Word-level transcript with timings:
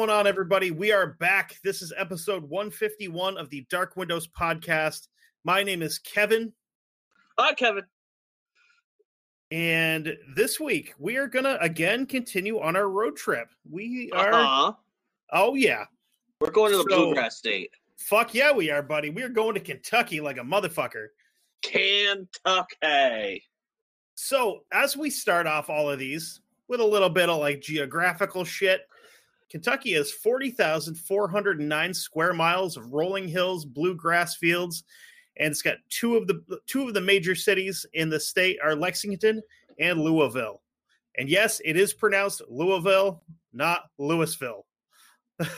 Going 0.00 0.08
on, 0.08 0.26
everybody? 0.26 0.70
We 0.70 0.92
are 0.92 1.08
back. 1.08 1.58
This 1.62 1.82
is 1.82 1.92
episode 1.94 2.42
151 2.48 3.36
of 3.36 3.50
the 3.50 3.66
Dark 3.68 3.98
Windows 3.98 4.26
podcast. 4.26 5.08
My 5.44 5.62
name 5.62 5.82
is 5.82 5.98
Kevin, 5.98 6.54
Hi, 7.38 7.52
Kevin. 7.52 7.84
and 9.50 10.16
this 10.34 10.58
week 10.58 10.94
we 10.98 11.18
are 11.18 11.26
going 11.26 11.44
to 11.44 11.60
again 11.60 12.06
continue 12.06 12.58
on 12.60 12.76
our 12.76 12.88
road 12.88 13.14
trip. 13.14 13.50
We 13.70 14.10
are, 14.14 14.32
Uh-huh. 14.32 14.72
oh, 15.34 15.54
yeah. 15.54 15.84
We're 16.40 16.50
going 16.50 16.70
to 16.72 16.78
the 16.78 16.84
So- 16.88 16.96
Bluegrass 16.96 17.36
State. 17.36 17.70
Fuck 17.98 18.32
yeah, 18.32 18.52
we 18.52 18.70
are, 18.70 18.80
buddy. 18.82 19.10
We 19.10 19.22
are 19.22 19.28
going 19.28 19.52
to 19.52 19.60
Kentucky 19.60 20.22
like 20.22 20.38
a 20.38 20.42
motherfucker. 20.42 21.08
Kentucky. 21.62 23.44
So, 24.14 24.64
as 24.72 24.96
we 24.96 25.10
start 25.10 25.46
off 25.46 25.68
all 25.68 25.90
of 25.90 25.98
these 25.98 26.40
with 26.68 26.80
a 26.80 26.84
little 26.86 27.10
bit 27.10 27.28
of 27.28 27.38
like 27.38 27.60
geographical 27.60 28.46
shit, 28.46 28.86
Kentucky 29.50 29.92
has 29.94 30.12
40,409 30.12 31.94
square 31.94 32.32
miles 32.32 32.76
of 32.76 32.92
rolling 32.92 33.26
hills, 33.28 33.64
bluegrass 33.64 34.36
fields, 34.36 34.84
and 35.36 35.50
it's 35.50 35.62
got 35.62 35.76
two 35.88 36.16
of 36.16 36.26
the 36.26 36.42
two 36.66 36.86
of 36.86 36.94
the 36.94 37.00
major 37.00 37.34
cities 37.34 37.84
in 37.94 38.08
the 38.08 38.20
state 38.20 38.58
are 38.62 38.74
Lexington 38.76 39.42
and 39.78 40.00
Louisville. 40.00 40.62
And 41.18 41.28
yes, 41.28 41.60
it 41.64 41.76
is 41.76 41.92
pronounced 41.92 42.42
Louisville, 42.48 43.24
not 43.52 43.82
Louisville. 43.98 44.66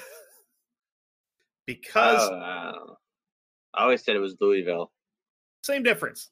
because 1.67 2.21
Oh, 2.31 2.97
I 3.75 3.83
always 3.83 4.03
said 4.05 4.17
it 4.17 4.21
was 4.21 4.37
Louisville. 4.41 4.93
same 5.63 5.83
difference. 5.83 6.31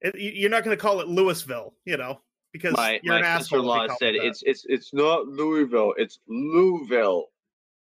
It, 0.00 0.14
you're 0.16 0.50
not 0.50 0.64
going 0.64 0.76
to 0.76 0.80
call 0.80 1.00
it 1.00 1.08
Louisville, 1.08 1.74
you 1.84 1.96
know, 1.96 2.20
because 2.52 2.74
My 2.76 3.00
you're 3.02 3.14
my 3.14 3.18
an 3.20 3.24
asshole. 3.24 3.42
sister-in-law 3.42 3.86
said 3.98 4.14
it 4.14 4.24
it's 4.24 4.42
it's 4.44 4.64
it's 4.68 4.92
not 4.92 5.26
Louisville. 5.26 5.94
It's 5.96 6.18
Louisville. 6.28 7.26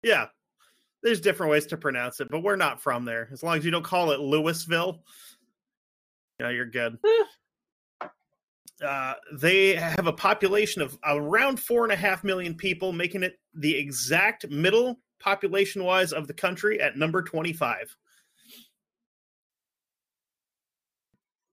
Yeah. 0.02 0.26
There's 1.02 1.20
different 1.20 1.52
ways 1.52 1.66
to 1.66 1.76
pronounce 1.76 2.20
it, 2.20 2.28
but 2.30 2.42
we're 2.42 2.56
not 2.56 2.80
from 2.80 3.04
there. 3.04 3.28
As 3.30 3.42
long 3.42 3.58
as 3.58 3.64
you 3.64 3.70
don't 3.70 3.84
call 3.84 4.12
it 4.12 4.20
Louisville, 4.20 5.02
you 6.38 6.46
know, 6.46 6.50
you're 6.50 6.64
good. 6.64 6.98
Uh, 8.84 9.14
they 9.34 9.74
have 9.74 10.06
a 10.06 10.12
population 10.12 10.80
of 10.80 10.98
around 11.04 11.60
four 11.60 11.84
and 11.84 11.92
a 11.92 11.96
half 11.96 12.24
million 12.24 12.54
people, 12.54 12.90
making 12.90 13.22
it 13.22 13.38
the 13.54 13.76
exact 13.76 14.48
middle 14.50 14.98
population 15.20 15.84
wise 15.84 16.12
of 16.12 16.26
the 16.26 16.34
country 16.34 16.80
at 16.80 16.96
number 16.96 17.22
25. 17.22 17.94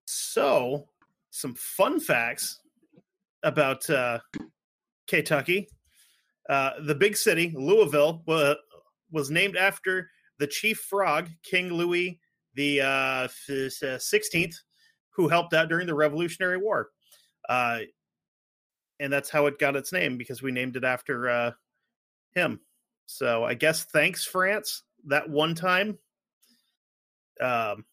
So, 0.06 0.88
some 1.30 1.54
fun 1.54 2.00
facts 2.00 2.60
about 3.42 3.88
uh, 3.90 4.18
Kentucky. 5.06 5.68
Uh, 6.48 6.72
the 6.84 6.94
big 6.94 7.16
city, 7.16 7.52
Louisville, 7.56 8.22
wa- 8.26 8.54
was 9.10 9.30
named 9.30 9.56
after 9.56 10.10
the 10.38 10.46
chief 10.46 10.78
frog, 10.78 11.28
King 11.42 11.72
Louis 11.72 12.18
the 12.54 12.80
uh, 12.80 12.86
uh, 12.86 13.28
16th, 13.48 14.54
who 15.10 15.28
helped 15.28 15.54
out 15.54 15.68
during 15.68 15.86
the 15.86 15.94
Revolutionary 15.94 16.58
War. 16.58 16.90
Uh, 17.48 17.80
and 19.00 19.12
that's 19.12 19.30
how 19.30 19.46
it 19.46 19.58
got 19.58 19.76
its 19.76 19.92
name 19.92 20.16
because 20.16 20.42
we 20.42 20.52
named 20.52 20.76
it 20.76 20.84
after 20.84 21.28
uh, 21.28 21.50
him. 22.34 22.60
So 23.06 23.44
I 23.44 23.54
guess 23.54 23.84
thanks, 23.84 24.24
France, 24.24 24.82
that 25.06 25.28
one 25.28 25.54
time. 25.54 25.98
Um, 27.40 27.84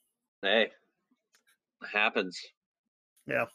Hey, 0.41 0.71
happens. 1.91 2.39
yeah, 3.25 3.45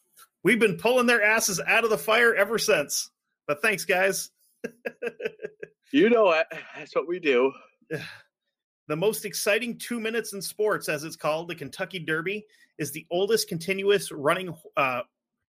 we've 0.44 0.60
been 0.60 0.77
pulling 0.77 1.06
their 1.06 1.22
asses 1.22 1.60
out 1.66 1.82
of 1.84 1.91
the 1.91 1.99
fire 1.99 2.34
ever 2.34 2.59
since. 2.59 3.10
But 3.49 3.60
thanks, 3.62 3.84
guys. 3.84 4.31
You 5.93 6.10
know 6.10 6.32
it. 6.32 6.49
That's 6.77 6.94
what 6.97 7.06
we 7.09 7.21
do. 7.21 7.53
The 8.87 8.97
most 8.97 9.25
exciting 9.25 9.78
two 9.78 9.99
minutes 9.99 10.34
in 10.34 10.43
sports, 10.43 10.91
as 10.91 11.05
it's 11.05 11.16
called, 11.16 11.49
the 11.49 11.55
Kentucky 11.55 11.99
Derby, 11.99 12.44
is 12.77 12.93
the 12.93 13.06
oldest 13.10 13.49
continuous 13.49 14.12
running, 14.12 14.55
uh, 14.77 15.00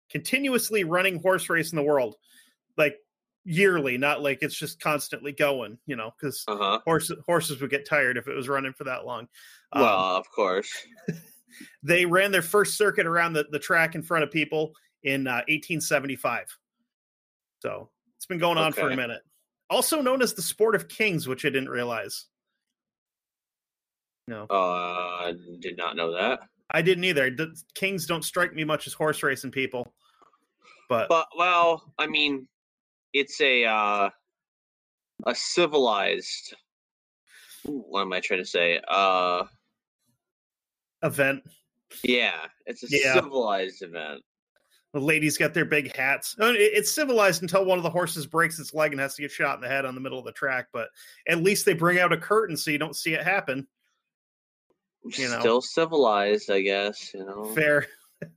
continuously 0.08 0.84
running 0.84 1.20
horse 1.20 1.50
race 1.50 1.72
in 1.72 1.76
the 1.76 1.82
world. 1.82 2.14
Like 2.76 2.96
yearly, 3.44 3.98
not 3.98 4.22
like 4.22 4.38
it's 4.42 4.54
just 4.56 4.78
constantly 4.80 5.32
going. 5.32 5.78
You 5.86 5.96
know, 5.96 6.12
because 6.16 6.44
Uh 6.46 6.56
huh. 6.56 6.80
horses 6.84 7.16
horses 7.26 7.60
would 7.60 7.70
get 7.70 7.88
tired 7.88 8.16
if 8.18 8.28
it 8.28 8.36
was 8.36 8.48
running 8.48 8.72
for 8.72 8.84
that 8.84 9.04
long. 9.04 9.26
Um, 9.72 9.82
Well, 9.82 9.98
of 10.16 10.30
course. 10.30 10.70
they 11.82 12.06
ran 12.06 12.30
their 12.30 12.40
first 12.40 12.76
circuit 12.76 13.06
around 13.06 13.32
the, 13.32 13.46
the 13.50 13.58
track 13.58 13.96
in 13.96 14.02
front 14.02 14.22
of 14.22 14.30
people 14.30 14.74
in 15.04 15.26
uh, 15.26 15.44
1875. 15.48 16.46
So 17.62 17.90
it's 18.16 18.26
been 18.26 18.38
going 18.38 18.58
on 18.58 18.72
for 18.72 18.90
a 18.90 18.96
minute. 18.96 19.20
Also 19.70 20.00
known 20.00 20.22
as 20.22 20.34
the 20.34 20.42
sport 20.42 20.74
of 20.74 20.88
kings, 20.88 21.26
which 21.28 21.44
I 21.44 21.48
didn't 21.48 21.68
realize. 21.70 22.26
No, 24.26 24.46
Uh, 24.50 24.54
I 24.54 25.34
did 25.60 25.76
not 25.76 25.96
know 25.96 26.12
that. 26.12 26.40
I 26.70 26.80
didn't 26.82 27.04
either. 27.04 27.28
D- 27.30 27.46
Kings 27.74 28.06
don't 28.06 28.24
strike 28.24 28.54
me 28.54 28.64
much 28.64 28.86
as 28.86 28.94
horse 28.94 29.22
racing 29.22 29.50
people, 29.50 29.94
but, 30.88 31.08
But 31.10 31.28
well, 31.36 31.92
I 31.98 32.06
mean, 32.06 32.48
it's 33.12 33.38
a 33.42 33.64
uh, 33.66 34.10
a 35.26 35.34
civilized. 35.34 36.54
What 37.64 38.00
am 38.02 38.12
I 38.14 38.20
trying 38.20 38.40
to 38.40 38.46
say? 38.46 38.80
Uh, 38.88 39.44
event. 41.02 41.42
yeah, 42.02 42.46
it's 42.66 42.82
a 42.82 42.86
Yeah. 42.88 43.14
civilized 43.14 43.82
event. 43.82 44.22
The 44.94 45.00
ladies 45.00 45.36
got 45.36 45.52
their 45.52 45.64
big 45.64 45.94
hats. 45.96 46.36
I 46.38 46.52
mean, 46.52 46.56
It's 46.56 46.92
civilized 46.92 47.42
until 47.42 47.64
one 47.64 47.78
of 47.78 47.82
the 47.82 47.90
horses 47.90 48.28
breaks 48.28 48.60
its 48.60 48.72
leg 48.72 48.92
and 48.92 49.00
has 49.00 49.16
to 49.16 49.22
get 49.22 49.32
shot 49.32 49.56
in 49.56 49.60
the 49.60 49.66
head 49.66 49.84
on 49.84 49.96
the 49.96 50.00
middle 50.00 50.20
of 50.20 50.24
the 50.24 50.30
track. 50.30 50.68
But 50.72 50.86
at 51.28 51.42
least 51.42 51.66
they 51.66 51.74
bring 51.74 51.98
out 51.98 52.12
a 52.12 52.16
curtain 52.16 52.56
so 52.56 52.70
you 52.70 52.78
don't 52.78 52.94
see 52.94 53.12
it 53.12 53.20
happen. 53.20 53.66
You 55.02 55.28
know. 55.30 55.40
Still 55.40 55.60
civilized, 55.60 56.48
I 56.48 56.60
guess. 56.60 57.12
You 57.12 57.26
know. 57.26 57.44
Fair. 57.56 57.88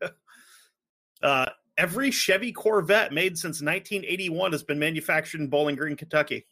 uh, 1.22 1.46
every 1.78 2.10
Chevy 2.10 2.52
Corvette 2.52 3.14
made 3.14 3.38
since 3.38 3.62
1981 3.62 4.52
has 4.52 4.64
been 4.64 4.80
manufactured 4.80 5.42
in 5.42 5.50
Bowling 5.50 5.76
Green, 5.76 5.96
Kentucky. 5.96 6.48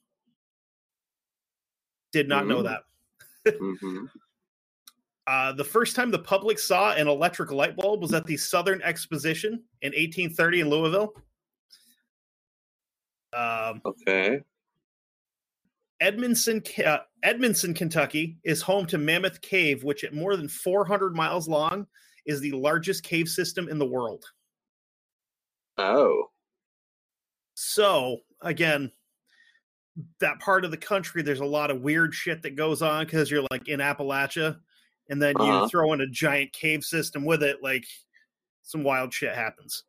Did 2.11 2.29
not 2.29 2.45
know 2.45 2.59
Ooh. 2.59 2.63
that. 2.63 2.83
hmm 3.59 4.05
Uh, 5.27 5.51
the 5.53 5.63
first 5.63 5.95
time 5.95 6.11
the 6.11 6.19
public 6.19 6.59
saw 6.59 6.93
an 6.93 7.07
electric 7.07 7.51
light 7.51 7.75
bulb 7.75 8.01
was 8.01 8.13
at 8.13 8.25
the 8.25 8.37
Southern 8.37 8.81
Exposition 8.83 9.63
in 9.81 9.89
1830 9.89 10.61
in 10.61 10.69
Louisville. 10.69 11.13
Um, 13.33 13.81
Okay. 13.85 14.41
Edmonson, 16.01 16.61
uh, 16.85 16.99
Edmonson, 17.23 17.73
Kentucky 17.73 18.37
is 18.43 18.61
home 18.61 18.85
to 18.87 18.97
Mammoth 18.97 19.41
Cave, 19.41 19.83
which 19.83 20.03
at 20.03 20.13
more 20.13 20.35
than 20.35 20.47
400 20.47 21.15
miles 21.15 21.47
long 21.47 21.87
is 22.25 22.39
the 22.41 22.51
largest 22.51 23.03
cave 23.03 23.29
system 23.29 23.69
in 23.69 23.79
the 23.79 23.85
world. 23.85 24.25
Oh. 25.77 26.25
So, 27.55 28.19
again, 28.41 28.91
that 30.19 30.39
part 30.39 30.65
of 30.65 30.71
the 30.71 30.77
country, 30.77 31.21
there's 31.21 31.39
a 31.39 31.45
lot 31.45 31.71
of 31.71 31.81
weird 31.81 32.13
shit 32.13 32.41
that 32.43 32.55
goes 32.57 32.81
on 32.81 33.05
because 33.05 33.31
you're 33.31 33.45
like 33.49 33.69
in 33.69 33.79
Appalachia, 33.79 34.57
and 35.09 35.21
then 35.21 35.35
Uh-huh. 35.39 35.63
you 35.63 35.69
throw 35.69 35.93
in 35.93 36.01
a 36.01 36.07
giant 36.07 36.51
cave 36.53 36.83
system 36.83 37.25
with 37.25 37.43
it, 37.43 37.61
like 37.61 37.85
some 38.63 38.83
wild 38.83 39.13
shit 39.13 39.33
happens. 39.33 39.83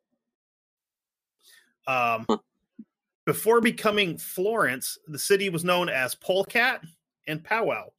Um, 1.87 2.25
Huh. 2.29 2.37
before 3.25 3.61
becoming 3.61 4.17
Florence, 4.17 4.97
the 5.07 5.19
city 5.19 5.49
was 5.49 5.63
known 5.63 5.89
as 5.89 6.15
Polecat 6.15 6.83
and 7.27 7.43
Powwow. 7.43 7.91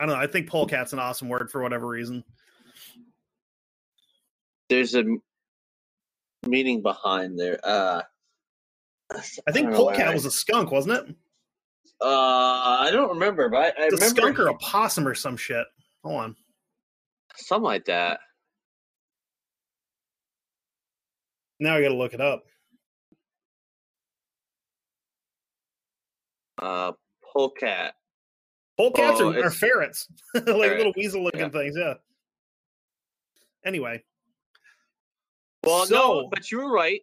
I 0.00 0.06
don't 0.06 0.14
know. 0.16 0.20
I 0.20 0.26
think 0.26 0.48
Polecat's 0.48 0.92
an 0.92 0.98
awesome 0.98 1.28
word 1.28 1.50
for 1.50 1.62
whatever 1.62 1.86
reason. 1.86 2.24
There's 4.68 4.94
a 4.94 5.04
meaning 6.46 6.82
behind 6.82 7.38
there. 7.38 7.60
Uh, 7.62 8.02
I 9.12 9.52
think 9.52 9.68
don't 9.68 9.74
Polecat 9.76 10.14
was 10.14 10.24
a 10.24 10.30
skunk, 10.30 10.70
wasn't 10.70 11.08
it? 11.08 11.16
Uh, 12.04 12.76
I 12.80 12.90
don't 12.92 13.08
remember, 13.08 13.48
but 13.48 13.56
I, 13.78 13.84
I 13.84 13.86
a 13.86 13.90
remember 13.90 14.06
skunk 14.20 14.38
or 14.38 14.48
a 14.48 14.54
possum 14.58 15.08
or 15.08 15.14
some 15.14 15.36
shit. 15.38 15.64
Hold 16.04 16.20
on. 16.20 16.36
something 17.36 17.64
like 17.64 17.86
that. 17.86 18.20
Now 21.60 21.76
I 21.76 21.82
got 21.82 21.88
to 21.88 21.94
look 21.94 22.12
it 22.12 22.20
up. 22.20 22.42
Uh, 26.60 26.92
polecat. 27.32 27.94
Polecats 28.78 29.20
Oh, 29.20 29.32
are, 29.32 29.44
are 29.46 29.50
ferrets, 29.50 30.08
like 30.34 30.44
Ferret, 30.44 30.76
little 30.78 30.92
weasel-looking 30.96 31.40
yeah. 31.40 31.48
things. 31.48 31.76
Yeah. 31.78 31.94
Anyway, 33.64 34.02
Well, 35.64 35.86
So- 35.86 35.94
no, 35.94 36.28
but 36.28 36.50
you 36.50 36.58
were 36.58 36.70
right. 36.72 37.00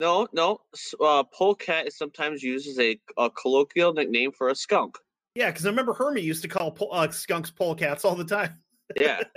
No, 0.00 0.28
no. 0.32 0.60
Uh, 1.00 1.24
polecat 1.24 1.88
is 1.88 1.96
sometimes 1.96 2.42
used 2.42 2.68
as 2.68 2.78
a, 2.78 2.98
a 3.16 3.30
colloquial 3.30 3.92
nickname 3.92 4.30
for 4.32 4.48
a 4.48 4.54
skunk. 4.54 4.96
yeah, 5.34 5.50
because 5.50 5.66
I 5.66 5.70
remember 5.70 5.92
Hermie 5.92 6.20
used 6.20 6.42
to 6.42 6.48
call 6.48 6.70
pol- 6.70 6.92
uh, 6.92 7.08
skunks 7.10 7.50
polecats 7.50 8.04
all 8.04 8.14
the 8.14 8.24
time. 8.24 8.58
Yeah. 8.98 9.22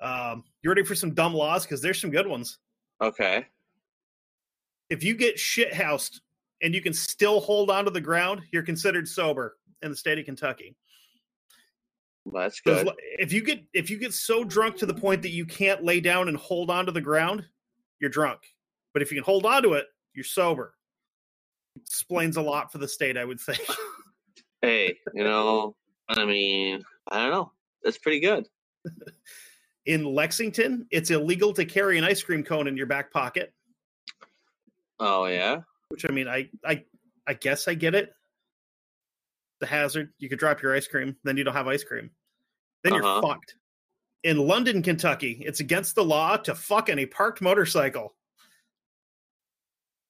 Um, 0.00 0.44
you 0.62 0.70
ready 0.70 0.82
for 0.82 0.94
some 0.94 1.12
dumb 1.12 1.34
laws? 1.34 1.64
Because 1.64 1.82
there's 1.82 2.00
some 2.00 2.10
good 2.10 2.26
ones. 2.26 2.58
okay. 3.02 3.46
If 4.88 5.04
you 5.04 5.14
get 5.14 5.38
shit 5.38 5.72
housed 5.74 6.20
and 6.62 6.74
you 6.74 6.80
can 6.80 6.92
still 6.94 7.38
hold 7.40 7.70
onto 7.70 7.90
the 7.90 8.00
ground, 8.00 8.40
you're 8.50 8.62
considered 8.62 9.06
sober 9.06 9.56
in 9.82 9.90
the 9.90 9.96
state 9.96 10.18
of 10.18 10.24
Kentucky. 10.24 10.74
Well, 12.24 12.42
that's 12.42 12.60
good. 12.60 12.88
If 13.18 13.32
you 13.32 13.42
get 13.42 13.62
if 13.72 13.88
you 13.90 13.98
get 13.98 14.14
so 14.14 14.42
drunk 14.42 14.76
to 14.78 14.86
the 14.86 14.94
point 14.94 15.22
that 15.22 15.30
you 15.30 15.44
can't 15.46 15.84
lay 15.84 16.00
down 16.00 16.28
and 16.28 16.36
hold 16.36 16.70
onto 16.70 16.92
the 16.92 17.00
ground, 17.00 17.44
you're 18.00 18.10
drunk. 18.10 18.40
But 18.92 19.02
if 19.02 19.10
you 19.12 19.16
can 19.16 19.24
hold 19.24 19.46
on 19.46 19.62
to 19.62 19.74
it, 19.74 19.86
you're 20.14 20.24
sober. 20.24 20.74
Explains 21.80 22.36
a 22.36 22.42
lot 22.42 22.72
for 22.72 22.78
the 22.78 22.88
state, 22.88 23.16
I 23.16 23.24
would 23.24 23.40
think. 23.40 23.60
Hey, 24.62 24.98
you 25.14 25.24
know, 25.24 25.74
I 26.06 26.26
mean, 26.26 26.82
I 27.10 27.22
don't 27.22 27.30
know. 27.30 27.52
That's 27.82 27.96
pretty 27.96 28.20
good. 28.20 28.46
In 29.86 30.04
Lexington, 30.04 30.86
it's 30.90 31.10
illegal 31.10 31.54
to 31.54 31.64
carry 31.64 31.96
an 31.96 32.04
ice 32.04 32.22
cream 32.22 32.44
cone 32.44 32.66
in 32.68 32.76
your 32.76 32.84
back 32.84 33.10
pocket. 33.10 33.54
Oh 34.98 35.24
yeah. 35.24 35.60
Which 35.88 36.04
I 36.06 36.12
mean, 36.12 36.28
I 36.28 36.50
I 36.62 36.84
I 37.26 37.32
guess 37.32 37.68
I 37.68 37.72
get 37.74 37.94
it. 37.94 38.12
The 39.60 39.66
hazard. 39.66 40.12
You 40.18 40.28
could 40.28 40.38
drop 40.38 40.60
your 40.60 40.76
ice 40.76 40.86
cream, 40.86 41.16
then 41.24 41.38
you 41.38 41.44
don't 41.44 41.54
have 41.54 41.66
ice 41.66 41.82
cream. 41.82 42.10
Then 42.84 42.92
you're 42.92 43.02
Uh-huh. 43.02 43.22
fucked. 43.26 43.54
In 44.22 44.36
London, 44.36 44.82
Kentucky, 44.82 45.42
it's 45.44 45.60
against 45.60 45.94
the 45.94 46.04
law 46.04 46.36
to 46.36 46.54
fuck 46.54 46.88
any 46.90 47.06
parked 47.06 47.40
motorcycle. 47.40 48.14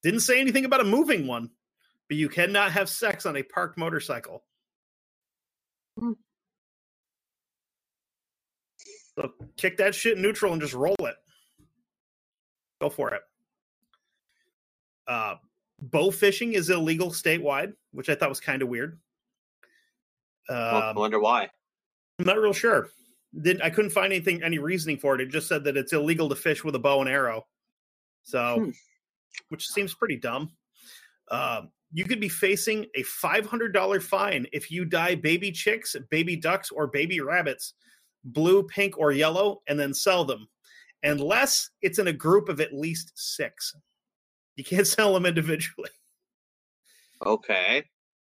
Didn't 0.03 0.21
say 0.21 0.41
anything 0.41 0.65
about 0.65 0.81
a 0.81 0.85
moving 0.85 1.27
one, 1.27 1.51
but 2.09 2.17
you 2.17 2.29
cannot 2.29 2.73
have 2.73 2.89
sex 2.89 3.25
on 3.27 3.37
a 3.37 3.43
parked 3.43 3.79
motorcycle. 3.79 4.43
Hmm. 5.99 6.13
So 9.15 9.33
kick 9.57 9.77
that 9.77 9.95
shit 9.95 10.17
in 10.17 10.23
neutral 10.23 10.53
and 10.53 10.61
just 10.63 10.75
roll 10.75 10.97
it. 11.01 11.15
Go 12.81 12.89
for 12.89 13.15
it. 13.15 13.23
Uh, 15.07 15.35
bow 15.81 16.11
fishing 16.11 16.55
is 16.55 16.71
illegal 16.71 17.11
statewide, 17.11 17.75
which 17.93 18.09
I 18.09 18.15
thought 18.15 18.29
was 18.29 18.41
kind 18.41 18.63
of 18.63 18.69
weird. 18.69 18.99
Well, 20.49 20.59
I 20.59 20.91
Um, 20.91 20.97
wonder 20.97 21.21
why. 21.21 21.51
I'm 22.19 22.25
not 22.25 22.39
real 22.39 22.53
sure. 22.53 22.91
Didn't 23.39 23.63
I 23.63 23.71
couldn't 23.71 23.91
find 23.93 24.13
anything 24.13 24.43
any 24.43 24.59
reasoning 24.59 24.99
for 24.99 25.15
it. 25.15 25.21
It 25.21 25.29
just 25.31 25.47
said 25.49 25.63
that 25.65 25.77
it's 25.77 25.93
illegal 25.93 26.29
to 26.29 26.35
fish 26.37 26.65
with 26.65 26.75
a 26.75 26.79
bow 26.81 27.01
and 27.01 27.09
arrow. 27.09 27.47
So, 28.23 28.57
Hmm. 28.65 28.71
which 29.49 29.67
seems 29.69 29.95
pretty 29.95 30.17
dumb. 30.17 30.53
Um, 31.31 31.71
you 31.93 32.05
could 32.05 32.21
be 32.21 32.29
facing 32.29 32.87
a 32.97 33.03
$500 33.05 34.01
fine 34.03 34.47
if 34.53 34.71
you 34.71 34.85
dye 34.85 35.15
baby 35.15 35.53
chicks, 35.53 35.95
baby 36.11 36.37
ducks, 36.37 36.71
or 36.71 36.87
baby 36.89 37.21
rabbits 37.21 37.75
blue, 38.25 38.63
pink, 38.65 38.99
or 38.99 39.13
yellow 39.13 39.63
and 39.69 39.79
then 39.81 39.95
sell 39.95 40.25
them, 40.25 40.47
unless 41.05 41.71
it's 41.83 41.99
in 41.99 42.09
a 42.09 42.13
group 42.13 42.49
of 42.51 42.61
at 42.61 42.75
least 42.75 43.13
six. 43.15 43.75
You 44.57 44.65
can't 44.65 44.87
sell 44.87 45.15
them 45.15 45.25
individually. 45.25 45.89
Okay. 47.25 47.85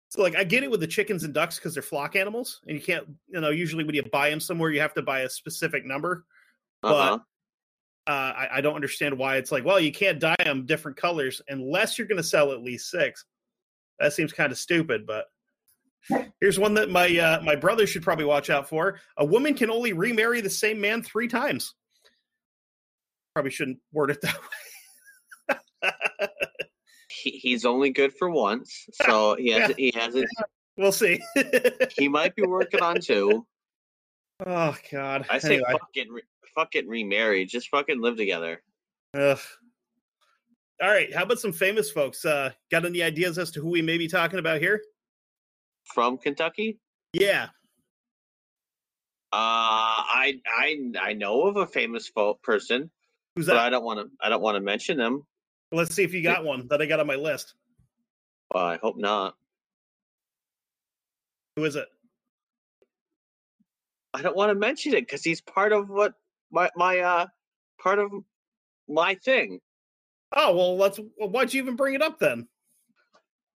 So, 0.09 0.23
like, 0.23 0.37
I 0.37 0.45
get 0.45 0.63
it 0.63 0.71
with 0.71 0.81
the 0.81 0.87
chickens 0.87 1.25
and 1.25 1.35
ducks 1.35 1.57
because 1.57 1.75
they're 1.75 1.83
flock 1.83 2.15
animals, 2.15 2.61
and 2.67 2.77
you 2.77 2.83
can't, 2.83 3.07
you 3.29 3.41
know, 3.41 3.51
usually 3.51 3.85
when 3.85 3.95
you 3.95 4.05
buy 4.05 4.31
them 4.31 4.41
somewhere, 4.41 4.71
you 4.71 4.81
have 4.81 4.95
to 4.95 5.03
buy 5.03 5.21
a 5.21 5.31
specific 5.31 5.85
number. 5.85 6.25
Uh-huh. 6.83 7.19
Uh, 8.07 8.11
I, 8.11 8.49
I 8.55 8.61
don't 8.61 8.77
understand 8.77 9.19
why 9.19 9.37
it's 9.37 9.51
like, 9.51 9.65
well, 9.65 9.81
you 9.81 9.91
can't 9.91 10.21
dye 10.21 10.37
them 10.39 10.65
different 10.65 10.97
colors 10.97 11.43
unless 11.49 11.99
you're 11.99 12.07
going 12.07 12.19
to 12.19 12.23
sell 12.23 12.53
at 12.53 12.63
least 12.63 12.89
six. 12.89 13.25
That 13.99 14.13
seems 14.13 14.33
kind 14.33 14.53
of 14.53 14.59
stupid, 14.59 15.07
but 15.07 15.25
here's 16.41 16.59
one 16.59 16.75
that 16.75 16.91
my 16.91 17.07
uh, 17.19 17.41
my 17.43 17.57
brother 17.57 17.87
should 17.87 18.03
probably 18.03 18.25
watch 18.25 18.51
out 18.51 18.69
for. 18.69 19.01
A 19.17 19.25
woman 19.25 19.55
can 19.55 19.71
only 19.71 19.93
remarry 19.93 20.41
the 20.41 20.51
same 20.51 20.81
man 20.81 21.03
three 21.03 21.29
times. 21.29 21.75
Probably 23.35 23.51
shouldn't 23.51 23.79
word 23.93 24.11
it 24.11 24.21
that 24.23 24.37
way. 25.51 26.29
He, 27.31 27.39
he's 27.39 27.65
only 27.65 27.91
good 27.91 28.15
for 28.15 28.31
once, 28.31 28.87
so 29.05 29.37
he 29.37 29.51
has 29.51 29.73
he 29.77 29.93
hasn't. 29.95 30.29
We'll 30.79 30.93
see. 30.93 31.19
He 31.97 32.07
might 32.07 32.37
be 32.37 32.43
working 32.43 32.83
on 32.83 33.01
two. 33.01 33.47
oh 34.45 34.77
God. 34.93 35.25
I 35.31 35.39
say 35.39 35.55
Anyway. 35.55 35.71
fucking 35.73 36.13
re- 36.13 36.23
fuck 36.55 36.71
getting 36.71 36.91
remarried. 36.91 37.49
Just 37.49 37.71
fucking 37.71 37.99
live 38.03 38.19
together. 38.19 38.63
Ugh. 39.15 39.39
All 40.83 40.91
right. 40.91 41.15
How 41.15 41.23
about 41.23 41.39
some 41.39 41.55
famous 41.55 41.91
folks? 41.91 42.27
Uh, 42.27 42.51
got 42.71 42.85
any 42.85 43.03
ideas 43.03 43.39
as 43.39 43.51
to 43.53 43.63
who 43.63 43.71
we 43.71 43.81
may 43.81 43.97
be 43.97 44.07
talking 44.07 44.39
about 44.39 44.61
here? 44.61 44.83
From 45.95 46.19
Kentucky. 46.19 46.79
Yeah. 47.15 47.45
Uh, 49.33 49.97
I 50.13 50.35
I 50.47 50.77
I 51.01 51.13
know 51.15 51.47
of 51.47 51.57
a 51.57 51.67
famous 51.67 52.07
fo- 52.07 52.39
person, 52.43 52.91
Who's 53.35 53.47
but 53.47 53.55
that? 53.55 53.63
I 53.63 53.71
don't 53.71 53.83
want 53.85 54.01
to. 54.01 54.11
I 54.21 54.29
don't 54.29 54.43
want 54.43 54.57
to 54.57 54.61
mention 54.61 54.99
them. 54.99 55.23
Let's 55.77 55.95
see 55.95 56.05
if 56.05 56.15
you 56.15 56.23
got 56.23 56.45
one 56.45 56.69
that 56.69 56.81
I 56.81 56.87
got 56.87 57.01
on 57.01 57.07
my 57.07 57.17
list. 57.17 57.55
Well, 58.53 58.65
I 58.65 58.79
hope 58.83 58.97
not. 58.97 59.35
Who 61.57 61.65
is 61.65 61.77
it? 61.77 61.89
I 64.15 64.23
don't 64.23 64.37
want 64.37 64.51
to 64.51 64.55
mention 64.55 64.95
it 64.95 65.03
because 65.03 65.23
he's 65.23 65.41
part 65.41 65.73
of 65.73 65.91
what 65.91 66.15
my 66.51 66.71
my 66.77 66.99
uh 67.01 67.27
part 67.79 67.99
of 67.99 68.11
my 68.89 69.15
thing. 69.17 69.61
Oh 70.33 70.57
well, 70.57 70.77
let's. 70.77 70.99
Well, 71.19 71.29
why'd 71.29 71.53
you 71.53 71.63
even 71.63 71.77
bring 71.77 71.95
it 71.95 72.03
up 72.03 72.19
then? 72.19 72.49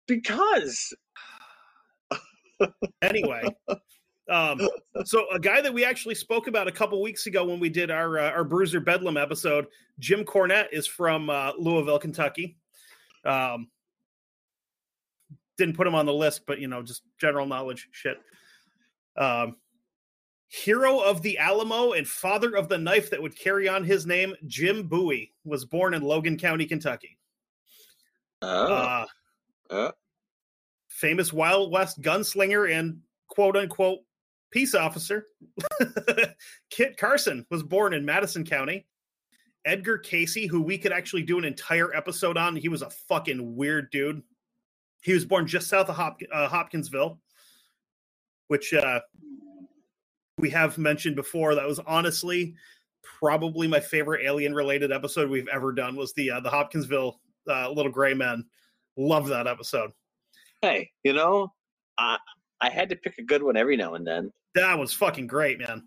Because 0.07 0.95
Anyway, 3.03 3.43
um, 4.31 4.61
so 5.05 5.27
a 5.33 5.39
guy 5.39 5.61
that 5.61 5.75
we 5.75 5.85
actually 5.85 6.15
spoke 6.15 6.47
about 6.47 6.69
a 6.69 6.73
couple 6.73 7.03
weeks 7.03 7.27
ago 7.27 7.45
when 7.45 7.59
we 7.59 7.69
did 7.69 7.91
our 7.91 8.19
uh, 8.19 8.31
our 8.31 8.45
Bruiser 8.45 8.81
Bedlam 8.81 9.17
episode, 9.17 9.67
Jim 9.99 10.25
Cornette 10.25 10.69
is 10.73 10.87
from 10.87 11.29
uh, 11.29 11.53
Louisville, 11.59 11.99
Kentucky. 11.99 12.57
Um, 13.25 13.69
didn't 15.59 15.77
put 15.77 15.87
him 15.87 15.95
on 15.95 16.07
the 16.07 16.13
list, 16.15 16.47
but 16.47 16.61
you 16.61 16.69
know, 16.69 16.83
just 16.83 17.03
general 17.19 17.45
knowledge 17.45 17.89
shit. 17.91 18.19
Um, 19.17 19.57
hero 20.49 21.01
of 21.01 21.23
the 21.23 21.39
Alamo 21.39 21.93
and 21.93 22.07
father 22.07 22.57
of 22.57 22.69
the 22.69 22.79
knife 22.79 23.11
that 23.11 23.21
would 23.21 23.37
carry 23.37 23.69
on 23.69 23.85
his 23.85 24.07
name, 24.07 24.35
Jim 24.47 24.85
Bowie, 24.85 25.33
was 25.45 25.65
born 25.65 25.93
in 25.93 26.03
Logan 26.03 26.39
County, 26.39 26.67
Kentucky. 26.67 27.19
oh, 28.43 28.73
Uh, 28.75 29.07
uh, 29.71 29.93
famous 30.89 31.33
Wild 31.33 31.73
West 31.73 32.01
gunslinger 32.01 32.73
and 32.73 33.01
quote 33.29 33.57
unquote 33.57 34.01
peace 34.51 34.75
officer. 34.75 35.27
Kit 36.71 36.97
Carson 36.97 37.47
was 37.51 37.63
born 37.63 37.95
in 37.95 38.05
Madison 38.05 38.45
County. 38.45 38.87
Edgar 39.65 39.99
Cayce, 39.99 40.49
who 40.49 40.63
we 40.63 40.79
could 40.79 40.93
actually 40.93 41.23
do 41.23 41.39
an 41.39 41.45
entire 41.45 41.95
episode 41.95 42.37
on, 42.39 42.57
he 42.57 42.69
was 42.69 42.83
a 42.83 42.91
fucking 42.91 43.57
weird 43.57 43.91
dude. 43.91 44.23
He 45.03 45.13
was 45.13 45.25
born 45.25 45.47
just 45.47 45.69
south 45.69 45.89
of 45.89 45.97
Hop- 45.97 46.21
uh, 46.33 46.49
Hopkinsville, 46.49 47.21
which 48.49 48.73
uh, 48.73 49.01
we 50.39 50.51
have 50.51 50.79
mentioned 50.79 51.17
before. 51.17 51.55
That 51.55 51.67
was 51.67 51.79
honestly 51.81 52.55
probably 53.03 53.67
my 53.67 53.81
favorite 53.81 54.25
alien 54.25 54.55
related 54.55 54.93
episode 54.93 55.31
we've 55.31 55.49
ever 55.49 55.73
done 55.73 55.97
was 55.97 56.13
the 56.15 56.31
uh, 56.31 56.41
the 56.41 56.51
Hopkinsville 56.51 57.21
uh, 57.49 57.71
little 57.71 57.93
gray 57.93 58.15
men. 58.15 58.45
Love 58.97 59.29
that 59.29 59.47
episode. 59.47 59.91
Hey, 60.63 60.91
you 61.05 61.13
know, 61.13 61.53
I 61.99 62.19
I 62.61 62.71
had 62.71 62.89
to 62.91 62.97
pick 62.97 63.19
a 63.19 63.23
good 63.23 63.43
one 63.43 63.57
every 63.57 63.77
now 63.77 63.95
and 63.95 64.07
then. 64.07 64.31
That 64.55 64.79
was 64.79 64.93
fucking 64.93 65.27
great, 65.27 65.59
man. 65.59 65.85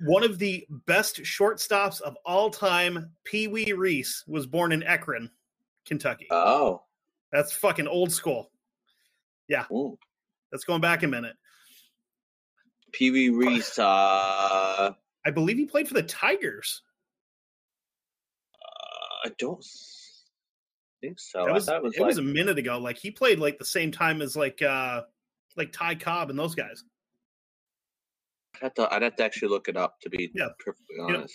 One 0.00 0.22
of 0.22 0.38
the 0.38 0.66
best 0.86 1.16
shortstops 1.22 2.00
of 2.00 2.16
all 2.24 2.50
time, 2.50 3.10
Pee 3.24 3.48
Wee 3.48 3.72
Reese, 3.72 4.24
was 4.26 4.46
born 4.46 4.72
in 4.72 4.82
Akron, 4.82 5.30
Kentucky. 5.86 6.26
Oh, 6.30 6.82
That's 7.32 7.52
fucking 7.52 7.88
old 7.88 8.12
school. 8.12 8.50
Ooh. 9.72 9.98
That's 10.52 10.64
going 10.64 10.80
back 10.80 11.02
a 11.02 11.08
minute. 11.08 11.34
Pee 12.92 13.10
Wee 13.10 13.30
Reese. 13.30 13.78
Uh, 13.78 14.92
I 15.26 15.30
believe 15.32 15.56
he 15.56 15.66
played 15.66 15.88
for 15.88 15.94
the 15.94 16.02
Tigers. 16.02 16.82
I 19.24 19.30
don't 19.38 19.64
think 21.00 21.18
so. 21.18 21.46
That 21.46 21.54
was, 21.54 21.68
I 21.68 21.76
it 21.76 21.82
was 21.82 21.94
it 21.94 22.00
like, 22.00 22.08
was 22.08 22.18
a 22.18 22.22
minute 22.22 22.58
ago. 22.58 22.78
Like 22.78 22.98
he 22.98 23.10
played 23.10 23.38
like 23.38 23.58
the 23.58 23.64
same 23.64 23.90
time 23.90 24.20
as 24.20 24.36
like 24.36 24.60
uh 24.62 25.02
like 25.56 25.72
Ty 25.72 25.94
Cobb 25.96 26.30
and 26.30 26.38
those 26.38 26.54
guys. 26.54 26.84
I'd 28.56 28.62
have, 28.62 28.74
to, 28.74 28.94
I'd 28.94 29.02
have 29.02 29.16
to 29.16 29.24
actually 29.24 29.48
look 29.48 29.68
it 29.68 29.76
up 29.76 30.00
to 30.02 30.10
be 30.10 30.30
Yeah. 30.34 30.48
perfectly 30.58 30.96
know. 30.98 31.26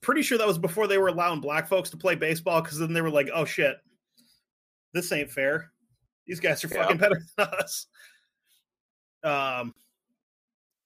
Pretty 0.00 0.22
sure 0.22 0.38
that 0.38 0.46
was 0.46 0.58
before 0.58 0.86
they 0.86 0.98
were 0.98 1.08
allowing 1.08 1.40
black 1.40 1.68
folks 1.68 1.90
to 1.90 1.96
play 1.96 2.14
baseball 2.14 2.62
because 2.62 2.78
then 2.78 2.92
they 2.92 3.00
were 3.00 3.10
like, 3.10 3.28
oh 3.34 3.44
shit, 3.44 3.76
this 4.94 5.10
ain't 5.12 5.30
fair. 5.30 5.72
These 6.26 6.40
guys 6.40 6.64
are 6.64 6.68
Yeah. 6.68 6.82
fucking 6.82 6.96
better 6.98 7.20
than 7.36 7.48
us. 7.48 7.86
Um, 9.24 9.74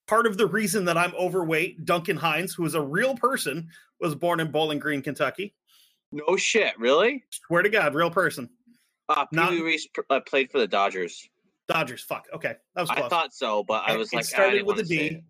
part 0.06 0.26
of 0.26 0.36
the 0.38 0.46
reason 0.46 0.86
that 0.86 0.96
I'm 0.96 1.14
overweight, 1.14 1.84
Duncan 1.84 2.16
Hines, 2.16 2.54
who 2.54 2.64
is 2.64 2.74
a 2.74 2.80
real 2.80 3.14
person, 3.16 3.68
was 4.00 4.14
born 4.14 4.40
in 4.40 4.50
Bowling 4.50 4.78
Green, 4.78 5.02
Kentucky. 5.02 5.54
No 6.10 6.36
shit, 6.36 6.78
really? 6.78 7.24
Swear 7.30 7.62
to 7.62 7.68
God, 7.68 7.94
real 7.94 8.10
person. 8.10 8.48
Uh, 9.08 9.26
Pee 9.26 9.36
Not- 9.36 9.50
Reese 9.52 9.88
uh, 10.10 10.20
played 10.20 10.50
for 10.50 10.58
the 10.58 10.66
Dodgers. 10.66 11.28
Dodgers. 11.68 12.02
Fuck. 12.02 12.26
Okay, 12.34 12.54
that 12.74 12.80
was 12.80 12.90
I 12.90 13.08
thought 13.08 13.32
so, 13.32 13.62
but 13.62 13.84
I 13.86 13.96
was 13.96 14.08
it 14.12 14.16
like, 14.16 14.24
I 14.24 14.26
started 14.26 14.66
with 14.66 14.78
a 14.78 14.82
D. 14.82 14.96
wanna 14.96 15.08
say 15.08 15.08
D. 15.10 15.24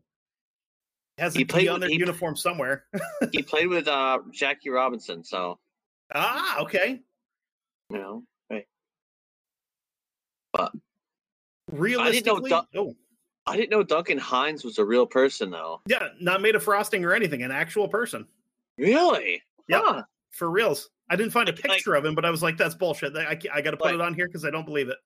Has 1.19 1.35
He 1.35 1.45
played 1.45 1.69
on 1.69 1.75
with- 1.75 1.81
their 1.83 1.91
he- 1.91 1.99
uniform 1.99 2.37
somewhere. 2.37 2.87
He 3.33 3.43
played 3.43 3.69
with 3.69 3.87
uh, 3.89 4.21
Jackie 4.33 4.71
Robinson, 4.71 5.23
so 5.23 5.59
ah, 6.15 6.61
okay. 6.61 7.01
you 7.91 7.99
know. 7.99 8.23
Realistically, 11.71 12.51
Dun- 12.51 12.67
oh 12.77 12.95
I 13.47 13.57
didn't 13.57 13.71
know 13.71 13.83
Duncan 13.83 14.19
Hines 14.19 14.63
was 14.65 14.79
a 14.79 14.85
real 14.85 15.07
person, 15.07 15.51
though. 15.51 15.81
yeah, 15.87 16.09
not 16.21 16.43
made 16.43 16.55
of 16.55 16.63
frosting 16.63 17.05
or 17.05 17.13
anything, 17.15 17.43
an 17.43 17.51
actual 17.51 17.89
person 17.89 18.27
Really? 18.79 19.43
Yeah, 19.69 19.81
Huh. 19.83 20.03
for 20.31 20.51
reals. 20.51 20.91
I 21.11 21.17
didn't 21.17 21.33
find 21.33 21.49
a 21.49 21.53
Like- 21.53 21.65
like- 21.67 21.77
picture 21.79 21.95
of 21.95 22.05
him, 22.05 22.15
but 22.15 22.25
I 22.25 22.31
was 22.31 22.43
like, 22.43 22.57
that's 22.57 22.75
bullshit. 22.75 23.17
I, 23.17 23.39
I 23.53 23.61
got 23.61 23.73
to 23.73 23.77
put 23.77 23.87
Like- 23.87 23.95
it 23.95 24.01
on 24.01 24.15
here 24.15 24.27
because 24.27 24.45
I 24.45 24.51
don't 24.51 24.65
believe 24.67 24.89
it. 24.89 24.97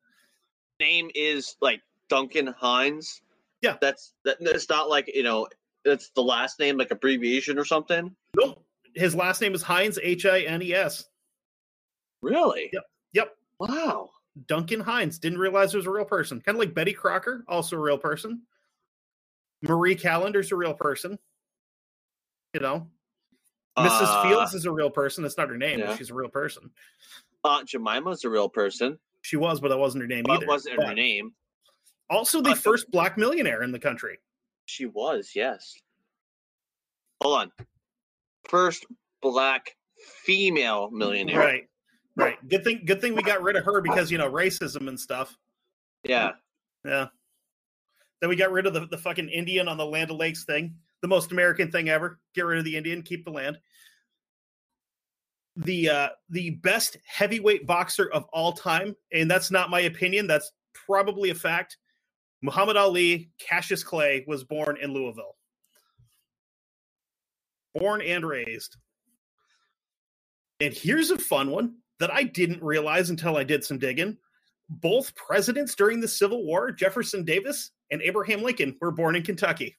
Name 0.81 1.11
is 1.15 1.57
like 1.61 1.81
Duncan 2.09 2.49
Hines. 2.49 3.23
Yeah. 3.63 3.77
That's 3.81 4.13
that. 4.25 4.37
It's 4.41 4.69
not 4.69 4.89
like 4.89 5.11
you 5.15 5.23
know. 5.23 5.49
It's 5.87 6.11
the 6.11 6.23
last 6.23 6.59
name, 6.59 6.77
like 6.77 6.91
abbreviation 6.91 7.59
or 7.59 7.65
something. 7.65 8.15
Nope. 8.37 8.63
His 8.95 9.15
last 9.15 9.41
name 9.41 9.55
is 9.55 9.63
Hines, 9.63 9.99
H 10.03 10.27
I 10.27 10.41
N 10.41 10.63
E 10.63 10.75
S. 10.75 11.05
Really? 12.23 12.71
Yep. 12.73 12.83
Yep. 13.13 13.37
Wow. 13.61 14.11
Duncan 14.47 14.81
Hines. 14.81 15.19
Didn't 15.19 15.39
realize 15.39 15.73
it 15.75 15.79
was 15.79 15.87
a 15.87 15.91
real 15.91 16.05
person. 16.05 16.41
Kind 16.41 16.57
of 16.57 16.61
like 16.61 16.75
Betty 16.75 16.93
Crocker, 16.93 17.45
also 17.49 17.77
a 17.77 17.81
real 17.81 17.99
person. 17.99 18.43
Marie 19.63 19.95
Callender's 19.95 20.53
a 20.53 20.57
real 20.57 20.75
person. 20.75 21.19
You 22.55 22.61
know, 22.61 22.87
Mrs. 23.79 23.89
Uh, 24.03 24.23
Fields 24.29 24.55
is 24.55 24.65
a 24.65 24.73
real 24.73 24.91
person. 24.91 25.23
That's 25.23 25.37
not 25.37 25.49
her 25.51 25.57
name, 25.59 25.79
yeah. 25.79 25.87
but 25.89 25.99
she's 25.99 26.11
a 26.11 26.15
real 26.15 26.29
person. 26.31 26.71
Aunt 27.45 27.69
Jemima's 27.69 28.25
a 28.25 28.31
real 28.31 28.49
person, 28.49 28.99
She 29.23 29.37
was, 29.37 29.61
but 29.61 29.69
that 29.69 29.79
wasn't 29.79 30.03
her 30.03 30.09
name 30.09 30.25
but 30.27 30.35
either. 30.37 30.45
it 30.45 30.49
wasn't 30.49 30.83
her 30.83 30.95
name. 30.95 31.33
Also, 32.11 32.41
the 32.41 32.51
Uh, 32.51 32.55
the- 32.55 32.61
first 32.61 32.91
black 32.91 33.17
millionaire 33.19 33.63
in 33.63 33.73
the 33.73 33.79
country. 33.79 34.19
She 34.67 34.87
was, 34.87 35.33
yes. 35.35 35.75
Hold 37.23 37.39
on. 37.39 37.53
First 38.49 38.85
black 39.23 39.75
female 40.25 40.91
millionaire. 40.91 41.39
Right. 41.39 41.69
Right. 42.17 42.49
Good 42.49 42.65
thing 42.65 42.83
good 42.85 43.01
thing 43.01 43.15
we 43.15 43.23
got 43.23 43.43
rid 43.43 43.57
of 43.57 43.65
her 43.65 43.81
because, 43.81 44.11
you 44.11 44.19
know, 44.19 44.31
racism 44.31 44.89
and 44.89 44.99
stuff. 44.99 45.37
Yeah. 46.03 46.33
Yeah. 46.85 47.07
Then 48.21 48.31
we 48.31 48.37
got 48.37 48.53
rid 48.53 48.67
of 48.67 48.75
the, 48.75 48.87
the 48.87 48.99
fucking 48.99 49.29
Indian 49.29 49.69
on 49.69 49.77
the 49.77 49.87
Land 49.87 50.11
of 50.11 50.17
Lakes 50.17 50.45
thing. 50.45 50.75
The 51.03 51.09
most 51.09 51.33
American 51.33 51.71
thing 51.71 51.89
ever. 51.89 52.19
Get 52.35 52.47
rid 52.47 52.59
of 52.59 52.65
the 52.65 52.77
Indian, 52.77 53.03
keep 53.03 53.25
the 53.25 53.31
land. 53.31 53.59
The 55.57 55.89
uh 55.89 56.09
the 56.29 56.51
best 56.51 56.97
heavyweight 57.07 57.67
boxer 57.67 58.11
of 58.13 58.25
all 58.33 58.53
time, 58.53 58.95
and 59.13 59.31
that's 59.31 59.51
not 59.51 59.71
my 59.71 59.81
opinion, 59.81 60.27
that's 60.27 60.53
probably 60.75 61.31
a 61.31 61.35
fact. 61.35 61.79
Muhammad 62.43 62.77
Ali, 62.77 63.31
Cassius 63.39 63.83
Clay 63.83 64.25
was 64.27 64.45
born 64.45 64.77
in 64.81 64.93
Louisville. 64.93 65.37
Born 67.75 68.03
and 68.03 68.27
raised. 68.27 68.77
And 70.61 70.73
here's 70.73 71.11
a 71.11 71.19
fun 71.19 71.51
one 71.51 71.77
that 71.99 72.13
I 72.13 72.23
didn't 72.23 72.63
realize 72.63 73.11
until 73.11 73.37
I 73.37 73.45
did 73.45 73.65
some 73.65 73.79
digging. 73.79 74.17
Both 74.69 75.15
presidents 75.15 75.75
during 75.75 76.01
the 76.01 76.09
Civil 76.09 76.45
War, 76.45 76.73
Jefferson 76.73 77.25
Davis 77.25 77.71
and 77.91 78.03
Abraham 78.03 78.43
Lincoln, 78.43 78.77
were 78.81 78.91
born 78.91 79.17
in 79.17 79.23
Kentucky. 79.23 79.77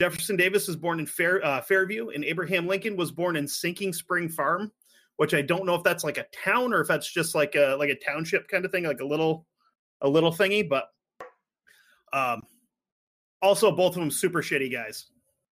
Jefferson 0.00 0.36
Davis 0.36 0.66
was 0.66 0.76
born 0.76 1.00
in 1.00 1.06
Fair, 1.06 1.44
uh, 1.44 1.62
Fairview, 1.62 2.10
and 2.10 2.24
Abraham 2.24 2.66
Lincoln 2.66 2.96
was 2.96 3.10
born 3.10 3.36
in 3.36 3.48
Sinking 3.48 3.94
Spring 3.94 4.28
Farm, 4.28 4.70
which 5.16 5.32
I 5.32 5.40
don't 5.40 5.64
know 5.64 5.74
if 5.74 5.82
that's 5.82 6.04
like 6.04 6.18
a 6.18 6.26
town 6.44 6.74
or 6.74 6.82
if 6.82 6.88
that's 6.88 7.10
just 7.10 7.34
like 7.34 7.54
a 7.54 7.76
like 7.78 7.88
a 7.88 7.98
township 7.98 8.46
kind 8.48 8.64
of 8.66 8.70
thing, 8.70 8.84
like 8.84 9.00
a 9.00 9.06
little 9.06 9.46
a 10.00 10.08
little 10.08 10.32
thingy. 10.32 10.68
But 10.68 10.88
um, 12.12 12.42
also 13.42 13.72
both 13.72 13.94
of 13.94 14.00
them 14.00 14.10
super 14.10 14.42
shitty 14.42 14.72
guys. 14.72 15.06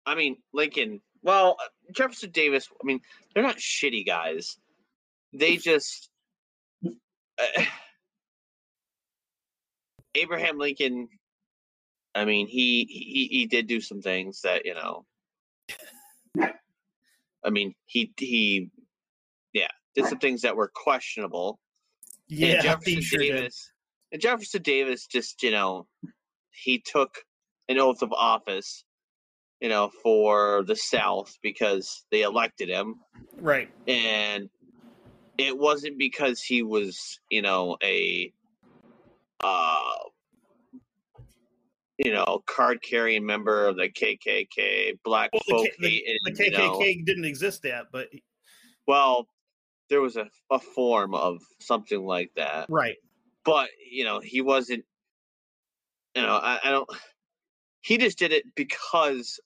I 0.06 0.16
mean, 0.16 0.38
Lincoln. 0.54 1.02
Well, 1.24 1.58
uh, 1.60 1.68
Jefferson 1.94 2.32
Davis. 2.32 2.68
I 2.72 2.86
mean, 2.86 3.00
they're 3.34 3.44
not 3.44 3.58
shitty 3.58 4.06
guys. 4.06 4.58
They 5.34 5.58
just 5.58 6.10
uh, 6.86 7.64
Abraham 10.16 10.58
Lincoln. 10.58 11.08
I 12.14 12.26
mean, 12.26 12.48
he 12.48 12.86
he 12.90 13.28
he 13.32 13.46
did 13.46 13.68
do 13.68 13.80
some 13.80 14.02
things 14.02 14.42
that 14.42 14.66
you 14.66 14.74
know. 14.74 15.06
I 17.44 17.50
mean, 17.50 17.74
he 17.86 18.12
he, 18.18 18.70
yeah, 19.54 19.70
did 19.96 20.06
some 20.06 20.20
things 20.20 20.42
that 20.42 20.56
were 20.56 20.72
questionable. 20.74 21.60
and 22.30 22.40
Yeah, 22.40 22.62
Jefferson 22.62 22.94
he 22.94 23.02
sure. 23.02 23.20
Davis. 23.20 23.71
And 24.12 24.22
Jefferson 24.22 24.62
Davis 24.62 25.08
just, 25.08 25.42
you 25.44 25.52
know, 25.52 25.88
he 26.52 26.80
took 26.80 27.24
an 27.70 27.80
oath 27.80 28.02
of 28.02 28.12
office, 28.12 28.84
you 29.62 29.70
know, 29.70 29.90
for 30.04 30.64
the 30.64 30.76
South 30.76 31.38
because 31.42 32.06
they 32.12 32.24
elected 32.24 32.70
him. 32.70 32.96
Right. 33.40 33.70
And 33.88 34.50
it 35.38 35.58
wasn't 35.58 35.98
because 35.98 36.42
he 36.42 36.62
was, 36.64 37.20
you 37.30 37.42
know, 37.42 37.78
a 37.84 38.34
uh 39.44 39.76
you 41.98 42.12
know, 42.12 42.42
card 42.48 42.82
carrying 42.82 43.26
member 43.26 43.68
of 43.68 43.76
the 43.76 43.88
KKK, 43.88 44.98
black 45.04 45.30
Well, 45.34 45.44
folk 45.48 45.68
the, 45.80 45.90
K- 45.90 46.18
the, 46.26 46.34
the 46.34 46.46
you 46.46 46.52
know. 46.52 46.80
KKK 46.80 47.06
didn't 47.06 47.26
exist 47.26 47.62
yet, 47.64 47.86
but 47.92 48.10
Well, 48.88 49.28
there 49.90 50.02
was 50.02 50.18
a, 50.18 50.28
a 50.50 50.58
form 50.58 51.14
of 51.14 51.42
something 51.60 52.02
like 52.02 52.32
that. 52.38 52.70
right. 52.70 52.98
But 53.46 53.70
you 53.90 54.04
know 54.04 54.20
he 54.20 54.42
wasn't 54.42 54.84
you 56.16 56.22
know 56.22 56.36
I, 56.36 56.60
I 56.64 56.72
don't 56.72 56.90
he 57.82 57.98
just 57.98 58.20
did 58.20 58.32
it 58.32 58.44
because 58.56 59.40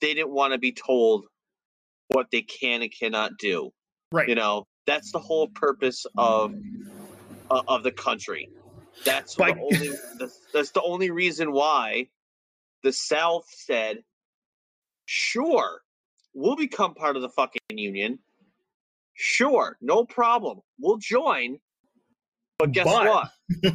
they 0.00 0.14
didn't 0.14 0.30
want 0.30 0.52
to 0.52 0.58
be 0.58 0.72
told 0.72 1.26
what 2.08 2.30
they 2.30 2.42
can 2.42 2.82
and 2.82 2.92
cannot 2.92 3.32
do 3.38 3.72
Right. 4.10 4.28
you 4.28 4.34
know? 4.34 4.66
That's 4.86 5.12
the 5.12 5.18
whole 5.18 5.48
purpose 5.48 6.06
of 6.16 6.52
uh, 7.50 7.62
of 7.68 7.82
the 7.82 7.92
country. 7.92 8.48
That's 9.04 9.34
By- 9.34 9.52
the 9.52 9.60
only 9.60 9.90
that's, 10.18 10.40
that's 10.54 10.70
the 10.70 10.82
only 10.82 11.10
reason 11.10 11.52
why 11.52 12.08
the 12.82 12.92
south 12.92 13.44
said 13.50 13.98
sure 15.04 15.82
we'll 16.34 16.56
become 16.56 16.94
part 16.94 17.16
of 17.16 17.22
the 17.22 17.28
fucking 17.28 17.60
union. 17.70 18.18
Sure 19.14 19.76
no 19.82 20.04
problem. 20.04 20.60
We'll 20.80 20.96
join 20.96 21.58
but 22.58 22.72
guess 22.72 22.84
But- 22.84 23.06
what 23.06 23.30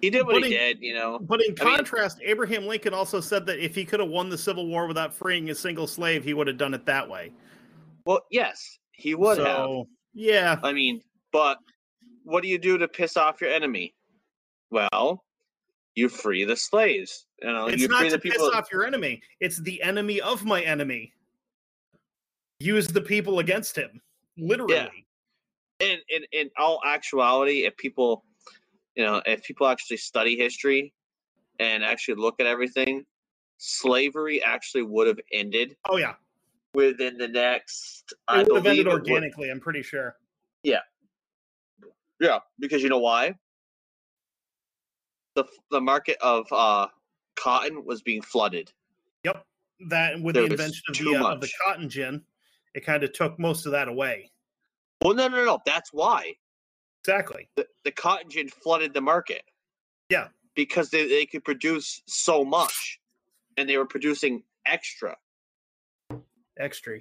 he 0.00 0.10
did 0.10 0.26
what 0.26 0.34
But 0.34 0.44
he 0.44 0.50
did 0.50 0.78
you 0.80 0.94
know 0.94 1.18
But 1.20 1.40
in 1.42 1.54
I 1.60 1.64
mean- 1.64 1.76
contrast, 1.76 2.18
Abraham 2.22 2.66
Lincoln 2.66 2.92
also 2.94 3.20
said 3.20 3.46
that 3.46 3.58
if 3.64 3.74
he 3.74 3.84
could 3.84 4.00
have 4.00 4.08
won 4.08 4.28
the 4.28 4.38
Civil 4.38 4.66
War 4.66 4.86
without 4.86 5.14
freeing 5.14 5.50
a 5.50 5.54
single 5.54 5.86
slave, 5.86 6.24
he 6.24 6.34
would 6.34 6.46
have 6.46 6.58
done 6.58 6.74
it 6.74 6.84
that 6.86 7.08
way. 7.08 7.32
well 8.06 8.20
yes 8.30 8.78
he 8.92 9.14
would 9.14 9.38
have 9.38 9.84
Yeah. 10.12 10.58
I 10.62 10.72
mean, 10.72 11.00
but 11.32 11.58
what 12.24 12.42
do 12.42 12.48
you 12.48 12.58
do 12.58 12.76
to 12.78 12.86
piss 12.88 13.16
off 13.16 13.40
your 13.40 13.50
enemy? 13.50 13.94
Well, 14.70 15.24
you 15.94 16.08
free 16.10 16.44
the 16.44 16.56
slaves. 16.56 17.26
You 17.42 17.50
know, 17.52 17.66
It's 17.68 17.80
you 17.80 17.88
not 17.88 18.10
to 18.10 18.18
piss 18.18 18.38
off 18.54 18.68
your 18.70 18.84
enemy. 18.84 19.22
It's 19.40 19.58
the 19.62 19.82
enemy 19.82 20.20
of 20.20 20.44
my 20.44 20.60
enemy. 20.62 21.12
Use 22.58 22.88
the 22.88 23.00
people 23.00 23.38
against 23.38 23.74
him. 23.76 24.02
literally. 24.36 25.06
In, 25.80 25.98
in 26.08 26.22
in 26.32 26.50
all 26.58 26.80
actuality, 26.84 27.64
if 27.64 27.76
people, 27.76 28.24
you 28.94 29.04
know, 29.04 29.22
if 29.26 29.42
people 29.42 29.66
actually 29.66 29.96
study 29.96 30.36
history 30.36 30.92
and 31.58 31.82
actually 31.84 32.14
look 32.14 32.40
at 32.40 32.46
everything, 32.46 33.04
slavery 33.58 34.42
actually 34.42 34.82
would 34.82 35.06
have 35.06 35.20
ended 35.32 35.76
Oh 35.88 35.96
yeah, 35.96 36.14
within 36.74 37.18
the 37.18 37.28
next. 37.28 38.12
I 38.28 38.40
it 38.42 38.48
would 38.48 38.56
have 38.56 38.64
believe 38.64 38.80
ended 38.80 38.86
it 38.86 38.90
would- 38.90 39.00
organically. 39.00 39.50
I'm 39.50 39.60
pretty 39.60 39.82
sure. 39.82 40.16
Yeah, 40.62 40.80
yeah, 42.20 42.38
because 42.58 42.82
you 42.82 42.88
know 42.88 42.98
why? 42.98 43.34
The 45.36 45.44
the 45.70 45.80
market 45.80 46.18
of 46.20 46.46
uh, 46.52 46.88
cotton 47.36 47.84
was 47.84 48.02
being 48.02 48.20
flooded. 48.20 48.72
Yep, 49.24 49.44
that 49.88 50.20
with 50.20 50.34
There 50.34 50.44
the 50.44 50.50
invention 50.50 50.82
of 50.88 50.98
the 50.98 51.16
uh, 51.16 51.34
of 51.34 51.40
the 51.40 51.50
cotton 51.64 51.88
gin, 51.88 52.22
it 52.74 52.84
kind 52.84 53.02
of 53.04 53.12
took 53.12 53.38
most 53.38 53.64
of 53.64 53.72
that 53.72 53.88
away. 53.88 54.30
Well, 55.02 55.14
no, 55.14 55.28
no, 55.28 55.44
no. 55.44 55.58
That's 55.64 55.92
why 55.92 56.34
Exactly. 57.04 57.48
the, 57.56 57.66
the 57.84 57.92
cotton 57.92 58.30
gin 58.30 58.48
flooded 58.48 58.94
the 58.94 59.00
market. 59.00 59.42
Yeah. 60.10 60.28
because 60.56 60.90
they, 60.90 61.08
they 61.08 61.24
could 61.24 61.44
produce 61.44 62.02
so 62.06 62.44
much, 62.44 63.00
and 63.56 63.68
they 63.68 63.76
were 63.76 63.86
producing 63.86 64.42
extra. 64.66 65.16
Extra. 66.58 66.98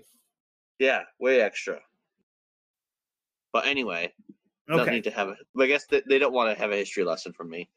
Yeah, 0.77 1.01
way 1.19 1.41
extra. 1.41 1.79
But 3.51 3.65
anyway, 3.65 4.13
okay. 4.69 4.77
don't 4.77 4.93
need 4.93 5.03
to 5.05 5.11
have 5.11 5.29
a. 5.29 5.35
I 5.59 5.65
guess 5.65 5.85
they, 5.87 6.03
they 6.07 6.19
don't 6.19 6.33
want 6.33 6.55
to 6.55 6.61
have 6.61 6.71
a 6.71 6.75
history 6.75 7.03
lesson 7.03 7.33
from 7.33 7.49
me. 7.49 7.67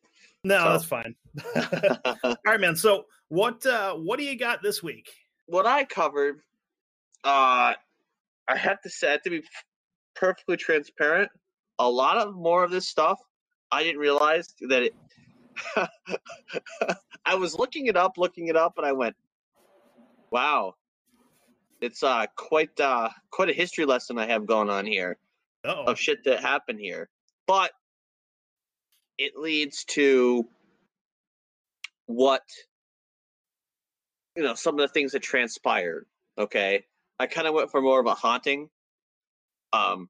No, 0.44 0.58
so- 0.58 0.70
that's 0.70 0.84
fine. 0.84 1.14
All 2.24 2.36
right, 2.46 2.60
man. 2.60 2.76
So 2.76 3.06
what 3.28 3.64
uh 3.64 3.94
what 3.94 4.18
do 4.18 4.24
you 4.24 4.38
got 4.38 4.62
this 4.62 4.82
week? 4.82 5.08
what 5.46 5.66
I 5.66 5.84
covered, 5.84 6.40
uh, 7.24 7.74
I 8.48 8.56
have 8.56 8.80
to 8.82 8.90
say, 8.90 9.08
I 9.08 9.12
have 9.12 9.22
to 9.22 9.30
be 9.30 9.42
perfectly 10.22 10.56
transparent. 10.56 11.28
A 11.80 11.90
lot 11.90 12.16
of 12.16 12.36
more 12.36 12.62
of 12.62 12.70
this 12.70 12.86
stuff, 12.86 13.18
I 13.72 13.82
didn't 13.82 13.98
realize 14.00 14.54
that 14.68 14.84
it. 14.84 14.94
I 17.26 17.34
was 17.34 17.56
looking 17.56 17.86
it 17.86 17.96
up, 17.96 18.12
looking 18.16 18.46
it 18.46 18.56
up, 18.56 18.74
and 18.76 18.86
I 18.86 18.92
went, 18.92 19.16
"Wow, 20.30 20.74
it's 21.80 22.04
uh 22.04 22.26
quite 22.36 22.78
uh 22.80 23.08
quite 23.32 23.50
a 23.50 23.52
history 23.52 23.84
lesson 23.84 24.16
I 24.16 24.26
have 24.26 24.46
going 24.46 24.70
on 24.70 24.86
here 24.86 25.18
Oh, 25.64 25.84
of 25.86 25.98
shit 25.98 26.22
that 26.24 26.40
happened 26.40 26.78
here." 26.78 27.08
But 27.48 27.72
it 29.18 29.36
leads 29.36 29.84
to 29.96 30.46
what 32.06 32.42
you 34.36 34.44
know 34.44 34.54
some 34.54 34.74
of 34.78 34.80
the 34.80 34.92
things 34.92 35.12
that 35.12 35.22
transpired 35.22 36.06
okay 36.38 36.84
i 37.18 37.26
kind 37.26 37.46
of 37.46 37.54
went 37.54 37.70
for 37.70 37.80
more 37.80 38.00
of 38.00 38.06
a 38.06 38.14
haunting 38.14 38.68
um 39.72 40.08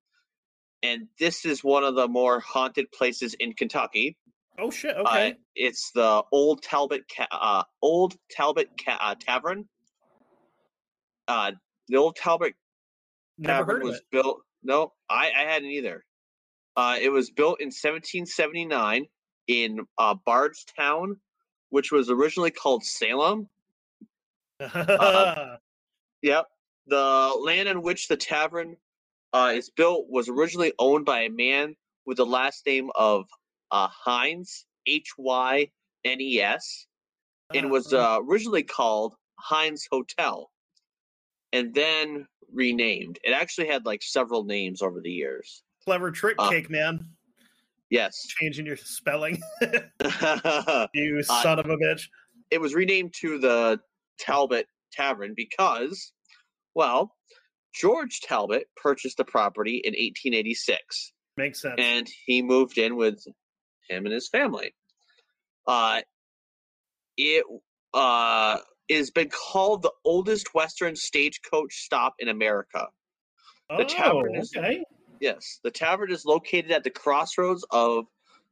and 0.82 1.08
this 1.18 1.44
is 1.44 1.62
one 1.62 1.84
of 1.84 1.94
the 1.94 2.08
more 2.08 2.40
haunted 2.40 2.90
places 2.92 3.34
in 3.34 3.52
kentucky 3.52 4.16
oh 4.58 4.70
shit. 4.70 4.96
uh, 4.96 5.00
Okay. 5.00 5.36
it's 5.54 5.90
the 5.94 6.22
old 6.32 6.62
talbot 6.62 7.02
ca- 7.14 7.26
uh 7.30 7.62
old 7.80 8.14
talbot 8.30 8.68
ca- 8.84 8.98
uh, 9.00 9.14
tavern 9.18 9.68
uh 11.28 11.52
the 11.88 11.96
old 11.96 12.16
talbot 12.16 12.54
Never 13.38 13.64
tavern 13.74 13.82
was 13.84 13.96
it. 13.98 14.04
built 14.10 14.42
no 14.62 14.92
i 15.08 15.30
i 15.36 15.42
hadn't 15.42 15.70
either 15.70 16.04
uh 16.76 16.96
it 17.00 17.10
was 17.10 17.30
built 17.30 17.60
in 17.60 17.66
1779 17.68 19.06
in 19.48 19.80
uh 19.98 20.14
bardstown 20.24 21.16
which 21.70 21.90
was 21.90 22.10
originally 22.10 22.50
called 22.50 22.84
salem 22.84 23.48
uh, 24.60 25.56
Yep. 26.22 26.46
The 26.86 27.32
land 27.40 27.68
on 27.68 27.82
which 27.82 28.06
the 28.08 28.16
tavern 28.16 28.76
uh, 29.32 29.52
is 29.54 29.70
built 29.70 30.06
was 30.08 30.28
originally 30.28 30.72
owned 30.78 31.04
by 31.04 31.20
a 31.22 31.30
man 31.30 31.74
with 32.06 32.16
the 32.18 32.26
last 32.26 32.66
name 32.66 32.90
of 32.94 33.24
uh, 33.70 33.88
Hynes, 34.06 34.64
H 34.86 35.08
Y 35.18 35.70
N 36.04 36.20
E 36.20 36.40
S, 36.40 36.86
and 37.54 37.71
was 37.71 37.92
Uh-huh. 37.92 38.16
uh, 38.16 38.21
originally 38.23 38.62
called 38.62 39.14
Hynes 39.40 39.86
Hotel 39.90 40.50
and 41.52 41.75
then 41.75 42.26
renamed. 42.52 43.18
It 43.25 43.32
actually 43.32 43.68
had 43.68 43.86
like 43.86 44.02
several 44.02 44.45
names 44.45 44.82
over 44.82 45.00
the 45.00 45.10
years. 45.10 45.62
clever 45.84 46.10
trick 46.10 46.36
uh, 46.38 46.49
cake, 46.50 46.71
man. 46.71 47.08
Yes. 47.90 48.26
Changing 48.40 48.64
your 48.66 48.76
spelling, 48.76 49.40
you 50.95 51.23
son 51.23 51.58
of 51.58 51.66
a 51.66 51.76
bitch. 51.76 52.08
It 52.50 52.60
was 52.60 52.75
renamed 52.75 53.12
to 53.21 53.38
the 53.38 53.80
Talbot 54.18 54.66
Tavern 54.92 55.34
because, 55.36 56.12
well, 56.75 57.14
George 57.75 58.21
Talbot 58.21 58.69
purchased 58.76 59.17
the 59.17 59.25
property 59.25 59.80
in 59.85 59.93
1886. 59.93 61.13
Makes 61.37 61.63
sense. 61.63 61.75
and 61.78 62.06
he 62.26 62.43
moved 62.43 62.76
in 62.76 62.97
with 62.97 63.25
him 63.89 64.04
and 64.04 64.13
his 64.13 64.28
family. 64.28 64.75
Uh, 65.67 66.02
it 67.17 67.45
uh, 67.95 68.58
has 68.91 69.11
been 69.11 69.30
called 69.30 69.82
the 69.82 69.93
oldest 70.04 70.54
Western 70.54 70.95
stagecoach 70.95 71.73
stop 71.73 72.15
in 72.19 72.28
America. 72.28 72.87
the 73.71 73.85
oh, 73.85 73.85
tavern 73.85 74.35
is- 74.35 74.52
okay. 74.56 74.85
Yes, 75.21 75.61
the 75.63 75.71
tavern 75.71 76.11
is 76.11 76.25
located 76.25 76.73
at 76.73 76.82
the 76.82 76.91
crossroads 76.91 77.65
of 77.71 78.06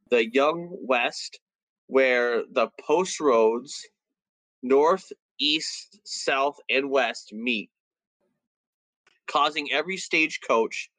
the 0.09 0.31
Young 0.31 0.69
West, 0.71 1.39
where 1.87 2.43
the 2.49 2.69
post 2.79 3.19
roads 3.19 3.85
north, 4.63 5.11
east, 5.37 5.99
south, 6.05 6.55
and 6.69 6.89
west 6.89 7.33
meet, 7.33 7.69
causing 9.31 9.71
every 9.71 9.97
stagecoach 9.97 10.89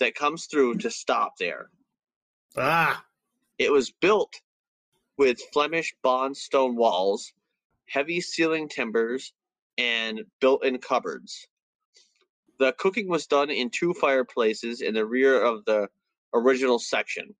that 0.00 0.14
comes 0.16 0.46
through 0.46 0.76
to 0.76 0.90
stop 0.90 1.34
there. 1.38 1.70
Ah, 2.56 3.04
It 3.58 3.72
was 3.72 3.92
built 3.92 4.34
with 5.18 5.40
Flemish 5.52 5.94
bond 6.02 6.36
stone 6.36 6.76
walls, 6.76 7.32
heavy 7.88 8.20
ceiling 8.20 8.68
timbers, 8.68 9.32
and 9.78 10.22
built 10.40 10.64
in 10.64 10.78
cupboards. 10.78 11.48
The 12.58 12.72
cooking 12.78 13.08
was 13.08 13.26
done 13.26 13.50
in 13.50 13.70
two 13.70 13.94
fireplaces 13.94 14.80
in 14.80 14.94
the 14.94 15.06
rear 15.06 15.42
of 15.42 15.64
the 15.64 15.88
original 16.34 16.78
section. 16.78 17.34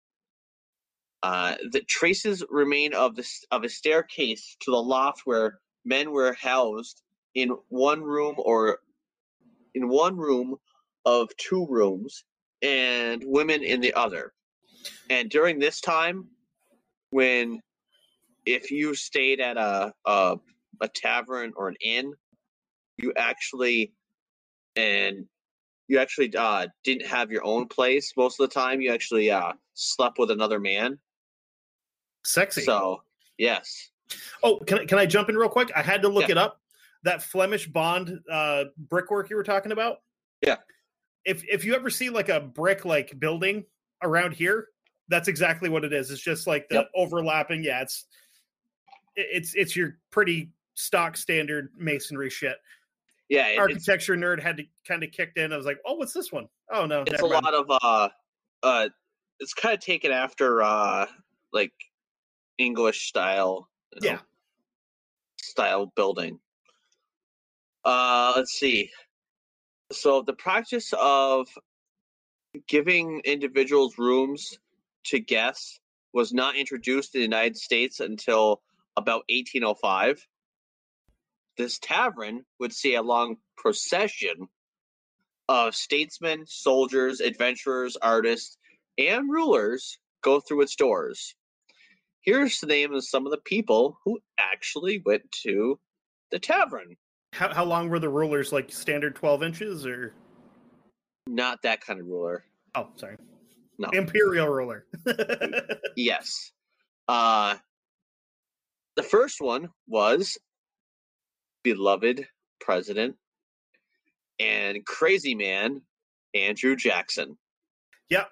Uh, 1.22 1.56
the 1.72 1.82
traces 1.82 2.44
remain 2.50 2.94
of 2.94 3.16
the 3.16 3.22
of 3.52 3.64
a 3.64 3.70
staircase 3.70 4.56
to 4.60 4.72
the 4.72 4.82
loft 4.82 5.22
where 5.26 5.60
men 5.84 6.12
were 6.12 6.34
housed 6.34 7.02
in 7.34 7.50
one 7.68 8.02
room 8.02 8.36
or 8.38 8.80
in 9.74 9.88
one 9.88 10.16
room 10.16 10.56
of 11.04 11.28
two 11.36 11.66
rooms 11.68 12.24
and 12.62 13.22
women 13.26 13.62
in 13.62 13.80
the 13.80 13.92
other. 13.94 14.32
And 15.10 15.30
during 15.30 15.58
this 15.58 15.80
time, 15.80 16.26
when 17.10 17.60
if 18.46 18.70
you 18.70 18.94
stayed 18.94 19.40
at 19.40 19.56
a 19.56 19.92
a, 20.04 20.36
a 20.80 20.88
tavern 20.88 21.52
or 21.56 21.68
an 21.68 21.76
inn, 21.80 22.12
you 22.96 23.12
actually 23.16 23.92
and 24.76 25.26
you 25.88 25.98
actually 25.98 26.34
uh, 26.36 26.66
didn't 26.84 27.06
have 27.06 27.30
your 27.30 27.44
own 27.44 27.66
place 27.66 28.12
most 28.16 28.38
of 28.38 28.48
the 28.48 28.54
time. 28.54 28.80
You 28.80 28.92
actually 28.92 29.30
uh, 29.30 29.52
slept 29.74 30.18
with 30.18 30.30
another 30.30 30.60
man. 30.60 30.98
sexy. 32.24 32.62
So 32.62 33.02
yes, 33.38 33.90
Oh, 34.42 34.58
can 34.58 34.80
I, 34.80 34.84
can 34.84 34.98
I 34.98 35.06
jump 35.06 35.28
in 35.28 35.36
real 35.36 35.48
quick? 35.48 35.70
I 35.74 35.82
had 35.82 36.02
to 36.02 36.08
look 36.08 36.24
Yeah. 36.28 36.32
it 36.32 36.38
up. 36.38 36.57
That 37.04 37.22
Flemish 37.22 37.66
bond 37.68 38.18
uh, 38.30 38.64
brickwork 38.76 39.30
you 39.30 39.36
were 39.36 39.44
talking 39.44 39.72
about. 39.72 39.98
Yeah. 40.44 40.56
If 41.24 41.44
if 41.48 41.64
you 41.64 41.74
ever 41.74 41.90
see 41.90 42.10
like 42.10 42.28
a 42.28 42.40
brick 42.40 42.84
like 42.84 43.18
building 43.20 43.64
around 44.02 44.32
here, 44.32 44.68
that's 45.08 45.28
exactly 45.28 45.68
what 45.68 45.84
it 45.84 45.92
is. 45.92 46.10
It's 46.10 46.20
just 46.22 46.46
like 46.46 46.68
the 46.68 46.76
Yep. 46.76 46.90
overlapping. 46.94 47.62
Yeah, 47.62 47.82
it's 47.82 48.06
it's 49.16 49.54
it's 49.54 49.76
your 49.76 49.98
pretty 50.10 50.50
stock 50.74 51.16
standard 51.16 51.70
masonry 51.76 52.30
shit. 52.30 52.56
yeah, 53.28 53.48
it- 53.48 53.58
Architecture 53.58 54.16
nerd 54.16 54.40
had 54.42 54.56
to 54.56 54.64
kind 54.86 55.02
of 55.04 55.10
kicked 55.12 55.38
in. 55.38 55.52
I 55.52 55.56
was 55.56 55.66
like, 55.66 55.78
oh, 55.86 55.94
what's 55.94 56.12
this 56.12 56.32
one? 56.32 56.48
Oh 56.72 56.86
no, 56.86 57.02
it's 57.02 57.20
a 57.20 57.26
mind. 57.28 57.44
lot 57.44 57.54
of 57.54 57.66
uh, 57.82 58.08
uh, 58.62 58.88
it's 59.40 59.54
kind 59.54 59.74
of 59.74 59.80
taken 59.80 60.10
after 60.12 60.62
uh, 60.62 61.06
like 61.52 61.72
English 62.58 63.08
style. 63.08 63.68
you 63.94 64.08
know, 64.08 64.14
Yeah. 64.14 64.20
style 65.40 65.92
building. 65.96 66.38
Uh, 67.88 68.34
let's 68.36 68.52
see. 68.52 68.90
So 69.92 70.20
the 70.20 70.34
practice 70.34 70.92
of 71.00 71.48
giving 72.68 73.22
individuals 73.24 73.96
rooms 73.96 74.58
to 75.04 75.18
guests 75.18 75.80
was 76.12 76.30
not 76.30 76.54
introduced 76.54 77.14
in 77.14 77.20
the 77.20 77.24
United 77.24 77.56
States 77.56 78.00
until 78.00 78.60
about 78.98 79.24
1805. 79.30 80.22
This 81.56 81.78
tavern 81.78 82.44
would 82.60 82.74
see 82.74 82.94
a 82.94 83.00
long 83.00 83.38
procession 83.56 84.48
of 85.48 85.74
statesmen, 85.74 86.44
soldiers, 86.46 87.20
adventurers, 87.20 87.96
artists, 87.96 88.58
and 88.98 89.30
rulers 89.30 89.96
go 90.20 90.40
through 90.40 90.60
its 90.60 90.76
doors. 90.76 91.34
Here's 92.20 92.60
the 92.60 92.66
name 92.66 92.92
of 92.92 93.02
some 93.06 93.24
of 93.24 93.32
the 93.32 93.40
people 93.46 93.98
who 94.04 94.18
actually 94.38 95.02
went 95.06 95.32
to 95.44 95.80
the 96.30 96.38
tavern. 96.38 96.98
How 97.32 97.52
how 97.52 97.64
long 97.64 97.88
were 97.88 97.98
the 97.98 98.08
rulers? 98.08 98.52
Like 98.52 98.72
standard 98.72 99.14
twelve 99.16 99.42
inches 99.42 99.86
or? 99.86 100.12
Not 101.26 101.60
that 101.62 101.80
kind 101.84 102.00
of 102.00 102.06
ruler. 102.06 102.44
Oh, 102.74 102.88
sorry. 102.96 103.16
No. 103.78 103.88
Imperial 103.92 104.48
ruler. 104.48 104.86
Yes. 105.96 106.52
Uh, 107.08 107.56
the 108.96 109.02
first 109.02 109.40
one 109.40 109.68
was 109.88 110.36
beloved 111.64 112.26
president 112.60 113.16
and 114.38 114.84
crazy 114.86 115.34
man 115.34 115.82
Andrew 116.34 116.76
Jackson, 116.76 117.36
yep. 118.10 118.28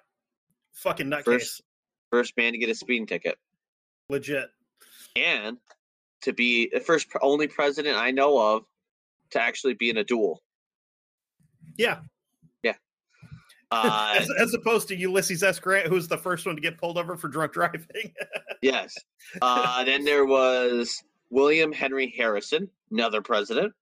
Fucking 0.75 1.07
nutcase. 1.07 1.23
First- 1.25 1.61
first 2.11 2.37
man 2.37 2.53
to 2.53 2.57
get 2.57 2.69
a 2.69 2.75
speeding 2.75 3.05
ticket, 3.07 3.37
Legit. 4.09 4.49
and 5.15 5.57
to 6.21 6.31
be 6.33 6.69
the 6.73 6.79
first 6.79 7.07
only 7.21 7.47
president 7.47 7.97
I 7.97 8.11
know 8.11 8.37
of 8.37 8.63
to 9.31 9.41
actually 9.41 9.73
be 9.73 9.89
in 9.89 9.97
a 9.97 10.03
duel. 10.03 10.41
Yeah. 11.77 11.99
Yeah. 12.63 12.73
Uh, 13.69 14.15
as, 14.17 14.29
as 14.39 14.53
opposed 14.53 14.87
to 14.87 14.95
Ulysses 14.95 15.43
S. 15.43 15.59
Grant, 15.59 15.87
who's 15.87 16.07
the 16.07 16.17
first 16.17 16.45
one 16.45 16.55
to 16.55 16.61
get 16.61 16.77
pulled 16.77 16.97
over 16.97 17.17
for 17.17 17.27
drunk 17.27 17.51
driving. 17.51 18.13
yes. 18.61 18.95
Uh, 19.41 19.83
then 19.83 20.05
there 20.05 20.25
was 20.25 21.03
William 21.31 21.73
Henry 21.73 22.13
Harrison, 22.17 22.69
another 22.91 23.21
president. 23.21 23.73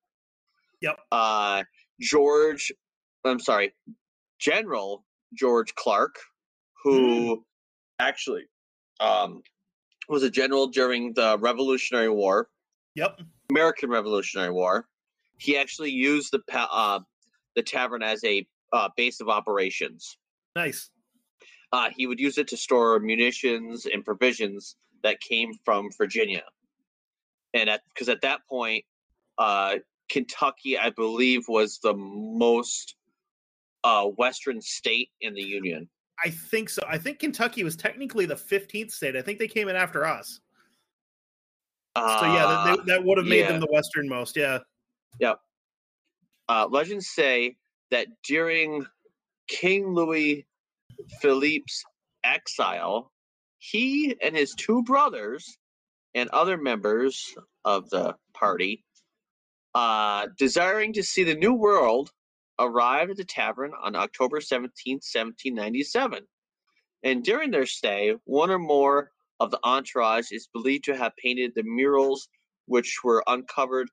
Yep. 0.81 0.97
Uh, 1.11 1.63
George, 2.01 2.71
I'm 3.23 3.39
sorry, 3.39 3.75
General 4.39 5.05
George 5.33 5.73
Clark, 5.75 6.15
who 6.83 7.43
actually 7.99 8.45
um, 8.99 9.41
was 10.09 10.23
a 10.23 10.29
general 10.29 10.67
during 10.67 11.13
the 11.13 11.37
Revolutionary 11.39 12.09
War, 12.09 12.49
yep. 12.95 13.19
American 13.49 13.89
Revolutionary 13.89 14.51
War. 14.51 14.87
He 15.37 15.57
actually 15.57 15.91
used 15.91 16.31
the 16.31 16.39
pa- 16.49 16.69
uh, 16.71 16.99
the 17.55 17.63
tavern 17.63 18.03
as 18.03 18.23
a 18.23 18.47
uh, 18.73 18.89
base 18.95 19.21
of 19.21 19.29
operations. 19.29 20.17
Nice. 20.55 20.89
Uh, 21.71 21.89
he 21.95 22.07
would 22.07 22.19
use 22.19 22.37
it 22.37 22.47
to 22.49 22.57
store 22.57 22.99
munitions 22.99 23.85
and 23.85 24.05
provisions 24.05 24.75
that 25.03 25.19
came 25.19 25.51
from 25.65 25.89
Virginia, 25.97 26.43
and 27.53 27.69
at 27.69 27.81
because 27.93 28.09
at 28.09 28.21
that 28.21 28.41
point, 28.49 28.83
uh, 29.37 29.75
Kentucky, 30.09 30.77
I 30.77 30.89
believe, 30.91 31.43
was 31.47 31.79
the 31.83 31.93
most 31.93 32.95
uh, 33.83 34.05
western 34.05 34.61
state 34.61 35.09
in 35.21 35.33
the 35.33 35.41
Union. 35.41 35.89
I 36.23 36.29
think 36.29 36.69
so. 36.69 36.81
I 36.87 36.97
think 36.97 37.19
Kentucky 37.19 37.63
was 37.63 37.75
technically 37.75 38.25
the 38.25 38.35
15th 38.35 38.91
state. 38.91 39.15
I 39.15 39.21
think 39.21 39.37
they 39.37 39.47
came 39.47 39.67
in 39.67 39.75
after 39.75 40.05
us. 40.05 40.39
So 41.95 42.01
yeah, 42.01 42.17
that, 42.17 42.47
Uh, 42.47 42.75
they, 42.75 42.93
that 42.93 43.03
would 43.03 43.17
have 43.17 43.27
made 43.27 43.41
yeah. 43.41 43.51
them 43.51 43.59
the 43.61 43.67
westernmost. 43.71 44.35
Yeah. 44.35 44.59
Uh, 46.47 46.67
legends 46.69 47.07
say 47.07 47.57
that 47.91 48.07
during 48.23 48.85
King 49.47 49.93
Louis 49.93 50.45
Philippe's 51.21 51.83
exile, 52.23 53.11
he 53.59 54.15
and 54.21 54.35
his 54.35 54.53
two 54.53 54.83
brothers 54.83 55.57
and 56.13 56.29
other 56.29 56.57
members 56.57 57.35
of 57.63 57.89
the 57.89 58.15
party, 58.33 58.83
uh, 59.73 60.27
desiring 60.37 60.93
to 60.93 61.03
see 61.03 61.23
the 61.23 61.35
New 61.35 61.53
World, 61.53 62.11
arrived 62.57 63.11
at 63.11 63.17
the 63.17 63.25
tavern 63.25 63.71
on 63.81 63.95
October 63.95 64.39
17th, 64.39 65.03
1797. 65.03 66.25
And 67.03 67.23
during 67.23 67.51
their 67.51 67.65
stay, 67.65 68.15
one 68.23 68.49
or 68.49 68.59
more 68.59 69.11
of 69.39 69.51
the 69.51 69.59
entourage 69.63 70.31
is 70.31 70.47
believed 70.53 70.85
to 70.85 70.95
have 70.95 71.11
painted 71.17 71.51
the 71.53 71.63
murals 71.63 72.29
which 72.65 73.01
were 73.03 73.23
uncovered 73.27 73.89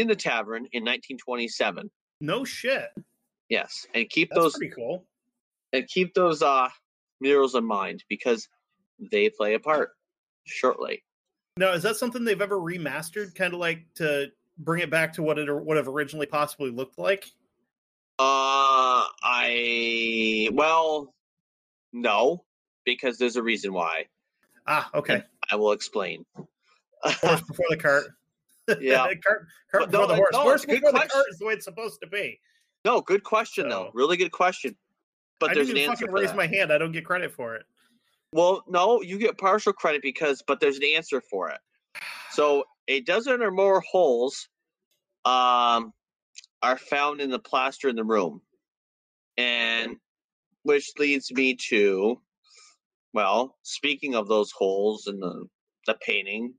in 0.00 0.08
the 0.08 0.16
tavern 0.16 0.66
in 0.72 0.82
1927. 0.82 1.90
No 2.20 2.44
shit. 2.44 2.88
Yes, 3.48 3.86
and 3.94 4.08
keep 4.10 4.30
That's 4.30 4.40
those 4.40 4.56
pretty 4.56 4.74
cool. 4.74 5.04
and 5.72 5.86
keep 5.86 6.14
those 6.14 6.42
uh 6.42 6.68
murals 7.20 7.54
in 7.54 7.64
mind 7.64 8.04
because 8.08 8.48
they 8.98 9.28
play 9.28 9.54
a 9.54 9.60
part 9.60 9.92
shortly. 10.44 11.02
Now, 11.56 11.72
is 11.72 11.82
that 11.84 11.96
something 11.96 12.24
they've 12.24 12.40
ever 12.40 12.58
remastered, 12.58 13.34
kind 13.34 13.54
of 13.54 13.60
like 13.60 13.84
to 13.96 14.32
bring 14.58 14.82
it 14.82 14.90
back 14.90 15.12
to 15.14 15.22
what 15.22 15.38
it 15.38 15.48
would 15.48 15.76
have 15.76 15.88
originally 15.88 16.26
possibly 16.26 16.70
looked 16.70 16.98
like? 16.98 17.26
Uh, 18.18 19.06
I 19.22 20.48
well, 20.52 21.14
no, 21.92 22.44
because 22.84 23.18
there's 23.18 23.36
a 23.36 23.42
reason 23.42 23.72
why. 23.72 24.06
Ah, 24.66 24.90
okay. 24.94 25.22
I 25.50 25.56
will 25.56 25.72
explain. 25.72 26.24
Horse 27.04 27.42
before 27.42 27.66
the 27.68 27.76
cart. 27.76 28.06
Yeah. 28.80 29.06
cart, 29.26 29.46
cart 29.70 29.90
no, 29.90 30.06
the 30.06 30.16
horse. 30.16 30.30
no, 30.32 30.40
horse 30.42 30.64
good 30.64 30.76
before 30.76 30.92
the 30.92 30.98
question. 30.98 31.10
cart 31.12 31.26
is 31.30 31.38
the 31.38 31.46
way 31.46 31.54
it's 31.54 31.64
supposed 31.64 32.00
to 32.02 32.06
be. 32.08 32.40
no, 32.84 33.00
good 33.00 33.22
question 33.22 33.68
though. 33.68 33.90
Really 33.94 34.16
good 34.16 34.32
question. 34.32 34.76
But 35.40 35.50
I 35.50 35.54
there's 35.54 35.68
didn't 35.68 35.82
an 35.82 35.88
fucking 35.90 36.10
raise 36.12 36.28
that. 36.28 36.36
my 36.36 36.46
hand. 36.46 36.72
I 36.72 36.78
don't 36.78 36.92
get 36.92 37.04
credit 37.04 37.32
for 37.32 37.56
it. 37.56 37.64
Well, 38.32 38.64
no, 38.68 39.02
you 39.02 39.18
get 39.18 39.38
partial 39.38 39.72
credit 39.72 40.02
because, 40.02 40.42
but 40.46 40.58
there's 40.60 40.78
an 40.78 40.84
answer 40.94 41.20
for 41.20 41.50
it. 41.50 41.58
So 42.30 42.64
a 42.88 43.00
dozen 43.02 43.42
or 43.42 43.50
more 43.50 43.80
holes 43.80 44.48
um, 45.24 45.92
are 46.62 46.76
found 46.76 47.20
in 47.20 47.30
the 47.30 47.38
plaster 47.38 47.88
in 47.88 47.96
the 47.96 48.04
room, 48.04 48.42
and 49.36 49.96
which 50.64 50.90
leads 50.98 51.30
me 51.32 51.56
to, 51.68 52.20
well, 53.12 53.56
speaking 53.62 54.14
of 54.14 54.28
those 54.28 54.50
holes 54.50 55.06
in 55.06 55.20
the 55.20 55.46
the 55.86 55.96
painting, 56.04 56.54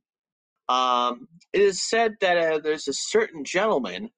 um, 0.69 1.27
it 1.53 1.61
is 1.61 1.87
said 1.87 2.15
that 2.21 2.37
uh, 2.37 2.59
there's 2.59 2.87
a 2.87 2.93
certain 2.93 3.43
gentleman 3.43 4.09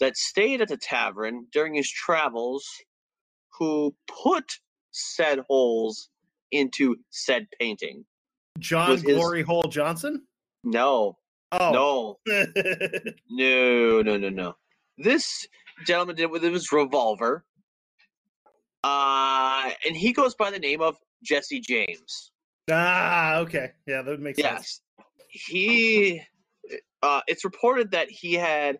that 0.00 0.16
stayed 0.16 0.60
at 0.60 0.68
the 0.68 0.76
tavern 0.76 1.46
during 1.52 1.74
his 1.74 1.90
travels 1.90 2.64
who 3.58 3.94
put 4.24 4.58
said 4.90 5.40
holes 5.48 6.08
into 6.50 6.96
said 7.10 7.46
painting. 7.60 8.04
John 8.58 8.92
his- 8.92 9.02
Glory 9.02 9.42
Hole 9.42 9.64
Johnson? 9.64 10.26
No, 10.64 11.18
Oh. 11.52 12.16
no, 12.26 12.32
no, 13.30 14.02
no, 14.02 14.16
no, 14.16 14.28
no. 14.30 14.56
This 14.98 15.46
gentleman 15.86 16.16
did 16.16 16.22
it 16.24 16.30
with 16.30 16.42
his 16.42 16.72
revolver. 16.72 17.44
Uh, 18.84 19.70
and 19.86 19.96
he 19.96 20.12
goes 20.12 20.34
by 20.34 20.50
the 20.50 20.58
name 20.58 20.80
of 20.80 20.96
Jesse 21.22 21.60
James. 21.60 22.32
ah, 22.70 23.36
okay. 23.38 23.72
Yeah, 23.86 24.02
that 24.02 24.10
would 24.10 24.20
make 24.20 24.36
sense. 24.38 24.80
He, 25.32 26.22
uh, 27.02 27.22
it's 27.26 27.44
reported 27.44 27.90
that 27.92 28.10
he 28.10 28.34
had 28.34 28.78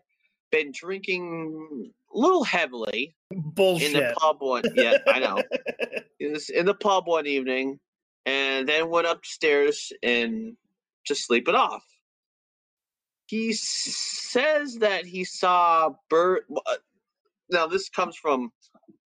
been 0.51 0.71
drinking 0.73 1.91
a 2.13 2.17
little 2.17 2.43
heavily 2.43 3.15
Bullshit. 3.31 3.87
in 3.87 3.93
the 3.93 4.13
pub 4.17 4.37
one. 4.39 4.63
Yeah, 4.75 4.97
I 5.07 5.19
know. 5.19 5.43
He 6.19 6.27
was 6.27 6.49
in 6.49 6.65
the 6.67 6.75
pub 6.75 7.07
one 7.07 7.25
evening 7.25 7.79
and 8.25 8.69
then 8.69 8.89
went 8.89 9.07
upstairs 9.07 9.91
and 10.03 10.55
to 11.07 11.15
sleep 11.15 11.47
it 11.49 11.55
off. 11.55 11.83
He 13.27 13.53
says 13.53 14.75
that 14.75 15.05
he 15.05 15.23
saw 15.23 15.89
bird. 16.09 16.43
uh, 16.67 16.75
Now 17.49 17.65
this 17.65 17.89
comes 17.89 18.15
from 18.15 18.51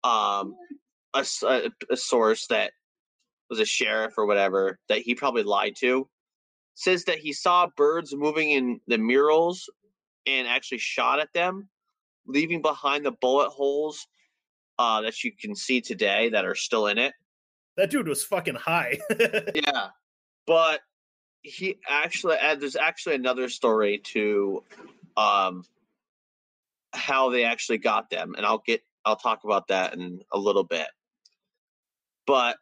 um, 0.03 0.53
a, 1.13 1.25
a- 1.43 1.71
a 1.91 1.95
source 1.97 2.47
that 2.47 2.73
was 3.49 3.59
a 3.61 3.65
sheriff 3.65 4.15
or 4.17 4.25
whatever 4.25 4.79
that 4.89 4.99
he 4.99 5.15
probably 5.15 5.43
lied 5.43 5.77
to. 5.77 6.09
Says 6.79 7.05
that 7.05 7.17
he 7.17 7.33
saw 7.33 7.65
birds 7.75 8.13
moving 8.15 8.51
in 8.51 8.79
the 8.85 8.99
murals 8.99 9.67
and 10.27 10.47
actually 10.47 10.77
shot 10.77 11.19
at 11.19 11.33
them, 11.33 11.69
leaving 12.27 12.61
behind 12.61 13.03
the 13.03 13.11
bullet 13.11 13.49
holes 13.49 14.05
uh, 14.77 15.01
that 15.01 15.23
you 15.23 15.31
can 15.35 15.55
see 15.55 15.81
today 15.81 16.29
that 16.29 16.45
are 16.45 16.53
still 16.53 16.85
in 16.85 16.99
it. 16.99 17.13
that 17.77 17.89
dude 17.89 18.07
was 18.07 18.23
fucking 18.23 18.55
high. 18.55 18.99
Yeah, 19.55 19.87
but 20.45 20.81
he 21.41 21.79
actually 21.89 22.37
uh, 22.37 22.53
there's 22.55 22.75
actually 22.75 23.15
another 23.15 23.49
story 23.49 24.01
to 24.13 24.63
um 25.15 25.63
how 26.93 27.31
they 27.31 27.43
actually 27.43 27.79
got 27.79 28.11
them, 28.11 28.35
and 28.37 28.45
I'll 28.45 28.61
get 28.63 28.83
I'll 29.03 29.15
talk 29.15 29.45
about 29.45 29.69
that 29.69 29.93
in 29.95 30.19
a 30.31 30.37
little 30.37 30.63
bit. 30.63 30.87
But 32.27 32.57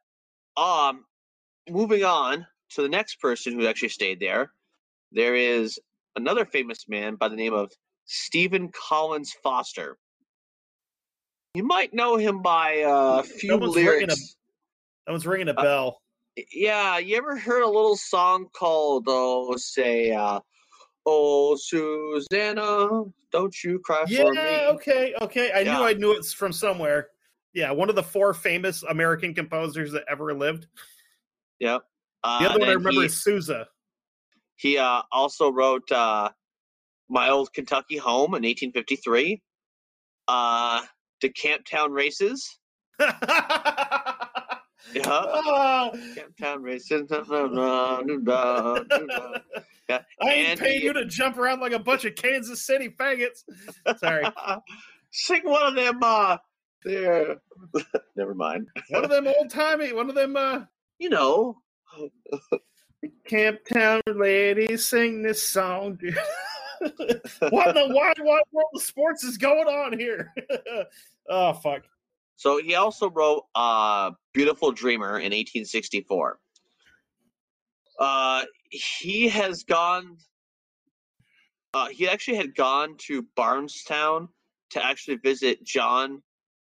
um, 0.55 1.03
moving 1.69 2.05
on 2.05 2.47
to 2.71 2.81
the 2.81 2.89
next 2.89 3.19
person 3.19 3.53
who 3.53 3.67
actually 3.67 3.89
stayed 3.89 4.19
there, 4.19 4.51
there 5.11 5.35
is 5.35 5.79
another 6.15 6.45
famous 6.45 6.87
man 6.87 7.15
by 7.15 7.27
the 7.29 7.35
name 7.35 7.53
of 7.53 7.71
Stephen 8.05 8.69
Collins 8.71 9.33
Foster. 9.43 9.97
You 11.53 11.63
might 11.63 11.93
know 11.93 12.17
him 12.17 12.41
by 12.41 12.81
uh, 12.81 13.19
a 13.19 13.23
few 13.23 13.51
Someone's 13.51 13.75
ringing 13.75 13.87
a- 13.87 14.13
lyrics. 14.13 14.35
that 15.05 15.11
one's 15.11 15.25
ringing 15.25 15.49
a 15.49 15.53
Uh, 15.53 15.61
bell. 15.61 16.01
Yeah, 16.51 16.97
you 16.97 17.15
ever 17.15 17.37
heard 17.37 17.61
a 17.63 17.67
little 17.67 17.95
song 17.95 18.47
called 18.53 19.05
"Oh 19.07 19.55
Say, 19.55 20.11
uh, 20.11 20.41
Oh 21.05 21.55
Susanna, 21.55 23.03
Don't 23.31 23.63
You 23.63 23.79
Cry 23.79 24.03
Yeah, 24.09 24.23
for 24.23 24.33
Me"? 24.33 24.41
Yeah, 24.41 24.67
okay, 24.71 25.13
okay. 25.21 25.51
I 25.53 25.61
Yeah. 25.61 25.77
knew 25.77 25.83
I 25.85 25.93
knew 25.93 26.11
it's 26.11 26.33
from 26.33 26.51
somewhere. 26.51 27.09
Yeah, 27.53 27.71
one 27.71 27.87
of 27.89 27.95
the 27.95 28.03
four 28.03 28.33
famous 28.33 28.83
American 28.83 29.33
composers 29.33 29.93
that 29.93 30.03
ever 30.09 30.33
lived. 30.33 30.67
Yep. 31.59 31.83
Uh, 32.25 32.39
The 32.39 32.49
other 32.49 32.59
one 32.59 32.69
I 32.69 32.73
remember 32.73 33.01
he, 33.01 33.05
is 33.05 33.21
Sousa. 33.21 33.67
he 34.55 34.77
uh, 34.77 35.01
also 35.11 35.51
wrote 35.51 35.91
uh, 35.91 36.29
"My 37.09 37.29
Old 37.29 37.53
Kentucky 37.53 37.97
Home" 37.97 38.33
in 38.35 38.43
1853. 38.43 39.41
Uh, 40.27 40.81
to 41.21 41.29
Camptown 41.29 41.91
races. 41.91 42.57
Yeah. 42.99 43.11
Camptown 44.95 46.61
races. 46.61 47.11
Yeah. 49.87 50.01
I 50.19 50.33
ain't 50.33 50.59
paying 50.59 50.81
you 50.81 50.93
to 50.93 51.05
jump 51.05 51.37
around 51.37 51.59
like 51.59 51.71
a 51.71 51.77
bunch 51.77 52.05
of 52.05 52.15
Kansas 52.15 52.65
City 52.65 52.89
faggots. 52.89 53.43
Sorry. 53.99 54.25
Sing 55.11 55.41
one 55.43 55.61
of 55.61 55.75
them. 55.75 55.99
Uh, 56.01 56.37
there. 56.83 57.35
Never 58.15 58.33
mind. 58.33 58.67
One 58.89 59.03
of 59.03 59.11
them 59.11 59.27
old 59.27 59.51
timey, 59.51 59.93
one 59.93 60.09
of 60.09 60.15
them 60.15 60.35
uh 60.35 60.61
You 60.97 61.09
know. 61.09 61.61
Camptown 63.29 64.01
ladies 64.07 64.87
sing 64.87 65.21
this 65.21 65.47
song. 65.47 65.95
dude. 65.95 66.17
what 67.49 67.73
the 67.73 67.87
wide, 67.89 68.19
wide 68.19 68.43
world 68.51 68.69
of 68.75 68.81
sports 68.81 69.23
is 69.23 69.37
going 69.37 69.67
on 69.67 69.97
here? 69.97 70.33
oh 71.29 71.53
fuck. 71.53 71.83
So 72.37 72.61
he 72.61 72.75
also 72.75 73.09
wrote 73.09 73.43
uh, 73.55 74.11
"Beautiful 74.33 74.71
Dreamer" 74.71 75.19
in 75.19 75.31
1864. 75.31 76.39
Uh, 77.99 78.43
he 78.69 79.29
has 79.29 79.63
gone. 79.63 80.17
Uh, 81.73 81.87
he 81.87 82.07
actually 82.07 82.37
had 82.37 82.55
gone 82.55 82.95
to 82.97 83.25
Barnestown 83.37 84.29
to 84.71 84.85
actually 84.85 85.17
visit 85.17 85.63
John, 85.63 86.21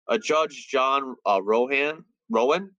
uh, 0.08 0.18
Judge 0.18 0.68
John 0.68 1.16
uh, 1.26 1.40
Rohan 1.42 2.04
Rowan. 2.30 2.70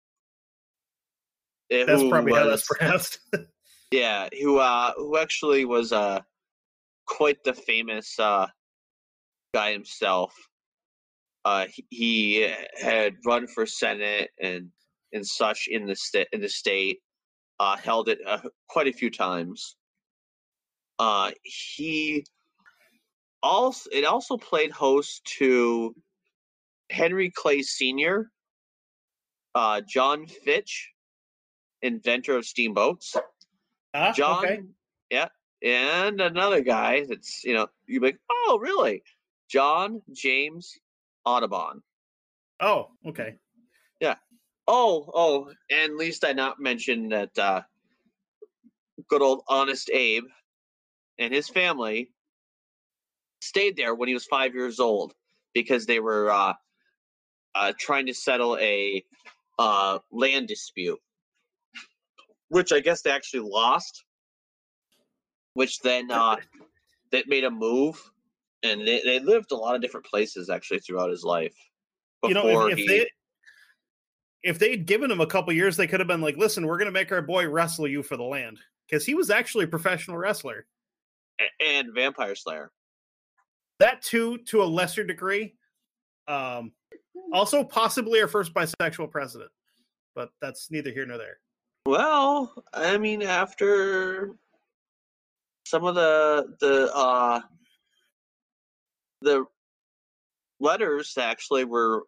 Uh, 1.71 1.85
That's 1.85 2.03
probably 2.09 2.33
how 2.33 2.47
that's 2.47 2.65
pronounced. 2.67 3.19
Yeah, 3.89 4.27
who 4.41 4.57
uh, 4.57 4.91
who 4.97 5.17
actually 5.17 5.63
was 5.63 5.93
uh, 5.93 6.19
quite 7.05 7.41
the 7.45 7.53
famous 7.53 8.19
uh, 8.19 8.47
guy 9.53 9.71
himself. 9.71 10.33
Uh, 11.45 11.67
he, 11.73 11.85
he 11.89 12.53
had 12.77 13.15
run 13.25 13.47
for 13.47 13.65
senate 13.65 14.31
and 14.41 14.69
and 15.13 15.25
such 15.25 15.69
in 15.69 15.85
the 15.85 15.95
state 15.95 16.27
in 16.33 16.41
the 16.41 16.49
state. 16.49 16.99
Uh, 17.59 17.77
held 17.77 18.09
it 18.09 18.19
uh, 18.27 18.39
quite 18.67 18.87
a 18.87 18.93
few 18.93 19.09
times. 19.09 19.77
Uh, 20.99 21.31
he 21.43 22.25
also 23.41 23.89
it 23.93 24.03
also 24.03 24.35
played 24.37 24.71
host 24.71 25.23
to 25.39 25.95
Henry 26.89 27.31
Clay 27.31 27.61
Sr., 27.61 28.29
uh, 29.55 29.81
John 29.87 30.27
Fitch, 30.27 30.91
inventor 31.81 32.37
of 32.37 32.45
steamboats. 32.45 33.15
Ah, 33.93 34.11
John, 34.13 34.45
okay. 34.45 34.61
yeah, 35.09 35.27
and 35.63 36.21
another 36.21 36.61
guy 36.61 37.05
that's 37.05 37.43
you 37.43 37.53
know 37.53 37.67
you 37.87 37.99
be 37.99 38.07
like, 38.07 38.19
oh 38.29 38.59
really, 38.61 39.03
John 39.49 40.01
James 40.13 40.73
Audubon. 41.25 41.81
Oh, 42.59 42.89
okay. 43.05 43.35
Yeah. 43.99 44.15
Oh, 44.67 45.09
oh, 45.13 45.51
and 45.69 45.95
least 45.95 46.25
I 46.25 46.33
not 46.33 46.59
mention 46.59 47.09
that 47.09 47.37
uh, 47.37 47.61
good 49.07 49.21
old 49.21 49.43
Honest 49.47 49.89
Abe 49.93 50.25
and 51.19 51.33
his 51.33 51.47
family 51.47 52.11
stayed 53.41 53.77
there 53.77 53.95
when 53.95 54.07
he 54.07 54.13
was 54.13 54.25
five 54.25 54.53
years 54.53 54.79
old 54.79 55.13
because 55.53 55.85
they 55.85 55.99
were 55.99 56.31
uh, 56.31 56.53
uh, 57.55 57.73
trying 57.79 58.07
to 58.07 58.13
settle 58.13 58.57
a 58.59 59.03
uh, 59.59 59.99
land 60.11 60.47
dispute, 60.47 60.99
which 62.49 62.71
I 62.71 62.79
guess 62.79 63.01
they 63.01 63.11
actually 63.11 63.49
lost. 63.49 64.03
Which 65.53 65.79
then 65.79 66.11
uh, 66.11 66.35
that 67.11 67.27
made 67.27 67.43
a 67.43 67.49
move, 67.49 67.99
and 68.63 68.87
they, 68.87 69.01
they 69.03 69.19
lived 69.19 69.51
a 69.51 69.55
lot 69.55 69.73
of 69.75 69.81
different 69.81 70.05
places 70.05 70.49
actually 70.49 70.79
throughout 70.79 71.09
his 71.09 71.23
life. 71.23 71.55
You 72.23 72.33
know, 72.35 72.43
before 72.43 72.69
if, 72.69 72.73
if 72.73 72.77
he- 72.79 72.87
they 72.87 73.07
if 74.43 74.59
they'd 74.59 74.85
given 74.85 75.09
him 75.09 75.19
a 75.19 75.25
couple 75.25 75.51
years, 75.51 75.75
they 75.75 75.87
could 75.87 75.99
have 75.99 76.07
been 76.07 76.21
like, 76.21 76.37
"Listen, 76.37 76.67
we're 76.67 76.77
going 76.77 76.85
to 76.85 76.91
make 76.91 77.11
our 77.11 77.23
boy 77.23 77.49
wrestle 77.49 77.87
you 77.87 78.03
for 78.03 78.17
the 78.17 78.23
land," 78.23 78.59
because 78.87 79.03
he 79.05 79.15
was 79.15 79.29
actually 79.31 79.65
a 79.65 79.67
professional 79.67 80.17
wrestler. 80.17 80.67
a- 81.39 81.63
and 81.63 81.93
Vampire 81.93 82.35
Slayer. 82.35 82.71
That 83.79 84.01
too, 84.01 84.37
to 84.49 84.61
a 84.61 84.65
lesser 84.65 85.03
degree. 85.03 85.55
Um, 86.27 86.71
also, 87.33 87.63
possibly 87.63 88.21
our 88.21 88.27
first 88.27 88.53
bisexual 88.53 89.09
president, 89.11 89.51
but 90.15 90.29
that's 90.41 90.69
neither 90.71 90.91
here 90.91 91.05
nor 91.05 91.17
there. 91.17 91.39
Well, 91.87 92.51
I 92.73 92.97
mean, 92.97 93.21
after 93.21 94.35
some 95.65 95.85
of 95.85 95.95
the 95.95 96.53
the 96.59 96.93
uh 96.93 97.39
the 99.21 99.45
letters 100.59 101.17
actually 101.17 101.63
were 101.63 102.03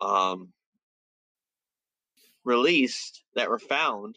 um 0.00 0.54
released 2.42 3.22
that 3.34 3.50
were 3.50 3.58
found, 3.58 4.16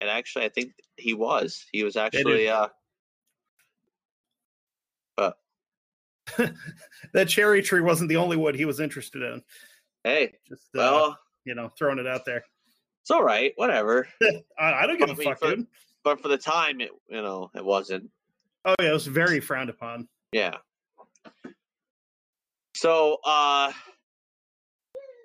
and 0.00 0.08
actually, 0.08 0.46
I 0.46 0.48
think 0.48 0.72
he 0.96 1.12
was 1.12 1.66
he 1.70 1.84
was 1.84 1.98
actually 1.98 2.48
uh 2.48 2.68
That 7.12 7.28
cherry 7.28 7.60
tree 7.60 7.82
wasn't 7.82 8.08
the 8.08 8.16
only 8.16 8.38
wood 8.38 8.54
he 8.54 8.64
was 8.64 8.80
interested 8.80 9.20
in. 9.20 9.42
hey, 10.02 10.32
Just 10.48 10.74
uh, 10.74 10.78
well, 10.78 11.18
you 11.44 11.54
know, 11.54 11.70
throwing 11.76 11.98
it 11.98 12.06
out 12.06 12.24
there. 12.24 12.42
It's 13.04 13.10
all 13.10 13.22
right, 13.22 13.52
whatever. 13.56 14.08
I, 14.22 14.32
I 14.58 14.86
don't 14.86 14.98
give 14.98 15.10
I 15.10 15.12
a 15.12 15.16
fuck, 15.16 15.38
for- 15.38 15.56
But 16.04 16.22
for 16.22 16.28
the 16.28 16.38
time, 16.38 16.80
it 16.80 16.88
you 17.10 17.20
know 17.20 17.50
it 17.54 17.62
wasn't. 17.62 18.08
Oh 18.64 18.74
yeah, 18.80 18.88
it 18.88 18.92
was 18.94 19.06
very 19.06 19.40
frowned 19.40 19.68
upon. 19.68 20.08
Yeah. 20.32 20.54
So 22.74 23.18
uh 23.24 23.72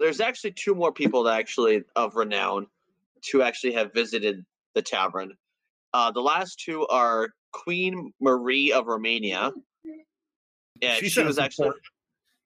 there's 0.01 0.19
actually 0.19 0.51
two 0.51 0.75
more 0.75 0.91
people 0.91 1.23
that 1.23 1.39
actually 1.39 1.83
of 1.95 2.15
renown 2.15 2.67
to 3.31 3.41
actually 3.43 3.73
have 3.73 3.93
visited 3.93 4.45
the 4.75 4.81
tavern. 4.81 5.31
Uh 5.93 6.11
the 6.11 6.21
last 6.21 6.59
two 6.59 6.85
are 6.87 7.29
Queen 7.53 8.11
Marie 8.19 8.73
of 8.73 8.87
Romania. 8.87 9.51
Yeah, 10.81 10.95
she, 10.95 11.07
sounds 11.09 11.27
was 11.27 11.39
actually 11.39 11.67
important. 11.67 11.85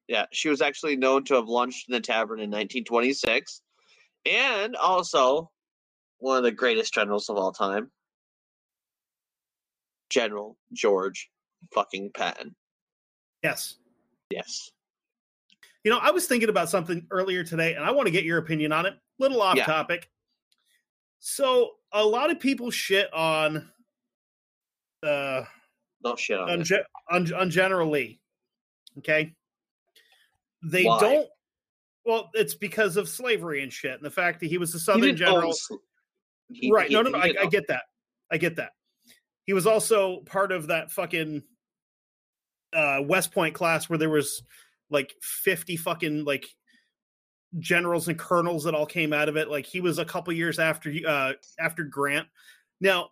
yeah, 0.08 0.26
she 0.32 0.48
was 0.48 0.60
actually 0.62 0.96
known 0.96 1.24
to 1.24 1.34
have 1.34 1.46
lunched 1.48 1.88
in 1.88 1.92
the 1.92 2.00
tavern 2.00 2.38
in 2.38 2.50
1926. 2.50 3.60
And 4.26 4.76
also 4.76 5.50
one 6.18 6.38
of 6.38 6.42
the 6.44 6.52
greatest 6.52 6.94
generals 6.94 7.28
of 7.28 7.36
all 7.36 7.52
time, 7.52 7.90
General 10.10 10.56
George 10.72 11.30
fucking 11.74 12.10
Patton. 12.16 12.54
Yes. 13.42 13.76
Yes. 14.30 14.70
You 15.82 15.90
know, 15.90 15.98
I 15.98 16.10
was 16.12 16.26
thinking 16.26 16.48
about 16.48 16.70
something 16.70 17.06
earlier 17.10 17.44
today, 17.44 17.74
and 17.74 17.84
I 17.84 17.90
want 17.90 18.06
to 18.06 18.10
get 18.10 18.24
your 18.24 18.38
opinion 18.38 18.72
on 18.72 18.86
it. 18.86 18.94
Little 19.18 19.42
off 19.42 19.56
Yeah. 19.56 19.66
topic. 19.66 20.08
So, 21.18 21.72
a 21.92 22.04
lot 22.04 22.30
of 22.30 22.40
people 22.40 22.70
shit 22.70 23.12
on 23.12 23.70
uh 25.02 25.44
No 26.02 26.16
shit 26.16 26.38
on 26.38 26.48
on. 26.50 26.64
Ge- 26.64 26.72
on, 27.10 27.32
on 27.34 27.50
General 27.50 27.90
Lee. 27.90 28.20
Okay, 28.98 29.34
they 30.62 30.84
Why? 30.84 31.00
don't. 31.00 31.28
Well, 32.04 32.30
it's 32.34 32.54
because 32.54 32.96
of 32.96 33.08
slavery 33.08 33.62
and 33.62 33.72
shit, 33.72 33.92
and 33.94 34.04
the 34.04 34.10
fact 34.10 34.40
that 34.40 34.46
he 34.46 34.58
was 34.58 34.74
a 34.74 34.78
Southern 34.78 35.16
general. 35.16 35.52
sl- 35.54 35.76
he- 36.52 36.70
right? 36.70 36.88
he- 36.88 36.94
no, 36.94 37.02
no, 37.02 37.10
no. 37.10 37.18
I, 37.18 37.32
I 37.40 37.46
get 37.46 37.66
that. 37.68 37.84
I 38.30 38.36
get 38.36 38.56
that. 38.56 38.72
He 39.44 39.52
was 39.52 39.66
also 39.66 40.20
part 40.20 40.52
of 40.52 40.66
that 40.68 40.90
fucking 40.90 41.42
uh, 42.72 43.00
West 43.04 43.32
Point 43.32 43.54
class 43.54 43.88
where 43.88 43.98
there 43.98 44.10
was 44.10 44.42
like 44.90 45.14
fifty 45.22 45.76
fucking 45.76 46.24
like 46.24 46.46
generals 47.58 48.08
and 48.08 48.18
colonels 48.18 48.64
that 48.64 48.74
all 48.74 48.86
came 48.86 49.12
out 49.12 49.28
of 49.28 49.36
it. 49.36 49.48
Like 49.48 49.64
he 49.66 49.80
was 49.80 49.98
a 49.98 50.04
couple 50.04 50.32
years 50.32 50.58
after 50.58 50.92
uh, 51.06 51.32
after 51.58 51.84
Grant. 51.84 52.26
Now, 52.80 53.10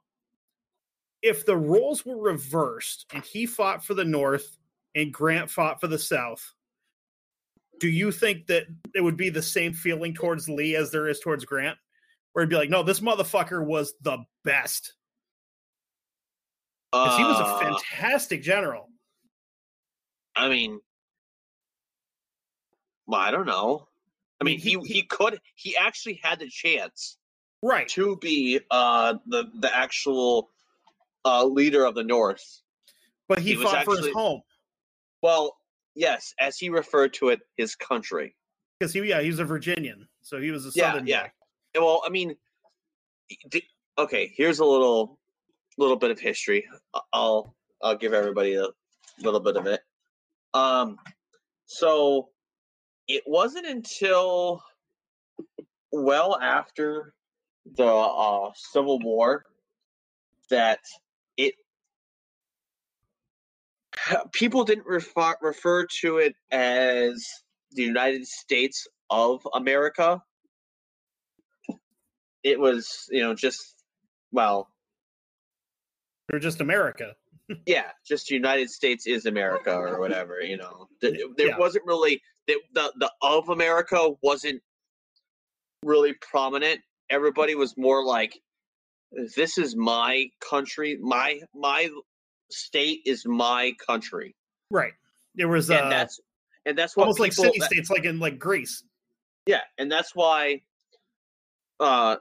if 1.22 1.46
the 1.46 1.57
roles 1.57 2.05
were 2.05 2.20
reversed 2.20 3.07
and 3.14 3.24
he 3.24 3.46
fought 3.46 3.85
for 3.85 3.94
the 3.94 4.05
North 4.05 4.59
and 4.94 5.12
Grant 5.12 5.48
fought 5.50 5.81
for 5.81 5.87
the 5.87 5.98
South, 5.98 6.52
do 7.83 7.88
you 7.88 8.12
think 8.12 8.47
that 8.47 8.62
it 8.95 9.01
would 9.01 9.16
be 9.16 9.29
the 9.29 9.42
same 9.42 9.73
feeling 9.73 10.14
towards 10.14 10.49
Lee 10.49 10.77
as 10.77 10.92
there 10.92 11.09
is 11.09 11.18
towards 11.18 11.45
Grant? 11.45 11.77
Where 12.33 12.45
it'd 12.45 12.49
be 12.49 12.55
like, 12.55 12.71
no, 12.71 12.85
this 12.85 13.01
motherfucker 13.01 13.66
was 13.66 13.92
the 14.03 14.18
best. 14.45 14.95
Because 16.92 17.18
he 17.18 17.25
was 17.25 17.40
a 17.40 17.45
Uh, 17.45 17.59
fantastic 17.59 18.40
general. 18.45 18.88
I 20.37 20.49
mean, 20.49 20.81
well, 23.09 23.21
I 23.21 23.33
don't 23.33 23.47
know. 23.47 23.88
I 24.40 24.45
mean, 24.45 24.61
he, 24.61 24.79
he- 24.85 24.92
he 24.95 25.03
could 25.03 25.40
he 25.57 25.77
actually 25.77 26.21
had 26.23 26.38
the 26.38 26.49
chance 26.49 27.18
Right. 27.62 27.88
to 27.88 28.16
be 28.16 28.61
uh 28.71 29.14
the 29.27 29.51
the 29.59 29.75
actual 29.75 30.51
uh 31.25 31.45
leader 31.45 31.85
of 31.85 31.97
the 31.97 32.05
North. 32.05 32.61
But 33.29 33.40
he, 33.40 33.55
he 33.57 33.62
fought 33.64 33.85
for 33.85 33.97
his 33.97 34.09
home. 34.12 34.42
Well, 35.21 35.57
yes, 35.94 36.35
as 36.38 36.57
he 36.59 36.68
referred 36.68 37.14
to 37.14 37.28
it, 37.31 37.40
his 37.57 37.74
country. 37.74 38.35
Because 38.78 38.92
he 38.92 39.00
yeah, 39.02 39.20
he 39.20 39.28
was 39.28 39.38
a 39.38 39.44
Virginian. 39.44 40.09
So 40.22 40.40
he 40.40 40.50
was 40.50 40.66
a 40.66 40.70
Yeah, 40.74 40.92
southern 40.92 41.07
yeah. 41.07 41.22
guy. 41.24 41.81
Well, 41.81 42.02
I 42.05 42.11
mean, 42.11 42.37
okay. 43.98 44.33
Here's 44.37 44.59
a 44.59 44.64
little 44.64 45.18
little 45.78 45.96
bit 45.96 46.11
of 46.11 46.20
history. 46.20 46.66
I'll 47.12 47.55
I'll 47.83 47.96
give 47.96 48.12
everybody 48.12 48.55
a 48.55 48.66
little 49.20 49.40
bit 49.40 49.57
of 49.57 49.66
it. 49.66 49.81
Um, 50.55 50.98
so 51.66 52.28
it 53.09 53.22
wasn't 53.26 53.66
until 53.66 54.62
well 55.92 56.38
after 56.40 57.14
the 57.76 57.87
uh, 57.87 58.50
Civil 58.55 58.98
War 59.00 59.44
that 60.50 60.81
it 61.37 61.55
people 64.33 64.64
didn't 64.64 64.87
refer 64.87 65.35
refer 65.42 65.87
to 66.00 66.18
it 66.18 66.35
as 66.50 67.26
the 67.72 67.83
United 67.83 68.26
States 68.26 68.87
of 69.11 69.46
America. 69.55 70.22
It 72.42 72.59
was, 72.59 73.07
you 73.11 73.20
know, 73.22 73.35
just 73.35 73.76
well, 74.33 74.68
They're 76.28 76.40
just 76.40 76.61
America. 76.61 77.14
yeah, 77.66 77.90
just 78.07 78.31
United 78.31 78.70
States 78.70 79.07
is 79.07 79.26
America 79.26 79.72
or 79.74 80.00
whatever, 80.00 80.40
you 80.40 80.57
know. 80.57 80.88
Th- 81.00 81.20
There 81.37 81.48
Yeah. 81.48 81.59
wasn't 81.59 81.85
really 81.87 82.22
the, 82.46 82.57
the 82.74 82.92
the 82.96 83.12
of 83.22 83.48
America 83.48 84.11
wasn't 84.22 84.62
really 85.85 86.14
prominent. 86.14 86.81
Everybody 87.11 87.55
was 87.55 87.76
more 87.76 88.05
like 88.05 88.38
this 89.37 89.59
is 89.59 89.76
my 89.76 90.28
country, 90.40 90.98
my 91.00 91.40
my 91.55 91.88
state 92.53 93.01
is 93.07 93.25
my 93.27 93.73
country. 93.87 94.35
Right. 94.71 94.93
There 95.35 95.49
was 95.49 95.71
And 95.71 95.87
uh, 95.87 95.88
that's 95.88 96.21
and 96.67 96.77
that's 96.79 96.97
what 96.97 97.05
almost 97.05 97.21
like 97.21 97.33
people, 97.33 97.45
city 97.45 97.61
states, 97.61 97.91
like 97.91 98.05
in 98.05 98.19
like 98.19 98.38
Greece. 98.38 98.85
Yeah, 99.47 99.62
and 99.79 99.91
that's 99.91 100.15
why 100.15 100.62
uh 101.81 102.17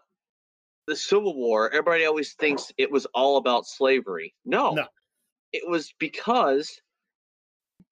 the 0.88 0.96
Civil 0.96 1.36
War, 1.36 1.70
everybody 1.70 2.06
always 2.06 2.34
thinks 2.34 2.72
it 2.78 2.92
was 2.92 3.06
all 3.14 3.38
about 3.38 3.68
slavery. 3.68 4.34
No. 4.46 4.74
No. 4.74 4.88
It 5.54 5.70
was 5.70 5.94
because 6.00 6.82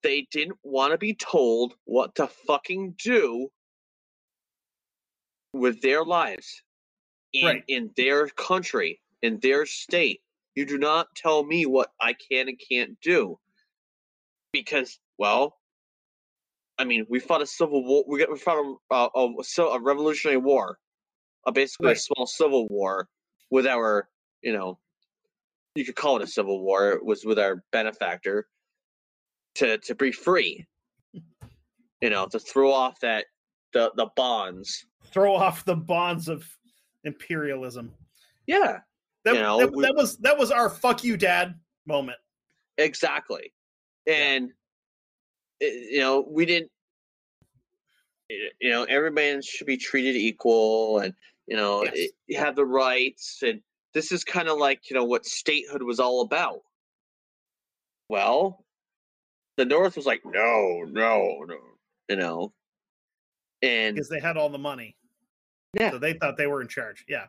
they 0.01 0.27
didn't 0.31 0.57
want 0.63 0.91
to 0.93 0.97
be 0.97 1.13
told 1.13 1.75
what 1.85 2.15
to 2.15 2.27
fucking 2.27 2.95
do 3.03 3.49
with 5.53 5.81
their 5.81 6.03
lives 6.03 6.63
in, 7.33 7.45
Right. 7.45 7.63
in 7.67 7.91
their 7.95 8.27
country, 8.29 9.01
in 9.21 9.39
their 9.39 9.65
state. 9.65 10.21
You 10.59 10.65
do 10.65 10.77
not 10.77 11.15
tell 11.15 11.45
me 11.45 11.65
what 11.65 11.93
I 12.01 12.11
can 12.11 12.49
and 12.49 12.59
can't 12.59 12.99
do. 12.99 13.39
Because, 14.51 14.99
well, 15.17 15.55
I 16.77 16.83
mean, 16.83 17.05
we 17.07 17.21
fought 17.21 17.41
a 17.41 17.45
civil 17.45 17.81
war. 17.85 18.03
We 18.05 18.19
got 18.19 18.29
we 18.29 18.37
fought 18.37 18.57
a 18.91 18.93
a, 18.93 19.09
a, 19.15 19.61
a 19.61 19.81
revolutionary 19.81 20.35
war, 20.35 20.77
a 21.47 21.53
basically 21.53 21.87
Right. 21.87 21.95
a 21.95 21.99
small 22.01 22.27
civil 22.27 22.67
war 22.67 23.07
with 23.49 23.65
our, 23.67 24.09
you 24.41 24.51
know, 24.51 24.79
you 25.75 25.85
could 25.85 25.95
call 25.95 26.17
it 26.17 26.23
a 26.23 26.27
civil 26.27 26.61
war. 26.61 26.91
It 26.91 27.05
was 27.05 27.23
with 27.23 27.39
our 27.39 27.63
benefactor 27.71 28.45
to 29.55 29.77
to 29.77 29.95
be 29.95 30.11
free. 30.11 30.65
You 32.01 32.09
know, 32.09 32.25
to 32.25 32.37
throw 32.37 32.73
off 32.73 32.99
that 32.99 33.27
the 33.71 33.93
the 33.95 34.07
bonds. 34.17 34.85
Throw 35.13 35.35
off 35.35 35.63
the 35.63 35.77
bonds 35.77 36.27
of 36.27 36.43
imperialism. 37.05 37.93
Yeah, 38.45 38.79
That, 39.25 39.35
You 39.35 39.41
know, 39.41 39.59
that, 39.59 39.71
we- 39.73 39.83
that 39.83 39.95
was 39.95 40.17
that 40.17 40.37
was 40.37 40.51
our 40.51 40.69
"fuck 40.69 41.03
you, 41.03 41.17
dad" 41.17 41.59
moment. 41.85 42.17
exactly. 42.77 43.53
And 44.07 44.53
i- 45.61 45.65
you 45.91 45.99
know, 45.99 46.21
we 46.21 46.45
didn't. 46.45 46.71
Eh, 48.31 48.49
you 48.61 48.69
know, 48.69 48.83
everybody 48.85 49.41
should 49.41 49.67
be 49.67 49.77
treated 49.77 50.15
equal, 50.15 50.99
and 50.99 51.13
you 51.47 51.55
know, 51.57 51.83
Yes. 51.83 51.93
it- 51.95 52.11
you 52.27 52.37
have 52.37 52.55
the 52.55 52.65
rights, 52.65 53.41
and 53.43 53.61
this 53.93 54.11
is 54.11 54.23
kind 54.23 54.47
of 54.47 54.57
like 54.57 54.89
you 54.89 54.95
know 54.95 55.03
what 55.03 55.25
statehood 55.25 55.83
was 55.83 55.99
all 55.99 56.21
about. 56.21 56.63
Well, 58.07 58.65
the 59.57 59.65
North 59.65 59.95
was 59.97 60.05
like, 60.05 60.23
no, 60.25 60.83
no, 60.87 61.43
no, 61.43 61.77
you 62.07 62.15
know, 62.15 62.53
and 63.61 63.95
because 63.95 64.09
they 64.09 64.19
had 64.21 64.37
all 64.37 64.49
the 64.49 64.57
money. 64.57 64.95
Yeah. 65.73 65.91
So 65.91 65.99
they 65.99 66.13
thought 66.13 66.37
they 66.37 66.47
were 66.47 66.61
in 66.61 66.67
charge. 66.69 67.03
Yeah. 67.07 67.27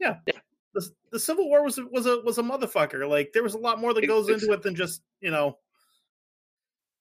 Yeah. 0.00 0.20
Yeah. 0.26 0.40
The, 0.74 0.88
the 1.12 1.18
Civil 1.18 1.48
War 1.48 1.64
was 1.64 1.78
a- 1.78 1.86
was 1.86 2.06
a 2.06 2.20
was 2.20 2.38
a 2.38 2.42
motherfucker. 2.42 3.08
Like 3.08 3.32
there 3.32 3.42
was 3.42 3.54
a 3.54 3.58
lot 3.58 3.80
more 3.80 3.92
that 3.94 4.06
goes 4.06 4.28
into 4.28 4.52
it 4.52 4.62
than 4.62 4.74
just 4.74 5.02
you 5.20 5.30
know. 5.30 5.58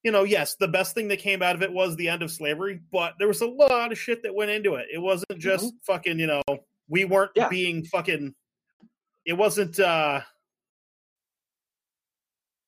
You 0.01 0.12
know, 0.13 0.23
yes, 0.23 0.55
the 0.55 0.67
best 0.69 0.95
thing 0.95 1.10
that 1.10 1.19
came 1.19 1.41
out 1.43 1.55
of 1.58 1.62
it 1.62 1.73
was 1.73 1.97
the 1.97 2.08
end 2.08 2.23
of 2.23 2.32
slavery, 2.32 2.79
but 2.89 3.15
there 3.19 3.27
was 3.27 3.41
a 3.41 3.45
lot 3.47 3.91
of 3.91 3.97
shit 3.99 4.23
that 4.23 4.34
went 4.34 4.49
into 4.49 4.75
it. 4.75 4.88
It 4.93 4.97
wasn't 4.97 5.39
just 5.39 5.73
fucking, 5.86 6.17
you 6.19 6.25
know, 6.27 6.41
we 6.88 7.03
weren't 7.03 7.32
Mm-hmm. 7.32 7.41
Yeah. 7.41 7.49
being 7.49 7.84
fucking. 7.84 8.34
It 9.25 9.34
wasn't. 9.34 9.77
uh 9.77 10.21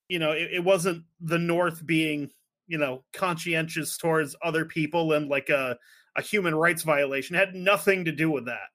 You 0.09 0.19
know, 0.19 0.31
it, 0.33 0.49
it 0.55 0.63
wasn't 0.63 1.05
the 1.21 1.39
North 1.39 1.85
being, 1.85 2.29
you 2.67 2.77
know, 2.77 3.03
conscientious 3.13 3.97
towards 3.97 4.35
other 4.43 4.65
people 4.65 5.13
and 5.13 5.29
like 5.29 5.47
a 5.49 5.77
a 6.17 6.21
human 6.21 6.53
rights 6.53 6.83
violation. 6.83 7.37
It 7.37 7.39
had 7.39 7.55
nothing 7.55 8.03
to 8.05 8.11
do 8.11 8.29
with 8.29 8.45
that. 8.47 8.67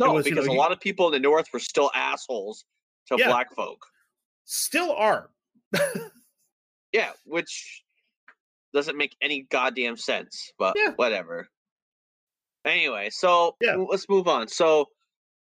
No, 0.00 0.12
was, 0.14 0.26
you 0.26 0.32
because 0.32 0.46
know, 0.46 0.52
a 0.52 0.54
you- 0.54 0.60
lot 0.60 0.72
of 0.72 0.80
people 0.80 1.06
in 1.06 1.12
the 1.12 1.20
North 1.20 1.46
were 1.52 1.58
still 1.60 1.90
assholes 1.94 2.64
to 3.08 3.16
Yeah. 3.18 3.28
black 3.28 3.54
folk. 3.54 3.84
Still 4.46 4.92
are. 4.92 5.30
Yeah, 6.92 7.12
which 7.24 7.84
doesn't 8.74 8.96
make 8.96 9.14
any 9.20 9.42
goddamn 9.42 9.96
sense, 9.96 10.52
but 10.58 10.74
Yeah. 10.76 10.90
whatever. 10.96 11.48
Anyway, 12.64 13.10
so 13.10 13.56
Yeah. 13.60 13.76
let's 13.76 14.08
move 14.08 14.26
on. 14.26 14.48
So, 14.48 14.90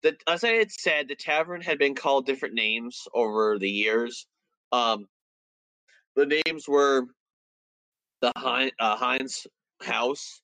the 0.01 0.17
as 0.27 0.43
I 0.43 0.49
had 0.55 0.71
said, 0.73 1.07
the 1.07 1.15
tavern 1.15 1.61
had 1.61 1.79
been 1.79 1.95
called 1.95 2.25
different 2.25 2.53
names 2.53 3.07
over 3.13 3.57
the 3.57 3.69
years. 3.69 4.27
Um, 4.73 5.07
the 6.15 6.25
names 6.25 6.67
were 6.67 7.05
the 8.19 8.31
uh, 8.37 8.97
Hynes 8.97 9.47
House, 9.81 10.41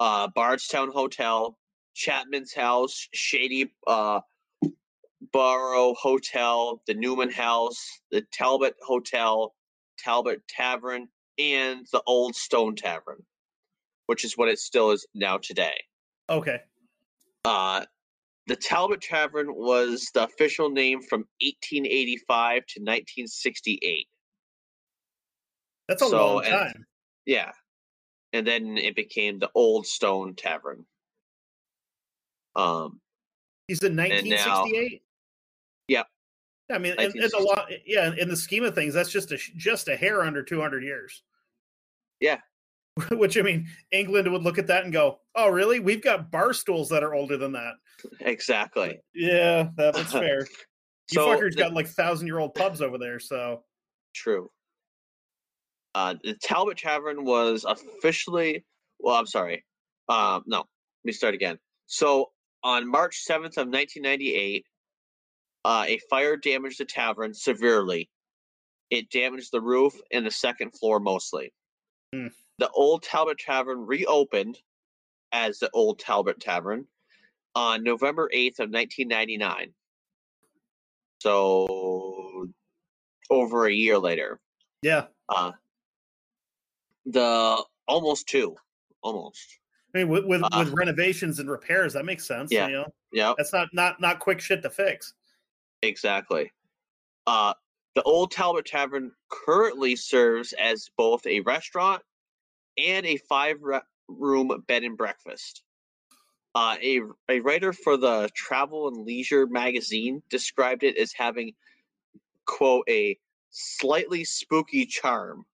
uh, 0.00 0.26
Bardstown 0.34 0.90
Hotel, 0.90 1.56
Chapman's 2.04 2.54
House, 2.54 3.08
Shady 3.12 3.70
uh, 3.86 4.20
Borough 5.34 5.92
Hotel, 5.94 6.80
the 6.86 6.94
Newman 6.94 7.30
House, 7.30 8.00
the 8.10 8.22
Talbot 8.32 8.74
Hotel, 8.82 9.54
Talbot 9.98 10.40
Tavern, 10.48 11.08
and 11.38 11.86
the 11.92 12.02
Old 12.06 12.34
Stone 12.34 12.76
Tavern, 12.76 13.22
which 14.06 14.24
is 14.24 14.32
what 14.38 14.48
it 14.48 14.58
still 14.58 14.92
is 14.92 15.06
now 15.14 15.36
today. 15.36 15.74
Okay. 16.30 16.60
Uh, 17.44 17.84
the 18.46 18.56
Talbot 18.56 19.02
Tavern 19.02 19.54
was 19.54 20.08
the 20.14 20.24
official 20.24 20.70
name 20.70 21.02
from 21.02 21.20
1885 21.42 22.54
to 22.66 22.80
1968. 22.80 24.06
That's 25.86 26.00
a 26.00 26.08
So, 26.08 26.16
long 26.34 26.44
and- 26.46 26.52
time. 26.52 26.86
Yeah. 27.26 27.52
And 28.32 28.46
then 28.46 28.78
it 28.78 28.96
became 28.96 29.38
the 29.38 29.50
Old 29.54 29.86
Stone 29.86 30.36
Tavern. 30.36 30.86
Um, 32.56 33.00
He's 33.68 33.82
in 33.82 33.94
now- 33.94 34.04
1968? 34.04 35.02
Yeah. 35.88 36.02
I 36.70 36.78
mean, 36.78 36.94
it- 36.98 37.12
it's 37.14 37.34
a 37.34 37.38
lot. 37.38 37.68
Yeah, 37.86 38.12
in 38.16 38.28
the 38.28 38.36
scheme 38.36 38.64
of 38.64 38.74
things, 38.74 38.94
that's 38.94 39.10
just 39.10 39.32
a 39.32 39.36
just 39.56 39.88
a 39.88 39.96
hair 39.96 40.22
under 40.22 40.42
200 40.42 40.82
years. 40.84 41.22
Yeah. 42.20 42.40
Which 43.12 43.36
I 43.38 43.42
mean, 43.42 43.68
England 43.92 44.30
would 44.30 44.42
look 44.42 44.58
at 44.58 44.66
that 44.68 44.84
and 44.84 44.92
go, 44.92 45.20
"Oh, 45.34 45.48
really? 45.48 45.80
We've 45.80 46.02
got 46.02 46.30
bar 46.30 46.52
stools 46.52 46.88
that 46.90 47.02
are 47.02 47.14
older 47.14 47.36
than 47.36 47.52
that." 47.52 47.74
exactly. 48.20 49.00
Yeah, 49.14 49.68
that, 49.76 49.94
that's 49.94 50.12
fair. 50.12 50.46
You 51.12 51.20
fuckers 51.20 51.52
the- 51.52 51.62
got 51.62 51.72
like 51.72 51.88
thousand 51.88 52.26
year 52.28 52.38
old 52.38 52.54
pubs 52.54 52.80
over 52.82 52.98
there, 52.98 53.18
so 53.20 53.64
True. 54.14 54.50
Uh, 55.94 56.14
the 56.22 56.34
Talbot 56.34 56.78
Tavern 56.78 57.24
was 57.24 57.64
officially. 57.64 58.64
Well, 59.00 59.14
I'm 59.16 59.26
sorry. 59.26 59.64
Um, 60.08 60.44
no, 60.46 60.58
let 60.58 60.66
me 61.04 61.12
start 61.12 61.34
again. 61.34 61.58
So 61.86 62.30
on 62.62 62.88
March 62.88 63.24
7th 63.26 63.56
of 63.56 63.68
1998, 63.68 64.64
uh, 65.64 65.84
a 65.86 65.98
fire 66.10 66.36
damaged 66.36 66.78
the 66.78 66.84
tavern 66.84 67.34
severely. 67.34 68.08
It 68.90 69.10
damaged 69.10 69.52
the 69.52 69.60
roof 69.60 69.94
and 70.10 70.26
the 70.26 70.30
second 70.30 70.70
floor 70.70 71.00
mostly. 71.00 71.52
Hmm. 72.12 72.28
The 72.58 72.70
old 72.70 73.02
Talbot 73.02 73.38
Tavern 73.38 73.86
reopened 73.86 74.58
as 75.32 75.58
the 75.58 75.70
old 75.72 75.98
Talbot 75.98 76.40
Tavern 76.40 76.86
on 77.54 77.84
November 77.84 78.28
8th 78.34 78.58
of 78.60 78.70
1999. 78.70 79.72
So 81.20 82.48
over 83.30 83.66
a 83.66 83.72
year 83.72 83.98
later. 83.98 84.40
yeah. 84.82 85.06
Uh, 85.28 85.52
the 87.06 87.64
almost 87.86 88.26
two, 88.28 88.56
almost. 89.02 89.58
I 89.94 89.98
mean, 89.98 90.08
with 90.08 90.24
with, 90.24 90.42
Uh, 90.44 90.48
with 90.64 90.72
renovations 90.72 91.38
and 91.38 91.50
repairs, 91.50 91.92
that 91.94 92.04
makes 92.04 92.26
sense. 92.26 92.50
Yeah. 92.52 92.66
You 92.68 92.72
know, 92.74 92.86
Yep, 93.12 93.36
that's 93.38 93.52
not 93.52 93.68
not 93.72 94.00
not 94.00 94.20
quick 94.20 94.40
shit 94.40 94.62
to 94.62 94.70
fix. 94.70 95.14
exactly. 95.82 96.52
Uh, 97.26 97.54
the 97.94 98.02
old 98.02 98.30
Talbot 98.30 98.64
Tavern 98.66 99.12
currently 99.28 99.96
serves 99.96 100.52
as 100.54 100.88
both 100.96 101.26
a 101.26 101.40
restaurant 101.40 102.02
and 102.78 103.04
a 103.04 103.16
five-room 103.28 104.64
bed 104.68 104.84
and 104.84 104.96
breakfast. 104.96 105.62
Uh, 106.54 106.76
a 106.82 107.00
a 107.28 107.40
writer 107.40 107.72
for 107.72 107.96
the 107.96 108.28
Travel 108.34 108.88
and 108.88 109.04
Leisure 109.04 109.46
magazine 109.46 110.22
described 110.30 110.82
it 110.84 110.96
as 110.96 111.12
having, 111.12 111.52
quote, 112.46 112.84
a 112.88 113.18
slightly 113.50 114.22
spooky 114.24 114.86
charm. 114.86 115.44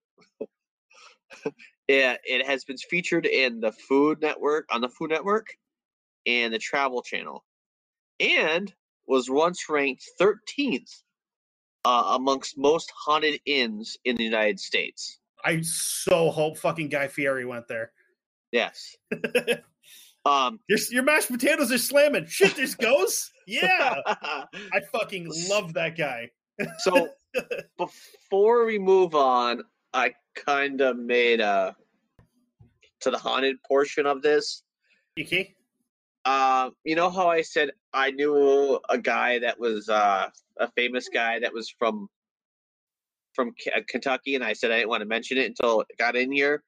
It, 1.88 2.20
it 2.24 2.46
has 2.46 2.64
been 2.64 2.78
featured 2.78 3.26
in 3.26 3.60
the 3.60 3.72
Food 3.72 4.20
Network 4.20 4.66
on 4.70 4.80
the 4.80 4.88
Food 4.88 5.10
Network 5.10 5.46
and 6.26 6.52
the 6.52 6.58
Travel 6.58 7.02
Channel, 7.02 7.44
and 8.18 8.72
was 9.06 9.30
once 9.30 9.68
ranked 9.68 10.04
13th 10.20 10.90
uh, 11.84 12.14
amongst 12.16 12.58
most 12.58 12.92
haunted 12.96 13.40
inns 13.46 13.96
in 14.04 14.16
the 14.16 14.24
United 14.24 14.58
States. 14.58 15.20
I 15.44 15.60
so 15.62 16.30
hope 16.30 16.58
fucking 16.58 16.88
Guy 16.88 17.06
Fieri 17.06 17.44
went 17.44 17.68
there. 17.68 17.92
Yes. 18.50 18.96
Um, 20.26 20.58
your 20.68 20.78
your 20.90 21.04
mashed 21.04 21.30
potatoes 21.30 21.70
are 21.70 21.78
slamming. 21.78 22.26
Shit, 22.26 22.56
this 22.56 22.74
goes. 22.74 23.30
Yeah, 23.48 24.00
I 24.04 24.80
fucking 24.92 25.30
love 25.48 25.74
that 25.74 25.96
guy. 25.96 26.30
so 26.78 27.10
before 27.78 28.64
we 28.64 28.76
move 28.76 29.14
on, 29.14 29.62
I 29.94 30.14
kind 30.36 30.80
of 30.80 30.96
made 30.96 31.40
a 31.40 31.74
to 33.00 33.10
the 33.10 33.18
haunted 33.18 33.56
portion 33.66 34.06
of 34.06 34.22
this. 34.22 34.62
Okay. 35.18 35.54
Uh, 36.24 36.70
you 36.84 36.96
know 36.96 37.10
how 37.10 37.28
I 37.28 37.42
said 37.42 37.70
I 37.92 38.10
knew 38.10 38.78
a 38.88 38.98
guy 38.98 39.38
that 39.40 39.58
was 39.58 39.88
uh, 39.88 40.28
a 40.58 40.70
famous 40.72 41.08
guy 41.08 41.38
that 41.40 41.52
was 41.52 41.70
from 41.78 42.08
from 43.34 43.52
K- 43.52 43.70
uh, 43.76 43.80
Kentucky, 43.86 44.34
and 44.34 44.42
I 44.42 44.52
said 44.54 44.70
I 44.70 44.78
didn't 44.78 44.88
want 44.88 45.02
to 45.02 45.06
mention 45.06 45.36
it 45.38 45.46
until 45.46 45.82
it 45.82 45.88
got 45.98 46.16
in 46.16 46.32
here. 46.32 46.62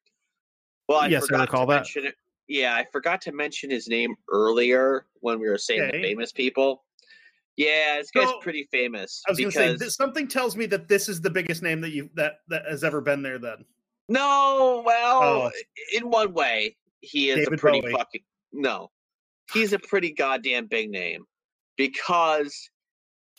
Well, 0.89 0.99
I 0.99 1.09
Yes, 1.09 1.25
I 1.25 1.27
forgot 1.27 1.41
recall 1.41 1.67
to 1.67 1.71
that. 1.73 1.77
mention 1.77 2.07
it. 2.07 2.15
Yeah, 2.47 2.75
I 2.75 2.87
forgot 2.93 3.21
to 3.23 3.33
mention 3.33 3.71
his 3.71 3.89
name 3.89 4.15
earlier 4.31 5.07
when 5.21 5.39
we 5.41 5.49
were 5.49 5.59
saying 5.59 5.83
Okay. 5.83 5.99
the 5.99 6.03
famous 6.03 6.33
people. 6.33 6.85
Yeah, 7.59 7.97
this 7.99 8.11
guy's 8.13 8.29
So, 8.29 8.39
pretty 8.41 8.67
famous 8.71 9.21
I 9.27 9.33
was 9.33 9.39
going 9.41 9.51
to 9.51 9.79
say 9.79 9.89
something 9.89 10.29
tells 10.29 10.57
me 10.57 10.65
that 10.67 10.87
this 10.89 11.09
is 11.09 11.21
the 11.21 11.29
biggest 11.31 11.63
name 11.63 11.81
that 11.83 11.91
you 11.91 12.09
that 12.15 12.35
that 12.49 12.63
has 12.71 12.85
ever 12.85 13.01
been 13.03 13.23
there. 13.23 13.39
Then 13.39 13.65
No, 14.09 14.83
well, 14.87 15.23
Oh. 15.23 15.51
in 15.93 16.09
one 16.09 16.33
way, 16.33 16.77
he 17.01 17.29
is 17.31 17.37
David 17.39 17.55
a 17.55 17.57
pretty 17.57 17.81
Bowie. 17.83 17.93
fucking 17.93 18.23
no. 18.53 18.91
He's 19.53 19.73
a 19.73 19.79
pretty 19.79 20.13
goddamn 20.13 20.67
big 20.69 20.89
name 20.91 21.25
because 21.77 22.71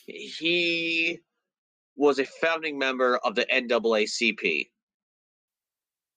he 0.06 1.20
was 1.96 2.20
a 2.20 2.26
founding 2.26 2.78
member 2.78 3.18
of 3.18 3.36
the 3.36 3.46
NAACP. 3.46 4.70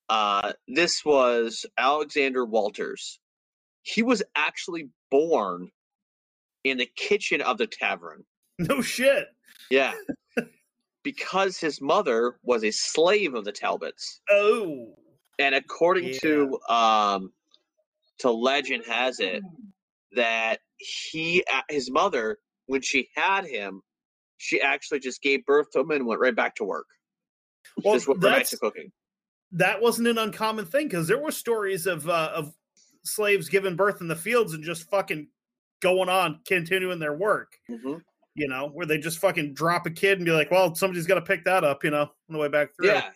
Uh, 0.08 0.52
this 0.68 1.04
was 1.04 1.64
Alexander 1.78 2.44
Walters. 2.44 3.18
He 3.82 4.02
was 4.02 4.22
actually 4.34 4.88
born 5.10 5.70
in 6.64 6.78
the 6.78 6.88
kitchen 6.96 7.40
of 7.40 7.58
the 7.58 7.66
tavern. 7.66 8.24
no 8.58 8.80
shit. 8.82 9.26
Yeah. 9.70 9.94
because 11.02 11.58
his 11.58 11.80
mother 11.80 12.36
was 12.42 12.62
a 12.64 12.70
slave 12.70 13.34
of 13.34 13.44
the 13.44 13.52
Talbots 13.52 14.20
Oh, 14.30 14.94
and 15.38 15.54
according 15.54 16.08
Yeah. 16.12 16.18
to 16.22 16.60
um 16.68 17.32
to 18.18 18.30
legend 18.30 18.84
has 18.86 19.18
it 19.18 19.42
that 20.14 20.58
he 20.76 21.42
uh, 21.52 21.62
his 21.68 21.90
mother 21.90 22.38
when 22.66 22.82
she 22.82 23.08
had 23.16 23.44
him 23.46 23.80
she 24.36 24.60
actually 24.60 25.00
just 25.00 25.22
gave 25.22 25.44
birth 25.46 25.70
to 25.72 25.80
him 25.80 25.90
and 25.90 26.06
went 26.06 26.20
right 26.20 26.36
back 26.36 26.54
to 26.56 26.64
work 26.64 26.86
Well, 27.82 27.94
just 27.94 28.06
went 28.06 28.20
back 28.20 28.46
to 28.46 28.56
cooking 28.58 28.92
that 29.52 29.80
wasn't 29.82 30.08
an 30.08 30.18
uncommon 30.18 30.66
thing 30.66 30.86
because 30.88 31.08
there 31.08 31.18
were 31.20 31.32
stories 31.32 31.86
of 31.86 32.08
uh, 32.08 32.30
of 32.34 32.52
slaves 33.04 33.48
giving 33.48 33.74
birth 33.76 34.00
in 34.00 34.08
the 34.08 34.14
fields 34.16 34.52
and 34.54 34.62
just 34.62 34.88
fucking 34.90 35.28
going 35.82 36.08
on 36.08 36.40
continuing 36.46 36.98
their 36.98 37.14
work. 37.14 37.52
You 38.34 38.48
know, 38.48 38.70
where 38.72 38.86
they 38.86 38.96
just 38.96 39.18
fucking 39.18 39.52
drop 39.52 39.84
a 39.84 39.90
kid 39.90 40.18
and 40.18 40.24
be 40.24 40.32
like, 40.32 40.50
"Well, 40.50 40.74
somebody's 40.74 41.06
got 41.06 41.16
to 41.16 41.20
pick 41.22 41.44
that 41.44 41.64
up," 41.64 41.84
you 41.84 41.90
know, 41.90 42.02
on 42.02 42.10
the 42.30 42.38
way 42.38 42.48
back 42.48 42.74
through. 42.74 42.86
yeah 42.88 43.10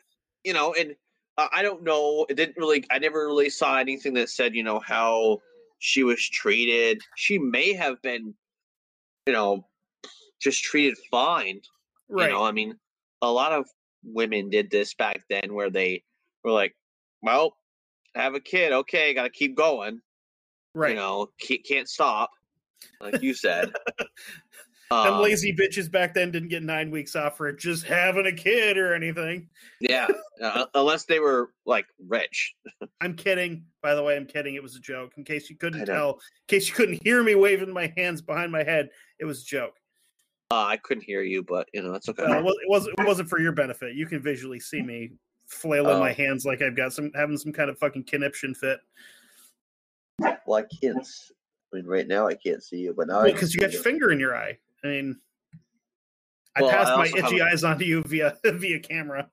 you 0.44 0.52
know 0.52 0.74
and 0.78 0.94
uh, 1.38 1.48
i 1.52 1.60
don't 1.60 1.82
know 1.82 2.24
it 2.28 2.34
didn't 2.34 2.56
really 2.56 2.84
i 2.92 2.98
never 2.98 3.26
really 3.26 3.50
saw 3.50 3.78
anything 3.78 4.14
that 4.14 4.30
said 4.30 4.54
you 4.54 4.62
know 4.62 4.78
how 4.78 5.40
she 5.80 6.04
was 6.04 6.22
treated 6.28 7.02
she 7.16 7.36
may 7.36 7.72
have 7.72 8.00
been 8.02 8.32
you 9.26 9.32
know 9.32 9.66
just 10.40 10.62
treated 10.62 10.96
fine 11.10 11.60
right. 12.08 12.28
You 12.28 12.34
know, 12.36 12.44
I 12.44 12.52
mean, 12.52 12.78
a 13.22 13.30
lot 13.30 13.52
of 13.52 13.66
women 14.04 14.50
did 14.50 14.70
this 14.70 14.94
back 14.94 15.22
then 15.28 15.54
where 15.54 15.70
they 15.70 16.04
were 16.44 16.52
like, 16.52 16.74
well, 17.22 17.56
I 18.14 18.22
have 18.22 18.34
a 18.34 18.40
kid. 18.40 18.72
Okay, 18.72 19.14
got 19.14 19.24
to 19.24 19.30
keep 19.30 19.56
going. 19.56 20.00
right. 20.74 20.90
You 20.90 20.96
know, 20.96 21.28
can't 21.66 21.88
stop, 21.88 22.30
like 23.00 23.22
you 23.22 23.34
said. 23.34 23.72
Them 23.98 24.08
Um, 25.14 25.20
lazy 25.20 25.52
bitches 25.52 25.90
back 25.90 26.14
then 26.14 26.30
didn't 26.30 26.48
get 26.48 26.62
nine 26.62 26.92
weeks 26.92 27.16
off 27.16 27.36
for 27.38 27.50
just 27.52 27.84
having 27.84 28.26
a 28.26 28.32
kid 28.32 28.78
or 28.78 28.94
anything. 28.94 29.48
yeah, 29.80 30.06
uh, 30.40 30.66
unless 30.76 31.04
they 31.06 31.18
were 31.18 31.50
like 31.64 31.86
rich. 32.08 32.54
I'm 33.00 33.14
kidding. 33.16 33.64
By 33.82 33.96
the 33.96 34.02
way, 34.04 34.16
I'm 34.16 34.26
kidding. 34.26 34.54
It 34.54 34.62
was 34.62 34.76
a 34.76 34.80
joke. 34.80 35.14
In 35.16 35.24
case 35.24 35.50
you 35.50 35.56
couldn't 35.56 35.86
tell, 35.86 36.10
in 36.12 36.18
case 36.46 36.68
you 36.68 36.74
couldn't 36.74 37.02
hear 37.02 37.24
me 37.24 37.34
waving 37.34 37.72
my 37.72 37.92
hands 37.96 38.22
behind 38.22 38.52
my 38.52 38.62
head, 38.62 38.90
it 39.18 39.24
was 39.24 39.42
a 39.42 39.44
joke. 39.44 39.74
Uh, 40.52 40.62
I 40.66 40.76
couldn't 40.76 41.02
hear 41.02 41.22
you, 41.22 41.42
but 41.42 41.68
you 41.74 41.82
know, 41.82 41.90
that's 41.90 42.08
okay. 42.08 42.22
Uh, 42.22 42.40
well, 42.42 42.54
it 42.54 42.68
was 42.68 42.86
it 42.86 42.94
wasn't 43.04 43.28
for 43.28 43.40
your 43.40 43.50
benefit. 43.50 43.96
You 43.96 44.06
can 44.06 44.22
visually 44.22 44.60
see 44.60 44.82
me 44.82 45.10
flailing 45.48 45.98
my 45.98 46.12
Oh. 46.12 46.14
hands 46.14 46.44
like 46.46 46.62
I've 46.62 46.76
got 46.76 46.92
some 46.92 47.10
having 47.16 47.38
some 47.38 47.52
kind 47.52 47.70
of 47.70 47.78
fucking 47.80 48.04
conniption 48.04 48.54
fit. 48.54 48.78
Like 50.46 50.66
I 50.72 50.76
can't. 50.80 50.98
s- 51.00 51.32
I 51.32 51.35
mean, 51.76 51.86
right 51.86 52.06
now 52.08 52.26
I 52.26 52.34
can't 52.34 52.62
see 52.62 52.78
you, 52.78 52.94
but 52.96 53.06
now 53.08 53.22
Well, 53.22 53.32
because 53.32 53.54
you 53.54 53.60
got 53.60 53.72
your 53.72 53.82
finger 53.82 54.10
in 54.10 54.18
your 54.20 54.36
eye. 54.36 54.58
I 54.84 54.86
mean, 54.88 55.16
I 56.56 56.62
Well, 56.62 56.70
I 56.70 56.74
passed 56.74 56.90
my 56.90 56.96
also 57.04 57.16
have 57.16 57.24
itchy 57.32 57.38
a- 57.40 57.44
eyes 57.46 57.64
onto 57.64 57.84
you 57.84 58.02
via 58.02 58.36
via 58.44 58.78
camera. 58.80 59.30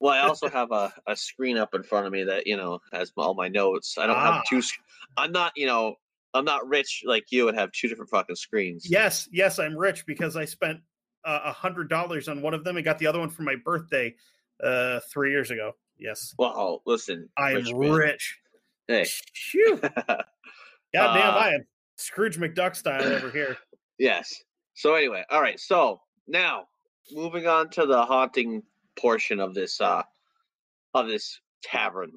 Well, 0.00 0.12
I 0.12 0.20
also 0.20 0.48
have 0.58 0.70
a, 0.72 0.92
a 1.06 1.14
screen 1.16 1.56
up 1.58 1.74
in 1.74 1.82
front 1.82 2.06
of 2.06 2.12
me 2.12 2.24
that 2.24 2.46
you 2.46 2.56
know 2.56 2.80
has 2.92 3.12
all 3.16 3.34
my 3.34 3.48
notes. 3.48 3.96
I 3.98 4.06
don't 4.06 4.16
Ah. 4.16 4.34
have 4.34 4.44
two. 4.48 4.62
I'm 5.16 5.32
not, 5.32 5.52
you 5.56 5.66
know, 5.66 5.96
I'm 6.34 6.44
not 6.44 6.66
rich 6.68 7.02
like 7.06 7.26
you 7.30 7.48
and 7.48 7.58
have 7.58 7.70
two 7.72 7.88
different 7.88 8.10
fucking 8.10 8.36
screens. 8.36 8.88
Yes, 8.88 9.28
yes, 9.32 9.58
I'm 9.58 9.76
rich 9.76 10.06
because 10.06 10.36
I 10.36 10.44
spent 10.44 10.80
uh, 11.24 11.40
a 11.44 11.52
hundred 11.52 11.88
dollars 11.88 12.28
on 12.28 12.40
one 12.42 12.54
of 12.54 12.64
them 12.64 12.76
and 12.76 12.84
got 12.84 12.98
the 12.98 13.06
other 13.06 13.18
one 13.20 13.28
for 13.30 13.42
my 13.42 13.54
birthday 13.64 14.14
uh, 14.62 15.00
three 15.12 15.30
years 15.30 15.50
ago. 15.50 15.72
Yes, 15.98 16.34
Well, 16.38 16.82
listen, 16.86 17.28
I 17.36 17.52
am 17.52 17.64
rich 17.76 17.96
rich. 17.96 18.38
Hey, 18.88 19.06
Phew. 19.34 19.76
Goddamn, 19.76 20.24
Uh, 20.94 21.38
I 21.38 21.54
am 21.54 21.64
Scrooge 22.02 22.38
McDuck 22.38 22.76
style 22.76 23.02
over 23.04 23.30
here. 23.30 23.56
yes. 23.98 24.32
So 24.74 24.94
anyway, 24.94 25.24
all 25.30 25.40
right. 25.40 25.58
So 25.60 26.00
now 26.26 26.64
moving 27.12 27.46
on 27.46 27.70
to 27.70 27.86
the 27.86 28.02
haunting 28.04 28.62
portion 28.98 29.40
of 29.40 29.54
this 29.54 29.80
uh 29.80 30.02
of 30.94 31.06
this 31.08 31.40
tavern. 31.62 32.10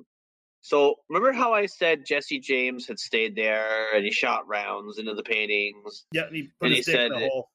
So 0.62 0.96
remember 1.10 1.32
how 1.32 1.54
I 1.54 1.68
said 1.68 2.06
Jesse 2.06 2.40
James 2.40 2.88
had 2.88 3.00
stayed 3.00 3.36
there 3.36 3.94
and 3.96 4.04
he 4.04 4.12
shot 4.12 4.48
rounds 4.48 4.98
into 4.98 5.14
the 5.14 5.24
paintings? 5.24 6.06
Yeah, 6.12 6.24
and 6.28 6.36
he 6.36 6.44
put 6.60 6.68
And 6.68 6.76
his 6.76 6.86
he 6.86 6.92
said 6.92 7.12
the 7.12 7.18
it- 7.26 7.30
hole. 7.30 7.50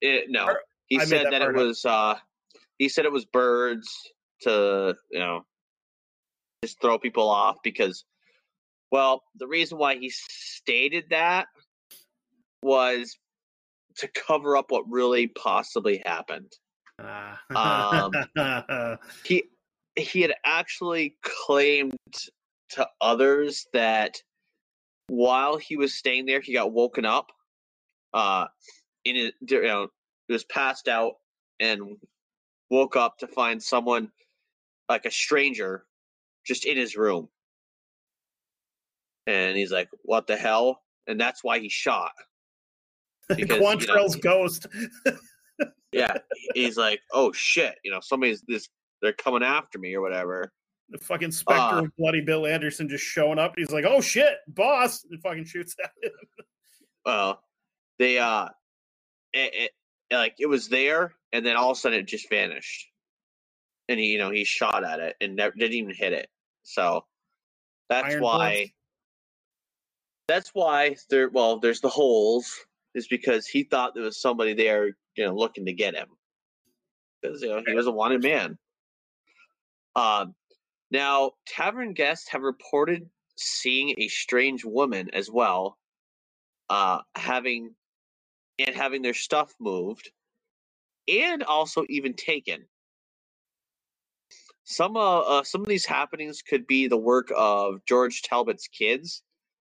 It, 0.00 0.30
no, 0.30 0.46
Or- 0.46 0.60
he 0.86 0.98
I 1.00 1.04
said 1.04 1.26
that 1.26 1.30
that, 1.32 1.42
it 1.42 1.48
up. 1.48 1.54
was. 1.54 1.84
uh 1.84 2.14
He 2.78 2.88
said 2.88 3.04
it 3.04 3.12
was 3.12 3.24
birds 3.24 3.88
to 4.42 4.94
you 5.10 5.18
know 5.18 5.44
just 6.64 6.80
throw 6.80 6.98
people 6.98 7.28
off 7.28 7.56
because, 7.62 8.04
well, 8.90 9.22
the 9.36 9.46
reason 9.46 9.78
why 9.78 9.96
he 9.96 10.10
stated 10.10 11.04
that 11.10 11.46
was 12.62 13.16
to 13.96 14.08
cover 14.08 14.56
up 14.56 14.70
what 14.70 14.84
really 14.88 15.28
possibly 15.28 16.02
happened. 16.04 16.52
Ah. 17.00 17.38
He 19.24 19.44
he 19.96 20.20
had 20.20 20.34
actually 20.44 21.16
claimed 21.22 21.96
to 22.70 22.86
others 23.00 23.66
that 23.72 24.16
while 25.08 25.56
he 25.56 25.76
was 25.76 25.94
staying 25.94 26.26
there, 26.26 26.40
he 26.40 26.52
got 26.52 26.72
woken 26.72 27.04
up. 27.04 27.30
Uh, 28.12 28.46
in 29.04 29.16
his, 29.16 29.32
you 29.48 29.62
know, 29.62 29.88
he 30.26 30.32
was 30.32 30.44
passed 30.44 30.88
out 30.88 31.14
and 31.60 31.96
woke 32.70 32.96
up 32.96 33.18
to 33.18 33.26
find 33.26 33.62
someone 33.62 34.10
like 34.88 35.04
a 35.04 35.10
stranger 35.10 35.84
just 36.44 36.66
in 36.66 36.76
his 36.76 36.96
room. 36.96 37.28
And 39.26 39.56
he's 39.56 39.72
like, 39.72 39.88
"What 40.02 40.26
the 40.26 40.36
hell?" 40.36 40.82
And 41.06 41.20
that's 41.20 41.42
why 41.42 41.58
he 41.58 41.68
shot. 41.68 42.12
Because, 43.28 43.38
you 43.40 43.46
know, 43.46 43.60
Quantrill's 43.60 44.16
ghost. 44.16 44.66
Yeah, 45.92 46.18
he's 46.54 46.76
like, 46.76 47.00
"Oh 47.12 47.32
shit!" 47.32 47.76
You 47.82 47.90
know, 47.90 48.00
somebody's 48.02 48.42
this. 48.46 48.68
They're 49.00 49.14
coming 49.14 49.42
after 49.42 49.78
me 49.78 49.94
or 49.94 50.02
whatever. 50.02 50.52
The 50.90 50.98
fucking 50.98 51.30
specter 51.32 51.76
Ah. 51.76 51.78
of 51.78 51.96
bloody 51.96 52.20
Bill 52.20 52.44
Anderson 52.44 52.88
just 52.88 53.04
showing 53.04 53.38
up. 53.38 53.54
He's 53.56 53.70
like, 53.70 53.86
"Oh 53.86 54.02
shit, 54.02 54.34
boss!" 54.48 55.06
and 55.10 55.22
fucking 55.22 55.44
shoots 55.46 55.74
at 55.82 55.90
him. 56.02 56.10
Well, 57.06 57.40
they 57.98 58.18
uh, 58.18 58.48
it, 59.32 59.70
it 60.10 60.14
like 60.14 60.34
it 60.38 60.46
was 60.46 60.68
there, 60.68 61.14
and 61.32 61.46
then 61.46 61.56
all 61.56 61.70
of 61.70 61.76
a 61.78 61.80
sudden 61.80 62.00
it 62.00 62.06
just 62.06 62.28
vanished. 62.28 62.88
And 63.88 63.98
he, 63.98 64.06
you 64.06 64.18
know, 64.18 64.30
he 64.30 64.44
shot 64.44 64.84
at 64.84 64.98
it 65.00 65.16
and 65.20 65.36
never 65.36 65.54
didn't 65.56 65.74
even 65.76 65.94
hit 65.94 66.12
it. 66.12 66.28
So 66.64 67.06
that's 67.88 68.08
Iron 68.14 68.22
why. 68.22 68.72
That's 70.28 70.50
why 70.52 70.96
there. 71.08 71.30
Well, 71.30 71.58
there's 71.60 71.80
the 71.80 71.88
holes. 71.88 72.52
Is 72.96 73.06
because 73.06 73.46
he 73.46 73.62
thought 73.62 73.94
there 73.94 74.02
was 74.02 74.20
somebody 74.20 74.54
there, 74.54 74.86
you 75.16 75.24
know, 75.24 75.36
looking 75.36 75.66
to 75.66 75.72
get 75.72 75.94
him. 75.94 76.08
Because 77.22 77.42
you 77.42 77.50
know 77.50 77.62
he 77.64 77.74
was 77.74 77.86
a 77.86 77.92
wanted 77.92 78.22
man. 78.22 78.58
Um, 79.94 80.34
Now, 80.90 81.32
tavern 81.46 81.94
guests 81.94 82.28
have 82.30 82.42
reported 82.42 83.10
seeing 83.36 83.94
a 83.98 84.08
strange 84.08 84.64
woman 84.64 85.10
as 85.12 85.30
well, 85.30 85.76
uh, 86.70 87.00
having 87.14 87.74
and 88.58 88.74
having 88.74 89.02
their 89.02 89.14
stuff 89.14 89.52
moved, 89.60 90.10
and 91.06 91.42
also 91.42 91.84
even 91.90 92.14
taken. 92.14 92.66
Some 94.64 94.96
uh, 94.96 95.20
uh, 95.20 95.44
some 95.44 95.60
of 95.60 95.68
these 95.68 95.84
happenings 95.86 96.42
could 96.42 96.66
be 96.66 96.88
the 96.88 96.96
work 96.96 97.30
of 97.36 97.84
George 97.84 98.22
Talbot's 98.22 98.68
kids, 98.68 99.22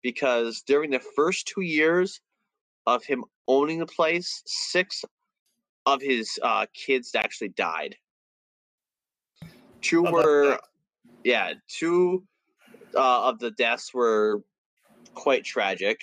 because 0.01 0.61
during 0.61 0.91
the 0.91 1.03
first 1.15 1.51
two 1.53 1.61
years 1.61 2.21
of 2.95 3.03
him 3.03 3.23
owning 3.47 3.79
the 3.79 3.85
place, 3.85 4.41
six 4.45 5.03
of 5.85 6.01
his 6.01 6.39
uh, 6.43 6.65
kids 6.73 7.15
actually 7.15 7.49
died. 7.49 7.95
Two 9.81 10.03
were, 10.03 10.59
yeah, 11.23 11.53
two 11.67 12.23
uh, 12.95 13.29
of 13.29 13.39
the 13.39 13.51
deaths 13.51 13.93
were 13.93 14.43
quite 15.13 15.43
tragic. 15.43 16.01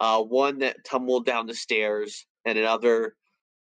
Uh, 0.00 0.22
one 0.22 0.58
that 0.58 0.84
tumbled 0.84 1.26
down 1.26 1.46
the 1.46 1.54
stairs, 1.54 2.26
and 2.44 2.58
another 2.58 3.16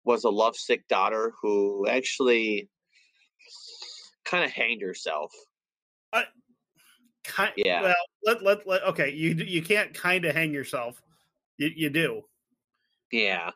was 0.04 0.24
a 0.24 0.30
lovesick 0.30 0.86
daughter 0.88 1.32
who 1.40 1.86
actually 1.88 2.68
kind 4.24 4.44
of 4.44 4.50
hanged 4.50 4.82
herself. 4.82 5.32
Kind, 7.24 7.52
Yeah. 7.56 7.82
Well, 7.82 7.94
let, 8.24 8.42
let 8.42 8.66
let 8.66 8.82
okay. 8.84 9.10
You 9.10 9.34
you 9.34 9.62
can't 9.62 9.92
kind 9.92 10.24
of 10.24 10.34
hang 10.34 10.52
yourself. 10.52 11.02
You 11.58 11.70
you 11.74 11.90
do. 11.90 12.22
Yeah. 13.12 13.50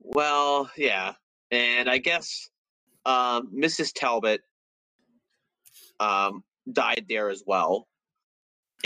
Well, 0.00 0.70
yeah. 0.76 1.12
And 1.50 1.88
I 1.88 1.98
guess 1.98 2.48
um, 3.04 3.50
Mrs. 3.54 3.92
Talbot 3.94 4.40
um, 6.00 6.42
died 6.72 7.06
there 7.08 7.30
as 7.30 7.42
well. 7.46 7.88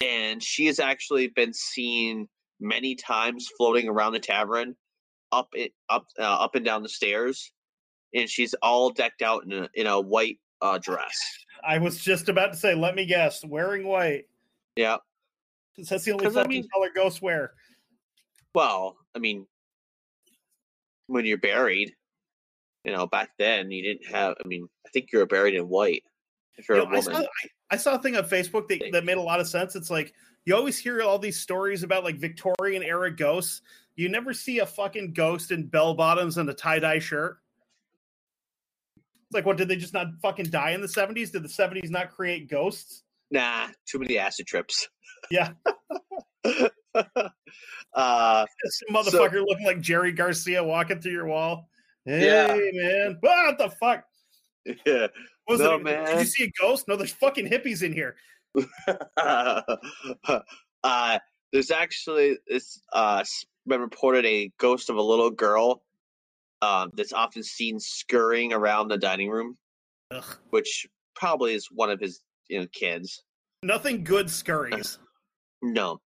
And 0.02 0.42
she 0.42 0.66
has 0.66 0.78
actually 0.78 1.28
been 1.28 1.52
seen 1.52 2.28
many 2.60 2.94
times 2.94 3.48
floating 3.56 3.88
around 3.88 4.12
the 4.12 4.20
tavern, 4.20 4.76
up 5.32 5.48
it, 5.52 5.72
up 5.88 6.06
uh, 6.18 6.22
up 6.22 6.54
and 6.54 6.64
down 6.64 6.82
the 6.82 6.88
stairs, 6.88 7.52
and 8.14 8.28
she's 8.28 8.54
all 8.62 8.90
decked 8.90 9.20
out 9.22 9.44
in 9.44 9.52
a 9.52 9.68
in 9.74 9.86
a 9.86 10.00
white 10.00 10.38
uh, 10.62 10.78
dress. 10.78 11.18
I 11.64 11.78
was 11.78 11.98
just 12.02 12.28
about 12.28 12.52
to 12.52 12.58
say. 12.58 12.74
Let 12.74 12.94
me 12.94 13.04
guess. 13.04 13.44
Wearing 13.44 13.84
white. 13.86 14.24
Yeah, 14.76 14.98
because 15.74 15.88
That's 15.90 16.04
the 16.04 16.12
only 16.12 16.24
'Cause, 16.26 16.36
I 16.36 16.42
fucking 16.44 16.60
mean- 16.60 16.68
color 16.72 16.90
ghosts 16.94 17.20
wear. 17.20 17.54
Well, 18.54 18.96
I 19.14 19.18
mean, 19.18 19.46
when 21.10 21.26
you're 21.26 21.38
buried, 21.38 21.94
you 22.84 22.92
know, 22.92 23.06
back 23.06 23.30
then 23.38 23.70
you 23.70 23.82
didn't 23.82 24.10
have. 24.10 24.34
I 24.42 24.46
mean, 24.46 24.68
I 24.86 24.90
think 24.90 25.08
you 25.12 25.18
were 25.18 25.26
buried 25.26 25.54
in 25.54 25.68
white 25.68 26.04
if 26.56 26.68
you're 26.68 26.78
You 26.78 26.84
a 26.84 26.90
know, 26.90 26.96
I, 26.96 27.00
saw, 27.00 27.18
I, 27.18 27.24
I 27.70 27.76
saw 27.76 27.94
a 27.96 27.98
thing 27.98 28.16
on 28.16 28.24
Facebook 28.24 28.68
that, 28.68 28.82
that 28.92 29.04
made 29.04 29.16
a 29.16 29.22
lot 29.22 29.40
of 29.40 29.48
sense. 29.48 29.74
It's 29.74 29.90
like 29.90 30.14
you 30.44 30.54
always 30.54 30.78
hear 30.78 31.02
all 31.02 31.18
these 31.18 31.38
stories 31.38 31.82
about 31.82 32.04
like 32.04 32.16
Victorian 32.16 32.82
era 32.82 33.14
ghosts. 33.14 33.62
You 33.96 34.08
never 34.08 34.32
see 34.32 34.60
a 34.60 34.66
fucking 34.66 35.12
ghost 35.12 35.50
in 35.50 35.66
bell 35.66 35.94
bottoms 35.94 36.38
and 36.38 36.48
a 36.48 36.54
tie 36.54 36.78
dye 36.78 37.00
shirt. 37.00 37.38
It's 38.96 39.34
like, 39.34 39.46
what 39.46 39.56
did 39.56 39.68
they 39.68 39.76
just 39.76 39.94
not 39.94 40.08
fucking 40.22 40.46
die 40.46 40.70
in 40.70 40.80
the 40.80 40.88
seventies? 40.88 41.30
Did 41.32 41.42
the 41.42 41.48
seventies 41.48 41.90
not 41.90 42.10
create 42.10 42.48
ghosts? 42.48 43.02
Nah, 43.30 43.68
too 43.86 43.98
many 43.98 44.18
acid 44.18 44.46
trips. 44.46 44.88
Yeah. 45.30 45.52
uh, 47.94 47.94
Some 47.94 48.94
motherfucker 48.94 49.44
looking 49.46 49.66
like 49.66 49.80
Jerry 49.80 50.12
Garcia 50.12 50.62
walking 50.62 51.00
through 51.00 51.12
your 51.12 51.26
wall. 51.26 51.68
Hey 52.04 52.26
Yeah. 52.26 52.56
man, 52.72 53.16
what 53.20 53.58
the 53.58 53.70
fuck? 53.70 54.04
yeah. 54.86 55.08
Was 55.48 55.60
No, 55.60 55.76
it? 55.76 55.84
Did 55.84 56.18
you 56.20 56.24
see 56.24 56.44
a 56.44 56.52
ghost? 56.60 56.86
No, 56.88 56.96
there's 56.96 57.12
fucking 57.12 57.48
hippies 57.48 57.82
in 57.82 57.92
here. 57.92 58.16
uh, 59.16 59.62
there's 61.52 61.70
actually 61.70 62.36
it's 62.46 62.80
uh 62.92 63.22
been 63.66 63.80
reported 63.80 64.24
a 64.26 64.50
ghost 64.58 64.90
of 64.90 64.96
a 64.96 65.02
little 65.02 65.30
girl 65.30 65.82
um, 66.62 66.90
that's 66.94 67.12
often 67.12 67.42
seen 67.42 67.78
scurrying 67.78 68.52
around 68.52 68.88
the 68.88 68.98
dining 68.98 69.30
room, 69.30 69.56
Ugh. 70.10 70.24
which 70.50 70.86
probably 71.14 71.54
is 71.54 71.68
one 71.70 71.90
of 71.90 72.00
his 72.00 72.20
you 72.48 72.60
know 72.60 72.66
kids. 72.72 73.22
Nothing 73.62 74.04
good 74.04 74.30
scurries. 74.30 74.98
No. 75.62 76.00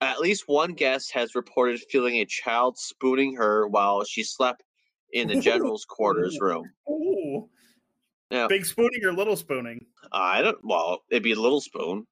At 0.00 0.20
least 0.20 0.44
one 0.46 0.72
guest 0.74 1.12
has 1.12 1.34
reported 1.34 1.80
feeling 1.90 2.16
a 2.16 2.26
child 2.26 2.76
spooning 2.78 3.34
her 3.36 3.66
while 3.66 4.04
she 4.04 4.22
slept 4.22 4.62
in 5.12 5.28
the 5.28 5.40
general's 5.40 5.84
quarters 5.86 6.38
room. 6.40 6.70
Ooh. 6.90 7.48
Yeah. 8.30 8.46
Big 8.48 8.66
spooning 8.66 9.04
or 9.04 9.12
little 9.12 9.36
spooning? 9.36 9.86
I 10.12 10.42
don't. 10.42 10.58
Well, 10.62 11.00
it'd 11.10 11.22
be 11.22 11.32
a 11.32 11.40
little 11.40 11.60
spoon, 11.60 12.06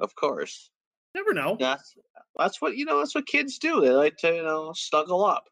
of 0.00 0.14
course. 0.14 0.70
Never 1.14 1.32
know. 1.32 1.56
That's 1.58 1.94
that's 2.36 2.60
what 2.60 2.76
you 2.76 2.84
know. 2.84 2.98
That's 2.98 3.14
what 3.14 3.26
kids 3.26 3.58
do. 3.58 3.80
They 3.80 3.90
like 3.90 4.16
to 4.18 4.34
you 4.34 4.42
know 4.42 4.72
snuggle 4.74 5.24
up. 5.24 5.44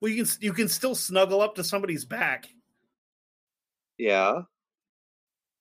Well, 0.00 0.10
you 0.10 0.24
can 0.24 0.32
you 0.40 0.52
can 0.52 0.68
still 0.68 0.94
snuggle 0.94 1.40
up 1.40 1.54
to 1.54 1.64
somebody's 1.64 2.04
back. 2.04 2.46
Yeah. 3.98 4.42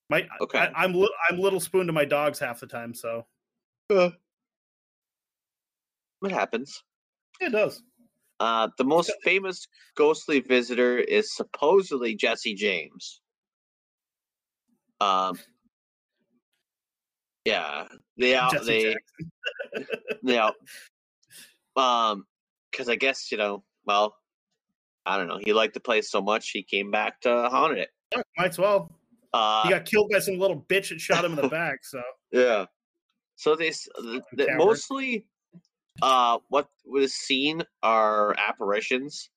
My, 0.09 0.28
Okay. 0.41 0.57
I, 0.59 0.71
I'm 0.84 0.93
li- 0.93 1.13
I'm 1.30 1.39
little 1.39 1.59
spoon 1.59 1.88
to 1.88 1.93
my 1.93 2.05
dogs 2.05 2.39
half 2.39 2.59
the 2.59 2.67
time, 2.67 2.93
so 2.93 3.26
Uh, 3.89 4.09
It 6.24 6.32
happens. 6.32 6.84
it 7.41 7.51
does. 7.51 7.82
Uh, 8.39 8.67
the 8.78 8.84
most 8.84 9.11
famous 9.24 9.67
ghostly 9.95 10.39
visitor 10.39 10.97
is 10.97 11.36
supposedly 11.36 12.15
Jesse 12.15 12.55
James. 12.55 13.21
Um. 15.01 15.38
Yeah. 17.45 17.88
They 18.17 18.36
out. 18.38 18.51
Jesse 18.51 18.65
They. 18.65 18.84
Jackson. 19.76 19.88
Yeah. 20.24 20.49
Um, 21.76 22.26
because 22.71 22.88
I 22.88 22.95
guess 22.95 23.32
you 23.32 23.38
know, 23.39 23.63
well, 23.84 24.15
I 25.07 25.17
don't 25.17 25.28
know. 25.28 25.39
He 25.43 25.53
liked 25.53 25.74
the 25.74 25.80
place 25.80 26.11
so 26.11 26.21
much 26.21 26.51
he 26.51 26.61
came 26.61 26.91
back 26.91 27.19
to 27.21 27.49
haunt 27.49 27.80
it. 27.80 27.89
Yeah, 28.15 28.21
Might 28.38 28.49
as 28.51 28.59
well. 28.59 28.91
Uh, 29.34 29.63
He 29.63 29.69
got 29.71 29.86
killed 29.86 30.11
by 30.11 30.19
some 30.19 30.38
little 30.38 30.61
bitch 30.69 30.89
that 30.89 31.01
shot 31.01 31.26
him 31.26 31.32
in 31.34 31.41
the 31.41 31.47
back. 31.49 31.80
So 31.84 31.99
yeah. 32.32 32.65
So 33.38 33.55
they 33.55 33.69
s- 33.69 33.88
th- 33.99 34.21
th- 34.38 34.49
mostly, 34.53 35.26
uh, 36.01 36.39
what 36.49 36.69
was 36.85 37.13
seen 37.13 37.63
are 37.81 38.35
apparitions, 38.37 39.29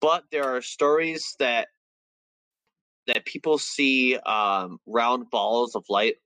but 0.00 0.24
there 0.32 0.44
are 0.44 0.62
stories 0.62 1.36
that 1.38 1.68
that 3.06 3.24
people 3.24 3.58
see 3.58 4.16
um 4.18 4.78
round 4.86 5.30
balls 5.30 5.74
of 5.74 5.84
light, 5.88 6.16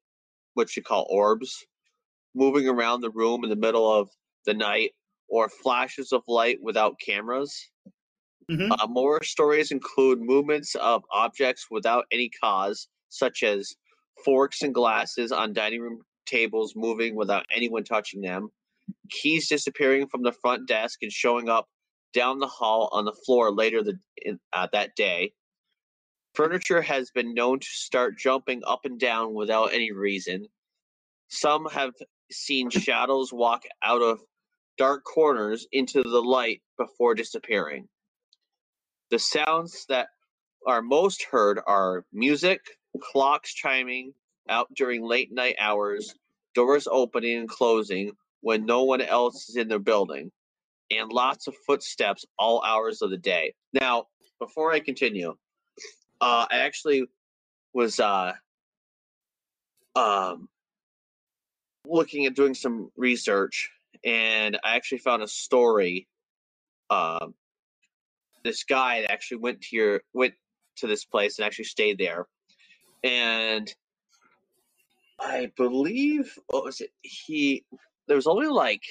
which 0.54 0.76
you 0.76 0.82
call 0.82 1.06
orbs, 1.10 1.66
moving 2.34 2.68
around 2.68 3.00
the 3.02 3.10
room 3.10 3.44
in 3.44 3.50
the 3.50 3.56
middle 3.56 3.90
of 3.92 4.10
the 4.46 4.54
night, 4.54 4.92
or 5.28 5.48
flashes 5.48 6.12
of 6.12 6.22
light 6.28 6.58
without 6.62 7.00
cameras. 7.00 7.70
Mhm. 8.48 8.70
Uh, 8.70 8.86
more 8.86 9.22
stories 9.22 9.70
include 9.70 10.20
movements 10.20 10.74
of 10.76 11.04
objects 11.10 11.66
without 11.70 12.06
any 12.10 12.28
cause, 12.28 12.88
such 13.08 13.42
as 13.42 13.74
forks 14.24 14.62
and 14.62 14.74
glasses 14.74 15.32
on 15.32 15.52
dining 15.52 15.80
room 15.80 16.02
tables 16.26 16.74
moving 16.76 17.14
without 17.14 17.44
anyone 17.50 17.84
touching 17.84 18.20
them, 18.20 18.50
keys 19.10 19.48
disappearing 19.48 20.06
from 20.08 20.22
the 20.22 20.32
front 20.32 20.66
desk 20.66 20.98
and 21.02 21.12
showing 21.12 21.48
up 21.48 21.68
down 22.12 22.38
the 22.38 22.46
hall 22.46 22.88
on 22.92 23.04
the 23.04 23.16
floor 23.24 23.52
later 23.52 23.82
the, 23.82 23.98
in, 24.16 24.38
uh, 24.52 24.68
that 24.72 24.94
day. 24.96 25.32
Furniture 26.34 26.82
has 26.82 27.10
been 27.10 27.34
known 27.34 27.60
to 27.60 27.66
start 27.66 28.18
jumping 28.18 28.62
up 28.66 28.80
and 28.84 28.98
down 28.98 29.34
without 29.34 29.72
any 29.72 29.92
reason. 29.92 30.46
Some 31.28 31.66
have 31.66 31.92
seen 32.30 32.70
shadows 32.70 33.32
walk 33.32 33.64
out 33.82 34.02
of 34.02 34.20
dark 34.78 35.04
corners 35.04 35.66
into 35.72 36.02
the 36.02 36.22
light 36.22 36.62
before 36.78 37.14
disappearing. 37.14 37.88
The 39.10 39.18
sounds 39.18 39.84
that 39.88 40.08
are 40.66 40.80
most 40.80 41.24
heard 41.30 41.60
are 41.66 42.06
music, 42.12 42.60
clocks 43.00 43.52
chiming 43.52 44.14
out 44.48 44.68
during 44.74 45.02
late 45.02 45.30
night 45.30 45.56
hours, 45.58 46.14
doors 46.54 46.88
opening 46.90 47.38
and 47.38 47.48
closing 47.48 48.12
when 48.43 48.66
no 48.66 48.82
one 48.82 49.01
else 49.01 49.49
is 49.49 49.57
in 49.57 49.68
the 49.68 49.78
building, 49.78 50.30
and 50.90 51.11
lots 51.11 51.47
of 51.47 51.55
footsteps 51.66 52.26
all 52.38 52.62
hours 52.62 53.01
of 53.01 53.11
the 53.11 53.16
day. 53.16 53.55
Now, 53.72 54.07
before 54.38 54.72
I 54.72 54.80
continue, 54.80 55.34
uh, 56.20 56.47
I 56.51 56.59
actually 56.59 57.05
was 57.72 57.99
uh, 57.99 58.32
um, 59.97 60.49
looking 61.86 62.26
at 62.26 62.34
doing 62.34 62.55
some 62.55 62.90
research, 62.97 63.70
and 64.05 64.59
I 64.62 64.76
actually 64.76 64.99
found 64.99 65.22
a 65.22 65.28
story. 65.28 66.09
Um, 66.90 67.34
this 68.45 68.64
guy 68.64 69.07
actually 69.09 69.38
went 69.38 69.62
to 69.62 69.76
your 69.76 70.03
went 70.12 70.34
to 70.76 70.86
this 70.86 71.05
place 71.05 71.38
and 71.38 71.47
actually 71.47 71.66
stayed 71.66 71.99
there, 71.99 72.26
and 73.05 73.72
I 75.20 75.53
believe 75.57 76.36
what 76.49 76.64
was 76.64 76.80
it? 76.80 76.90
He 77.03 77.64
there 78.09 78.16
was 78.16 78.26
only 78.28 78.48
like 78.48 78.82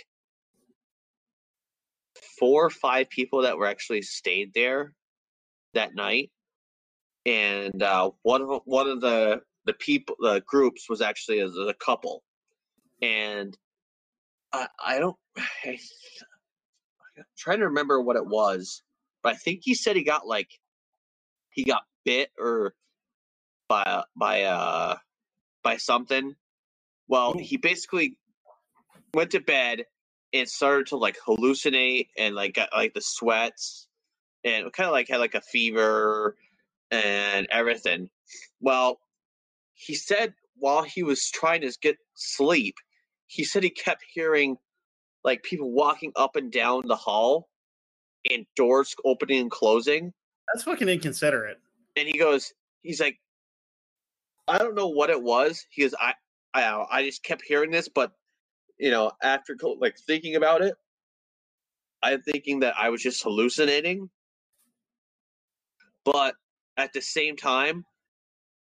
four 2.39 2.65
or 2.65 2.69
five 2.71 3.09
people 3.09 3.43
that 3.43 3.57
were 3.57 3.67
actually 3.67 4.01
stayed 4.03 4.53
there 4.55 4.93
that 5.73 5.95
night, 5.95 6.31
and 7.25 7.83
uh, 7.83 8.11
one 8.23 8.41
of 8.41 8.61
one 8.65 8.89
of 8.89 9.01
the 9.01 9.41
the 9.65 9.73
people 9.73 10.15
the 10.19 10.41
groups 10.47 10.89
was 10.89 11.01
actually 11.01 11.39
as 11.41 11.55
a 11.55 11.75
couple, 11.75 12.23
and 13.01 13.57
I 14.53 14.67
I 14.83 14.99
don't 14.99 15.17
I, 15.37 15.79
I'm 17.17 17.25
trying 17.37 17.59
to 17.59 17.67
remember 17.67 18.01
what 18.01 18.17
it 18.17 18.25
was, 18.27 18.83
but 19.23 19.33
I 19.35 19.37
think 19.37 19.61
he 19.63 19.75
said 19.75 19.95
he 19.95 20.03
got 20.03 20.27
like 20.27 20.49
he 21.51 21.63
got 21.65 21.83
bit 22.05 22.31
or 22.39 22.73
by 23.69 24.03
by 24.15 24.43
uh 24.43 24.97
by 25.63 25.77
something. 25.77 26.35
Well, 27.07 27.35
he 27.37 27.57
basically 27.57 28.17
went 29.13 29.31
to 29.31 29.39
bed 29.39 29.85
and 30.33 30.47
started 30.47 30.87
to 30.87 30.97
like 30.97 31.17
hallucinate 31.25 32.07
and 32.17 32.35
like 32.35 32.53
got 32.53 32.69
like 32.73 32.93
the 32.93 33.01
sweats 33.01 33.87
and 34.43 34.71
kind 34.73 34.87
of 34.87 34.93
like 34.93 35.09
had 35.09 35.19
like 35.19 35.35
a 35.35 35.41
fever 35.41 36.35
and 36.89 37.47
everything. 37.51 38.09
Well, 38.59 38.99
he 39.73 39.95
said 39.95 40.33
while 40.57 40.83
he 40.83 41.03
was 41.03 41.29
trying 41.29 41.61
to 41.61 41.75
get 41.81 41.97
sleep, 42.15 42.75
he 43.27 43.43
said 43.43 43.63
he 43.63 43.69
kept 43.69 44.03
hearing 44.13 44.57
like 45.23 45.43
people 45.43 45.71
walking 45.71 46.11
up 46.15 46.35
and 46.35 46.51
down 46.51 46.83
the 46.85 46.95
hall 46.95 47.49
and 48.29 48.45
doors 48.55 48.95
opening 49.05 49.41
and 49.41 49.51
closing. 49.51 50.13
That's 50.53 50.63
fucking 50.63 50.89
inconsiderate. 50.89 51.59
And 51.95 52.07
he 52.07 52.17
goes, 52.17 52.53
he's 52.81 52.99
like, 52.99 53.19
I 54.47 54.57
don't 54.57 54.75
know 54.75 54.87
what 54.87 55.09
it 55.09 55.21
was. 55.21 55.65
He 55.69 55.83
goes, 55.83 55.95
I, 55.99 56.13
I, 56.53 56.85
I 56.89 57.03
just 57.03 57.23
kept 57.23 57.43
hearing 57.43 57.71
this, 57.71 57.87
but 57.87 58.11
you 58.81 58.89
know, 58.89 59.11
after 59.21 59.55
like 59.79 59.95
thinking 59.99 60.35
about 60.35 60.63
it, 60.63 60.73
I'm 62.01 62.19
thinking 62.23 62.61
that 62.61 62.73
I 62.75 62.89
was 62.89 63.03
just 63.03 63.21
hallucinating. 63.21 64.09
But 66.03 66.33
at 66.77 66.91
the 66.91 66.99
same 66.99 67.35
time, 67.37 67.85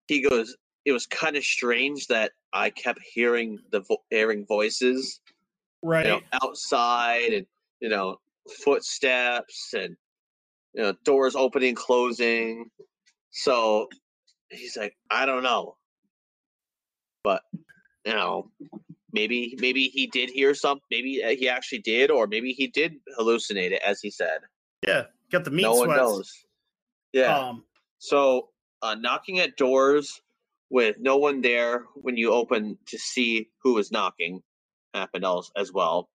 he 0.08 0.20
goes, 0.20 0.56
it 0.84 0.90
was 0.90 1.06
kind 1.06 1.36
of 1.36 1.44
strange 1.44 2.08
that 2.08 2.32
I 2.52 2.70
kept 2.70 2.98
hearing 3.14 3.60
the 3.70 3.80
vo- 3.80 4.02
hearing 4.10 4.44
voices, 4.44 5.20
Right. 5.84 6.04
you 6.06 6.10
know, 6.12 6.20
outside 6.42 7.32
and 7.32 7.46
you 7.78 7.88
know, 7.88 8.18
footsteps 8.64 9.72
and 9.72 9.96
you 10.74 10.82
know, 10.82 10.94
doors 11.04 11.36
opening, 11.36 11.76
closing. 11.76 12.68
So 13.30 13.88
he's 14.50 14.76
like, 14.76 14.96
I 15.10 15.26
don't 15.26 15.44
know, 15.44 15.76
but 17.22 17.42
you 18.04 18.14
know, 18.14 18.50
maybe 19.18 19.56
maybe 19.60 19.88
he 19.88 20.06
did 20.06 20.30
hear 20.30 20.54
something. 20.54 20.84
Maybe 20.90 21.22
uh, 21.24 21.30
he 21.30 21.48
actually 21.48 21.80
did, 21.80 22.10
or 22.10 22.26
maybe 22.26 22.52
he 22.52 22.66
did 22.68 22.94
hallucinate 23.18 23.72
it, 23.72 23.82
as 23.84 24.00
he 24.00 24.10
said. 24.10 24.40
yeah. 24.86 25.04
Got 25.30 25.44
the 25.44 25.50
meat 25.50 25.62
no 25.62 25.74
one 25.74 25.90
knows. 25.94 26.32
Yeah. 27.12 27.36
Um, 27.38 27.64
So, 27.98 28.48
uh, 28.80 28.94
knocking 28.94 29.40
at 29.40 29.56
doors 29.56 30.22
with 30.70 30.96
no 30.98 31.16
one 31.18 31.42
there 31.42 31.84
when 31.96 32.16
you 32.16 32.32
open 32.32 32.78
to 32.86 32.98
see 32.98 33.50
who 33.62 33.76
is 33.78 33.90
knocking 33.92 34.40
happened 34.94 35.24
als- 35.24 35.52
as 35.56 35.70
well. 35.72 36.08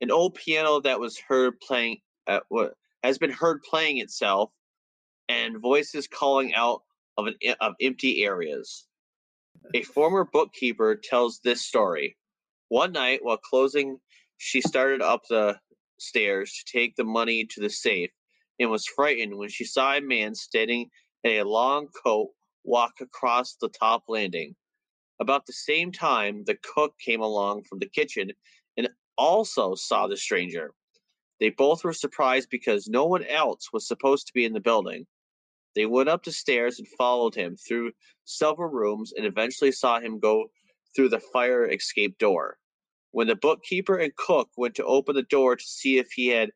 An 0.00 0.10
old 0.10 0.34
piano 0.34 0.80
that 0.80 1.00
was 1.00 1.18
heard 1.18 1.60
playing 1.60 2.00
what 2.48 2.74
has 3.02 3.18
been 3.18 3.30
heard 3.30 3.62
playing 3.62 3.98
itself, 3.98 4.50
and 5.28 5.58
voices 5.60 6.08
calling 6.08 6.54
out 6.54 6.82
of 7.18 7.26
an 7.26 7.34
of 7.60 7.74
empty 7.80 8.24
areas. 8.24 8.86
A 9.74 9.82
former 9.82 10.24
bookkeeper 10.24 10.96
tells 10.96 11.40
this 11.40 11.62
story. 11.64 12.16
One 12.68 12.92
night, 12.92 13.20
while 13.22 13.36
closing, 13.36 13.98
she 14.38 14.60
started 14.60 15.00
up 15.00 15.22
the 15.28 15.58
stairs 15.98 16.52
to 16.52 16.78
take 16.78 16.96
the 16.96 17.04
money 17.04 17.44
to 17.44 17.60
the 17.60 17.70
safe 17.70 18.10
and 18.58 18.70
was 18.70 18.86
frightened 18.86 19.36
when 19.36 19.48
she 19.48 19.64
saw 19.64 19.94
a 19.94 20.00
man 20.00 20.34
standing 20.34 20.90
in 21.22 21.32
a 21.32 21.44
long 21.44 21.88
coat 22.04 22.30
walk 22.64 22.94
across 23.00 23.54
the 23.54 23.68
top 23.68 24.04
landing. 24.08 24.56
About 25.20 25.46
the 25.46 25.52
same 25.52 25.92
time, 25.92 26.44
the 26.44 26.56
cook 26.56 26.94
came 26.98 27.20
along 27.20 27.64
from 27.64 27.78
the 27.78 27.88
kitchen 27.88 28.32
and 28.76 28.88
also 29.16 29.74
saw 29.74 30.06
the 30.06 30.16
stranger. 30.16 30.72
They 31.40 31.50
both 31.50 31.84
were 31.84 31.92
surprised 31.92 32.48
because 32.50 32.88
no 32.88 33.06
one 33.06 33.24
else 33.24 33.72
was 33.72 33.86
supposed 33.86 34.26
to 34.26 34.32
be 34.32 34.44
in 34.44 34.52
the 34.52 34.60
building. 34.60 35.06
They 35.74 35.86
went 35.86 36.08
up 36.08 36.24
the 36.24 36.32
stairs 36.32 36.78
and 36.78 36.88
followed 36.88 37.34
him 37.34 37.56
through 37.56 37.92
several 38.24 38.70
rooms 38.70 39.12
and 39.16 39.26
eventually 39.26 39.72
saw 39.72 40.00
him 40.00 40.18
go 40.18 40.50
through 40.96 41.10
the 41.10 41.20
fire 41.20 41.70
escape 41.70 42.18
door. 42.18 42.56
When 43.12 43.28
the 43.28 43.36
bookkeeper 43.36 43.96
and 43.96 44.16
cook 44.16 44.48
went 44.56 44.74
to 44.76 44.84
open 44.84 45.14
the 45.14 45.22
door 45.22 45.54
to 45.56 45.64
see 45.64 45.98
if 45.98 46.08
he 46.12 46.28
had 46.28 46.50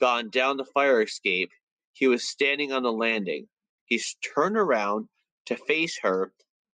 gone 0.00 0.28
down 0.30 0.56
the 0.56 0.64
fire 0.64 1.00
escape, 1.00 1.50
he 1.92 2.08
was 2.08 2.28
standing 2.28 2.72
on 2.72 2.82
the 2.82 2.92
landing. 2.92 3.46
He 3.86 4.00
turned 4.34 4.56
around 4.56 5.08
to 5.46 5.56
face 5.56 5.98
her 6.02 6.32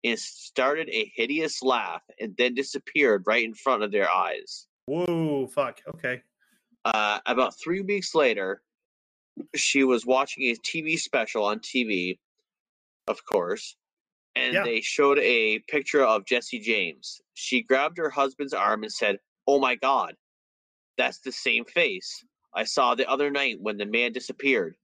and 0.03 0.20
started 0.20 0.89
a 0.89 1.11
hideous 1.16 1.63
laugh 1.63 2.01
and 2.20 2.36
then 2.38 2.53
disappeared 2.53 3.24
right 3.26 3.43
in 3.43 3.53
front 3.53 3.84
of 3.84 3.91
their 3.91 4.09
eyes. 4.09 4.68
whoa, 4.86 5.47
fuck. 5.47 5.80
Okay. 5.95 6.22
Uh, 6.84 7.20
about 7.26 7.59
three 7.59 7.82
weeks 7.82 8.13
later, 8.13 8.61
she 9.55 9.84
was 9.84 10.05
watching 10.05 10.43
a 10.43 10.55
TV 10.55 10.97
special 10.99 11.43
on 11.43 11.59
TV, 11.59 12.20
of 13.07 13.26
course, 13.26 13.76
and 14.36 14.54
Yeah. 14.54 14.64
they 14.64 14.82
showed 14.82 15.20
a 15.20 15.60
picture 15.60 16.04
of 16.04 16.26
Jesse 16.26 16.60
James. 16.60 17.22
She 17.34 17.62
grabbed 17.62 17.98
her 17.98 18.10
husband's 18.10 18.54
arm 18.54 18.84
and 18.84 18.92
said, 18.92 19.20
Oh 19.48 19.60
my 19.60 19.76
God, 19.76 20.16
that's 20.98 21.20
the 21.20 21.32
same 21.32 21.66
face 21.66 22.24
I 22.54 22.64
saw 22.64 22.96
the 22.96 23.10
other 23.10 23.30
night 23.30 23.58
when 23.60 23.78
the 23.78 23.86
man 23.86 24.14
disappeared. 24.14 24.76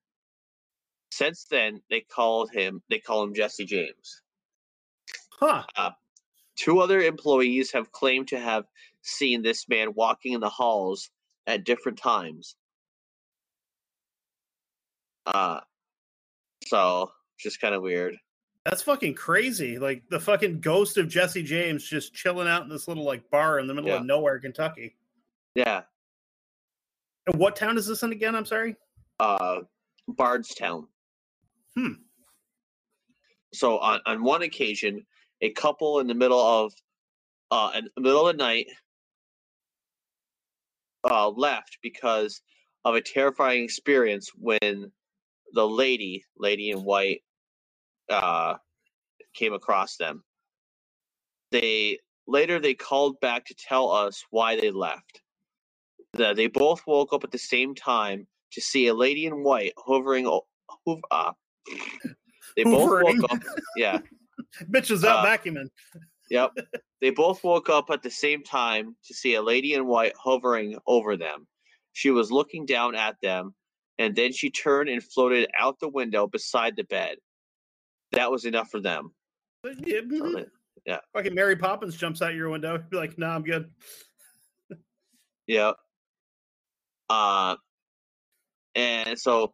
Since 1.11 1.45
then, 1.45 1.81
they 1.89 2.01
called 2.01 2.51
him, 2.51 2.81
they 2.89 2.99
call 2.99 3.23
him 3.23 3.33
Jesse 3.33 3.65
James. 3.65 4.21
Huh. 5.39 5.63
Two 6.55 6.79
other 6.79 7.01
employees 7.01 7.71
have 7.71 7.91
claimed 7.91 8.27
to 8.29 8.39
have 8.39 8.65
seen 9.01 9.41
this 9.41 9.67
man 9.67 9.93
walking 9.95 10.33
in 10.33 10.41
the 10.41 10.49
halls 10.49 11.09
at 11.47 11.63
different 11.63 11.97
times. 11.97 12.55
Uh, 15.25 15.61
so 16.67 17.11
just 17.39 17.59
kind 17.59 17.73
of 17.75 17.81
weird. 17.81 18.15
That's 18.65 18.83
fucking 18.83 19.15
crazy. 19.15 19.79
Like 19.79 20.03
the 20.09 20.19
fucking 20.19 20.59
ghost 20.61 20.97
of 20.97 21.07
Jesse 21.07 21.41
James 21.43 21.83
just 21.83 22.13
chilling 22.13 22.47
out 22.47 22.63
in 22.63 22.69
this 22.69 22.87
little 22.87 23.03
like 23.03 23.29
bar 23.31 23.59
in 23.59 23.67
the 23.67 23.73
middle 23.73 23.89
Yeah. 23.89 23.97
of 23.97 24.05
nowhere, 24.05 24.39
Kentucky. 24.39 24.95
Yeah. 25.55 25.81
And 27.27 27.39
what 27.39 27.55
town 27.55 27.77
is 27.77 27.87
this 27.87 28.03
in 28.03 28.11
again? 28.11 28.35
I'm 28.35 28.45
sorry. 28.45 28.75
Uh, 29.19 29.61
Bardstown. 30.07 30.87
Hmm. 31.75 31.93
So 33.53 33.79
on 33.79 33.99
on 34.05 34.23
one 34.23 34.43
occasion, 34.43 35.05
a 35.41 35.49
couple 35.51 35.99
in 35.99 36.07
the 36.07 36.13
middle 36.13 36.39
of 36.39 36.73
uh 37.49 37.71
in 37.75 37.89
the 37.95 38.01
middle 38.01 38.27
of 38.27 38.37
the 38.37 38.43
night 38.43 38.67
uh 41.03 41.29
left 41.29 41.77
because 41.81 42.41
of 42.85 42.95
a 42.95 43.01
terrifying 43.01 43.63
experience 43.63 44.31
when 44.35 44.91
the 45.53 45.67
lady, 45.67 46.23
lady 46.37 46.69
in 46.71 46.83
white, 46.83 47.21
uh 48.09 48.55
came 49.33 49.53
across 49.53 49.97
them. 49.97 50.23
They 51.51 51.99
later 52.27 52.59
they 52.59 52.73
called 52.73 53.19
back 53.19 53.45
to 53.45 53.55
tell 53.55 53.91
us 53.91 54.23
why 54.29 54.59
they 54.59 54.71
left. 54.71 55.21
That 56.13 56.35
they 56.35 56.47
both 56.47 56.81
woke 56.85 57.13
up 57.13 57.23
at 57.23 57.31
the 57.31 57.37
same 57.39 57.75
time 57.75 58.27
to 58.53 58.61
see 58.61 58.87
a 58.87 58.93
lady 58.93 59.25
in 59.25 59.43
white 59.43 59.73
hovering. 59.77 60.25
Hov- 60.25 61.01
uh, 61.09 61.31
they 62.57 62.63
both 62.63 63.03
woke 63.03 63.31
up. 63.31 63.39
Yeah. 63.77 63.99
Bitch 64.71 64.91
is 64.91 65.05
out 65.05 65.25
Uh, 65.25 65.37
vacuuming. 65.37 65.69
Yep. 66.29 66.51
They 67.01 67.09
both 67.09 67.43
woke 67.43 67.67
up 67.67 67.89
at 67.89 68.03
the 68.03 68.11
same 68.11 68.43
time 68.43 68.95
to 69.05 69.13
see 69.15 69.33
a 69.33 69.41
lady 69.41 69.73
in 69.73 69.87
white 69.87 70.13
hovering 70.23 70.77
over 70.85 71.17
them. 71.17 71.47
She 71.93 72.11
was 72.11 72.31
looking 72.31 72.67
down 72.67 72.93
at 72.93 73.15
them, 73.23 73.55
and 73.97 74.15
then 74.15 74.31
she 74.31 74.51
turned 74.51 74.87
and 74.87 75.03
floated 75.03 75.49
out 75.57 75.79
the 75.79 75.87
window 75.89 76.27
beside 76.27 76.75
the 76.75 76.83
bed. 76.83 77.17
That 78.11 78.31
was 78.31 78.45
enough 78.45 78.69
for 78.69 78.79
them. 78.79 79.11
Yeah, 79.63 80.01
So 80.09 80.25
mhm. 80.25 80.45
they- 80.85 80.97
Fucking 81.13 81.33
Mary 81.35 81.55
Poppins 81.55 81.95
jumps 81.95 82.21
out 82.21 82.33
your 82.33 82.49
window. 82.49 82.77
Be 82.77 82.97
like, 82.97 83.17
nah, 83.17 83.35
I'm 83.35 83.43
good. 83.43 83.71
Yeah. 85.47 85.73
Uh, 87.09 87.55
and 88.75 89.19
so 89.19 89.53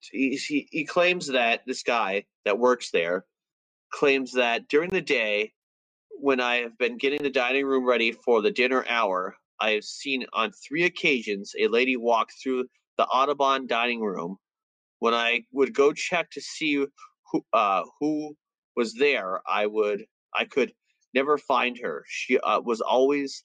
he, 0.00 0.36
he, 0.36 0.68
he 0.70 0.84
claims 0.84 1.28
that 1.28 1.62
this 1.66 1.82
guy 1.82 2.24
that 2.44 2.58
works 2.58 2.90
there 2.90 3.24
claims 3.92 4.32
that 4.32 4.68
during 4.68 4.90
the 4.90 5.02
day, 5.02 5.52
when 6.18 6.40
I 6.40 6.56
have 6.56 6.76
been 6.78 6.96
getting 6.96 7.22
the 7.22 7.30
dining 7.30 7.66
room 7.66 7.84
ready 7.84 8.10
for 8.12 8.40
the 8.42 8.50
dinner 8.50 8.84
hour, 8.88 9.36
I 9.60 9.72
have 9.72 9.84
seen 9.84 10.24
on 10.32 10.50
three 10.52 10.84
occasions 10.84 11.52
a 11.60 11.68
lady 11.68 11.96
walk 11.96 12.30
through 12.42 12.66
the 12.96 13.04
Audubon 13.04 13.66
dining 13.66 14.00
room. 14.00 14.38
When 15.00 15.14
I 15.14 15.44
would 15.52 15.74
go 15.74 15.92
check 15.92 16.30
to 16.30 16.40
see 16.40 16.86
who 17.32 17.44
uh, 17.52 17.84
who 18.00 18.36
was 18.76 18.94
there, 18.94 19.40
I 19.48 19.66
would 19.66 20.04
I 20.34 20.44
could 20.44 20.72
never 21.14 21.38
find 21.38 21.78
her. 21.78 22.04
She 22.08 22.38
uh, 22.38 22.60
was 22.60 22.80
always 22.80 23.44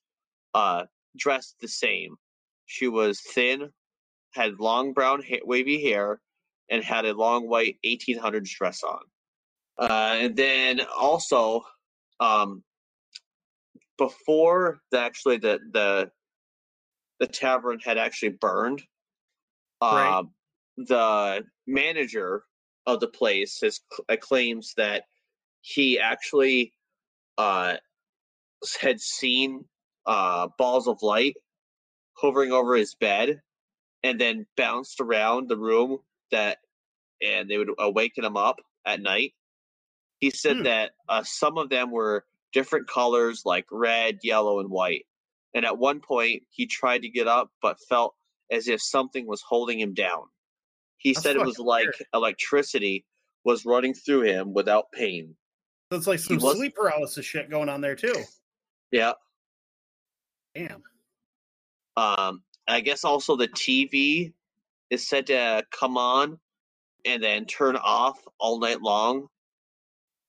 uh, 0.54 0.84
dressed 1.18 1.56
the 1.62 1.68
same. 1.68 2.16
She 2.66 2.88
was 2.88 3.22
thin, 3.22 3.70
had 4.34 4.60
long 4.60 4.94
brown 4.94 5.22
ha- 5.28 5.42
wavy 5.46 5.82
hair, 5.82 6.20
and 6.70 6.84
had 6.84 7.06
a 7.06 7.14
long 7.14 7.48
white 7.48 7.78
1800s 7.86 8.50
dress 8.50 8.84
on. 8.84 9.00
Uh, 9.80 10.16
and 10.20 10.36
then 10.36 10.82
also, 10.98 11.64
um, 12.20 12.64
before 13.98 14.80
the, 14.92 15.00
actually 15.00 15.38
the 15.38 15.60
the 15.72 16.12
the 17.20 17.28
tavern 17.28 17.80
had 17.84 17.98
actually 17.98 18.30
burned, 18.30 18.84
Right. 19.82 20.20
um, 20.20 20.32
the 20.78 21.44
manager 21.66 22.44
of 22.88 23.02
the 23.02 23.08
place 23.08 23.60
has 23.62 23.82
uh, 24.10 24.16
claims 24.18 24.74
that 24.78 25.04
he 25.62 26.00
actually 26.00 26.74
uh, 27.38 27.78
had 28.80 29.02
seen 29.02 29.66
uh, 30.06 30.48
balls 30.58 30.88
of 30.88 31.04
light 31.04 31.36
hovering 32.14 32.52
over 32.52 32.76
his 32.76 32.96
bed 32.96 33.42
and 34.04 34.20
then 34.20 34.48
bounced 34.56 35.02
around 35.02 35.50
the 35.50 35.58
room 35.58 36.00
that 36.32 36.60
and 37.22 37.50
they 37.50 37.58
would 37.58 37.70
awaken 37.80 38.24
him 38.26 38.38
up 38.38 38.58
at 38.86 39.02
night. 39.02 39.34
He 40.20 40.30
said 40.32 40.58
Hmm. 40.58 40.64
that 40.64 40.92
uh, 41.10 41.24
some 41.24 41.58
of 41.58 41.70
them 41.70 41.92
were 41.92 42.26
different 42.54 42.88
colors 42.88 43.44
like 43.46 43.66
red 43.72 44.20
yellow 44.24 44.60
and 44.60 44.70
white. 44.70 45.06
And 45.54 45.66
at 45.66 45.78
one 45.78 46.00
point 46.00 46.44
he 46.50 46.68
tried 46.68 47.04
to 47.04 47.10
get 47.10 47.28
up 47.28 47.52
but 47.62 47.80
felt 47.90 48.16
as 48.52 48.68
if 48.68 48.82
something 48.82 49.28
was 49.28 49.42
holding 49.42 49.80
him 49.80 49.94
down 49.94 50.24
he 50.98 51.14
That's 51.14 51.24
said 51.24 51.36
it 51.36 51.46
was 51.46 51.60
like 51.60 51.86
weird. 51.86 51.96
electricity 52.14 53.06
was 53.44 53.66
running 53.66 53.94
through 53.94 54.22
him 54.22 54.54
without 54.54 54.92
pain 54.92 55.36
So 55.92 55.98
it's 55.98 56.08
like 56.08 56.20
some 56.20 56.38
was- 56.38 56.58
sleep 56.58 56.76
paralysis 56.76 57.26
shit 57.26 57.50
going 57.50 57.70
on 57.70 57.82
there 57.82 57.96
too. 57.96 58.16
yeah 58.92 59.14
Damn. 60.56 60.82
Um, 61.96 62.42
I 62.68 62.82
guess 62.82 63.04
also 63.04 63.36
the 63.36 63.48
TV 63.48 64.34
is 64.90 65.08
said 65.08 65.28
to 65.28 65.64
come 65.72 65.98
on 65.98 66.40
and 67.06 67.22
then 67.24 67.46
turn 67.46 67.76
off 67.76 68.20
all 68.40 68.60
night 68.60 68.82
long 68.82 69.28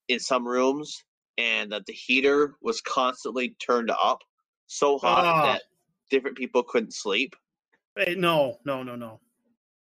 in 0.09 0.21
some 0.21 0.47
rooms, 0.47 1.03
and 1.39 1.73
that 1.73 1.87
the 1.87 1.93
heater 1.95 2.57
was 2.63 2.81
constantly 2.83 3.51
turned 3.59 3.91
up 3.91 4.23
so 4.67 4.99
hot 4.99 5.25
Ah. 5.25 5.43
that 5.53 5.63
different 6.11 6.37
people 6.37 6.63
couldn't 6.63 6.93
sleep. 6.95 7.35
No, 8.17 8.59
no, 8.67 8.83
no, 8.83 8.95
no. 8.97 9.21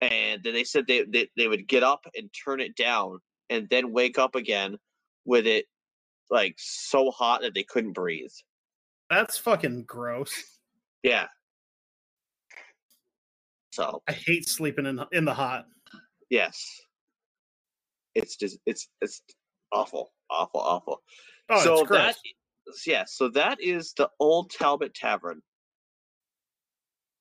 And 0.00 0.42
then 0.42 0.52
they 0.52 0.64
said 0.64 0.84
they, 0.86 1.04
they 1.04 1.28
they 1.36 1.48
would 1.48 1.66
get 1.66 1.82
up 1.82 2.06
and 2.14 2.30
turn 2.44 2.60
it 2.60 2.76
down, 2.76 3.18
and 3.48 3.68
then 3.70 3.92
wake 3.92 4.18
up 4.18 4.34
again 4.34 4.76
with 5.24 5.46
it 5.46 5.66
like 6.30 6.54
so 6.58 7.10
hot 7.10 7.42
that 7.42 7.54
they 7.54 7.62
couldn't 7.62 7.92
breathe. 7.92 8.32
That's 9.08 9.38
fucking 9.38 9.84
gross. 9.86 10.32
Yeah. 11.02 11.26
So 13.70 14.02
I 14.08 14.12
hate 14.12 14.48
sleeping 14.48 14.86
in 14.86 15.00
in 15.12 15.24
the 15.24 15.34
hot. 15.34 15.66
Yes. 16.30 16.64
It's 18.14 18.36
just 18.36 18.58
it's 18.66 18.88
it's 19.00 19.22
awful, 19.72 20.12
awful, 20.30 20.60
awful. 20.60 21.02
Oh, 21.48 21.62
so 21.62 21.74
it's 21.80 21.88
gross. 21.88 22.00
that 22.00 22.16
yeah, 22.86 23.04
so 23.06 23.28
that 23.30 23.58
is 23.60 23.92
the 23.96 24.08
old 24.18 24.50
Talbot 24.50 24.94
Tavern. 24.94 25.42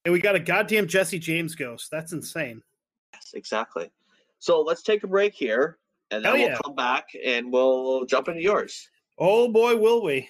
And 0.05 0.13
we 0.13 0.19
got 0.19 0.35
a 0.35 0.39
goddamn 0.39 0.87
Jesse 0.87 1.19
James 1.19 1.55
ghost. 1.55 1.89
That's 1.91 2.13
insane. 2.13 2.61
Yes, 3.13 3.31
exactly. 3.33 3.91
So 4.39 4.61
let's 4.61 4.83
take 4.83 5.03
a 5.03 5.07
break 5.07 5.33
here, 5.33 5.79
and 6.11 6.23
then 6.23 6.31
Hell 6.31 6.41
we'll 6.41 6.51
yeah. 6.51 6.59
come 6.63 6.75
back 6.75 7.07
and 7.23 7.51
we'll 7.51 8.05
jump 8.05 8.27
into 8.27 8.41
yours. 8.41 8.87
Oh 9.17 9.51
boy, 9.51 9.75
will 9.75 10.03
we? 10.03 10.29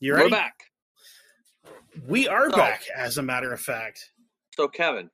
You 0.00 0.12
we're 0.14 0.28
back. 0.30 0.54
We 2.06 2.28
are 2.28 2.50
So- 2.50 2.56
back, 2.56 2.82
as 2.94 3.18
a 3.18 3.22
matter 3.22 3.52
of 3.52 3.60
fact. 3.60 4.10
So 4.56 4.68
Kevin, 4.68 5.10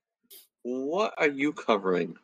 what 0.62 1.14
are 1.18 1.28
you 1.28 1.52
covering? 1.52 2.16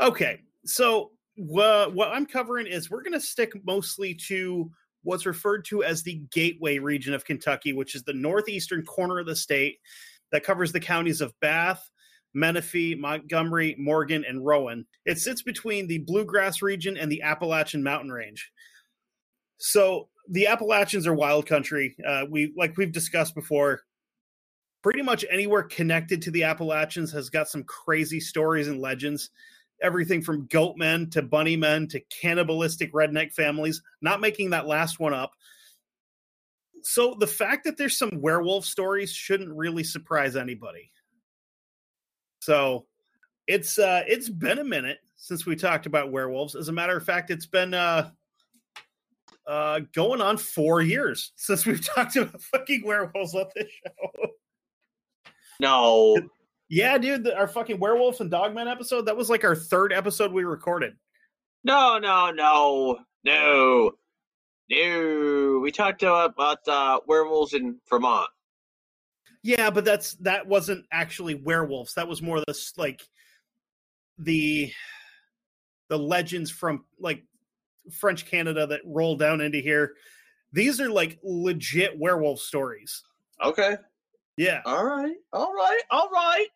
Okay, 0.00 0.40
so 0.64 1.12
wha- 1.36 1.88
what 1.88 2.08
I'm 2.12 2.26
covering 2.26 2.66
is 2.66 2.90
we're 2.90 3.02
going 3.02 3.12
to 3.14 3.20
stick 3.20 3.52
mostly 3.64 4.14
to 4.28 4.70
what's 5.02 5.26
referred 5.26 5.64
to 5.66 5.82
as 5.82 6.02
the 6.02 6.22
Gateway 6.30 6.78
region 6.78 7.14
of 7.14 7.24
Kentucky, 7.24 7.72
which 7.72 7.94
is 7.94 8.02
the 8.04 8.12
northeastern 8.12 8.84
corner 8.84 9.18
of 9.18 9.26
the 9.26 9.34
state 9.36 9.80
that 10.30 10.44
covers 10.44 10.70
the 10.72 10.80
counties 10.80 11.20
of 11.20 11.38
Bath, 11.40 11.90
Menifee, 12.34 12.94
Montgomery, 12.94 13.74
Morgan, 13.78 14.24
and 14.24 14.44
Rowan. 14.44 14.86
It 15.04 15.18
sits 15.18 15.42
between 15.42 15.86
the 15.88 15.98
Bluegrass 15.98 16.62
region 16.62 16.96
and 16.96 17.10
the 17.10 17.22
Appalachian 17.22 17.82
Mountain 17.82 18.12
Range. 18.12 18.50
So 19.58 20.08
the 20.28 20.46
Appalachians 20.46 21.06
are 21.06 21.14
wild 21.14 21.46
country. 21.46 21.96
Uh, 22.06 22.24
we 22.28 22.52
like 22.56 22.76
we've 22.76 22.92
discussed 22.92 23.34
before. 23.34 23.82
Pretty 24.82 25.02
much 25.02 25.24
anywhere 25.30 25.62
connected 25.62 26.22
to 26.22 26.32
the 26.32 26.42
Appalachians 26.42 27.12
has 27.12 27.30
got 27.30 27.48
some 27.48 27.62
crazy 27.62 28.18
stories 28.18 28.66
and 28.66 28.80
legends 28.80 29.30
everything 29.82 30.22
from 30.22 30.46
goat 30.46 30.76
men 30.76 31.10
to 31.10 31.22
bunny 31.22 31.56
men 31.56 31.86
to 31.88 32.00
cannibalistic 32.00 32.92
redneck 32.92 33.32
families, 33.32 33.82
not 34.00 34.20
making 34.20 34.50
that 34.50 34.66
last 34.66 35.00
one 35.00 35.12
up. 35.12 35.32
So 36.82 37.16
the 37.18 37.26
fact 37.26 37.64
that 37.64 37.76
there's 37.76 37.98
some 37.98 38.20
werewolf 38.20 38.64
stories 38.64 39.12
shouldn't 39.12 39.50
really 39.50 39.84
surprise 39.84 40.36
anybody. 40.36 40.90
So 42.40 42.86
it's 43.46 43.78
uh 43.78 44.02
it's 44.06 44.28
been 44.28 44.58
a 44.58 44.64
minute 44.64 44.98
since 45.16 45.46
we 45.46 45.54
talked 45.54 45.86
about 45.86 46.10
werewolves. 46.10 46.56
As 46.56 46.68
a 46.68 46.72
matter 46.72 46.96
of 46.96 47.04
fact, 47.04 47.30
it's 47.30 47.46
been 47.46 47.74
uh 47.74 48.10
uh 49.46 49.80
going 49.94 50.20
on 50.20 50.36
4 50.38 50.82
years 50.82 51.32
since 51.36 51.66
we've 51.66 51.84
talked 51.94 52.16
about 52.16 52.40
fucking 52.40 52.82
werewolves 52.84 53.34
on 53.34 53.46
this 53.56 53.68
show. 53.70 54.28
No, 55.60 56.18
Yeah, 56.68 56.98
dude, 56.98 57.24
the, 57.24 57.36
our 57.36 57.46
fucking 57.46 57.78
werewolf 57.78 58.20
and 58.20 58.30
dogman 58.30 58.68
episode, 58.68 59.06
that 59.06 59.16
was 59.16 59.30
like 59.30 59.44
our 59.44 59.54
third 59.54 59.92
episode 59.92 60.32
we 60.32 60.44
recorded. 60.44 60.94
no, 61.64 61.98
no, 61.98 62.30
no, 62.30 62.98
no, 63.24 63.92
no. 64.70 65.60
We 65.62 65.70
talked 65.70 66.02
about 66.02 66.66
uh, 66.66 67.00
werewolves 67.06 67.52
in 67.54 67.78
Vermont. 67.88 68.28
Yeah, 69.44 69.70
but 69.70 69.84
that's 69.84 70.14
that 70.16 70.46
wasn't 70.46 70.86
actually 70.92 71.34
werewolves. 71.34 71.94
That 71.94 72.08
was 72.08 72.22
more 72.22 72.38
the 72.40 72.44
s- 72.50 72.72
like 72.76 73.02
the 74.18 74.72
the 75.88 75.98
legends 75.98 76.50
from 76.50 76.84
like 76.98 77.24
French 77.90 78.26
Canada 78.26 78.66
that 78.66 78.80
roll 78.84 79.16
down 79.16 79.40
into 79.40 79.58
here. 79.58 79.94
These 80.52 80.80
are 80.80 80.90
like 80.90 81.18
legit 81.22 81.98
werewolf 81.98 82.40
stories. 82.40 83.02
Okay. 83.42 83.76
Yeah. 84.36 84.60
All 84.64 84.84
right. 84.84 85.16
All 85.32 85.52
right. 85.52 85.80
All 85.90 86.10
right. 86.12 86.46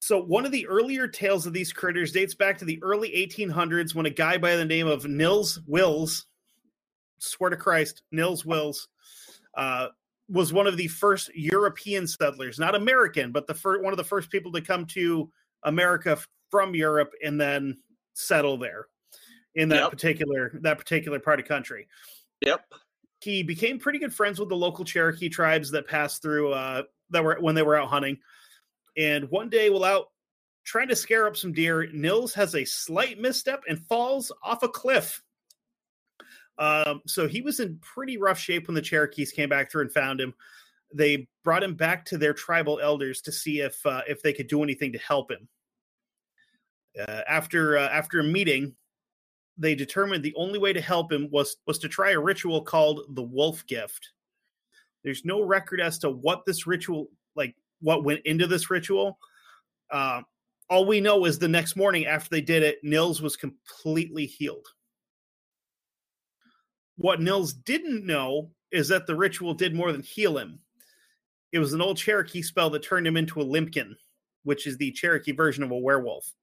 So 0.00 0.22
one 0.22 0.44
of 0.44 0.52
the 0.52 0.66
earlier 0.66 1.08
tales 1.08 1.46
of 1.46 1.52
these 1.52 1.72
critters 1.72 2.12
dates 2.12 2.34
back 2.34 2.58
to 2.58 2.64
the 2.64 2.80
early 2.82 3.10
1800s 3.10 3.94
when 3.94 4.06
a 4.06 4.10
guy 4.10 4.38
by 4.38 4.56
the 4.56 4.64
name 4.64 4.86
of 4.86 5.06
Nils 5.06 5.60
Wills, 5.66 6.26
swear 7.18 7.50
to 7.50 7.56
Christ, 7.56 8.02
Nils 8.12 8.44
Wills, 8.44 8.88
uh, 9.56 9.88
was 10.28 10.52
one 10.52 10.66
of 10.66 10.76
the 10.76 10.88
first 10.88 11.34
European 11.34 12.06
settlers, 12.06 12.58
not 12.58 12.74
American, 12.74 13.32
but 13.32 13.46
the 13.46 13.54
first 13.54 13.82
one 13.82 13.92
of 13.92 13.96
the 13.96 14.04
first 14.04 14.30
people 14.30 14.52
to 14.52 14.60
come 14.60 14.84
to 14.86 15.30
America 15.62 16.18
from 16.50 16.74
Europe 16.74 17.12
and 17.24 17.40
then 17.40 17.76
settle 18.14 18.56
there 18.56 18.86
in 19.56 19.68
that 19.70 19.80
Yep. 19.82 19.90
particular 19.90 20.52
that 20.62 20.78
particular 20.78 21.18
part 21.18 21.40
of 21.40 21.46
country. 21.46 21.88
Yep. 22.42 22.64
He 23.20 23.42
became 23.42 23.78
pretty 23.78 23.98
good 23.98 24.14
friends 24.14 24.38
with 24.38 24.50
the 24.50 24.56
local 24.56 24.84
Cherokee 24.84 25.28
tribes 25.28 25.70
that 25.72 25.88
passed 25.88 26.22
through 26.22 26.52
uh, 26.52 26.82
that 27.10 27.24
were 27.24 27.38
when 27.40 27.54
they 27.54 27.62
were 27.62 27.76
out 27.76 27.88
hunting. 27.88 28.18
And 28.96 29.28
one 29.30 29.48
day, 29.48 29.70
while 29.70 29.84
out 29.84 30.12
trying 30.64 30.88
to 30.88 30.96
scare 30.96 31.26
up 31.26 31.36
some 31.36 31.52
deer, 31.52 31.88
Nils 31.92 32.34
has 32.34 32.54
a 32.54 32.64
slight 32.64 33.18
misstep 33.18 33.62
and 33.68 33.84
falls 33.86 34.30
off 34.42 34.62
a 34.62 34.68
cliff. 34.68 35.22
Um, 36.58 37.02
so 37.06 37.26
he 37.28 37.40
was 37.42 37.60
in 37.60 37.78
pretty 37.78 38.16
rough 38.16 38.38
shape 38.38 38.66
when 38.66 38.74
the 38.74 38.82
Cherokees 38.82 39.32
came 39.32 39.48
back 39.48 39.70
through 39.70 39.82
and 39.82 39.92
found 39.92 40.20
him. 40.20 40.34
They 40.94 41.28
brought 41.44 41.62
him 41.62 41.74
back 41.74 42.04
to 42.06 42.18
their 42.18 42.32
tribal 42.32 42.80
elders 42.80 43.20
to 43.22 43.32
see 43.32 43.60
if 43.60 43.84
uh, 43.84 44.02
if 44.06 44.22
they 44.22 44.32
could 44.32 44.46
do 44.46 44.62
anything 44.62 44.92
to 44.92 44.98
help 44.98 45.30
him. 45.30 45.48
Uh, 46.98 47.22
after 47.28 47.76
uh, 47.76 47.88
after 47.88 48.20
a 48.20 48.24
meeting, 48.24 48.74
they 49.58 49.74
determined 49.74 50.22
the 50.22 50.34
only 50.36 50.58
way 50.58 50.72
to 50.72 50.80
help 50.80 51.10
him 51.10 51.28
was 51.30 51.56
was 51.66 51.78
to 51.78 51.88
try 51.88 52.10
a 52.10 52.20
ritual 52.20 52.62
called 52.62 53.02
the 53.10 53.22
Wolf 53.22 53.66
Gift. 53.66 54.10
There's 55.02 55.24
no 55.24 55.42
record 55.42 55.80
as 55.80 55.98
to 56.00 56.10
what 56.10 56.44
this 56.46 56.66
ritual 56.66 57.08
like 57.34 57.54
what 57.80 58.04
went 58.04 58.20
into 58.24 58.46
this 58.46 58.70
ritual. 58.70 59.18
Uh, 59.90 60.22
all 60.68 60.84
we 60.84 61.00
know 61.00 61.24
is 61.24 61.38
the 61.38 61.48
next 61.48 61.76
morning 61.76 62.06
after 62.06 62.28
they 62.30 62.40
did 62.40 62.62
it, 62.62 62.78
Nils 62.82 63.22
was 63.22 63.36
completely 63.36 64.26
healed. 64.26 64.66
What 66.96 67.20
Nils 67.20 67.52
didn't 67.52 68.04
know 68.04 68.50
is 68.72 68.88
that 68.88 69.06
the 69.06 69.14
ritual 69.14 69.54
did 69.54 69.74
more 69.74 69.92
than 69.92 70.02
heal 70.02 70.38
him. 70.38 70.58
It 71.52 71.58
was 71.58 71.72
an 71.72 71.80
old 71.80 71.98
Cherokee 71.98 72.42
spell 72.42 72.68
that 72.70 72.82
turned 72.82 73.06
him 73.06 73.16
into 73.16 73.40
a 73.40 73.44
limpkin, 73.44 73.94
which 74.42 74.66
is 74.66 74.76
the 74.76 74.90
Cherokee 74.90 75.32
version 75.32 75.62
of 75.62 75.70
a 75.70 75.78
werewolf. 75.78 76.34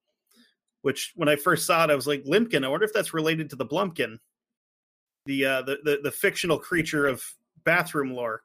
Which, 0.84 1.14
when 1.16 1.28
I 1.30 1.36
first 1.38 1.66
saw 1.66 1.84
it, 1.86 1.90
I 1.90 1.96
was 1.96 2.06
like, 2.08 2.24
Limpkin. 2.26 2.64
I 2.64 2.68
wonder 2.68 2.86
if 2.86 2.94
that's 2.94 3.14
related 3.14 3.50
to 3.50 3.56
the 3.56 3.66
Blumpkin, 3.66 4.18
the 5.26 5.46
uh, 5.46 5.62
the, 5.64 5.78
the 5.84 6.00
the 6.04 6.12
fictional 6.12 6.60
creature 6.60 7.08
of 7.08 7.24
bathroom 7.64 8.12
lore. 8.14 8.44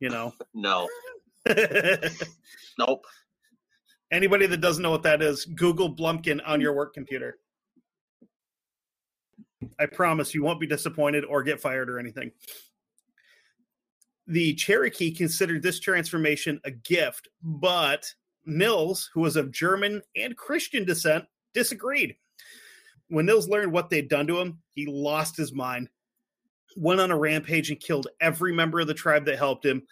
You 0.00 0.08
know, 0.10 0.32
No. 0.54 0.88
Nope. 2.78 3.04
anybody 4.10 4.46
that 4.46 4.60
doesn't 4.60 4.82
know 4.82 4.90
what 4.90 5.02
that 5.04 5.22
is, 5.22 5.44
Google 5.44 5.94
Blumpkin 5.94 6.40
on 6.46 6.60
your 6.60 6.72
work 6.74 6.92
computer. 6.94 7.38
I 9.78 9.86
promise 9.86 10.34
you 10.34 10.42
won't 10.42 10.60
be 10.60 10.66
disappointed 10.66 11.24
or 11.24 11.42
get 11.42 11.60
fired 11.60 11.88
or 11.88 11.98
anything. 11.98 12.30
The 14.26 14.54
Cherokee 14.54 15.12
considered 15.12 15.62
this 15.62 15.80
transformation 15.80 16.60
a 16.64 16.70
gift, 16.70 17.28
but 17.42 18.12
Nils, 18.44 19.08
who 19.14 19.20
was 19.20 19.36
of 19.36 19.50
German 19.50 20.02
and 20.16 20.36
Christian 20.36 20.84
descent, 20.84 21.24
disagreed. 21.56 22.14
When 23.08 23.26
Nils 23.26 23.48
learned 23.48 23.72
what 23.72 23.90
they'd 23.90 24.08
done 24.08 24.28
to 24.28 24.38
him, 24.38 24.58
he 24.74 24.86
lost 24.86 25.36
his 25.36 25.52
mind, 25.52 25.88
went 26.76 27.00
on 27.00 27.10
a 27.10 27.18
rampage 27.18 27.70
and 27.70 27.80
killed 27.80 28.08
every 28.20 28.52
member 28.52 28.78
of 28.78 28.86
the 28.86 28.94
tribe 28.94 29.24
that 29.24 29.38
helped 29.38 29.64
him, 29.64 29.82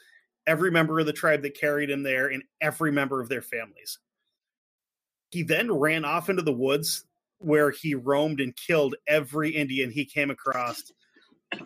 every 0.46 0.70
member 0.70 1.00
of 1.00 1.06
the 1.06 1.12
tribe 1.12 1.42
that 1.42 1.58
carried 1.58 1.90
him 1.90 2.02
there, 2.02 2.28
and 2.28 2.42
every 2.60 2.92
member 2.92 3.20
of 3.20 3.28
their 3.28 3.42
families. 3.42 3.98
He 5.30 5.42
then 5.42 5.72
ran 5.72 6.04
off 6.04 6.28
into 6.28 6.42
the 6.42 6.52
woods 6.52 7.04
where 7.38 7.70
he 7.70 7.94
roamed 7.94 8.40
and 8.40 8.54
killed 8.54 8.94
every 9.08 9.50
Indian 9.50 9.90
he 9.90 10.04
came 10.04 10.30
across. 10.30 10.92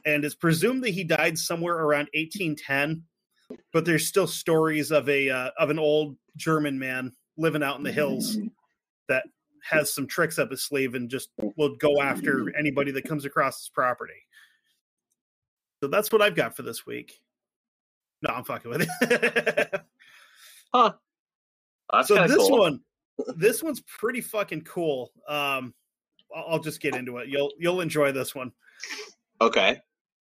And 0.05 0.25
it's 0.25 0.35
presumed 0.35 0.85
that 0.85 0.91
he 0.91 1.05
died 1.05 1.39
somewhere 1.39 1.77
around 1.77 2.09
1810, 2.15 3.03
but 3.73 3.85
there's 3.85 4.07
still 4.07 4.27
stories 4.27 4.91
of 4.91 5.09
a 5.09 5.31
uh, 5.31 5.51
of 5.59 5.71
an 5.71 5.79
old 5.79 6.17
German 6.37 6.79
man 6.79 7.13
living 7.37 7.63
out 7.63 7.79
in 7.79 7.85
the 7.85 7.93
hills 7.93 8.39
that 9.09 9.25
has 9.69 9.95
some 9.95 10.07
tricks 10.07 10.39
up 10.39 10.51
his 10.51 10.63
sleeve 10.63 10.95
and 10.95 11.09
just 11.09 11.31
will 11.57 11.77
go 11.77 12.01
after 12.01 12.55
anybody 12.57 12.91
that 12.93 13.05
comes 13.05 13.25
across 13.25 13.61
his 13.61 13.69
property. 13.69 14.15
So 15.83 15.89
that's 15.89 16.11
what 16.11 16.23
I've 16.23 16.35
got 16.35 16.57
for 16.57 16.63
this 16.63 16.87
week. 16.87 17.21
No, 18.23 18.35
I'm 18.35 18.45
fucking 18.45 18.71
with 18.71 18.89
it. 19.03 19.81
Huh. 20.75 20.93
That's 21.91 22.09
so 22.09 22.27
this 22.27 22.37
cool. 22.37 22.59
one, 22.59 22.81
this 23.37 23.63
one's 23.63 23.81
pretty 23.81 24.21
fucking 24.21 24.65
cool. 24.65 25.11
Um, 25.27 25.73
I'll 26.37 26.45
I'll 26.49 26.59
just 26.59 26.83
get 26.83 26.95
into 26.95 27.17
it. 27.17 27.29
You'll 27.29 27.53
you'll 27.59 27.81
enjoy 27.81 28.13
this 28.13 28.35
one. 28.35 28.53
Okay. 29.41 29.79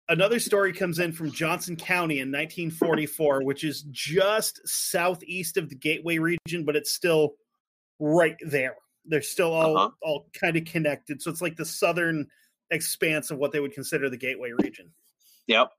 Another 0.09 0.41
story 0.41 0.73
comes 0.73 0.99
in 0.99 1.13
from 1.13 1.31
Johnson 1.31 1.77
County 1.77 2.17
in 2.19 2.33
1944, 2.33 3.45
which 3.45 3.63
is 3.63 3.83
just 3.93 4.61
southeast 4.67 5.57
of 5.57 5.69
the 5.69 5.77
Gateway 5.77 6.19
region, 6.19 6.65
but 6.65 6.75
it's 6.75 6.93
still 6.93 7.35
right 8.01 8.37
there. 8.45 8.75
They're 9.05 9.23
still 9.23 9.53
all 9.53 9.77
Uh-huh. 9.77 9.91
all 10.03 10.29
kind 10.33 10.57
of 10.57 10.65
connected. 10.65 11.21
So 11.23 11.31
it's 11.31 11.43
like 11.43 11.57
the 11.57 11.65
southern 11.65 12.29
expanse 12.71 13.31
of 13.31 13.39
what 13.39 13.53
they 13.53 13.61
would 13.61 13.73
consider 13.73 14.09
the 14.09 14.17
Gateway 14.17 14.53
region. 14.63 14.93
Yep. 15.47 15.73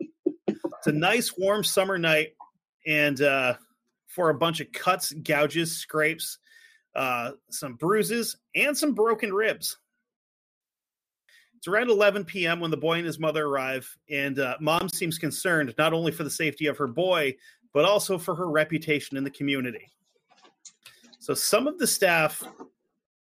It's 0.47 0.87
a 0.87 0.91
nice 0.91 1.37
warm 1.37 1.63
summer 1.63 1.97
night, 1.97 2.33
and 2.85 3.21
uh, 3.21 3.55
for 4.07 4.29
a 4.29 4.33
bunch 4.33 4.59
of 4.59 4.71
cuts, 4.73 5.13
gouges, 5.13 5.75
scrapes, 5.75 6.37
uh, 6.95 7.31
some 7.49 7.75
bruises, 7.75 8.35
and 8.55 8.77
some 8.77 8.93
broken 8.93 9.33
ribs. 9.33 9.77
It's 11.57 11.67
around 11.69 11.89
11 11.89 12.25
p.m. 12.25 12.59
when 12.59 12.71
the 12.71 12.77
boy 12.77 12.97
and 12.97 13.05
his 13.05 13.19
mother 13.19 13.45
arrive, 13.45 13.89
and 14.09 14.37
uh, 14.37 14.57
mom 14.59 14.89
seems 14.89 15.17
concerned 15.17 15.73
not 15.77 15.93
only 15.93 16.11
for 16.11 16.25
the 16.25 16.29
safety 16.29 16.65
of 16.67 16.77
her 16.77 16.87
boy, 16.87 17.33
but 17.73 17.85
also 17.85 18.17
for 18.17 18.35
her 18.35 18.49
reputation 18.49 19.15
in 19.15 19.23
the 19.23 19.31
community. 19.31 19.89
So 21.19 21.33
some 21.33 21.65
of 21.67 21.79
the 21.79 21.87
staff 21.87 22.43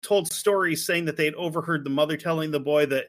told 0.03 0.31
stories 0.31 0.85
saying 0.85 1.05
that 1.05 1.17
they 1.17 1.25
had 1.25 1.35
overheard 1.35 1.83
the 1.83 1.89
mother 1.89 2.17
telling 2.17 2.51
the 2.51 2.59
boy 2.59 2.85
that 2.87 3.05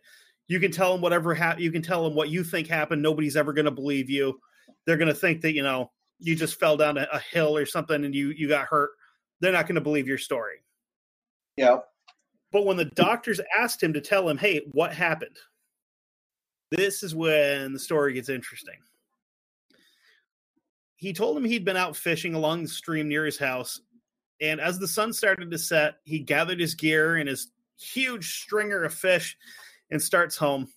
you 0.46 0.58
can 0.58 0.72
tell 0.72 0.94
him 0.94 1.00
whatever 1.00 1.34
ha- 1.34 1.56
you 1.58 1.70
can 1.70 1.82
tell 1.82 2.06
him 2.06 2.14
what 2.14 2.30
you 2.30 2.42
think 2.42 2.66
happened. 2.66 3.02
Nobody's 3.02 3.36
ever 3.36 3.52
going 3.52 3.66
to 3.66 3.70
believe 3.70 4.08
you. 4.08 4.40
They're 4.86 4.96
going 4.96 5.08
to 5.08 5.14
think 5.14 5.42
that 5.42 5.52
you 5.54 5.62
know 5.62 5.92
you 6.18 6.34
just 6.34 6.58
fell 6.58 6.76
down 6.76 6.98
a, 6.98 7.06
a 7.12 7.20
hill 7.20 7.56
or 7.56 7.66
something 7.66 8.04
and 8.04 8.14
you 8.14 8.30
you 8.30 8.48
got 8.48 8.66
hurt. 8.66 8.90
They're 9.40 9.52
not 9.52 9.66
going 9.66 9.76
to 9.76 9.80
believe 9.80 10.08
your 10.08 10.18
story. 10.18 10.64
Yeah. 11.56 11.78
But 12.50 12.64
when 12.64 12.76
the 12.76 12.86
doctors 12.86 13.40
asked 13.56 13.82
him 13.82 13.92
to 13.92 14.00
tell 14.00 14.28
him, 14.28 14.38
hey, 14.38 14.62
what 14.72 14.92
happened? 14.94 15.36
This 16.70 17.02
is 17.02 17.14
when 17.14 17.72
the 17.72 17.78
story 17.78 18.14
gets 18.14 18.28
interesting. 18.28 18.76
He 20.96 21.12
told 21.12 21.36
him 21.36 21.44
he'd 21.44 21.64
been 21.64 21.76
out 21.76 21.96
fishing 21.96 22.34
along 22.34 22.62
the 22.62 22.68
stream 22.68 23.08
near 23.08 23.24
his 23.24 23.38
house. 23.38 23.80
And 24.40 24.60
as 24.60 24.78
the 24.78 24.88
sun 24.88 25.12
started 25.12 25.50
to 25.50 25.58
set, 25.58 25.96
he 26.04 26.20
gathered 26.20 26.60
his 26.60 26.74
gear 26.74 27.16
and 27.16 27.28
his 27.28 27.50
huge 27.78 28.40
stringer 28.40 28.84
of 28.84 28.94
fish 28.94 29.36
and 29.90 30.00
starts 30.00 30.36
home. 30.36 30.68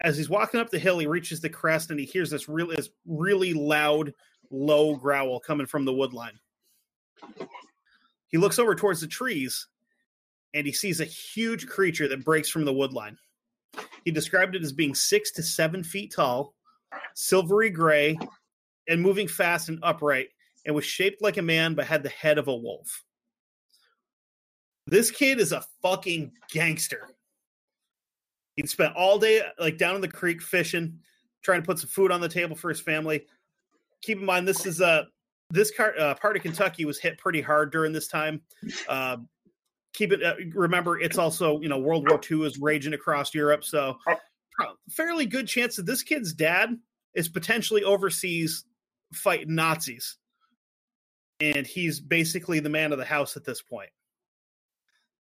As 0.00 0.16
he's 0.16 0.30
walking 0.30 0.60
up 0.60 0.70
the 0.70 0.78
hill, 0.78 0.98
he 0.98 1.06
reaches 1.06 1.40
the 1.40 1.48
crest 1.48 1.90
and 1.90 1.98
he 1.98 2.06
hears 2.06 2.30
this 2.30 2.48
really, 2.48 2.76
this 2.76 2.90
really 3.06 3.52
loud, 3.52 4.12
low 4.50 4.94
growl 4.94 5.40
coming 5.40 5.66
from 5.66 5.84
the 5.84 5.92
woodline. 5.92 6.38
He 8.28 8.38
looks 8.38 8.58
over 8.58 8.74
towards 8.74 9.00
the 9.00 9.06
trees 9.06 9.66
and 10.54 10.66
he 10.66 10.72
sees 10.72 11.00
a 11.00 11.04
huge 11.04 11.66
creature 11.66 12.08
that 12.08 12.24
breaks 12.24 12.48
from 12.48 12.64
the 12.64 12.72
woodline. 12.72 13.16
He 14.04 14.10
described 14.10 14.54
it 14.54 14.62
as 14.62 14.72
being 14.72 14.94
six 14.94 15.30
to 15.32 15.42
seven 15.42 15.82
feet 15.82 16.12
tall, 16.14 16.54
silvery 17.14 17.70
gray, 17.70 18.18
and 18.88 19.00
moving 19.02 19.28
fast 19.28 19.68
and 19.68 19.78
upright, 19.82 20.28
and 20.68 20.74
was 20.74 20.84
shaped 20.84 21.22
like 21.22 21.38
a 21.38 21.42
man 21.42 21.74
but 21.74 21.86
had 21.86 22.02
the 22.02 22.10
head 22.10 22.36
of 22.36 22.46
a 22.46 22.54
wolf. 22.54 23.02
This 24.86 25.10
kid 25.10 25.40
is 25.40 25.52
a 25.52 25.64
fucking 25.82 26.30
gangster. 26.52 27.08
He'd 28.54 28.68
spent 28.68 28.94
all 28.94 29.18
day 29.18 29.42
like 29.58 29.78
down 29.78 29.94
in 29.94 30.02
the 30.02 30.08
creek 30.08 30.42
fishing, 30.42 30.98
trying 31.42 31.62
to 31.62 31.66
put 31.66 31.78
some 31.78 31.88
food 31.88 32.12
on 32.12 32.20
the 32.20 32.28
table 32.28 32.54
for 32.54 32.68
his 32.68 32.80
family. 32.80 33.24
Keep 34.02 34.18
in 34.18 34.26
mind, 34.26 34.46
this 34.46 34.66
is 34.66 34.82
a 34.82 35.08
this 35.50 35.70
car, 35.70 35.94
uh, 35.98 36.14
part 36.14 36.36
of 36.36 36.42
Kentucky 36.42 36.84
was 36.84 36.98
hit 36.98 37.16
pretty 37.16 37.40
hard 37.40 37.72
during 37.72 37.92
this 37.92 38.06
time. 38.06 38.42
Uh, 38.86 39.16
keep 39.94 40.12
it. 40.12 40.22
Uh, 40.22 40.34
remember, 40.52 41.00
it's 41.00 41.16
also 41.16 41.60
you 41.60 41.68
know 41.68 41.78
World 41.78 42.06
War 42.10 42.20
II 42.30 42.46
is 42.46 42.58
raging 42.58 42.92
across 42.92 43.34
Europe, 43.34 43.64
so 43.64 43.98
fairly 44.90 45.24
good 45.24 45.48
chance 45.48 45.76
that 45.76 45.86
this 45.86 46.02
kid's 46.02 46.34
dad 46.34 46.76
is 47.14 47.28
potentially 47.28 47.84
overseas 47.84 48.64
fighting 49.14 49.54
Nazis, 49.54 50.18
and 51.40 51.66
he's 51.66 52.00
basically 52.00 52.60
the 52.60 52.68
man 52.68 52.92
of 52.92 52.98
the 52.98 53.04
house 53.04 53.36
at 53.36 53.44
this 53.44 53.62
point. 53.62 53.90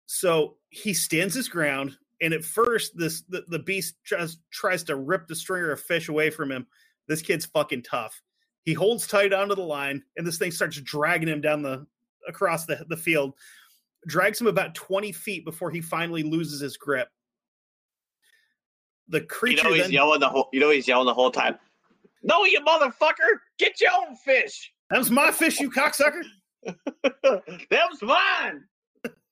So 0.07 0.57
he 0.71 0.95
stands 0.95 1.35
his 1.35 1.49
ground, 1.49 1.97
and 2.21 2.33
at 2.33 2.45
first, 2.45 2.97
this 2.97 3.23
the, 3.29 3.45
the 3.49 3.59
beast 3.59 3.97
tries 4.05 4.39
tries 4.51 4.83
to 4.85 4.97
rip 4.97 5.27
the 5.27 5.37
stringer 5.37 5.71
of 5.71 5.81
fish 5.81 6.09
away 6.09 6.31
from 6.31 6.51
him. 6.51 6.67
This 7.09 7.23
kid's 7.23 7.47
fucking 7.47 7.83
tough. 7.83 8.21
He 8.65 8.75
holds 8.75 9.07
tight 9.07 9.33
onto 9.33 9.55
the 9.55 9.63
line, 9.63 10.03
and 10.17 10.27
this 10.27 10.39
thing 10.39 10.51
starts 10.51 10.81
dragging 10.81 11.29
him 11.29 11.41
down 11.41 11.63
the 11.63 11.87
across 12.27 12.67
the, 12.67 12.85
the 12.89 12.97
field 12.97 13.35
drags 14.07 14.41
him 14.41 14.47
about 14.47 14.75
20 14.75 15.13
feet 15.13 15.45
before 15.45 15.71
he 15.71 15.81
finally 15.81 16.23
loses 16.23 16.61
his 16.61 16.77
grip. 16.77 17.09
The 19.09 19.23
creature. 19.23 19.65
You 19.65 19.65
know 19.65 19.75
he's 19.75 19.85
then, 19.85 19.93
yelling 19.93 20.21
the 20.21 20.29
whole. 20.29 20.49
You 20.53 20.61
know 20.61 20.71
he's 20.71 20.87
yelling 20.87 21.07
the 21.07 21.15
whole 21.15 21.31
time. 21.31 21.59
No, 22.23 22.45
you 22.45 22.61
motherfucker! 22.61 23.39
Get 23.59 23.81
your 23.81 23.91
own 23.93 24.17
fish. 24.17 24.73
That 24.91 24.99
was 24.99 25.11
my 25.11 25.31
fish, 25.31 25.61
you 25.61 25.71
cocksucker. 25.71 26.23
that 26.65 27.89
was 27.91 28.03
mine. 28.03 28.65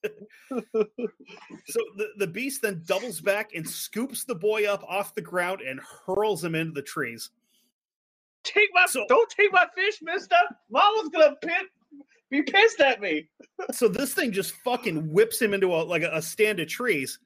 So 1.69 1.81
the, 1.97 2.09
the 2.19 2.27
beast 2.29 2.63
then 2.63 2.83
doubles 2.87 3.21
back 3.21 3.51
and 3.55 3.69
scoops 3.69 4.25
the 4.25 4.37
boy 4.37 4.67
up 4.67 4.85
off 4.85 5.15
the 5.17 5.21
ground 5.21 5.61
and 5.63 5.81
hurls 6.07 6.45
him 6.45 6.55
into 6.55 6.73
the 6.73 6.83
trees. 6.83 7.31
Take 8.45 8.69
my. 8.73 8.87
So- 8.87 9.05
don't 9.09 9.29
take 9.31 9.53
my 9.53 9.67
fish, 9.75 9.99
Mister. 10.03 10.37
Mama's 10.71 11.09
gonna 11.09 11.35
pit, 11.43 11.67
be 12.31 12.43
pissed 12.43 12.81
at 12.81 13.01
me. 13.01 13.29
So 13.73 13.89
this 13.89 14.15
thing 14.15 14.31
just 14.31 14.53
fucking 14.65 15.13
whips 15.13 15.43
him 15.43 15.55
into 15.55 15.75
a 15.75 15.83
like 15.83 16.03
a, 16.03 16.11
a 16.15 16.23
stand 16.23 16.61
of 16.61 16.69
trees, 16.69 17.19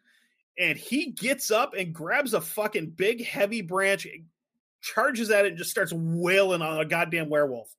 and 0.59 0.79
he 0.79 1.11
gets 1.11 1.51
up 1.51 1.75
and 1.75 1.95
grabs 1.95 2.33
a 2.33 2.41
fucking 2.41 2.91
big 2.91 3.23
heavy 3.25 3.61
branch, 3.61 4.07
charges 4.81 5.31
at 5.31 5.45
it, 5.45 5.49
and 5.49 5.59
just 5.59 5.71
starts 5.71 5.93
wailing 5.93 6.63
on 6.63 6.81
a 6.81 6.85
goddamn 6.87 7.29
werewolf, 7.29 7.75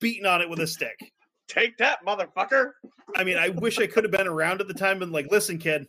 beating 0.00 0.26
on 0.26 0.40
it 0.40 0.48
with 0.48 0.60
a 0.60 0.66
stick. 0.66 0.98
Take 1.48 1.76
that, 1.78 2.04
motherfucker. 2.06 2.72
I 3.16 3.24
mean, 3.24 3.36
I 3.36 3.50
wish 3.50 3.78
I 3.78 3.86
could 3.86 4.04
have 4.04 4.10
been 4.10 4.26
around 4.26 4.60
at 4.60 4.68
the 4.68 4.74
time 4.74 5.02
and 5.02 5.12
like, 5.12 5.30
listen, 5.30 5.58
kid, 5.58 5.86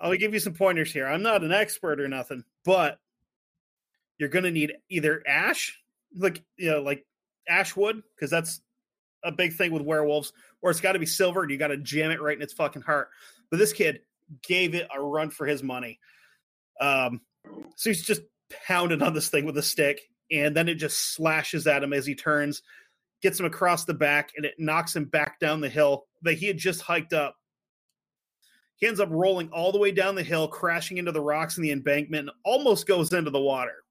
I'll 0.00 0.16
give 0.16 0.34
you 0.34 0.40
some 0.40 0.54
pointers 0.54 0.92
here. 0.92 1.06
I'm 1.06 1.22
not 1.22 1.44
an 1.44 1.52
expert 1.52 2.00
or 2.00 2.08
nothing, 2.08 2.44
but 2.64 2.98
you're 4.18 4.28
gonna 4.28 4.50
need 4.50 4.72
either 4.88 5.22
ash, 5.26 5.78
like 6.16 6.42
you 6.56 6.70
know, 6.70 6.82
like 6.82 7.06
ash 7.48 7.76
wood, 7.76 8.02
because 8.14 8.30
that's 8.30 8.60
a 9.24 9.32
big 9.32 9.54
thing 9.54 9.72
with 9.72 9.82
werewolves, 9.82 10.32
or 10.62 10.70
it's 10.70 10.80
got 10.80 10.92
to 10.92 10.98
be 10.98 11.06
silver, 11.06 11.42
and 11.42 11.50
you 11.50 11.58
got 11.58 11.68
to 11.68 11.76
jam 11.76 12.10
it 12.10 12.20
right 12.20 12.36
in 12.36 12.42
its 12.42 12.52
fucking 12.52 12.82
heart. 12.82 13.08
But 13.50 13.58
this 13.58 13.72
kid 13.72 14.00
gave 14.42 14.74
it 14.74 14.88
a 14.94 15.00
run 15.00 15.30
for 15.30 15.46
his 15.46 15.62
money. 15.62 15.98
Um, 16.80 17.20
so 17.76 17.90
he's 17.90 18.04
just 18.04 18.22
pounding 18.66 19.02
on 19.02 19.12
this 19.12 19.28
thing 19.28 19.44
with 19.44 19.58
a 19.58 19.62
stick, 19.62 20.00
and 20.30 20.56
then 20.56 20.68
it 20.68 20.76
just 20.76 21.14
slashes 21.14 21.66
at 21.66 21.82
him 21.82 21.92
as 21.92 22.06
he 22.06 22.14
turns, 22.14 22.62
gets 23.22 23.38
him 23.38 23.46
across 23.46 23.84
the 23.84 23.94
back, 23.94 24.32
and 24.36 24.44
it 24.44 24.54
knocks 24.58 24.94
him 24.96 25.04
back 25.04 25.38
down 25.40 25.60
the 25.60 25.68
hill 25.68 26.06
that 26.22 26.34
he 26.34 26.46
had 26.46 26.58
just 26.58 26.80
hiked 26.80 27.12
up. 27.12 27.36
He 28.76 28.86
ends 28.86 29.00
up 29.00 29.10
rolling 29.10 29.50
all 29.50 29.72
the 29.72 29.78
way 29.78 29.92
down 29.92 30.14
the 30.14 30.22
hill, 30.22 30.48
crashing 30.48 30.96
into 30.96 31.12
the 31.12 31.20
rocks 31.20 31.56
in 31.56 31.62
the 31.62 31.70
embankment, 31.70 32.28
and 32.28 32.36
almost 32.44 32.86
goes 32.86 33.12
into 33.12 33.30
the 33.30 33.40
water. 33.40 33.84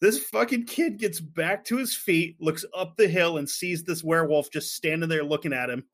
This 0.00 0.24
fucking 0.24 0.66
kid 0.66 0.98
gets 0.98 1.20
back 1.20 1.64
to 1.66 1.76
his 1.76 1.94
feet, 1.94 2.36
looks 2.40 2.64
up 2.76 2.96
the 2.96 3.08
hill, 3.08 3.38
and 3.38 3.48
sees 3.48 3.84
this 3.84 4.04
werewolf 4.04 4.50
just 4.50 4.74
standing 4.74 5.08
there 5.08 5.24
looking 5.24 5.52
at 5.52 5.70
him, 5.70 5.84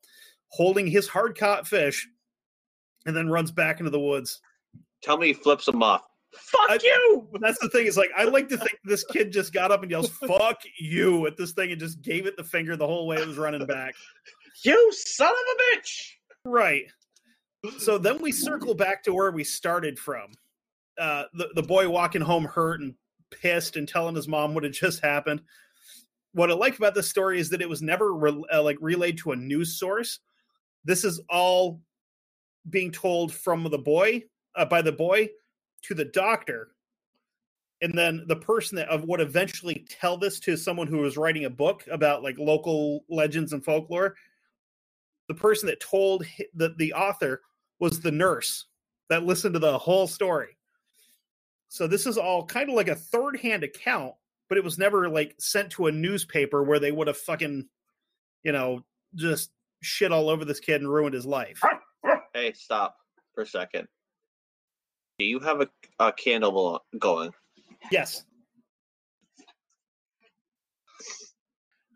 holding 0.49 0.87
his 0.87 1.07
hard 1.07 1.37
caught 1.37 1.67
fish, 1.67 2.07
and 3.05 3.15
then 3.15 3.29
runs 3.29 3.51
back 3.51 3.79
into 3.79 3.91
the 3.91 3.99
woods. 3.99 4.41
Tell 5.03 5.17
me 5.17 5.27
he 5.27 5.33
flips 5.33 5.67
him 5.67 5.83
off. 5.83 6.01
Fuck 6.35 6.69
I- 6.69 6.79
you! 6.81 7.27
That's 7.39 7.59
the 7.59 7.69
thing. 7.69 7.87
Is 7.87 7.97
like 7.97 8.11
I 8.15 8.25
like 8.25 8.49
to 8.49 8.57
think 8.57 8.79
this 8.83 9.03
kid 9.05 9.31
just 9.31 9.53
got 9.53 9.71
up 9.71 9.81
and 9.81 9.91
yells 9.91 10.09
"fuck 10.09 10.61
you" 10.77 11.25
at 11.27 11.37
this 11.37 11.51
thing 11.51 11.71
and 11.71 11.79
just 11.79 12.01
gave 12.01 12.25
it 12.25 12.37
the 12.37 12.43
finger 12.43 12.75
the 12.75 12.87
whole 12.87 13.07
way 13.07 13.17
it 13.17 13.27
was 13.27 13.37
running 13.37 13.65
back. 13.65 13.95
You 14.63 14.91
son 14.93 15.29
of 15.29 15.35
a 15.35 15.77
bitch! 15.77 16.11
Right. 16.45 16.85
So 17.79 17.97
then 17.97 18.21
we 18.21 18.31
circle 18.31 18.75
back 18.75 19.03
to 19.03 19.13
where 19.13 19.31
we 19.31 19.43
started 19.43 19.97
from. 19.97 20.31
Uh, 20.97 21.23
the 21.33 21.49
the 21.55 21.63
boy 21.63 21.89
walking 21.89 22.21
home 22.21 22.45
hurt 22.45 22.81
and 22.81 22.93
pissed 23.31 23.75
and 23.75 23.87
telling 23.87 24.15
his 24.15 24.27
mom 24.27 24.53
what 24.53 24.63
had 24.63 24.73
just 24.73 25.03
happened. 25.03 25.41
What 26.33 26.51
I 26.51 26.53
like 26.53 26.77
about 26.77 26.95
this 26.95 27.09
story 27.09 27.39
is 27.39 27.49
that 27.49 27.61
it 27.61 27.69
was 27.69 27.81
never 27.81 28.13
re- 28.13 28.45
uh, 28.53 28.61
like 28.61 28.77
relayed 28.81 29.17
to 29.19 29.31
a 29.31 29.35
news 29.35 29.79
source. 29.79 30.19
This 30.83 31.03
is 31.03 31.19
all 31.29 31.81
being 32.69 32.91
told 32.91 33.33
from 33.33 33.63
the 33.63 33.77
boy 33.77 34.23
uh, 34.55 34.65
by 34.65 34.81
the 34.81 34.91
boy 34.91 35.29
to 35.87 35.93
the 35.93 36.05
doctor, 36.05 36.69
and 37.81 37.97
then 37.97 38.23
the 38.27 38.35
person 38.35 38.77
that 38.77 39.07
would 39.07 39.21
eventually 39.21 39.85
tell 39.89 40.17
this 40.17 40.39
to 40.41 40.57
someone 40.57 40.87
who 40.87 40.99
was 40.99 41.17
writing 41.17 41.45
a 41.45 41.49
book 41.49 41.83
about 41.91 42.23
like 42.23 42.37
local 42.37 43.03
legends 43.09 43.53
and 43.53 43.63
folklore 43.63 44.15
the 45.27 45.33
person 45.33 45.67
that 45.67 45.79
told 45.79 46.25
the, 46.53 46.73
the 46.77 46.93
author 46.93 47.41
was 47.79 47.99
the 47.99 48.11
nurse 48.11 48.65
that 49.09 49.23
listened 49.23 49.53
to 49.53 49.59
the 49.59 49.77
whole 49.77 50.07
story. 50.07 50.57
So 51.69 51.87
this 51.87 52.05
is 52.05 52.17
all 52.17 52.45
kind 52.45 52.69
of 52.69 52.75
like 52.75 52.87
a 52.87 52.95
third 52.95 53.37
hand 53.37 53.63
account, 53.63 54.13
but 54.49 54.57
it 54.57 54.63
was 54.63 54.77
never 54.77 55.09
like 55.09 55.35
sent 55.39 55.71
to 55.71 55.87
a 55.87 55.91
newspaper 55.91 56.63
where 56.63 56.79
they 56.79 56.91
would 56.91 57.07
have 57.07 57.17
fucking, 57.17 57.67
you 58.43 58.51
know, 58.51 58.85
just 59.15 59.51
shit 59.81 60.11
all 60.11 60.29
over 60.29 60.45
this 60.45 60.59
kid 60.59 60.81
and 60.81 60.91
ruined 60.91 61.15
his 61.15 61.25
life. 61.25 61.61
Hey, 62.33 62.53
stop 62.53 62.97
for 63.33 63.41
a 63.41 63.47
second. 63.47 63.87
Do 65.17 65.25
you 65.25 65.39
have 65.39 65.61
a, 65.61 65.69
a 65.99 66.11
candle 66.11 66.83
going? 66.99 67.31
Yes. 67.91 68.23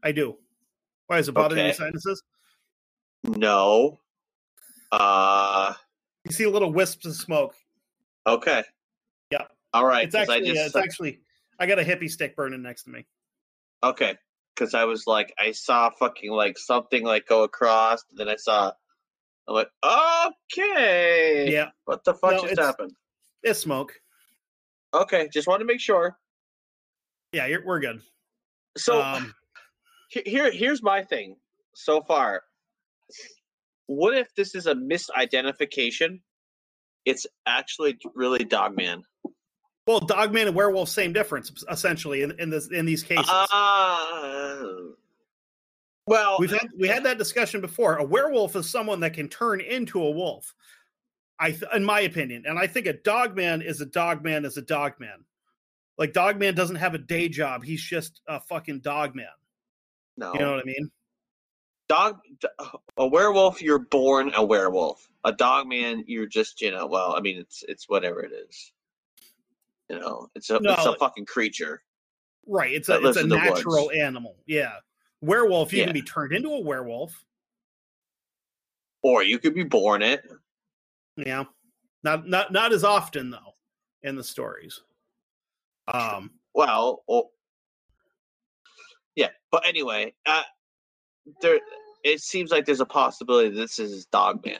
I 0.04 0.12
do. 0.14 0.38
Why 1.08 1.18
is 1.18 1.28
it 1.28 1.34
bothering 1.34 1.60
your 1.60 1.70
Okay. 1.70 1.78
sinuses? 1.78 2.24
No. 3.24 4.00
Uh. 4.92 5.74
You 6.24 6.32
see 6.32 6.46
a 6.46 6.50
little 6.50 6.72
wisps 6.72 7.06
of 7.06 7.16
smoke. 7.16 7.56
Okay. 8.26 8.64
Yeah. 9.32 9.48
All 9.74 9.86
right. 9.86 10.06
It's 10.06 10.16
'cause 10.16 10.30
I 10.30 10.36
actually, 10.38 10.52
just 10.54 10.68
it's 10.68 10.76
actually, 10.76 11.20
I 11.60 11.66
got 11.66 11.80
a 11.80 11.84
hippie 11.84 12.10
stick 12.10 12.36
burning 12.36 12.62
next 12.62 12.84
to 12.84 12.90
me. 12.92 13.06
okay. 13.84 14.18
Because 14.56 14.74
I 14.74 14.84
was 14.86 15.08
like, 15.08 15.34
I 15.40 15.52
saw 15.52 15.90
fucking 15.90 16.32
like 16.32 16.58
something 16.58 17.04
like 17.04 17.26
go 17.28 17.44
across. 17.44 18.04
And 18.10 18.18
then 18.20 18.30
I 18.30 18.36
saw. 18.36 18.72
I'm 19.48 19.56
like, 19.56 19.70
okay. 19.84 21.52
Yeah, 21.52 21.70
What 21.86 22.04
the 22.04 22.14
fuck 22.14 22.32
No, 22.34 22.42
just 22.48 22.60
happened? 22.60 22.92
It's 23.44 23.60
smoke. 23.60 23.94
Okay. 24.94 25.30
Just 25.32 25.48
want 25.48 25.60
to 25.62 25.66
make 25.66 25.80
sure. 25.80 26.18
Yeah, 27.34 27.46
you're, 27.46 27.66
we're 27.66 27.80
good. 27.80 28.02
So 28.78 29.02
um, 29.02 29.34
here, 30.10 30.52
here's 30.52 30.82
my 30.82 31.04
thing 31.04 31.36
so 31.76 32.02
far. 32.02 32.44
What 33.88 34.16
if 34.16 34.34
this 34.36 34.56
is 34.56 34.68
a 34.68 34.76
misidentification? 34.76 36.20
It's 37.06 37.26
actually 37.48 37.98
really 38.14 38.44
Dogman. 38.44 39.04
well, 39.88 40.00
Dogman 40.00 40.48
and 40.48 40.56
Werewolf, 40.56 40.90
same 40.90 41.14
difference 41.14 41.52
essentially 41.72 42.22
in, 42.22 42.40
in 42.40 42.50
this 42.50 42.68
in 42.68 42.86
these 42.86 43.02
cases. 43.02 43.30
Uh, 43.30 44.64
well, 46.06 46.38
We've 46.40 46.52
had 46.52 46.70
we 46.78 46.88
had 46.88 47.04
that 47.06 47.18
discussion 47.18 47.62
before. 47.62 47.98
A 47.98 48.04
werewolf 48.04 48.56
is 48.56 48.70
someone 48.70 49.00
that 49.00 49.14
can 49.14 49.28
turn 49.28 49.62
into 49.62 50.02
a 50.02 50.12
wolf. 50.12 50.54
I, 51.40 51.52
th- 51.52 51.64
in 51.74 51.84
my 51.86 52.02
opinion, 52.02 52.44
and 52.46 52.60
I 52.60 52.68
think 52.68 52.86
a 52.86 52.94
dogman 52.94 53.62
is 53.62 53.80
a 53.82 53.86
dogman 53.86 54.44
is 54.46 54.58
a 54.58 54.62
dogman. 54.62 55.24
Like 55.98 56.14
dogman 56.14 56.56
doesn't 56.56 56.76
have 56.78 56.94
a 56.96 56.98
day 57.00 57.30
job; 57.30 57.64
he's 57.64 57.82
just 57.82 58.22
a 58.28 58.40
fucking 58.42 58.80
dogman. 58.82 59.28
no. 60.18 60.34
You 60.34 60.40
know 60.40 60.52
what 60.52 60.60
I 60.62 60.66
mean? 60.66 60.92
dog 61.88 62.20
a 62.98 63.08
werewolf 63.08 63.64
you're 63.64 63.80
born 63.80 64.32
a 64.36 64.46
werewolf 64.46 65.10
a 65.26 65.32
dog 65.32 65.68
man 65.68 66.04
you're 66.06 66.28
just 66.28 66.62
you 66.62 66.70
know 66.70 66.86
well 66.86 67.16
i 67.18 67.20
mean 67.20 67.36
it's 67.40 67.64
it's 67.68 67.90
whatever 67.90 68.22
it 68.24 68.32
is 68.32 68.74
you 69.90 70.00
know 70.00 70.30
it's 70.36 70.52
a 70.52 70.58
it's 70.58 70.86
a 70.86 70.96
fucking 71.00 71.26
creature 71.26 71.82
Right. 72.46 72.74
It's 72.74 72.90
a 72.90 73.00
it's 73.04 73.18
a 73.18 73.26
natural 73.26 73.88
woods. 73.88 73.98
animal. 74.00 74.36
Yeah. 74.46 74.74
Werewolf, 75.22 75.74
you 75.74 75.80
Yeah. 75.80 75.86
can 75.86 75.94
be 75.94 76.02
turned 76.04 76.32
into 76.32 76.50
a 76.50 76.60
werewolf. 76.62 77.26
or 79.02 79.24
you 79.24 79.40
could 79.40 79.56
be 79.56 79.64
born 79.64 80.02
it 80.04 80.24
Yeah. 81.26 81.46
Not 82.04 82.28
not 82.28 82.52
not 82.52 82.72
as 82.74 82.84
often 82.84 83.30
though 83.30 83.56
in 84.04 84.16
the 84.16 84.24
stories. 84.24 84.82
Um 85.94 86.32
well 86.54 87.04
or, 87.08 87.30
yeah 89.16 89.30
but 89.52 89.64
anyway 89.68 90.14
uh 90.26 90.44
there 91.42 91.60
it 92.04 92.22
seems 92.22 92.52
like 92.52 92.66
there's 92.66 92.80
a 92.80 92.86
possibility 92.86 93.50
this 93.50 93.80
is 93.80 94.06
dog 94.06 94.44
man 94.46 94.60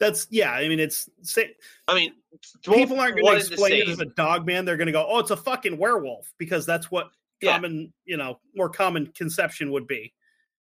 that's 0.00 0.28
yeah, 0.30 0.52
I 0.52 0.68
mean 0.68 0.78
it's 0.78 1.08
say, 1.22 1.54
i 1.88 1.94
mean 1.94 2.12
people 2.62 3.00
aren't 3.00 3.16
going 3.16 3.40
to 3.40 3.46
explain 3.46 3.82
it 3.82 3.88
as 3.88 3.98
a 4.00 4.04
dog 4.04 4.46
man. 4.46 4.64
They're 4.64 4.76
going 4.76 4.86
to 4.86 4.92
go, 4.92 5.04
"Oh, 5.08 5.18
it's 5.18 5.32
a 5.32 5.36
fucking 5.36 5.76
werewolf," 5.76 6.32
because 6.38 6.64
that's 6.64 6.88
what 6.88 7.10
Yeah. 7.40 7.54
common, 7.54 7.92
you 8.04 8.16
know, 8.16 8.38
more 8.54 8.68
common 8.68 9.08
conception 9.08 9.72
would 9.72 9.86
be. 9.88 10.12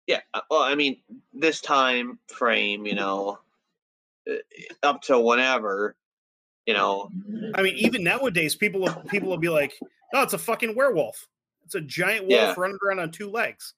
yeah 0.07 0.19
uh, 0.33 0.41
well 0.49 0.63
i 0.63 0.75
mean 0.75 1.01
this 1.31 1.61
time 1.61 2.19
frame 2.27 2.85
you 2.85 2.95
know 2.95 3.39
Uh, 4.29 4.35
up 4.83 5.01
to 5.01 5.19
whenever 5.19 5.95
you 6.67 6.73
know 6.73 7.09
I 7.55 7.61
mean, 7.63 7.75
even 7.77 8.03
nowadays, 8.03 8.55
people 8.55 8.81
will, 8.81 8.93
people 9.09 9.29
will 9.29 9.37
be 9.37 9.49
like, 9.49 9.73
"No, 10.13 10.21
it's 10.21 10.33
a 10.33 10.37
fucking 10.37 10.75
werewolf. 10.75 11.27
It's 11.63 11.75
a 11.75 11.81
giant 11.81 12.27
wolf 12.27 12.31
Yeah. 12.31 12.53
running 12.57 12.77
around 12.85 12.99
on 12.99 13.11
two 13.11 13.29
legs." 13.29 13.73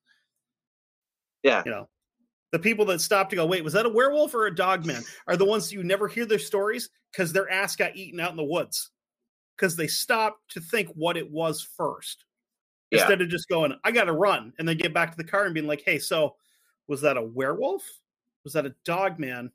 Yeah. 1.44 1.64
you 1.66 1.72
know, 1.72 1.89
the 2.52 2.60
people 2.60 2.86
that 2.86 3.00
stop 3.02 3.30
to 3.30 3.36
go, 3.36 3.46
"Wait, 3.46 3.64
was 3.64 3.74
that 3.74 3.86
a 3.86 3.89
werewolf 3.89 4.34
or 4.34 4.48
a 4.48 4.56
dog 4.56 4.86
man?" 4.86 5.04
Are 5.28 5.38
the 5.38 5.46
ones 5.46 5.72
you 5.72 5.84
never 5.84 6.08
hear 6.08 6.26
their 6.26 6.39
stories 6.39 6.89
because 7.12 7.32
their 7.32 7.50
ass 7.50 7.76
got 7.76 7.96
eaten 7.96 8.20
out 8.20 8.32
in 8.32 8.38
the 8.38 8.44
woods 8.44 8.91
because 9.56 9.76
they 9.76 9.88
stopped 9.88 10.52
to 10.52 10.60
think 10.60 10.89
what 10.89 11.16
it 11.16 11.30
was 11.30 11.62
first. 11.62 12.26
Yeah. 12.91 13.00
instead 13.00 13.22
of 13.22 13.30
just 13.30 13.48
going, 13.50 13.74
I 13.84 13.91
got 13.91 14.04
to 14.04 14.14
run, 14.14 14.54
and 14.60 14.68
then 14.68 14.78
get 14.78 14.94
back 14.94 15.10
to 15.10 15.18
the 15.18 15.24
car 15.24 15.46
and 15.46 15.54
being 15.54 15.66
like, 15.66 15.82
hey, 15.84 15.98
so 15.98 16.36
was 16.88 17.02
that 17.02 17.18
a 17.18 17.22
werewolf? 17.24 17.84
Was 18.44 18.54
that 18.54 18.68
a 18.68 18.76
dog 18.86 19.18
man? 19.18 19.52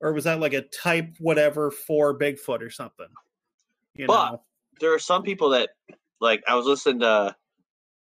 Or 0.00 0.12
was 0.12 0.24
that 0.24 0.40
like 0.40 0.54
a 0.54 0.62
type 0.62 1.16
whatever 1.18 1.70
for 1.70 2.18
Bigfoot 2.18 2.62
or 2.62 2.70
something? 2.70 3.06
You 3.94 4.06
But- 4.06 4.30
know? 4.32 4.42
there 4.80 4.94
are 4.94 4.98
some 4.98 5.22
people 5.22 5.50
that 5.50 5.70
like 6.20 6.42
I 6.48 6.54
was 6.54 6.64
listening 6.66 7.00
to 7.00 7.36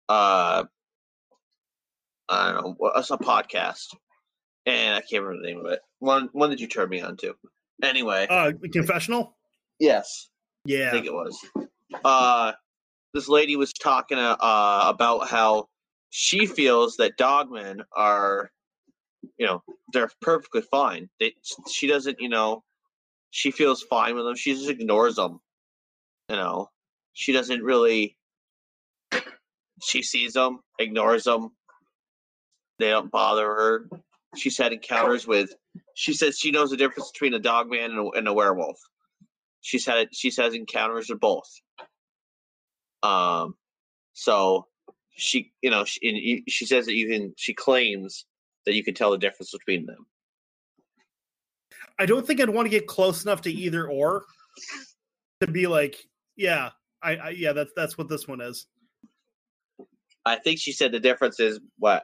uh 0.10 0.64
I 2.30 2.52
don't 2.52 2.56
know 2.64 2.76
what's 2.78 3.10
a 3.12 3.18
podcast 3.18 3.96
and 4.66 4.96
I 4.96 5.02
can't 5.02 5.24
remember 5.24 5.42
the 5.42 5.48
name 5.54 5.66
of 5.66 5.72
it. 5.72 5.80
One 6.00 6.30
one 6.34 6.50
that 6.50 6.60
you 6.60 6.68
turned 6.68 6.90
me 6.90 7.00
on 7.02 7.16
to. 7.18 7.36
Anyway, 7.82 8.28
Uh, 8.30 8.52
confessional? 8.74 9.38
yes, 9.80 10.30
Yeah. 10.66 10.90
I 10.90 10.92
think 10.92 11.06
it 11.06 11.14
was. 11.14 11.40
Uh 12.04 12.52
this 13.14 13.30
lady 13.30 13.56
was 13.56 13.72
talking 13.72 14.18
uh, 14.18 14.36
about 14.86 15.28
how 15.30 15.70
she 16.10 16.46
feels 16.46 16.98
that 16.98 17.18
dogmen 17.18 17.84
are 17.94 18.52
you 19.38 19.46
know, 19.46 19.64
they're 19.94 20.10
perfectly 20.22 20.62
fine. 20.62 21.10
They 21.20 21.34
she 21.70 21.88
doesn't, 21.88 22.20
you 22.20 22.30
know, 22.30 22.64
she 23.30 23.52
feels 23.52 23.84
fine 23.84 24.16
with 24.16 24.26
them. 24.26 24.36
She 24.36 24.54
just 24.54 24.70
ignores 24.70 25.16
them. 25.16 25.40
You 26.30 26.36
know, 26.36 26.70
she 27.14 27.32
doesn't 27.34 27.62
really. 27.64 28.18
She 29.82 30.02
sees 30.02 30.34
them, 30.34 30.60
ignores 30.80 31.26
them. 31.26 31.52
They 32.80 32.90
don't 32.90 33.12
bother 33.12 33.46
her. 33.46 33.90
She's 34.36 34.58
had 34.58 34.74
encounters 34.74 35.28
with. 35.28 35.54
She 35.94 36.14
says 36.14 36.40
she 36.40 36.52
knows 36.52 36.72
the 36.72 36.78
difference 36.78 37.12
between 37.12 37.36
a 37.36 37.40
dog 37.40 37.70
man 37.70 37.92
and 37.92 38.00
a, 38.00 38.18
and 38.18 38.28
a 38.28 38.34
werewolf. 38.34 38.80
She's 39.62 39.86
had 39.86 40.10
she's 40.14 40.38
had 40.38 40.54
encounters 40.54 41.10
with 41.10 41.20
both. 41.20 41.50
Um, 43.04 43.56
so 44.14 44.66
she, 45.12 45.52
you 45.62 45.70
know, 45.70 45.86
she, 45.86 46.44
she 46.48 46.66
says 46.66 46.88
that 46.88 46.94
you 46.94 47.08
can. 47.08 47.34
She 47.38 47.54
claims 47.54 48.26
that 48.68 48.76
you 48.76 48.84
can 48.84 48.94
tell 48.94 49.12
the 49.12 49.18
difference 49.18 49.52
between 49.52 49.86
them. 49.86 50.06
I 51.98 52.06
don't 52.06 52.28
think 52.28 52.42
I'd 52.42 52.50
want 52.50 52.66
to 52.66 52.70
get 52.70 52.86
close 52.86 53.24
enough 53.24 53.42
to 53.44 53.52
either 53.52 53.90
or 53.90 54.26
to 55.40 55.48
be 55.48 55.68
like, 55.68 55.96
yeah, 56.36 56.72
I, 57.02 57.16
I 57.16 57.30
yeah, 57.30 57.54
that's 57.54 57.72
that's 57.78 57.98
what 57.98 58.10
this 58.10 58.28
one 58.28 58.42
is. 58.42 58.68
I 60.26 60.36
think 60.36 60.60
she 60.60 60.74
said 60.74 60.92
the 60.92 61.00
difference 61.00 61.40
is 61.40 61.62
what 61.80 62.04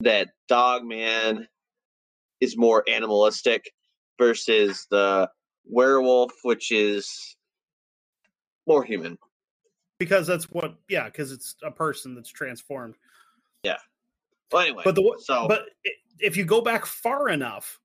that 0.00 0.30
dog 0.48 0.82
man 0.82 1.46
is 2.40 2.56
more 2.56 2.82
animalistic 2.88 3.70
versus 4.18 4.86
the 4.90 5.28
werewolf, 5.66 6.32
which 6.42 6.72
is 6.72 7.36
more 8.66 8.82
human. 8.82 9.18
Because 9.98 10.26
that's 10.26 10.44
what 10.44 10.76
yeah, 10.88 11.04
because 11.04 11.32
it's 11.32 11.54
a 11.62 11.70
person 11.70 12.14
that's 12.14 12.30
transformed. 12.30 12.94
Well, 14.52 14.62
anyway, 14.62 14.82
But 14.84 14.94
the 14.94 15.16
so 15.20 15.46
but 15.48 15.66
if 16.18 16.36
you 16.36 16.44
go 16.44 16.60
back 16.60 16.86
far 16.86 17.28
enough, 17.28 17.78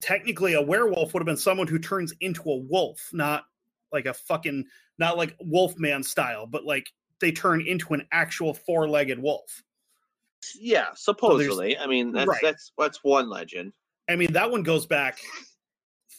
technically 0.00 0.54
a 0.54 0.62
werewolf 0.62 1.12
would 1.12 1.20
have 1.20 1.26
been 1.26 1.36
someone 1.36 1.66
who 1.66 1.78
turns 1.78 2.12
into 2.20 2.42
a 2.50 2.56
wolf, 2.56 3.08
not 3.12 3.44
like 3.92 4.06
a 4.06 4.14
fucking 4.14 4.64
not 4.98 5.16
like 5.16 5.36
Wolfman 5.40 6.02
style, 6.02 6.46
but 6.46 6.64
like 6.64 6.86
they 7.20 7.32
turn 7.32 7.60
into 7.60 7.94
an 7.94 8.06
actual 8.12 8.54
four-legged 8.54 9.18
wolf. 9.18 9.62
yeah, 10.54 10.88
supposedly. 10.94 11.76
I 11.76 11.86
mean, 11.86 12.12
that's 12.12 12.28
Right. 12.28 12.40
that's 12.42 12.72
that's 12.78 13.02
one 13.02 13.28
legend. 13.28 13.72
I 14.08 14.16
mean, 14.16 14.32
that 14.32 14.50
one 14.50 14.62
goes 14.62 14.86
back 14.86 15.18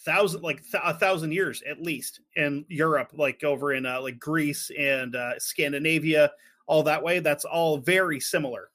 thousand 0.06 0.42
like 0.42 0.62
th- 0.62 0.84
a 0.84 0.94
thousand 0.94 1.32
years 1.32 1.62
at 1.70 1.82
least 1.82 2.22
in 2.36 2.66
Europe, 2.70 3.12
like 3.14 3.44
over 3.44 3.74
in 3.74 3.86
uh, 3.86 4.02
like 4.02 4.20
Greece 4.20 4.72
and 4.78 5.16
uh, 5.16 5.40
Scandinavia, 5.40 6.32
all 6.68 6.84
that 6.84 7.04
way. 7.04 7.20
That's 7.20 7.46
all 7.46 7.78
very 7.78 8.20
similar. 8.20 8.70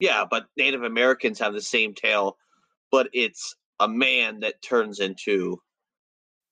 Yeah, 0.00 0.24
but 0.28 0.46
Native 0.56 0.82
Americans 0.82 1.38
have 1.38 1.52
the 1.54 1.60
same 1.62 1.94
tale, 1.94 2.36
but 2.90 3.08
it's 3.12 3.54
a 3.80 3.88
man 3.88 4.40
that 4.40 4.60
turns 4.62 5.00
into, 5.00 5.60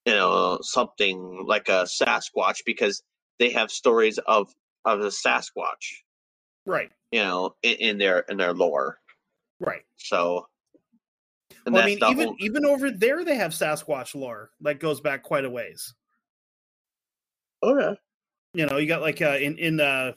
you 0.07 0.15
know, 0.15 0.59
something 0.63 1.45
like 1.47 1.69
a 1.69 1.85
Sasquatch 1.85 2.59
because 2.65 3.03
they 3.39 3.51
have 3.51 3.71
stories 3.71 4.19
of 4.19 4.53
of 4.85 5.01
the 5.01 5.09
Sasquatch, 5.09 6.03
Right, 6.67 6.91
you 7.11 7.21
know, 7.21 7.55
in, 7.63 7.75
in 7.77 7.99
their 7.99 8.21
in 8.21 8.37
their 8.37 8.53
lore. 8.55 8.99
right. 9.61 9.83
So, 9.97 10.47
and 11.67 11.75
Well, 11.75 11.83
I 11.83 11.87
mean, 11.87 11.99
even 11.99 12.27
whole- 12.29 12.37
even 12.41 12.65
over 12.67 12.91
there, 12.91 13.25
they 13.25 13.37
have 13.37 13.53
Sasquatch 13.53 14.15
lore 14.15 14.51
that 14.61 14.81
goes 14.81 15.01
back 15.01 15.23
quite 15.23 15.45
a 15.45 15.51
ways. 15.51 15.95
okay, 17.63 17.99
You 18.55 18.67
know, 18.67 18.77
you 18.79 18.87
got 18.87 19.03
like 19.03 19.21
uh, 19.23 19.39
in 19.41 19.57
in 19.59 19.81
uh, 19.81 20.13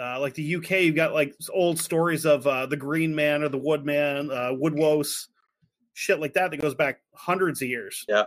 uh, 0.00 0.20
like 0.20 0.34
the 0.34 0.56
UK, 0.56 0.70
you've 0.82 0.96
got 0.96 1.14
like 1.14 1.34
old 1.52 1.78
stories 1.78 2.24
of 2.24 2.46
uh, 2.46 2.66
the 2.66 2.76
Green 2.76 3.14
Man 3.14 3.42
or 3.42 3.48
the 3.48 3.58
Woodman, 3.58 4.30
uh, 4.30 4.50
Woodwose, 4.52 5.28
shit 5.92 6.20
like 6.20 6.34
that 6.34 6.50
that 6.50 6.56
goes 6.58 6.74
back 6.74 7.00
hundreds 7.14 7.62
of 7.62 7.68
years. 7.68 8.04
Yeah. 8.08 8.24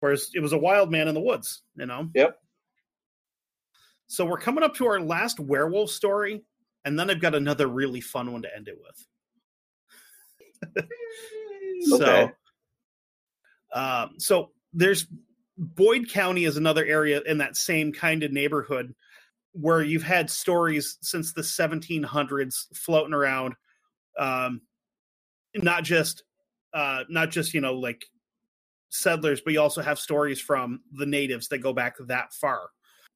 Whereas 0.00 0.30
it 0.34 0.40
was 0.40 0.52
a 0.52 0.58
wild 0.58 0.90
man 0.90 1.08
in 1.08 1.14
the 1.14 1.20
woods, 1.20 1.62
you 1.76 1.86
know. 1.86 2.08
Yep. 2.14 2.38
So 4.06 4.24
we're 4.26 4.38
coming 4.38 4.64
up 4.64 4.74
to 4.76 4.86
our 4.86 5.00
last 5.00 5.40
werewolf 5.40 5.90
story, 5.90 6.42
and 6.84 6.98
then 6.98 7.10
I've 7.10 7.20
got 7.20 7.34
another 7.34 7.66
really 7.66 8.00
fun 8.00 8.32
one 8.32 8.42
to 8.42 8.54
end 8.54 8.68
it 8.68 8.78
with. 10.74 10.84
so, 11.88 11.96
Okay. 11.96 12.32
um, 13.72 14.14
so 14.18 14.50
there's 14.72 15.06
Boyd 15.56 16.10
County 16.10 16.44
is 16.44 16.56
another 16.56 16.84
area 16.84 17.22
in 17.24 17.38
that 17.38 17.56
same 17.56 17.92
kind 17.92 18.22
of 18.22 18.32
neighborhood 18.32 18.94
where 19.54 19.82
you've 19.82 20.02
had 20.02 20.28
stories 20.28 20.98
since 21.00 21.32
the 21.32 21.42
1700s 21.42 22.66
floating 22.74 23.14
around, 23.14 23.54
um, 24.18 24.60
not 25.54 25.84
just 25.84 26.24
uh, 26.74 27.04
not 27.08 27.30
just 27.30 27.54
you 27.54 27.60
know 27.60 27.74
like 27.74 28.04
settlers, 28.90 29.40
but 29.40 29.52
you 29.52 29.60
also 29.60 29.80
have 29.80 29.98
stories 29.98 30.40
from 30.40 30.80
the 30.92 31.06
natives 31.06 31.48
that 31.48 31.58
go 31.58 31.72
back 31.72 31.94
that 32.06 32.32
far. 32.32 32.68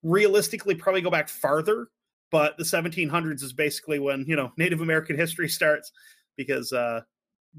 Realistically, 0.03 0.74
probably 0.74 1.01
go 1.01 1.11
back 1.11 1.28
farther, 1.28 1.89
but 2.30 2.57
the 2.57 2.64
1700s 2.64 3.43
is 3.43 3.53
basically 3.53 3.99
when 3.99 4.24
you 4.26 4.36
know 4.36 4.53
Native 4.57 4.80
American 4.80 5.16
history 5.16 5.49
starts 5.49 5.93
because 6.36 6.72
uh, 6.72 7.01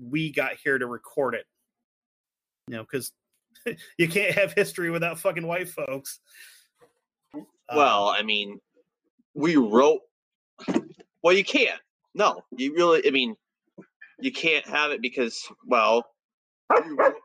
we 0.02 0.32
got 0.32 0.54
here 0.64 0.78
to 0.78 0.88
record 0.88 1.36
it. 1.36 1.46
You 2.70 2.78
know, 2.78 2.84
because 2.84 3.12
you 3.98 4.08
can't 4.08 4.34
have 4.36 4.54
history 4.54 4.90
without 4.90 5.20
fucking 5.20 5.46
white 5.46 5.68
folks. 5.68 6.20
Uh, 7.36 7.76
well, 7.76 8.08
I 8.08 8.24
mean, 8.24 8.60
we 9.40 9.56
wrote. 9.56 10.02
Well, 11.24 11.36
you 11.36 11.44
can't. 11.44 11.80
No, 12.14 12.44
you 12.58 12.74
really. 12.76 13.08
I 13.08 13.12
mean, 13.12 13.36
you 14.20 14.32
can't 14.32 14.66
have 14.68 14.92
it 14.92 15.02
because, 15.02 15.48
well, 15.66 16.06
we 16.70 16.92
wrote, 16.92 17.16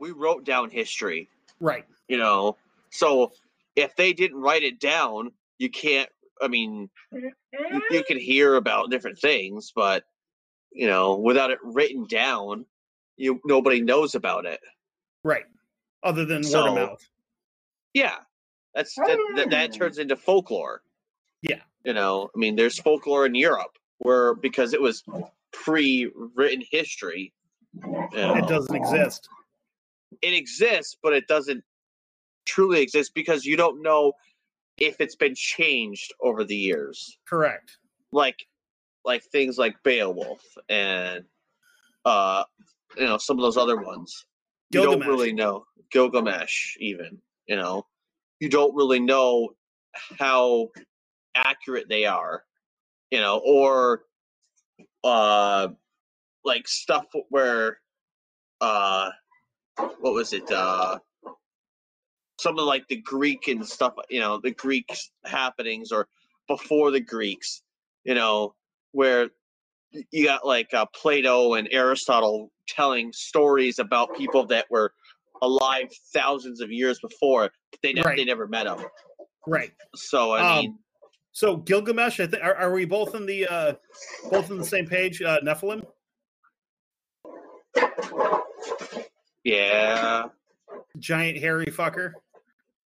we 0.00 0.10
wrote 0.10 0.44
down 0.44 0.70
history. 0.70 1.28
right, 1.60 1.84
you 2.08 2.16
know 2.18 2.56
so 2.90 3.32
if 3.76 3.94
they 3.96 4.12
didn't 4.12 4.40
write 4.40 4.62
it 4.64 4.80
down 4.80 5.30
you 5.58 5.70
can't 5.70 6.08
i 6.42 6.48
mean 6.48 6.90
you, 7.12 7.82
you 7.90 8.02
can 8.04 8.18
hear 8.18 8.56
about 8.56 8.90
different 8.90 9.18
things 9.18 9.72
but 9.74 10.04
you 10.72 10.86
know 10.86 11.16
without 11.16 11.50
it 11.50 11.58
written 11.62 12.04
down 12.06 12.66
you 13.16 13.40
nobody 13.44 13.80
knows 13.80 14.14
about 14.14 14.44
it 14.44 14.60
right. 15.24 15.44
Other 16.02 16.24
than 16.24 16.42
word 16.42 16.68
of 16.68 16.74
mouth. 16.74 17.08
yeah 17.94 18.16
that's 18.74 18.94
that, 18.94 19.18
that, 19.36 19.50
that 19.50 19.72
turns 19.72 19.98
into 19.98 20.16
folklore 20.16 20.82
Yeah. 21.42 21.60
you 21.84 21.92
know 21.92 22.30
i 22.34 22.38
mean 22.38 22.56
there's 22.56 22.78
folklore 22.78 23.26
in 23.26 23.34
europe 23.34 23.76
where 23.98 24.34
because 24.34 24.72
it 24.74 24.80
was 24.80 25.04
pre-written 25.52 26.62
history 26.70 27.32
you 27.74 27.90
know, 28.14 28.34
It 28.36 28.48
doesn't 28.48 28.74
exist. 28.74 29.28
it 30.22 30.34
exists, 30.34 30.96
but 31.02 31.12
it 31.12 31.26
doesn't 31.28 31.62
truly 32.46 32.80
exist 32.82 33.12
because 33.14 33.44
you 33.44 33.56
don't 33.56 33.80
know 33.82 34.12
if 34.78 35.00
it's 35.00 35.14
been 35.14 35.34
changed 35.36 36.12
over 36.20 36.42
the 36.42 36.56
years. 36.56 37.18
Correct. 37.28 37.76
Like 38.12 38.46
like 39.04 39.22
things 39.24 39.56
like 39.58 39.76
Beowulf 39.84 40.42
and 40.68 41.24
uh 42.04 42.42
you 42.96 43.04
know, 43.04 43.18
some 43.18 43.38
of 43.38 43.42
those 43.42 43.56
other 43.56 43.76
ones. 43.76 44.26
You 44.72 44.82
don't 44.82 45.06
really 45.06 45.32
know. 45.32 45.64
Gilgamesh 45.92 46.76
even, 46.80 47.18
you 47.46 47.56
know. 47.56 47.86
You 48.40 48.50
don't 48.50 48.76
really 48.76 49.00
know 49.00 49.50
how 50.18 50.70
accurate 51.36 51.88
they 51.88 52.06
are. 52.06 52.44
You 53.10 53.20
know, 53.20 53.40
or 53.44 54.02
uh 55.04 55.68
like 56.44 56.68
stuff 56.68 57.06
where 57.30 57.78
uh 58.60 59.10
what 60.00 60.14
was 60.14 60.32
it 60.32 60.50
uh 60.50 60.98
something 62.40 62.64
like 62.64 62.88
the 62.88 62.96
greek 62.96 63.48
and 63.48 63.66
stuff 63.66 63.94
you 64.10 64.20
know 64.20 64.40
the 64.40 64.52
greek 64.52 64.90
happenings 65.24 65.92
or 65.92 66.08
before 66.48 66.90
the 66.90 67.00
greeks 67.00 67.62
you 68.04 68.14
know 68.14 68.54
where 68.92 69.30
you 70.12 70.26
got 70.26 70.46
like 70.46 70.72
uh, 70.74 70.86
plato 70.94 71.54
and 71.54 71.68
aristotle 71.72 72.50
telling 72.68 73.12
stories 73.12 73.78
about 73.78 74.16
people 74.16 74.46
that 74.46 74.66
were 74.70 74.92
alive 75.42 75.88
thousands 76.12 76.60
of 76.60 76.70
years 76.70 76.98
before 77.00 77.50
they, 77.82 77.92
never 77.92 78.08
Right. 78.08 78.16
they 78.16 78.24
never 78.24 78.46
met 78.46 78.64
them 78.64 78.84
Right. 79.46 79.72
so 79.96 80.32
i 80.32 80.40
Um, 80.58 80.58
mean 80.60 80.78
So 81.32 81.56
Gilgamesh, 81.56 82.18
I 82.20 82.26
think, 82.26 82.42
are, 82.42 82.54
are 82.56 82.72
we 82.72 82.84
both 82.84 83.14
in 83.14 83.24
the 83.26 83.46
uh, 83.46 83.72
both 84.30 84.50
on 84.50 84.58
the 84.58 84.64
same 84.64 84.86
page? 84.86 85.22
Uh, 85.22 85.38
Nephilim. 85.44 85.82
yeah 89.44 90.24
giant 90.98 91.38
hairy 91.38 91.66
fucker. 91.66 92.12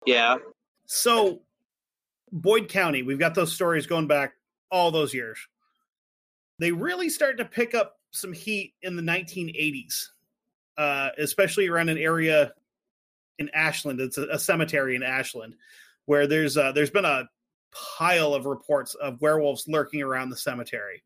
yeah 0.05 0.37
So, 0.85 1.41
Boyd 2.31 2.69
County, 2.69 3.03
we've 3.03 3.19
got 3.19 3.35
those 3.35 3.53
stories 3.53 3.85
going 3.85 4.07
back 4.07 4.33
all 4.71 4.91
those 4.91 5.13
years. 5.13 5.37
They 6.59 6.71
really 6.71 7.09
start 7.09 7.37
to 7.39 7.45
pick 7.45 7.75
up 7.75 7.97
some 8.11 8.31
heat 8.33 8.73
in 8.81 8.95
the 8.95 9.01
1980s, 9.01 10.07
uh, 10.77 11.09
especially 11.17 11.67
around 11.67 11.89
an 11.89 11.97
area 11.97 12.53
in 13.39 13.49
Ashland. 13.53 13.99
It's 13.99 14.17
a, 14.17 14.27
a 14.27 14.39
cemetery 14.39 14.95
in 14.95 15.03
Ashland 15.03 15.55
where 16.05 16.27
there's 16.27 16.57
uh, 16.57 16.71
there's 16.71 16.91
been 16.91 17.05
a 17.05 17.29
pile 17.71 18.33
of 18.33 18.45
reports 18.45 18.95
of 18.95 19.21
werewolves 19.21 19.65
lurking 19.67 20.01
around 20.01 20.29
the 20.29 20.37
cemetery. 20.37 21.03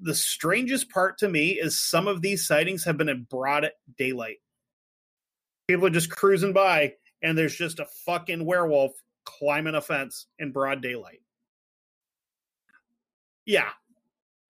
The 0.00 0.14
strangest 0.14 0.90
part 0.90 1.18
to 1.18 1.28
me 1.28 1.50
is 1.50 1.78
some 1.78 2.08
of 2.08 2.22
these 2.22 2.46
sightings 2.46 2.84
have 2.84 2.96
been 2.96 3.08
in 3.08 3.26
broad 3.28 3.70
daylight. 3.98 4.38
People 5.66 5.86
are 5.86 5.90
just 5.90 6.10
cruising 6.10 6.52
by 6.52 6.94
and 7.22 7.36
there's 7.36 7.56
just 7.56 7.80
a 7.80 7.86
fucking 8.06 8.44
werewolf 8.44 8.92
climbing 9.24 9.74
a 9.74 9.80
fence 9.80 10.26
in 10.38 10.52
broad 10.52 10.80
daylight. 10.80 11.20
Yeah. 13.44 13.70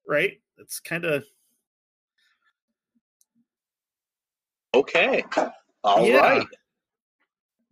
Right? 0.07 0.41
It's 0.59 0.81
kind 0.81 1.05
of 1.05 1.25
okay 4.75 5.25
All 5.85 6.01
right. 6.01 6.09
Yeah. 6.09 6.45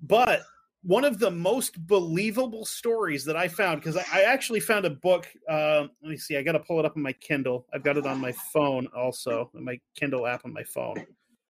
but 0.03 0.43
one 0.83 1.05
of 1.05 1.19
the 1.19 1.31
most 1.31 1.85
believable 1.89 2.65
stories 2.65 3.25
that 3.25 3.35
I 3.37 3.49
found 3.49 3.81
because 3.81 3.97
I, 3.97 4.05
I 4.13 4.23
actually 4.23 4.61
found 4.61 4.85
a 4.85 4.91
book. 4.91 5.27
Uh, 5.49 5.87
let 6.01 6.11
me 6.11 6.17
see, 6.17 6.37
I 6.37 6.43
got 6.43 6.53
to 6.53 6.61
pull 6.61 6.79
it 6.79 6.87
up 6.87 6.97
on 6.97 7.03
my 7.03 7.13
Kindle. 7.15 7.67
I've 7.75 7.83
got 7.83 7.97
it 7.97 8.07
on 8.07 8.21
my 8.21 8.33
phone 8.53 8.87
also, 8.97 9.51
my 9.53 9.81
Kindle 9.97 10.29
app 10.29 10.45
on 10.45 10.53
my 10.53 10.63
phone. 10.63 11.05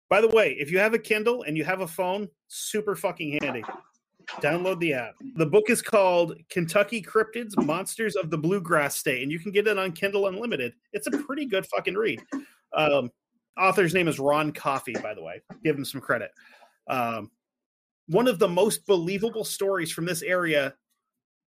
By 0.07 0.22
the 0.22 0.28
way, 0.28 0.56
if 0.60 0.72
you 0.72 0.78
have 0.78 0.94
a 0.94 0.99
Kindle 0.99 1.44
and 1.44 1.57
you 1.57 1.64
have 1.64 1.82
a 1.82 1.88
phone, 1.88 2.30
super 2.48 2.95
fucking 2.95 3.40
handy. 3.41 3.64
Download 4.40 4.80
the 4.80 4.94
app. 4.94 5.15
The 5.36 5.48
book 5.48 5.70
is 5.70 5.82
called 5.82 6.38
Kentucky 6.49 7.02
Cryptids 7.02 7.57
Monsters 7.57 8.15
of 8.15 8.30
the 8.30 8.38
Bluegrass 8.38 8.95
State, 8.95 9.24
and 9.24 9.32
you 9.32 9.40
can 9.40 9.52
get 9.52 9.68
it 9.68 9.80
on 9.80 9.91
Kindle 9.94 10.28
Unlimited. 10.28 10.74
It's 10.91 11.07
a 11.07 11.11
pretty 11.11 11.45
good 11.45 11.65
fucking 11.65 11.95
read. 11.95 12.22
Um, 12.74 13.10
author's 13.58 13.94
name 13.94 14.08
is 14.08 14.20
Ron 14.20 14.52
Coffey, 14.52 14.94
by 14.94 15.14
the 15.14 15.24
way. 15.24 15.42
Give 15.64 15.76
him 15.76 15.86
some 15.86 16.02
credit. 16.02 16.32
Um, 16.88 17.32
one 18.08 18.28
of 18.28 18.40
the 18.40 18.48
most 18.48 18.86
believable 18.86 19.44
stories 19.44 19.92
from 19.92 20.06
this 20.06 20.22
area 20.22 20.74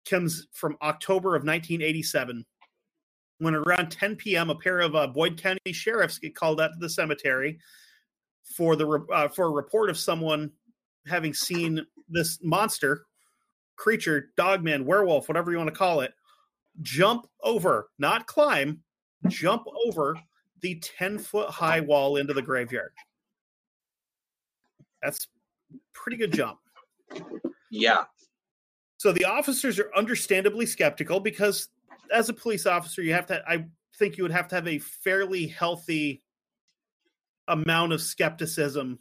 comes 0.09 0.47
from 0.53 0.77
October 0.83 1.31
of 1.31 1.43
1987 1.43 2.45
when 3.39 3.55
around 3.55 3.91
10 3.91 4.16
p.m. 4.16 4.51
a 4.51 4.55
pair 4.55 4.81
of 4.81 4.95
uh, 4.95 5.07
Boyd 5.07 5.41
County 5.41 5.73
sheriffs 5.73 6.19
get 6.19 6.35
called 6.35 6.61
out 6.61 6.73
to 6.73 6.78
the 6.78 6.89
cemetery 6.89 7.59
for 8.57 8.77
the 8.77 8.89
uh, 9.12 9.28
for 9.28 9.47
a 9.47 9.51
report 9.51 9.91
of 9.91 9.99
someone 9.99 10.51
having 11.07 11.35
seen 11.35 11.85
this 12.09 12.39
monster 12.43 13.07
creature, 13.77 14.31
dogman, 14.37 14.87
werewolf, 14.87 15.28
whatever 15.28 15.51
you 15.51 15.59
want 15.59 15.69
to 15.69 15.74
call 15.74 16.01
it, 16.01 16.15
jump 16.81 17.27
over, 17.43 17.91
not 17.99 18.27
climb, 18.27 18.81
jump 19.28 19.65
over 19.87 20.16
the 20.66 20.74
10 20.98 21.18
foot 21.18 21.48
high 21.48 21.80
wall 21.80 22.16
into 22.16 22.34
the 22.34 22.43
graveyard. 22.43 22.93
That's 25.01 25.28
pretty 25.93 26.16
good 26.16 26.32
jump. 26.32 26.59
Yeah. 27.70 28.05
So 28.97 29.12
the 29.12 29.26
officers 29.26 29.78
are 29.78 29.93
understandably 29.94 30.66
skeptical 30.66 31.20
because 31.20 31.68
as 32.12 32.28
a 32.28 32.32
police 32.32 32.66
officer, 32.66 33.01
you 33.01 33.12
have 33.12 33.26
to 33.26 33.43
I 33.47 33.66
think 33.97 34.16
you 34.16 34.24
would 34.24 34.32
have 34.32 34.48
to 34.48 34.56
have 34.56 34.66
a 34.66 34.78
fairly 34.78 35.47
healthy 35.47 36.24
amount 37.47 37.93
of 37.93 38.02
skepticism 38.02 38.98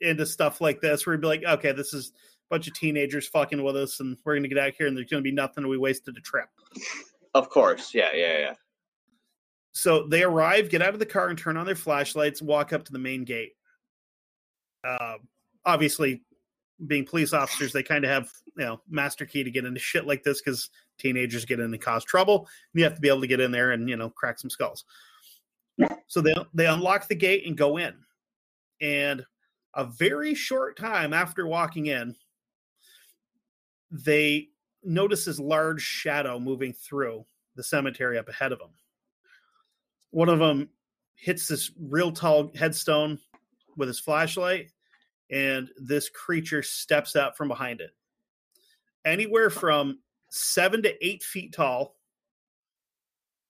into 0.00 0.26
stuff 0.26 0.60
like 0.60 0.80
this 0.80 1.06
where 1.06 1.14
you'd 1.14 1.22
be 1.22 1.28
like, 1.28 1.44
okay, 1.44 1.70
this 1.70 1.94
is 1.94 2.08
a 2.08 2.54
bunch 2.54 2.66
of 2.66 2.74
teenagers 2.74 3.28
fucking 3.28 3.62
with 3.62 3.76
us 3.76 4.00
and 4.00 4.16
we're 4.24 4.34
gonna 4.34 4.48
get 4.48 4.58
out 4.58 4.72
here 4.76 4.88
and 4.88 4.96
there's 4.96 5.08
gonna 5.08 5.22
be 5.22 5.30
nothing 5.30 5.68
we 5.68 5.78
wasted 5.78 6.16
a 6.16 6.20
trip. 6.20 6.48
Of 7.34 7.50
course. 7.50 7.94
Yeah, 7.94 8.10
yeah, 8.14 8.38
yeah. 8.38 8.54
So 9.74 10.06
they 10.06 10.22
arrive, 10.22 10.70
get 10.70 10.82
out 10.82 10.94
of 10.94 11.00
the 11.00 11.06
car 11.06 11.28
and 11.28 11.38
turn 11.38 11.56
on 11.56 11.66
their 11.66 11.74
flashlights, 11.74 12.40
walk 12.40 12.72
up 12.72 12.84
to 12.84 12.92
the 12.92 12.98
main 12.98 13.24
gate. 13.24 13.52
Uh, 14.86 15.16
obviously 15.64 16.22
being 16.86 17.04
police 17.04 17.32
officers, 17.32 17.72
they 17.72 17.82
kind 17.82 18.04
of 18.04 18.10
have 18.10 18.30
you 18.56 18.64
know 18.64 18.80
master 18.88 19.26
key 19.26 19.42
to 19.42 19.50
get 19.50 19.64
into 19.64 19.80
shit 19.80 20.06
like 20.06 20.22
this 20.22 20.40
because 20.40 20.70
teenagers 20.98 21.44
get 21.44 21.58
in 21.58 21.72
and 21.72 21.80
cause 21.80 22.04
trouble. 22.04 22.48
You 22.72 22.84
have 22.84 22.94
to 22.94 23.00
be 23.00 23.08
able 23.08 23.22
to 23.22 23.26
get 23.26 23.40
in 23.40 23.50
there 23.50 23.72
and 23.72 23.88
you 23.88 23.96
know 23.96 24.10
crack 24.10 24.38
some 24.38 24.50
skulls. 24.50 24.84
So 26.06 26.20
they 26.20 26.34
they 26.54 26.66
unlock 26.66 27.08
the 27.08 27.16
gate 27.16 27.46
and 27.46 27.56
go 27.56 27.78
in, 27.78 27.94
and 28.80 29.24
a 29.74 29.84
very 29.84 30.36
short 30.36 30.78
time 30.78 31.12
after 31.12 31.48
walking 31.48 31.86
in, 31.86 32.14
they 33.90 34.50
notice 34.84 35.24
this 35.24 35.40
large 35.40 35.82
shadow 35.82 36.38
moving 36.38 36.72
through 36.72 37.24
the 37.56 37.64
cemetery 37.64 38.18
up 38.18 38.28
ahead 38.28 38.52
of 38.52 38.60
them. 38.60 38.70
One 40.14 40.28
of 40.28 40.38
them 40.38 40.68
hits 41.16 41.48
this 41.48 41.72
real 41.76 42.12
tall 42.12 42.52
headstone 42.54 43.18
with 43.76 43.88
his 43.88 43.98
flashlight 43.98 44.70
and 45.28 45.68
this 45.76 46.08
creature 46.08 46.62
steps 46.62 47.16
out 47.16 47.36
from 47.36 47.48
behind 47.48 47.80
it. 47.80 47.90
Anywhere 49.04 49.50
from 49.50 49.98
seven 50.30 50.82
to 50.82 51.04
eight 51.04 51.24
feet 51.24 51.52
tall, 51.52 51.96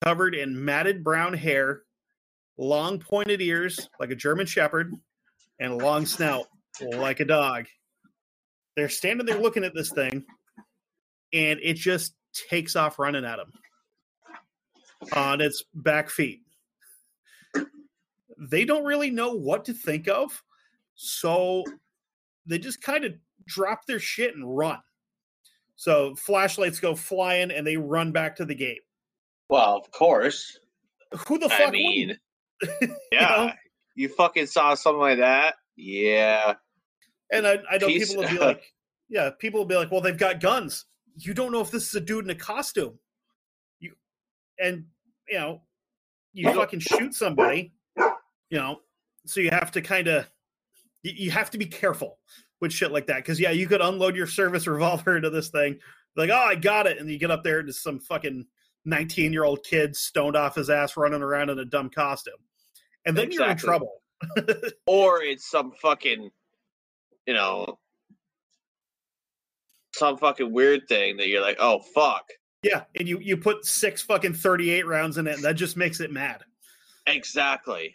covered 0.02 0.34
in 0.34 0.64
matted 0.64 1.04
brown 1.04 1.34
hair, 1.34 1.82
long 2.56 2.98
pointed 2.98 3.42
ears 3.42 3.90
like 4.00 4.10
a 4.10 4.16
German 4.16 4.46
Shepherd, 4.46 4.94
and 5.60 5.70
a 5.70 5.76
long 5.76 6.06
snout 6.06 6.46
like 6.80 7.20
a 7.20 7.26
dog. 7.26 7.66
They're 8.74 8.88
standing 8.88 9.26
there 9.26 9.38
looking 9.38 9.64
at 9.64 9.74
this 9.74 9.92
thing, 9.92 10.24
and 11.34 11.60
it 11.62 11.74
just 11.74 12.14
takes 12.48 12.74
off 12.74 12.98
running 12.98 13.26
at 13.26 13.36
them 13.36 13.52
on 15.12 15.42
its 15.42 15.62
back 15.74 16.08
feet. 16.08 16.40
They 18.38 18.64
don't 18.64 18.84
really 18.84 19.10
know 19.10 19.32
what 19.32 19.64
to 19.66 19.72
think 19.72 20.08
of 20.08 20.42
so 20.94 21.64
they 22.46 22.58
just 22.58 22.82
kind 22.82 23.04
of 23.04 23.14
drop 23.46 23.86
their 23.86 23.98
shit 23.98 24.34
and 24.34 24.56
run. 24.56 24.78
So 25.76 26.14
flashlights 26.14 26.80
go 26.80 26.94
flying 26.94 27.50
and 27.50 27.66
they 27.66 27.76
run 27.76 28.12
back 28.12 28.36
to 28.36 28.44
the 28.44 28.54
gate. 28.54 28.82
Well, 29.48 29.76
of 29.76 29.90
course. 29.90 30.58
Who 31.26 31.38
the 31.38 31.48
fuck? 31.48 31.68
I 31.68 31.70
mean, 31.70 32.16
you 32.80 32.96
yeah. 33.12 33.20
know? 33.20 33.52
You 33.96 34.08
fucking 34.08 34.46
saw 34.46 34.74
something 34.74 35.00
like 35.00 35.18
that? 35.18 35.54
Yeah. 35.76 36.54
And 37.32 37.46
I, 37.46 37.58
I 37.70 37.78
know 37.78 37.86
Peace- 37.86 38.10
people 38.10 38.24
will 38.24 38.30
be 38.30 38.38
like, 38.40 38.62
yeah, 39.08 39.30
people 39.38 39.60
will 39.60 39.66
be 39.66 39.76
like, 39.76 39.90
well, 39.90 40.00
they've 40.00 40.16
got 40.16 40.40
guns. 40.40 40.86
You 41.16 41.34
don't 41.34 41.52
know 41.52 41.60
if 41.60 41.70
this 41.70 41.88
is 41.88 41.94
a 41.94 42.00
dude 42.00 42.24
in 42.24 42.30
a 42.30 42.34
costume. 42.34 42.98
You 43.78 43.92
and 44.58 44.86
you 45.28 45.38
know, 45.38 45.62
you 46.32 46.52
fucking 46.52 46.80
shoot 46.80 47.14
somebody, 47.14 47.72
you 48.50 48.58
know, 48.58 48.80
so 49.26 49.40
you 49.40 49.50
have 49.50 49.70
to 49.72 49.80
kind 49.80 50.08
of 50.08 50.26
you, 51.02 51.30
have 51.30 51.50
to 51.50 51.58
be 51.58 51.66
careful 51.66 52.18
with 52.60 52.72
shit 52.72 52.92
like 52.92 53.06
that. 53.08 53.24
Cause 53.24 53.38
yeah, 53.38 53.50
you 53.50 53.66
could 53.66 53.80
unload 53.80 54.16
your 54.16 54.26
service 54.26 54.66
revolver 54.68 55.16
into 55.16 55.30
this 55.30 55.50
thing, 55.50 55.78
like, 56.16 56.30
oh, 56.30 56.34
I 56.34 56.54
got 56.54 56.86
it, 56.86 56.98
and 56.98 57.10
you 57.10 57.18
get 57.18 57.30
up 57.30 57.44
there 57.44 57.58
and 57.58 57.68
just 57.68 57.82
some 57.82 58.00
fucking 58.00 58.46
19 58.84 59.32
year 59.32 59.44
old 59.44 59.64
kid 59.64 59.96
stoned 59.96 60.36
off 60.36 60.54
his 60.54 60.70
ass 60.70 60.96
running 60.96 61.22
around 61.22 61.50
in 61.50 61.58
a 61.58 61.64
dumb 61.64 61.90
costume. 61.90 62.34
And 63.06 63.16
then 63.16 63.30
you're 63.30 63.48
in 63.48 63.56
trouble. 63.56 64.00
Or 64.86 65.22
it's 65.22 65.50
some 65.50 65.72
fucking, 65.82 66.30
you 67.26 67.34
know, 67.34 67.78
some 69.94 70.16
fucking 70.16 70.50
weird 70.50 70.88
thing 70.88 71.18
that 71.18 71.28
you're 71.28 71.42
like, 71.42 71.58
oh, 71.60 71.80
fuck. 71.94 72.24
Yeah, 72.62 72.84
and 72.98 73.06
you 73.06 73.18
you 73.18 73.36
put 73.36 73.66
six 73.66 74.00
fucking 74.00 74.32
thirty 74.32 74.70
eight 74.70 74.86
rounds 74.86 75.18
in 75.18 75.26
it, 75.26 75.34
and 75.34 75.44
that 75.44 75.56
just 75.56 75.76
makes 75.76 76.00
it 76.00 76.10
mad. 76.10 76.42
Exactly. 77.06 77.94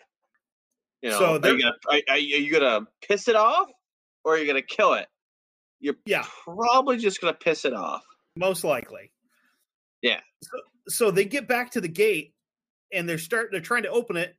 You 1.01 1.09
know, 1.11 1.19
So 1.19 1.25
are, 1.39 1.49
you 1.53 1.61
gonna, 1.61 1.75
are, 1.87 1.99
are 2.09 2.13
are 2.13 2.17
you 2.17 2.51
gonna 2.51 2.81
piss 3.01 3.27
it 3.27 3.35
off 3.35 3.69
or 4.23 4.33
are 4.33 4.37
you 4.37 4.45
gonna 4.47 4.61
kill 4.61 4.93
it? 4.93 5.07
You're 5.79 5.95
Yeah. 6.05 6.25
probably 6.43 6.97
just 6.97 7.21
gonna 7.21 7.33
piss 7.33 7.63
it 7.65 7.73
off. 7.73 8.03
Most 8.35 8.63
likely. 8.63 9.11
Yeah. 10.01 10.19
So, 10.43 10.49
so 10.87 11.11
they 11.11 11.25
get 11.25 11.47
back 11.47 11.71
to 11.71 11.81
the 11.81 11.87
gate, 11.87 12.33
and 12.91 13.07
they're 13.07 13.17
start 13.17 13.49
they're 13.51 13.61
trying 13.61 13.83
to 13.83 13.89
open 13.89 14.17
it 14.17 14.35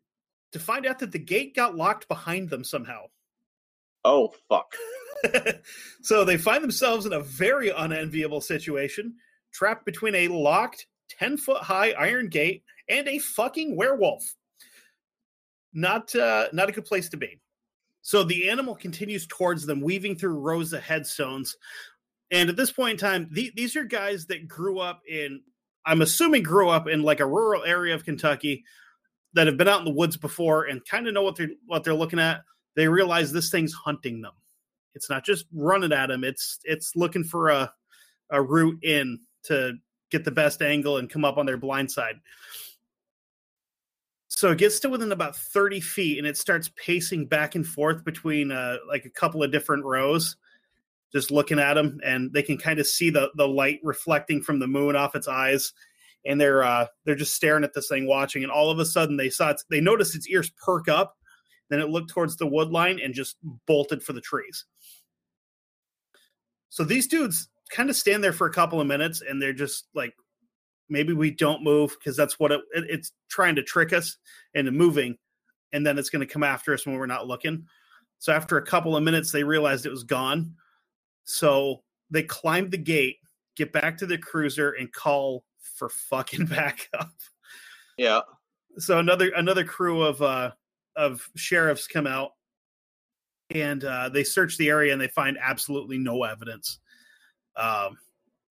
to 0.52 0.58
find 0.58 0.84
out 0.86 0.98
that 0.98 1.12
the 1.12 1.18
gate 1.18 1.54
got 1.54 1.76
locked 1.76 2.08
behind 2.08 2.50
them 2.50 2.64
somehow. 2.64 3.04
Oh 4.04 4.32
fuck. 4.48 4.74
so 6.02 6.24
they 6.24 6.36
find 6.36 6.62
themselves 6.62 7.06
in 7.06 7.12
a 7.12 7.20
very 7.20 7.70
unenviable 7.70 8.40
situation, 8.40 9.14
trapped 9.52 9.84
between 9.84 10.14
a 10.14 10.28
locked 10.28 10.86
ten 11.08 11.36
foot 11.36 11.62
high 11.62 11.92
iron 11.92 12.28
gate 12.28 12.64
and 12.88 13.06
a 13.08 13.18
fucking 13.18 13.76
werewolf. 13.76 14.34
Not 15.72 16.14
uh, 16.14 16.48
not 16.52 16.68
a 16.68 16.72
good 16.72 16.84
place 16.84 17.08
to 17.10 17.16
be. 17.16 17.40
So 18.02 18.22
the 18.22 18.48
animal 18.48 18.74
continues 18.74 19.26
towards 19.26 19.66
them, 19.66 19.80
weaving 19.80 20.16
through 20.16 20.38
rows 20.38 20.72
of 20.72 20.82
headstones. 20.82 21.56
And 22.30 22.48
at 22.48 22.56
this 22.56 22.72
point 22.72 22.92
in 22.92 22.96
time, 22.98 23.28
the, 23.30 23.52
these 23.54 23.76
are 23.76 23.84
guys 23.84 24.26
that 24.26 24.48
grew 24.48 24.78
up 24.78 25.02
in, 25.08 25.42
I'm 25.84 26.00
assuming, 26.00 26.42
grew 26.42 26.68
up 26.68 26.88
in 26.88 27.02
like 27.02 27.20
a 27.20 27.26
rural 27.26 27.64
area 27.64 27.94
of 27.94 28.04
Kentucky 28.04 28.64
that 29.34 29.46
have 29.46 29.56
been 29.56 29.68
out 29.68 29.80
in 29.80 29.84
the 29.84 29.92
woods 29.92 30.16
before 30.16 30.64
and 30.64 30.84
kind 30.86 31.06
of 31.06 31.14
know 31.14 31.22
what 31.22 31.36
they're 31.36 31.50
what 31.66 31.84
they're 31.84 31.94
looking 31.94 32.18
at. 32.20 32.42
They 32.76 32.88
realize 32.88 33.32
this 33.32 33.50
thing's 33.50 33.72
hunting 33.72 34.22
them. 34.22 34.32
It's 34.94 35.10
not 35.10 35.24
just 35.24 35.46
running 35.52 35.92
at 35.92 36.08
them. 36.08 36.24
It's 36.24 36.58
it's 36.64 36.96
looking 36.96 37.24
for 37.24 37.48
a 37.48 37.72
a 38.30 38.40
route 38.40 38.82
in 38.82 39.18
to 39.44 39.74
get 40.10 40.24
the 40.24 40.30
best 40.30 40.62
angle 40.62 40.96
and 40.96 41.10
come 41.10 41.24
up 41.24 41.36
on 41.36 41.46
their 41.46 41.56
blind 41.56 41.90
side. 41.90 42.16
So 44.40 44.50
it 44.50 44.56
gets 44.56 44.80
to 44.80 44.88
within 44.88 45.12
about 45.12 45.36
30 45.36 45.80
feet 45.80 46.16
and 46.16 46.26
it 46.26 46.34
starts 46.34 46.70
pacing 46.74 47.26
back 47.26 47.56
and 47.56 47.66
forth 47.66 48.06
between 48.06 48.50
uh, 48.50 48.78
like 48.88 49.04
a 49.04 49.10
couple 49.10 49.42
of 49.42 49.52
different 49.52 49.84
rows, 49.84 50.34
just 51.12 51.30
looking 51.30 51.58
at 51.58 51.74
them. 51.74 52.00
And 52.02 52.32
they 52.32 52.42
can 52.42 52.56
kind 52.56 52.80
of 52.80 52.86
see 52.86 53.10
the, 53.10 53.30
the 53.34 53.46
light 53.46 53.80
reflecting 53.82 54.40
from 54.40 54.58
the 54.58 54.66
moon 54.66 54.96
off 54.96 55.14
its 55.14 55.28
eyes. 55.28 55.74
And 56.24 56.40
they're 56.40 56.64
uh, 56.64 56.86
they're 57.04 57.16
just 57.16 57.34
staring 57.34 57.64
at 57.64 57.74
this 57.74 57.88
thing, 57.88 58.06
watching. 58.06 58.42
And 58.42 58.50
all 58.50 58.70
of 58.70 58.78
a 58.78 58.86
sudden, 58.86 59.18
they 59.18 59.28
saw 59.28 59.50
its, 59.50 59.62
they 59.68 59.82
noticed 59.82 60.16
its 60.16 60.26
ears 60.26 60.50
perk 60.64 60.88
up. 60.88 61.18
Then 61.68 61.80
it 61.80 61.90
looked 61.90 62.08
towards 62.08 62.38
the 62.38 62.46
wood 62.46 62.70
line 62.70 62.98
and 62.98 63.12
just 63.12 63.36
bolted 63.66 64.02
for 64.02 64.14
the 64.14 64.22
trees. 64.22 64.64
So 66.70 66.82
these 66.82 67.06
dudes 67.06 67.50
kind 67.70 67.90
of 67.90 67.96
stand 67.96 68.24
there 68.24 68.32
for 68.32 68.46
a 68.46 68.52
couple 68.54 68.80
of 68.80 68.86
minutes, 68.86 69.20
and 69.20 69.42
they're 69.42 69.52
just 69.52 69.88
like, 69.94 70.14
maybe 70.90 71.12
we 71.12 71.30
don't 71.30 71.62
move 71.62 71.96
because 71.98 72.16
that's 72.16 72.38
what 72.38 72.52
it, 72.52 72.60
it- 72.72 72.90
it's 72.90 73.12
trying 73.30 73.54
to 73.56 73.62
trick 73.62 73.92
us 73.92 74.16
into 74.54 74.70
moving 74.72 75.16
and 75.72 75.86
then 75.86 75.98
it's 75.98 76.10
going 76.10 76.26
to 76.26 76.32
come 76.32 76.42
after 76.42 76.74
us 76.74 76.84
when 76.84 76.96
we're 76.96 77.06
not 77.06 77.26
looking 77.26 77.64
so 78.18 78.32
after 78.32 78.58
a 78.58 78.66
couple 78.66 78.96
of 78.96 79.02
minutes 79.02 79.32
they 79.32 79.44
realized 79.44 79.86
it 79.86 79.90
was 79.90 80.04
gone 80.04 80.54
so 81.24 81.82
they 82.10 82.24
climb 82.24 82.70
the 82.70 82.76
gate, 82.78 83.18
get 83.56 83.72
back 83.72 83.98
to 83.98 84.06
the 84.06 84.18
cruiser, 84.18 84.72
and 84.72 84.92
call 84.92 85.44
for 85.76 85.88
fucking 85.88 86.46
backup. 86.46 87.10
Yeah. 87.96 88.22
So 88.78 88.98
another 88.98 89.30
another 89.36 89.62
crew 89.64 90.02
of 90.02 90.20
uh 90.22 90.50
of 90.96 91.28
sheriffs 91.36 91.86
come 91.86 92.08
out 92.08 92.32
and 93.50 93.84
uh, 93.84 94.08
they 94.08 94.24
search 94.24 94.56
the 94.56 94.68
area 94.70 94.92
and 94.92 95.00
they 95.00 95.08
find 95.08 95.38
absolutely 95.40 95.98
no 95.98 96.24
evidence. 96.24 96.78
Um, 97.56 97.98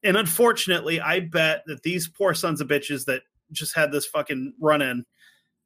and 0.04 0.18
unfortunately, 0.18 1.02
I 1.02 1.20
bet 1.20 1.64
that 1.68 1.84
these 1.84 2.08
poor 2.08 2.34
sons 2.34 2.62
of 2.62 2.68
bitches 2.68 3.06
that 3.06 3.24
just 3.52 3.76
had 3.76 3.92
this 3.92 4.06
fucking 4.06 4.54
run 4.60 4.82
in 4.82 5.06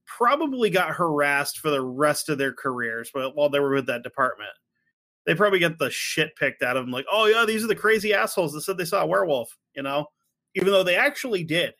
probably 0.06 0.70
got 0.70 0.90
harassed 0.90 1.60
for 1.60 1.70
the 1.70 1.82
rest 1.82 2.30
of 2.30 2.38
their 2.38 2.54
careers 2.54 3.12
while 3.14 3.50
they 3.50 3.60
were 3.60 3.74
with 3.74 3.88
that 3.88 4.04
department. 4.04 4.52
They 5.26 5.36
probably 5.36 5.60
get 5.60 5.78
the 5.78 5.90
shit 5.90 6.36
picked 6.36 6.64
out 6.64 6.76
of 6.76 6.84
them, 6.84 6.92
like, 6.92 7.06
oh 7.12 7.28
yeah, 7.28 7.46
these 7.46 7.64
are 7.64 7.68
the 7.68 7.76
crazy 7.76 8.14
assholes 8.14 8.54
that 8.54 8.62
said 8.62 8.78
they 8.78 8.86
saw 8.86 9.04
a 9.04 9.08
werewolf, 9.08 9.56
you 9.76 9.84
know, 9.84 10.08
even 10.56 10.72
though 10.72 10.84
they 10.84 10.96
actually 10.96 11.44
did. 11.44 11.74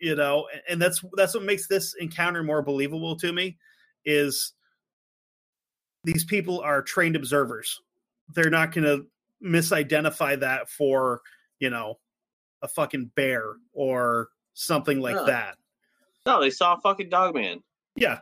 You 0.00 0.14
know, 0.14 0.48
and 0.68 0.80
that's 0.80 1.04
that's 1.14 1.34
what 1.34 1.42
makes 1.42 1.68
this 1.68 1.94
encounter 2.00 2.42
more 2.42 2.62
believable 2.62 3.16
to 3.16 3.32
me 3.32 3.58
is 4.06 4.54
these 6.04 6.24
people 6.24 6.60
are 6.60 6.80
trained 6.80 7.16
observers. 7.16 7.80
They're 8.34 8.48
not 8.48 8.72
going 8.72 8.84
to 8.84 9.06
misidentify 9.44 10.40
that 10.40 10.68
for, 10.68 11.20
you 11.58 11.70
know, 11.70 11.98
a 12.62 12.68
fucking 12.68 13.10
bear 13.14 13.54
or 13.72 14.28
something 14.54 15.00
like 15.00 15.16
No. 15.16 15.26
that. 15.26 15.56
No, 16.26 16.40
they 16.40 16.50
saw 16.50 16.74
a 16.74 16.80
fucking 16.80 17.08
dog 17.08 17.34
man. 17.34 17.62
Yeah. 17.96 18.20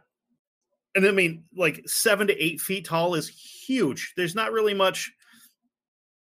And 0.95 1.07
I 1.07 1.11
mean, 1.11 1.45
like 1.55 1.83
seven 1.87 2.27
to 2.29 2.43
eight 2.43 2.61
feet 2.61 2.85
tall 2.87 3.15
is 3.15 3.29
huge. 3.29 4.13
There's 4.17 4.35
not 4.35 4.53
really 4.53 4.75
much. 4.75 5.11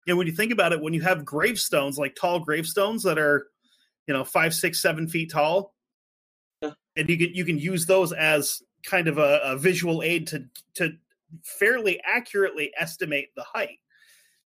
And 0.06 0.18
when 0.18 0.26
you 0.26 0.32
think 0.32 0.52
about 0.52 0.72
it, 0.72 0.80
when 0.80 0.94
you 0.94 1.00
have 1.02 1.24
gravestones, 1.24 1.98
like 1.98 2.14
tall 2.14 2.40
gravestones 2.40 3.02
that 3.04 3.18
are, 3.18 3.48
you 4.06 4.14
know, 4.14 4.24
five, 4.24 4.54
six, 4.54 4.80
seven 4.82 5.08
feet 5.08 5.30
tall, 5.30 5.74
Yeah. 6.62 6.72
and 6.96 7.08
you 7.08 7.16
can 7.18 7.34
you 7.34 7.44
can 7.44 7.58
use 7.58 7.86
those 7.86 8.12
as 8.12 8.62
kind 8.84 9.08
of 9.08 9.18
a, 9.18 9.40
a 9.44 9.56
visual 9.56 10.02
aid 10.02 10.26
to 10.28 10.44
to 10.74 10.92
fairly 11.44 12.00
accurately 12.04 12.72
estimate 12.78 13.30
the 13.36 13.44
height. 13.44 13.78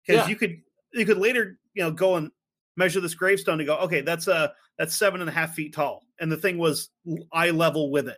Because 0.05 0.25
Yeah. 0.25 0.29
you 0.29 0.35
could 0.35 0.61
you 0.93 1.05
could 1.05 1.17
later, 1.17 1.59
you 1.73 1.83
know, 1.83 1.91
go 1.91 2.15
and 2.15 2.31
measure 2.75 2.99
this 2.99 3.13
gravestone 3.13 3.59
and 3.59 3.67
go, 3.67 3.77
okay, 3.77 4.01
that's 4.01 4.27
a 4.27 4.53
that's 4.77 4.95
seven 4.95 5.21
and 5.21 5.29
a 5.29 5.33
half 5.33 5.53
feet 5.53 5.73
tall, 5.73 6.05
and 6.19 6.31
the 6.31 6.37
thing 6.37 6.57
was 6.57 6.89
eye 7.31 7.51
level 7.51 7.91
with 7.91 8.07
it, 8.07 8.17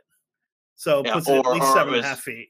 so 0.75 0.99
it 0.99 1.07
Yeah, 1.07 1.13
puts 1.13 1.27
it 1.27 1.37
at 1.37 1.51
least 1.51 1.65
or 1.65 1.73
seven 1.73 1.93
and 1.95 2.03
a 2.03 2.07
half 2.07 2.21
feet. 2.21 2.49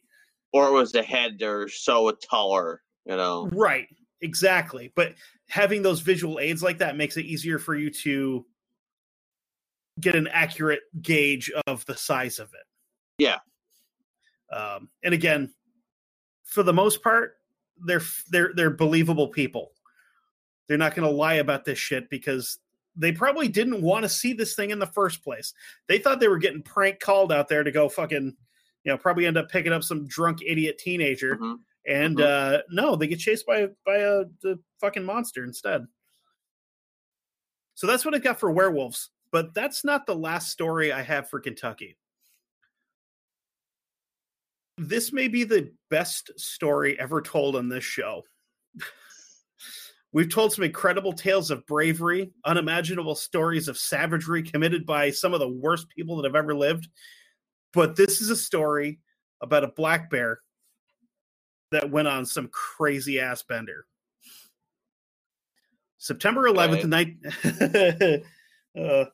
Or 0.54 0.68
it 0.68 0.72
was 0.72 0.92
the 0.92 1.02
head 1.02 1.42
or 1.42 1.70
so 1.70 2.12
taller, 2.12 2.82
you 3.06 3.16
know. 3.16 3.48
Right, 3.54 3.88
exactly. 4.20 4.92
But 4.96 5.16
having 5.48 5.82
those 5.82 6.02
visual 6.02 6.40
aids 6.40 6.62
like 6.62 6.80
that 6.80 6.98
makes 6.98 7.16
it 7.16 7.26
easier 7.26 7.58
for 7.58 7.74
you 7.74 7.90
to 8.04 8.46
get 10.00 10.16
an 10.16 10.28
accurate 10.28 10.82
gauge 11.02 11.52
of 11.68 11.86
the 11.86 11.96
size 11.96 12.38
of 12.40 12.54
it. 12.54 12.66
Yeah. 13.18 13.40
Um, 14.52 14.90
and 15.04 15.14
again, 15.14 15.54
for 16.44 16.64
the 16.64 16.74
most 16.74 17.02
part, 17.02 17.38
they're 17.86 18.02
they're 18.30 18.52
they're 18.56 18.70
believable 18.70 19.28
people. 19.28 19.72
They're 20.68 20.78
not 20.78 20.96
going 20.96 21.08
to 21.10 21.14
lie 21.16 21.36
about 21.36 21.66
this 21.66 21.78
shit 21.80 22.10
because 22.10 22.58
they 22.96 23.12
probably 23.12 23.48
didn't 23.48 23.82
want 23.82 24.04
to 24.04 24.10
see 24.10 24.34
this 24.34 24.54
thing 24.56 24.70
in 24.72 24.80
the 24.80 24.86
first 24.86 25.24
place. 25.24 25.54
They 25.88 25.98
thought 25.98 26.20
they 26.20 26.28
were 26.28 26.38
getting 26.38 26.62
prank 26.62 27.00
called 27.00 27.32
out 27.32 27.48
there 27.48 27.64
to 27.64 27.72
go 27.72 27.90
fucking, 27.90 28.36
you 28.84 28.92
know, 28.92 28.98
probably 28.98 29.26
end 29.26 29.38
up 29.38 29.50
picking 29.50 29.74
up 29.74 29.84
some 29.84 30.08
drunk 30.08 30.40
idiot 30.46 30.78
teenager 30.78 31.38
Mhm. 31.38 31.60
and 31.88 32.18
Mhm. 32.18 32.24
uh 32.58 32.62
no 32.70 32.96
they 32.96 33.08
get 33.08 33.20
chased 33.20 33.46
by 33.46 33.68
by 33.86 33.98
a 33.98 34.26
the 34.44 34.60
fucking 34.80 35.04
monster 35.04 35.44
instead 35.44 35.88
so 37.74 37.88
that's 37.88 38.06
what 38.06 38.14
i 38.14 38.20
got 38.20 38.40
for 38.40 38.52
werewolves 38.52 39.10
but 39.32 39.54
that's 39.56 39.84
not 39.84 40.06
the 40.06 40.16
last 40.16 40.52
story 40.52 40.92
i 40.92 41.02
have 41.02 41.28
for 41.30 41.40
kentucky 41.40 41.98
this 44.78 45.12
may 45.14 45.28
be 45.28 45.44
the 45.44 45.72
best 45.90 46.32
story 46.38 47.00
ever 47.00 47.22
told 47.22 47.56
on 47.56 47.70
this 47.70 47.84
show 47.84 48.24
we've 50.14 50.34
told 50.34 50.54
some 50.54 50.64
incredible 50.64 51.14
tales 51.14 51.52
of 51.52 51.66
bravery 51.66 52.32
unimaginable 52.46 53.16
stories 53.16 53.68
of 53.68 53.78
savagery 53.78 54.42
committed 54.42 54.86
by 54.86 55.10
some 55.10 55.34
of 55.34 55.40
the 55.40 55.48
worst 55.48 55.88
people 55.90 56.16
that 56.16 56.26
have 56.26 56.36
ever 56.36 56.56
lived 56.56 56.88
but 57.74 57.96
this 57.96 58.22
is 58.22 58.30
a 58.30 58.36
story 58.36 59.00
about 59.42 59.64
a 59.64 59.70
black 59.70 60.10
bear 60.10 60.40
that 61.72 61.90
went 61.90 62.08
on 62.08 62.26
some 62.26 62.50
crazy 62.50 63.20
ass 63.20 63.44
bender. 63.44 63.86
September 65.98 66.44
11th, 66.44 66.86
night, 66.86 67.16
uh, 68.80 69.06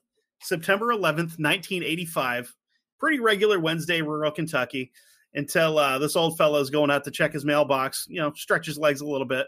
September 0.41 0.87
11th, 0.87 1.37
1985. 1.37 2.53
Pretty 2.99 3.19
regular 3.19 3.59
Wednesday, 3.59 4.01
rural 4.01 4.31
Kentucky, 4.31 4.91
until 5.33 5.77
uh, 5.77 5.99
this 5.99 6.15
old 6.15 6.37
fellow 6.37 6.59
is 6.59 6.69
going 6.69 6.91
out 6.91 7.03
to 7.03 7.11
check 7.11 7.33
his 7.33 7.45
mailbox, 7.45 8.05
you 8.09 8.19
know, 8.19 8.31
stretch 8.35 8.65
his 8.65 8.77
legs 8.77 9.01
a 9.01 9.05
little 9.05 9.27
bit. 9.27 9.47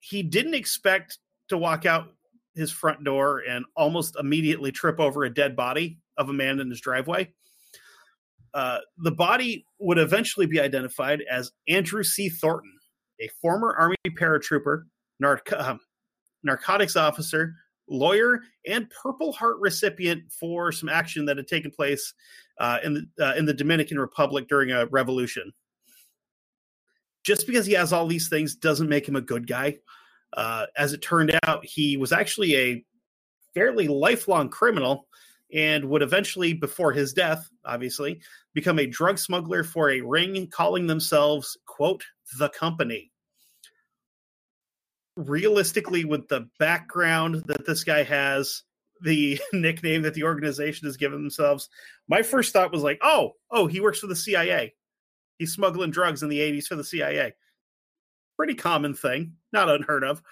He 0.00 0.22
didn't 0.22 0.54
expect 0.54 1.18
to 1.48 1.56
walk 1.56 1.86
out 1.86 2.08
his 2.54 2.70
front 2.70 3.02
door 3.04 3.42
and 3.48 3.64
almost 3.76 4.16
immediately 4.18 4.72
trip 4.72 5.00
over 5.00 5.24
a 5.24 5.32
dead 5.32 5.56
body 5.56 5.98
of 6.18 6.28
a 6.28 6.32
man 6.32 6.60
in 6.60 6.68
his 6.68 6.80
driveway. 6.80 7.32
Uh, 8.52 8.78
the 8.98 9.12
body 9.12 9.64
would 9.78 9.98
eventually 9.98 10.46
be 10.46 10.60
identified 10.60 11.22
as 11.30 11.52
Andrew 11.68 12.02
C. 12.02 12.28
Thornton, 12.28 12.72
a 13.20 13.28
former 13.40 13.74
Army 13.74 13.96
paratrooper, 14.18 14.82
narc- 15.22 15.58
um, 15.58 15.80
narcotics 16.42 16.96
officer, 16.96 17.54
lawyer, 17.92 18.40
and 18.66 18.90
Purple 18.90 19.32
Heart 19.32 19.58
recipient 19.60 20.24
for 20.32 20.72
some 20.72 20.88
action 20.88 21.26
that 21.26 21.36
had 21.36 21.46
taken 21.46 21.70
place 21.70 22.14
uh, 22.58 22.78
in 22.82 22.94
the 22.94 23.26
uh, 23.26 23.34
in 23.34 23.46
the 23.46 23.54
Dominican 23.54 23.98
Republic 23.98 24.48
during 24.48 24.70
a 24.70 24.86
revolution. 24.86 25.52
Just 27.22 27.46
because 27.46 27.66
he 27.66 27.74
has 27.74 27.92
all 27.92 28.06
these 28.06 28.28
things 28.28 28.56
doesn't 28.56 28.88
make 28.88 29.06
him 29.06 29.16
a 29.16 29.20
good 29.20 29.46
guy. 29.46 29.78
Uh, 30.32 30.66
as 30.76 30.92
it 30.92 31.02
turned 31.02 31.38
out, 31.44 31.64
he 31.64 31.96
was 31.96 32.10
actually 32.10 32.56
a 32.56 32.84
fairly 33.54 33.86
lifelong 33.86 34.48
criminal 34.48 35.06
and 35.52 35.84
would 35.84 36.02
eventually, 36.02 36.54
before 36.54 36.92
his 36.92 37.12
death, 37.12 37.48
obviously, 37.64 38.20
become 38.54 38.78
a 38.78 38.86
drug 38.86 39.18
smuggler 39.18 39.62
for 39.62 39.90
a 39.90 40.00
ring 40.00 40.48
calling 40.48 40.86
themselves, 40.86 41.58
quote, 41.66 42.02
the 42.38 42.48
company. 42.48 43.11
Realistically, 45.16 46.04
with 46.04 46.28
the 46.28 46.48
background 46.58 47.42
that 47.46 47.66
this 47.66 47.84
guy 47.84 48.02
has, 48.02 48.62
the 49.02 49.40
nickname 49.52 50.02
that 50.02 50.14
the 50.14 50.24
organization 50.24 50.86
has 50.86 50.96
given 50.96 51.20
themselves, 51.20 51.68
my 52.08 52.22
first 52.22 52.52
thought 52.52 52.72
was 52.72 52.82
like, 52.82 52.98
oh, 53.02 53.32
oh, 53.50 53.66
he 53.66 53.80
works 53.80 53.98
for 53.98 54.06
the 54.06 54.16
CIA. 54.16 54.74
He's 55.38 55.52
smuggling 55.52 55.90
drugs 55.90 56.22
in 56.22 56.28
the 56.28 56.38
80s 56.38 56.66
for 56.66 56.76
the 56.76 56.84
CIA. 56.84 57.34
Pretty 58.36 58.54
common 58.54 58.94
thing, 58.94 59.34
not 59.52 59.68
unheard 59.68 60.04
of. 60.04 60.22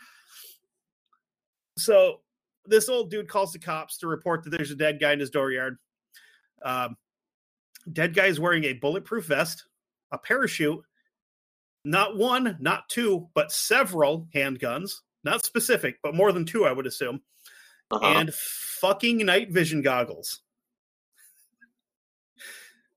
So 1.77 2.20
this 2.66 2.89
old 2.89 3.11
dude 3.11 3.28
calls 3.28 3.52
the 3.52 3.59
cops 3.59 3.98
to 3.98 4.07
report 4.07 4.44
that 4.44 4.51
there's 4.51 4.70
a 4.70 4.77
dead 4.77 5.01
guy 5.01 5.12
in 5.12 5.20
his 5.20 5.31
dooryard. 5.31 5.77
Um, 6.62 6.97
dead 7.93 8.15
guy 8.15 8.27
is 8.27 8.39
wearing 8.39 8.65
a 8.65 8.74
bulletproof 8.74 9.27
vest, 9.27 9.65
a 10.12 10.19
parachute, 10.19 10.85
not 11.85 12.16
one, 12.16 12.57
not 12.61 12.89
two, 12.89 13.28
but 13.35 13.52
several 13.52 14.28
handguns. 14.35 14.93
Not 15.23 15.44
specific, 15.44 15.98
but 16.02 16.15
more 16.15 16.32
than 16.32 16.47
two, 16.47 16.65
I 16.65 16.73
would 16.73 16.86
assume, 16.86 17.20
Uh-huh. 17.90 18.07
and 18.07 18.35
fucking 18.35 19.19
night 19.19 19.51
vision 19.51 19.82
goggles. 19.82 20.40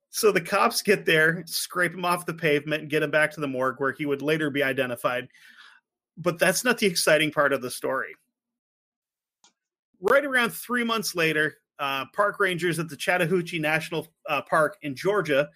So 0.10 0.32
the 0.32 0.40
cops 0.40 0.82
get 0.82 1.06
there, 1.06 1.44
scrape 1.48 1.94
him 1.94 2.06
off 2.06 2.26
the 2.26 2.34
pavement, 2.34 2.82
and 2.84 2.90
get 2.90 3.04
him 3.04 3.12
back 3.12 3.32
to 3.32 3.42
the 3.42 3.48
morgue 3.48 3.80
where 3.80 3.92
he 3.92 4.06
would 4.06 4.22
later 4.22 4.50
be 4.50 4.64
identified. 4.64 5.28
But 6.16 6.40
that's 6.40 6.64
not 6.64 6.78
the 6.78 6.86
exciting 6.86 7.32
part 7.32 7.52
of 7.52 7.62
the 7.62 7.72
story 7.72 8.16
right 10.04 10.26
around 10.26 10.52
three 10.52 10.84
months 10.84 11.16
later, 11.16 11.56
uh, 11.80 12.06
park 12.14 12.40
rangers 12.40 12.78
at 12.78 12.90
the 12.90 12.98
Chattahoochee 12.98 13.60
National 13.60 14.08
uh, 14.30 14.42
Park 14.44 14.78
in 14.84 14.96
Georgia 14.96 15.50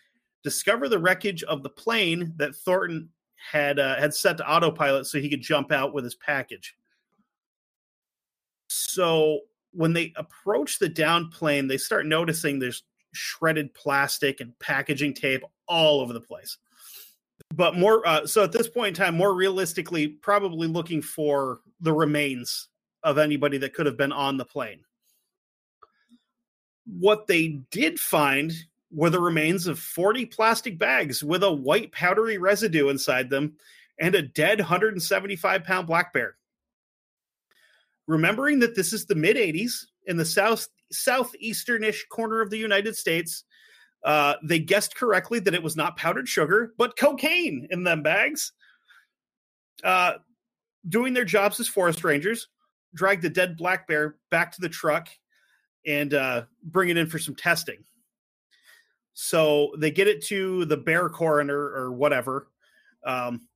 discover 0.43 0.87
the 0.87 0.97
wreckage 0.97 1.43
of 1.43 1.61
the 1.61 1.69
plane 1.69 2.33
that 2.37 2.55
Thornton 2.55 3.09
had 3.37 3.79
uh, 3.79 3.95
had 3.97 4.13
set 4.13 4.37
to 4.37 4.49
autopilot 4.49 5.05
so 5.05 5.19
he 5.19 5.29
could 5.29 5.41
jump 5.41 5.71
out 5.71 5.93
with 5.93 6.03
his 6.03 6.15
package. 6.15 6.75
So 8.67 9.41
when 9.71 9.93
they 9.93 10.13
approach 10.15 10.79
the 10.79 10.89
down 10.89 11.29
plane, 11.29 11.67
they 11.67 11.77
start 11.77 12.05
noticing 12.05 12.59
there's 12.59 12.83
shredded 13.13 13.73
plastic 13.73 14.41
and 14.41 14.57
packaging 14.59 15.13
tape 15.13 15.43
all 15.67 16.01
over 16.01 16.13
the 16.13 16.21
place. 16.21 16.57
But 17.53 17.75
more, 17.75 18.05
uh, 18.05 18.25
so 18.25 18.43
at 18.43 18.51
this 18.51 18.67
point 18.67 18.89
in 18.89 18.93
time, 18.93 19.15
more 19.15 19.33
realistically, 19.33 20.07
probably 20.07 20.67
looking 20.67 21.01
for 21.01 21.61
the 21.79 21.93
remains 21.93 22.67
of 23.03 23.17
anybody 23.17 23.57
that 23.59 23.73
could 23.73 23.85
have 23.85 23.97
been 23.97 24.11
on 24.11 24.37
the 24.37 24.45
plane. 24.45 24.81
What 26.85 27.27
they 27.27 27.59
did 27.71 27.99
find 27.99 28.51
were 28.91 29.09
the 29.09 29.19
remains 29.19 29.67
of 29.67 29.79
40 29.79 30.25
plastic 30.27 30.77
bags 30.77 31.23
with 31.23 31.43
a 31.43 31.51
white 31.51 31.91
powdery 31.91 32.37
residue 32.37 32.89
inside 32.89 33.29
them 33.29 33.53
and 33.99 34.15
a 34.15 34.21
dead 34.21 34.59
175 34.59 35.63
pound 35.63 35.87
black 35.87 36.13
bear. 36.13 36.35
Remembering 38.07 38.59
that 38.59 38.75
this 38.75 38.93
is 38.93 39.05
the 39.05 39.15
mid 39.15 39.35
80s 39.35 39.85
in 40.05 40.17
the 40.17 40.25
south 40.25 40.67
southeasternish 40.93 42.07
corner 42.09 42.41
of 42.41 42.49
the 42.49 42.57
United 42.57 42.95
States, 42.95 43.43
uh, 44.05 44.35
they 44.41 44.59
guessed 44.59 44.95
correctly 44.95 45.39
that 45.39 45.53
it 45.53 45.63
was 45.63 45.75
not 45.75 45.97
powdered 45.97 46.29
sugar, 46.29 46.73
but 46.77 46.97
cocaine 46.97 47.67
in 47.71 47.83
them 47.83 48.03
bags. 48.03 48.53
Uh, 49.83 50.13
doing 50.87 51.13
their 51.13 51.25
jobs 51.25 51.59
as 51.59 51.67
forest 51.67 52.03
rangers, 52.03 52.47
drag 52.93 53.21
the 53.21 53.29
dead 53.29 53.57
black 53.57 53.87
bear 53.87 54.15
back 54.31 54.51
to 54.53 54.61
the 54.61 54.69
truck 54.69 55.09
and 55.85 56.13
uh, 56.13 56.43
bring 56.63 56.89
it 56.89 56.97
in 56.97 57.07
for 57.07 57.19
some 57.19 57.35
testing. 57.35 57.83
So 59.19 59.73
they 59.75 59.89
get 59.89 60.07
it 60.07 60.23
to 60.25 60.65
the 60.65 60.77
bear 60.77 61.09
coroner 61.09 61.57
or 61.57 61.91
whatever. 61.91 62.49
Um, 63.03 63.47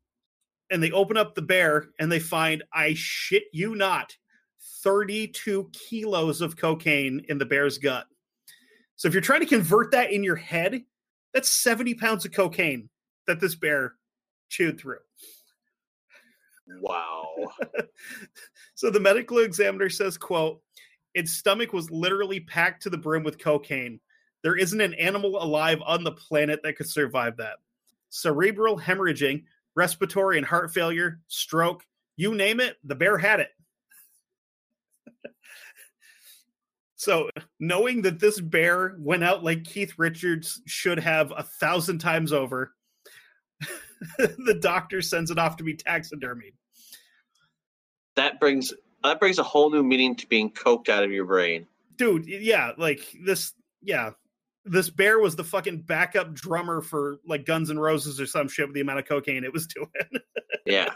and 0.71 0.81
they 0.81 0.89
open 0.89 1.17
up 1.17 1.35
the 1.35 1.43
bear 1.43 1.89
and 1.99 2.11
they 2.11 2.17
find, 2.17 2.63
I 2.73 2.95
shit 2.95 3.43
you 3.53 3.75
not, 3.75 4.17
32 4.83 5.69
kilos 5.71 6.41
of 6.41 6.57
cocaine 6.57 7.23
in 7.29 7.37
the 7.37 7.45
bear's 7.45 7.77
gut. 7.77 8.07
So 8.95 9.07
if 9.07 9.13
you're 9.13 9.21
trying 9.21 9.41
to 9.41 9.45
convert 9.45 9.91
that 9.91 10.11
in 10.11 10.23
your 10.23 10.35
head, 10.35 10.81
that's 11.31 11.51
70 11.51 11.93
pounds 11.93 12.25
of 12.25 12.31
cocaine 12.31 12.89
that 13.27 13.39
this 13.39 13.53
bear 13.53 13.93
chewed 14.49 14.79
through. 14.79 14.97
Wow. 16.79 17.27
so 18.73 18.89
the 18.89 18.99
medical 18.99 19.37
examiner 19.37 19.89
says, 19.89 20.17
quote, 20.17 20.59
its 21.13 21.33
stomach 21.33 21.71
was 21.71 21.91
literally 21.91 22.39
packed 22.39 22.81
to 22.81 22.89
the 22.89 22.97
brim 22.97 23.21
with 23.21 23.37
cocaine. 23.37 23.99
There 24.43 24.55
isn't 24.55 24.81
an 24.81 24.93
animal 24.95 25.41
alive 25.41 25.81
on 25.85 26.03
the 26.03 26.11
planet 26.11 26.61
that 26.63 26.75
could 26.75 26.89
survive 26.89 27.37
that. 27.37 27.57
Cerebral 28.09 28.79
hemorrhaging, 28.79 29.43
respiratory 29.75 30.37
and 30.37 30.45
heart 30.45 30.73
failure, 30.73 31.19
stroke, 31.27 31.85
you 32.17 32.35
name 32.35 32.59
it, 32.59 32.77
the 32.83 32.95
bear 32.95 33.17
had 33.17 33.39
it. 33.39 33.49
so, 36.95 37.29
knowing 37.59 38.01
that 38.01 38.19
this 38.19 38.39
bear 38.39 38.95
went 38.99 39.23
out 39.23 39.43
like 39.43 39.63
Keith 39.63 39.93
Richards 39.97 40.61
should 40.65 40.99
have 40.99 41.31
a 41.35 41.43
thousand 41.43 41.99
times 41.99 42.33
over, 42.33 42.73
the 44.17 44.57
doctor 44.59 45.01
sends 45.01 45.31
it 45.31 45.37
off 45.37 45.57
to 45.57 45.63
be 45.63 45.75
taxidermied. 45.75 46.53
That 48.15 48.39
brings 48.39 48.73
that 49.03 49.19
brings 49.19 49.39
a 49.39 49.43
whole 49.43 49.71
new 49.71 49.83
meaning 49.83 50.15
to 50.15 50.27
being 50.27 50.51
coked 50.51 50.89
out 50.89 51.03
of 51.03 51.11
your 51.11 51.25
brain. 51.25 51.65
Dude, 51.97 52.27
yeah, 52.27 52.71
like 52.77 53.15
this, 53.23 53.53
yeah. 53.81 54.11
This 54.63 54.89
bear 54.89 55.19
was 55.19 55.35
the 55.35 55.43
fucking 55.43 55.81
backup 55.81 56.33
drummer 56.33 56.81
for 56.81 57.17
like 57.25 57.45
Guns 57.45 57.69
N' 57.69 57.79
Roses 57.79 58.21
or 58.21 58.27
some 58.27 58.47
shit 58.47 58.67
with 58.67 58.75
the 58.75 58.81
amount 58.81 58.99
of 58.99 59.07
cocaine 59.07 59.43
it 59.43 59.53
was 59.53 59.67
doing. 59.75 60.23
Yeah. 60.65 60.93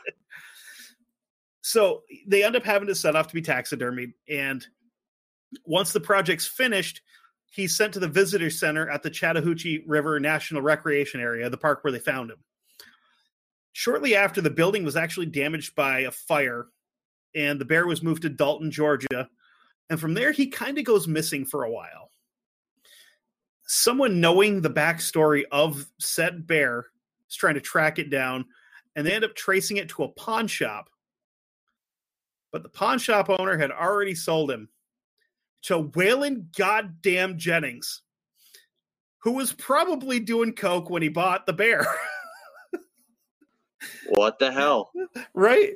So 1.62 2.04
they 2.28 2.44
end 2.44 2.56
up 2.56 2.64
having 2.64 2.88
to 2.88 2.96
set 2.96 3.16
off 3.16 3.28
to 3.28 3.34
be 3.34 3.42
taxidermied. 3.42 4.14
And 4.30 4.66
once 5.66 5.94
the 5.94 6.00
project's 6.00 6.46
finished, 6.46 7.02
he's 7.52 7.76
sent 7.76 7.94
to 7.94 8.00
the 8.00 8.08
visitor 8.08 8.50
center 8.52 8.88
at 8.90 9.02
the 9.02 9.10
Chattahoochee 9.10 9.84
River 9.88 10.20
National 10.20 10.62
Recreation 10.62 11.20
Area, 11.20 11.50
the 11.50 11.58
park 11.58 11.84
where 11.84 11.92
they 11.92 12.00
found 12.00 12.30
him. 12.30 12.38
Shortly 13.74 14.16
after, 14.16 14.42
the 14.42 14.50
building 14.50 14.86
was 14.86 14.96
actually 14.96 15.26
damaged 15.26 15.76
by 15.76 16.02
a 16.02 16.12
fire, 16.12 16.68
and 17.34 17.60
the 17.60 17.66
bear 17.66 17.88
was 17.88 18.04
moved 18.04 18.22
to 18.22 18.30
Dalton, 18.30 18.72
Georgia. 18.72 19.28
And 19.90 20.00
from 20.00 20.14
there, 20.14 20.32
he 20.32 20.48
kind 20.48 20.78
of 20.78 20.86
goes 20.86 21.08
missing 21.08 21.46
for 21.46 21.64
a 21.64 21.72
while. 21.72 22.12
Someone 23.66 24.22
knowing 24.22 24.62
the 24.62 24.70
backstory 24.70 25.44
of 25.52 25.86
said 26.00 26.46
bear 26.46 26.88
is 27.30 27.36
trying 27.36 27.56
to 27.56 27.62
track 27.62 28.00
it 28.00 28.10
down, 28.10 28.46
and 28.96 29.06
they 29.06 29.14
end 29.14 29.26
up 29.26 29.36
tracing 29.36 29.78
it 29.78 29.90
to 29.90 30.04
a 30.04 30.10
pawn 30.10 30.48
shop 30.48 30.90
but 32.56 32.64
the 32.64 32.70
pawn 32.70 33.00
shop 33.00 33.30
owner 33.30 33.58
had 33.58 33.70
already 33.70 34.16
sold 34.16 34.50
him 34.50 34.70
to 35.64 35.84
Waylon 35.90 36.56
Goddamn 36.58 37.38
Jennings, 37.38 38.02
who 39.24 39.34
was 39.34 39.52
probably 39.52 40.22
doing 40.22 40.54
coke 40.54 40.90
when 40.90 41.02
he 41.02 41.10
bought 41.10 41.46
the 41.46 41.52
bear. 41.52 41.86
What 44.08 44.40
the 44.40 44.54
hell? 44.54 44.90
right? 45.34 45.74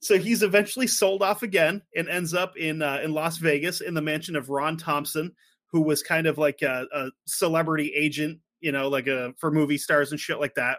So 0.00 0.18
he's 0.18 0.42
eventually 0.42 0.88
sold 0.88 1.22
off 1.22 1.44
again 1.44 1.80
and 1.94 2.08
ends 2.08 2.34
up 2.34 2.56
in 2.56 2.82
uh, 2.82 2.98
in 3.04 3.12
Las 3.12 3.36
Vegas 3.38 3.80
in 3.80 3.94
the 3.94 4.02
mansion 4.02 4.34
of 4.34 4.50
Ron 4.50 4.76
Thompson, 4.76 5.32
who 5.72 5.82
was 5.82 6.02
kind 6.02 6.26
of 6.26 6.38
like 6.38 6.62
a, 6.62 6.86
a 6.94 7.10
celebrity 7.26 7.92
agent, 7.94 8.38
you 8.60 8.72
know, 8.72 8.88
like 8.88 9.06
a 9.06 9.34
for 9.38 9.50
movie 9.50 9.78
stars 9.78 10.10
and 10.10 10.20
shit 10.20 10.40
like 10.40 10.54
that. 10.54 10.78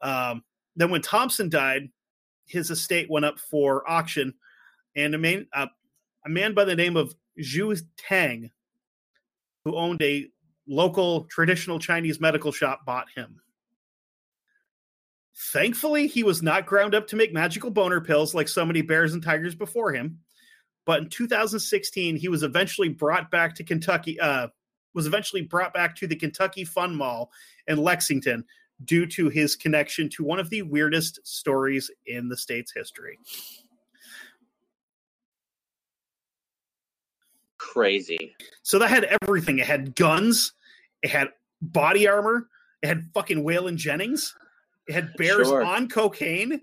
Um, 0.00 0.42
then 0.76 0.90
when 0.90 1.02
Thompson 1.02 1.48
died, 1.48 1.88
his 2.46 2.70
estate 2.70 3.10
went 3.10 3.24
up 3.24 3.38
for 3.38 3.88
auction, 3.90 4.34
and 4.96 5.14
a 5.14 5.18
man 5.18 5.46
uh, 5.52 5.66
a 6.24 6.28
man 6.28 6.54
by 6.54 6.64
the 6.64 6.76
name 6.76 6.96
of 6.96 7.14
Zhu 7.40 7.80
Tang, 7.96 8.50
who 9.64 9.76
owned 9.76 10.02
a 10.02 10.28
local 10.66 11.24
traditional 11.24 11.78
Chinese 11.78 12.20
medical 12.20 12.52
shop, 12.52 12.84
bought 12.86 13.06
him. 13.14 13.40
Thankfully, 15.52 16.08
he 16.08 16.24
was 16.24 16.42
not 16.42 16.66
ground 16.66 16.94
up 16.94 17.06
to 17.08 17.16
make 17.16 17.32
magical 17.32 17.70
boner 17.70 18.00
pills 18.00 18.34
like 18.34 18.48
so 18.48 18.66
many 18.66 18.82
bears 18.82 19.14
and 19.14 19.22
tigers 19.22 19.54
before 19.54 19.92
him. 19.92 20.18
But 20.88 21.00
in 21.02 21.10
2016, 21.10 22.16
he 22.16 22.28
was 22.28 22.42
eventually 22.42 22.88
brought 22.88 23.30
back 23.30 23.54
to 23.56 23.62
Kentucky. 23.62 24.18
Uh, 24.18 24.48
was 24.94 25.06
eventually 25.06 25.42
brought 25.42 25.74
back 25.74 25.94
to 25.96 26.06
the 26.06 26.16
Kentucky 26.16 26.64
Fun 26.64 26.96
Mall 26.96 27.30
in 27.66 27.76
Lexington 27.76 28.42
due 28.82 29.04
to 29.08 29.28
his 29.28 29.54
connection 29.54 30.08
to 30.08 30.24
one 30.24 30.38
of 30.38 30.48
the 30.48 30.62
weirdest 30.62 31.20
stories 31.24 31.90
in 32.06 32.30
the 32.30 32.38
state's 32.38 32.72
history. 32.72 33.18
Crazy. 37.58 38.34
So 38.62 38.78
that 38.78 38.88
had 38.88 39.14
everything. 39.20 39.58
It 39.58 39.66
had 39.66 39.94
guns, 39.94 40.54
it 41.02 41.10
had 41.10 41.28
body 41.60 42.08
armor, 42.08 42.48
it 42.82 42.86
had 42.86 43.10
fucking 43.12 43.44
Waylon 43.44 43.76
Jennings, 43.76 44.34
it 44.86 44.94
had 44.94 45.12
bears 45.18 45.48
Sure. 45.48 45.62
on 45.62 45.90
cocaine. 45.90 46.62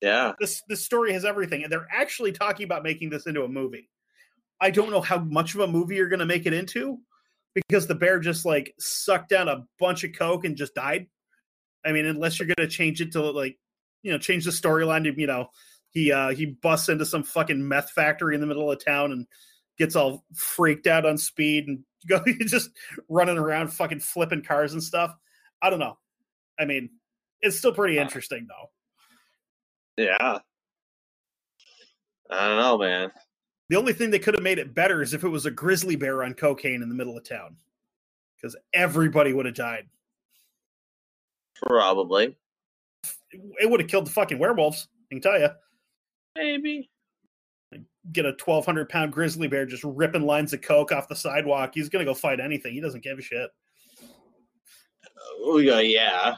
Yeah. 0.00 0.32
This 0.38 0.62
this 0.68 0.84
story 0.84 1.12
has 1.12 1.24
everything, 1.24 1.62
and 1.62 1.72
they're 1.72 1.88
actually 1.90 2.32
talking 2.32 2.64
about 2.64 2.82
making 2.82 3.10
this 3.10 3.26
into 3.26 3.44
a 3.44 3.48
movie. 3.48 3.88
I 4.60 4.70
don't 4.70 4.90
know 4.90 5.00
how 5.00 5.18
much 5.18 5.54
of 5.54 5.60
a 5.60 5.66
movie 5.66 5.96
you're 5.96 6.08
going 6.08 6.20
to 6.20 6.26
make 6.26 6.46
it 6.46 6.52
into 6.52 6.98
because 7.54 7.86
the 7.86 7.94
bear 7.94 8.18
just 8.18 8.44
like 8.44 8.74
sucked 8.78 9.28
down 9.28 9.48
a 9.48 9.64
bunch 9.78 10.04
of 10.04 10.12
coke 10.16 10.44
and 10.44 10.56
just 10.56 10.74
died. 10.74 11.06
I 11.84 11.92
mean, 11.92 12.06
unless 12.06 12.38
you're 12.38 12.46
going 12.46 12.68
to 12.68 12.74
change 12.74 13.00
it 13.00 13.12
to 13.12 13.30
like, 13.30 13.58
you 14.02 14.12
know, 14.12 14.18
change 14.18 14.44
the 14.44 14.50
storyline 14.50 15.04
to 15.04 15.20
you 15.20 15.26
know, 15.26 15.48
he 15.90 16.12
uh 16.12 16.30
he 16.30 16.46
busts 16.46 16.88
into 16.88 17.06
some 17.06 17.22
fucking 17.22 17.66
meth 17.66 17.90
factory 17.90 18.34
in 18.34 18.40
the 18.40 18.46
middle 18.46 18.70
of 18.70 18.84
town 18.84 19.12
and 19.12 19.26
gets 19.78 19.96
all 19.96 20.24
freaked 20.34 20.86
out 20.86 21.06
on 21.06 21.18
speed 21.18 21.66
and 21.68 21.84
go 22.08 22.22
just 22.40 22.70
running 23.08 23.38
around 23.38 23.68
fucking 23.68 24.00
flipping 24.00 24.42
cars 24.42 24.72
and 24.72 24.82
stuff. 24.82 25.14
I 25.62 25.70
don't 25.70 25.78
know. 25.78 25.98
I 26.58 26.66
mean, 26.66 26.90
it's 27.40 27.58
still 27.58 27.72
pretty 27.72 27.98
interesting 27.98 28.46
though. 28.48 28.70
Yeah. 29.96 30.38
I 32.30 32.48
don't 32.48 32.58
know, 32.58 32.78
man. 32.78 33.12
The 33.68 33.76
only 33.76 33.92
thing 33.92 34.10
that 34.10 34.22
could 34.22 34.34
have 34.34 34.42
made 34.42 34.58
it 34.58 34.74
better 34.74 35.02
is 35.02 35.14
if 35.14 35.24
it 35.24 35.28
was 35.28 35.46
a 35.46 35.50
grizzly 35.50 35.96
bear 35.96 36.22
on 36.24 36.34
cocaine 36.34 36.82
in 36.82 36.88
the 36.88 36.94
middle 36.94 37.16
of 37.16 37.28
town. 37.28 37.56
Because 38.36 38.56
everybody 38.72 39.32
would 39.32 39.46
have 39.46 39.54
died. 39.54 39.88
Probably. 41.64 42.36
It 43.32 43.70
would 43.70 43.80
have 43.80 43.88
killed 43.88 44.06
the 44.06 44.10
fucking 44.10 44.38
werewolves, 44.38 44.88
I 45.10 45.14
can 45.14 45.22
tell 45.22 45.38
you. 45.38 45.48
Maybe. 46.36 46.90
Get 48.12 48.26
a 48.26 48.30
1,200 48.30 48.88
pound 48.88 49.12
grizzly 49.12 49.48
bear 49.48 49.64
just 49.64 49.84
ripping 49.84 50.26
lines 50.26 50.52
of 50.52 50.60
coke 50.60 50.92
off 50.92 51.08
the 51.08 51.16
sidewalk. 51.16 51.72
He's 51.74 51.88
going 51.88 52.04
to 52.04 52.10
go 52.10 52.14
fight 52.14 52.38
anything. 52.38 52.74
He 52.74 52.80
doesn't 52.80 53.02
give 53.02 53.18
a 53.18 53.22
shit. 53.22 53.50
Oh 55.40 55.58
yeah, 55.58 55.80
yeah. 55.80 56.36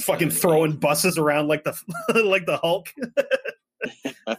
Fucking 0.00 0.30
throwing 0.30 0.72
buses 0.72 1.18
around 1.18 1.48
like 1.48 1.64
the 1.64 1.74
like 2.24 2.46
the 2.46 2.56
Hulk. 2.56 2.88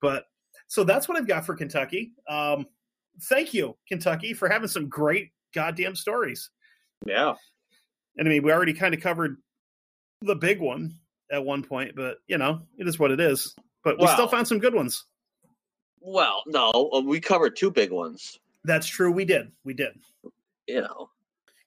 but 0.00 0.24
so 0.66 0.84
that's 0.84 1.08
what 1.08 1.16
I've 1.16 1.28
got 1.28 1.46
for 1.46 1.54
Kentucky. 1.54 2.12
Um, 2.28 2.66
thank 3.24 3.54
you, 3.54 3.76
Kentucky, 3.88 4.34
for 4.34 4.48
having 4.48 4.68
some 4.68 4.88
great 4.88 5.30
goddamn 5.54 5.94
stories. 5.94 6.50
Yeah. 7.06 7.34
And 8.16 8.28
I 8.28 8.30
mean, 8.30 8.42
we 8.42 8.52
already 8.52 8.74
kind 8.74 8.94
of 8.94 9.00
covered 9.00 9.36
the 10.22 10.34
big 10.34 10.60
one 10.60 10.94
at 11.30 11.44
one 11.44 11.62
point, 11.62 11.94
but 11.94 12.18
you 12.26 12.38
know, 12.38 12.62
it 12.78 12.88
is 12.88 12.98
what 12.98 13.10
it 13.10 13.20
is. 13.20 13.54
But 13.84 13.98
we 13.98 14.06
still 14.06 14.18
Well- 14.18 14.28
found 14.28 14.48
some 14.48 14.58
good 14.58 14.74
ones. 14.74 15.04
Well, 16.02 16.42
no, 16.46 17.02
we 17.04 17.20
covered 17.20 17.56
two 17.56 17.70
big 17.70 17.90
ones. 17.90 18.38
That's 18.64 18.86
true. 18.86 19.12
We 19.12 19.24
did. 19.26 19.52
We 19.64 19.74
did. 19.74 20.00
You 20.66 20.80
know, 20.82 21.10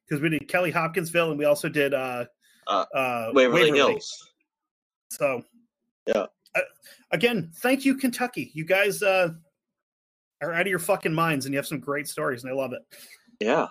Because 0.07 0.21
we 0.21 0.29
did 0.29 0.47
Kelly 0.47 0.71
Hopkinsville 0.71 1.29
and 1.29 1.39
we 1.39 1.45
also 1.45 1.69
did 1.69 1.93
uh 1.93 2.25
Uh, 2.67 2.85
uh 2.93 3.31
Waverly, 3.33 3.71
Waverly. 3.71 3.91
Hills. 3.93 4.31
So 5.09 5.43
Yeah. 6.07 6.25
Uh, 6.55 6.61
again, 7.11 7.51
thank 7.57 7.83
you, 7.85 7.95
Kentucky. 7.95 8.51
You 8.53 8.65
guys 8.65 9.01
uh 9.01 9.29
are 10.41 10.53
out 10.53 10.61
of 10.61 10.67
your 10.67 10.79
fucking 10.79 11.13
minds 11.13 11.45
and 11.45 11.53
you 11.53 11.57
have 11.57 11.67
some 11.67 11.79
great 11.79 12.07
stories 12.07 12.43
and 12.43 12.51
I 12.51 12.55
love 12.55 12.73
it. 12.73 12.81
Yeah. 13.39 13.67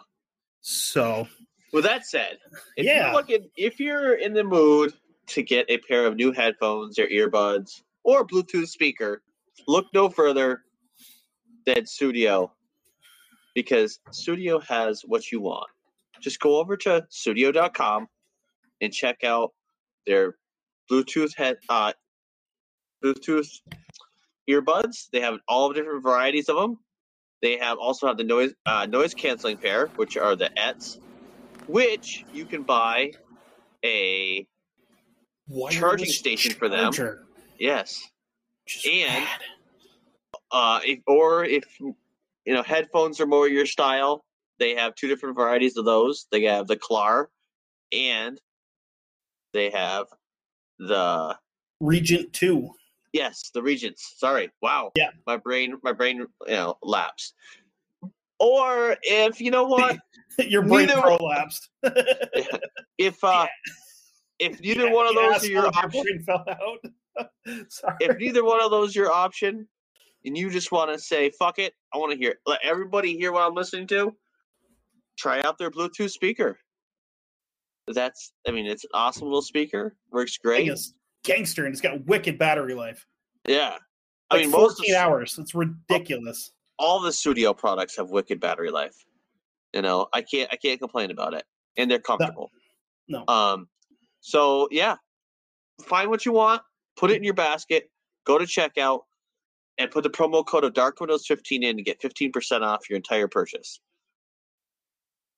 So 0.62 1.28
With 1.72 1.84
that 1.84 2.06
said, 2.06 2.38
if 2.76 2.84
Yeah. 2.86 3.06
you're 3.06 3.14
looking, 3.14 3.50
if 3.56 3.80
you're 3.80 4.14
in 4.14 4.32
the 4.32 4.44
mood 4.44 4.92
to 5.28 5.42
get 5.42 5.66
a 5.70 5.78
pair 5.78 6.06
of 6.06 6.16
new 6.16 6.32
headphones 6.32 6.98
or 6.98 7.06
earbuds 7.06 7.82
or 8.04 8.26
Bluetooth 8.26 8.68
speaker, 8.68 9.22
look 9.68 9.86
no 9.94 10.08
further 10.08 10.64
than 11.66 11.86
Studio 11.86 12.52
because 13.54 14.00
Studio 14.10 14.58
has 14.60 15.02
what 15.02 15.30
you 15.30 15.40
want. 15.40 15.68
Just 16.22 16.40
go 16.40 16.58
over 16.58 16.76
to 16.78 17.04
studio.com 17.10 18.06
and 18.80 18.92
check 18.92 19.24
out 19.24 19.52
their 20.06 20.36
Bluetooth 20.90 21.36
head 21.36 21.56
uh, 21.68 21.92
Bluetooth 23.04 23.48
earbuds. 24.48 25.08
They 25.12 25.20
have 25.20 25.38
all 25.48 25.72
different 25.72 26.02
varieties 26.02 26.48
of 26.48 26.56
them. 26.56 26.78
They 27.42 27.58
have 27.58 27.78
also 27.78 28.06
have 28.06 28.16
the 28.16 28.24
noise 28.24 28.52
uh, 28.66 28.86
noise 28.86 29.14
canceling 29.14 29.56
pair, 29.56 29.88
which 29.96 30.16
are 30.16 30.36
the 30.36 30.56
ETS, 30.56 30.98
which 31.66 32.24
you 32.32 32.44
can 32.44 32.62
buy 32.62 33.12
a 33.84 34.46
charging 35.70 36.06
station 36.08 36.52
for 36.54 36.68
them. 36.68 36.92
Yes, 37.58 38.00
Just 38.66 38.86
And- 38.86 39.26
uh, 40.52 40.80
if, 40.84 41.00
or 41.06 41.44
if 41.44 41.64
you 41.80 41.94
know 42.46 42.62
headphones 42.62 43.20
are 43.20 43.26
more 43.26 43.48
your 43.48 43.66
style, 43.66 44.24
they 44.62 44.76
have 44.76 44.94
two 44.94 45.08
different 45.08 45.34
varieties 45.34 45.76
of 45.76 45.84
those. 45.84 46.28
They 46.30 46.42
have 46.44 46.68
the 46.68 46.76
Klar, 46.76 47.30
and 47.92 48.40
they 49.52 49.70
have 49.70 50.06
the 50.78 51.36
Regent 51.80 52.32
2. 52.32 52.70
yes, 53.12 53.50
the 53.52 53.60
Regents. 53.60 54.14
Sorry, 54.18 54.50
wow. 54.62 54.92
Yeah. 54.96 55.10
my 55.26 55.36
brain, 55.36 55.74
my 55.82 55.92
brain, 55.92 56.18
you 56.46 56.54
know, 56.54 56.78
lapsed. 56.80 57.34
Or 58.38 58.96
if 59.02 59.40
you 59.40 59.50
know 59.50 59.64
what, 59.64 59.98
Your 60.38 60.62
brain 60.62 60.86
Neither- 60.86 61.00
prolapsed. 61.02 61.68
if 62.98 63.22
uh, 63.24 63.46
if 64.38 64.60
neither 64.60 64.90
one 64.92 65.08
of 65.08 65.14
those 65.16 65.44
are 65.44 65.50
your 65.50 65.66
option, 65.66 66.22
fell 66.24 66.44
out. 66.48 67.26
Sorry. 67.68 67.96
if 68.00 68.16
neither 68.18 68.44
one 68.44 68.62
of 68.62 68.70
those 68.70 68.94
your 68.94 69.10
option, 69.10 69.68
and 70.24 70.38
you 70.38 70.50
just 70.50 70.70
want 70.72 70.92
to 70.92 70.98
say 71.00 71.30
fuck 71.38 71.58
it, 71.58 71.74
I 71.92 71.98
want 71.98 72.12
to 72.12 72.18
hear 72.18 72.36
let 72.46 72.60
everybody 72.62 73.16
hear 73.16 73.32
what 73.32 73.42
I'm 73.42 73.54
listening 73.54 73.88
to. 73.88 74.14
Try 75.18 75.40
out 75.42 75.58
their 75.58 75.70
Bluetooth 75.70 76.10
speaker. 76.10 76.58
That's 77.88 78.32
I 78.46 78.52
mean 78.52 78.66
it's 78.66 78.84
an 78.84 78.90
awesome 78.94 79.24
little 79.24 79.42
speaker. 79.42 79.96
Works 80.10 80.38
great. 80.38 80.68
is 80.68 80.94
gangster 81.24 81.64
and 81.64 81.72
it's 81.72 81.80
got 81.80 82.04
wicked 82.06 82.38
battery 82.38 82.74
life. 82.74 83.04
Yeah. 83.46 83.76
I 84.30 84.36
Like 84.36 84.42
mean 84.44 84.50
most 84.52 84.72
of 84.80 84.86
14 84.86 84.94
hours. 84.94 85.38
It's 85.38 85.54
ridiculous. 85.54 86.52
all 86.78 87.00
the 87.00 87.12
studio 87.12 87.52
products 87.52 87.96
have 87.96 88.10
wicked 88.10 88.40
battery 88.40 88.70
life. 88.70 88.94
You 89.72 89.82
know, 89.82 90.06
I 90.12 90.22
can't 90.22 90.48
I 90.52 90.56
can't 90.56 90.78
complain 90.80 91.10
about 91.10 91.34
it. 91.34 91.44
And 91.76 91.90
they're 91.90 91.98
comfortable. 91.98 92.50
No. 93.08 93.24
Um 93.26 93.68
so 94.20 94.68
yeah. 94.70 94.96
Find 95.84 96.08
what 96.08 96.24
you 96.24 96.32
want, 96.32 96.62
put 96.96 97.10
it 97.10 97.16
in 97.16 97.24
your 97.24 97.34
basket, 97.34 97.90
go 98.24 98.38
to 98.38 98.44
checkout, 98.44 99.00
and 99.78 99.90
put 99.90 100.04
the 100.04 100.10
promo 100.10 100.46
code 100.46 100.62
of 100.64 100.74
Dark 100.74 101.00
Windows 101.00 101.26
15 101.26 101.62
in 101.64 101.76
to 101.76 101.82
get 101.82 102.00
15% 102.00 102.60
off 102.60 102.88
your 102.88 102.96
entire 102.96 103.26
purchase. 103.26 103.80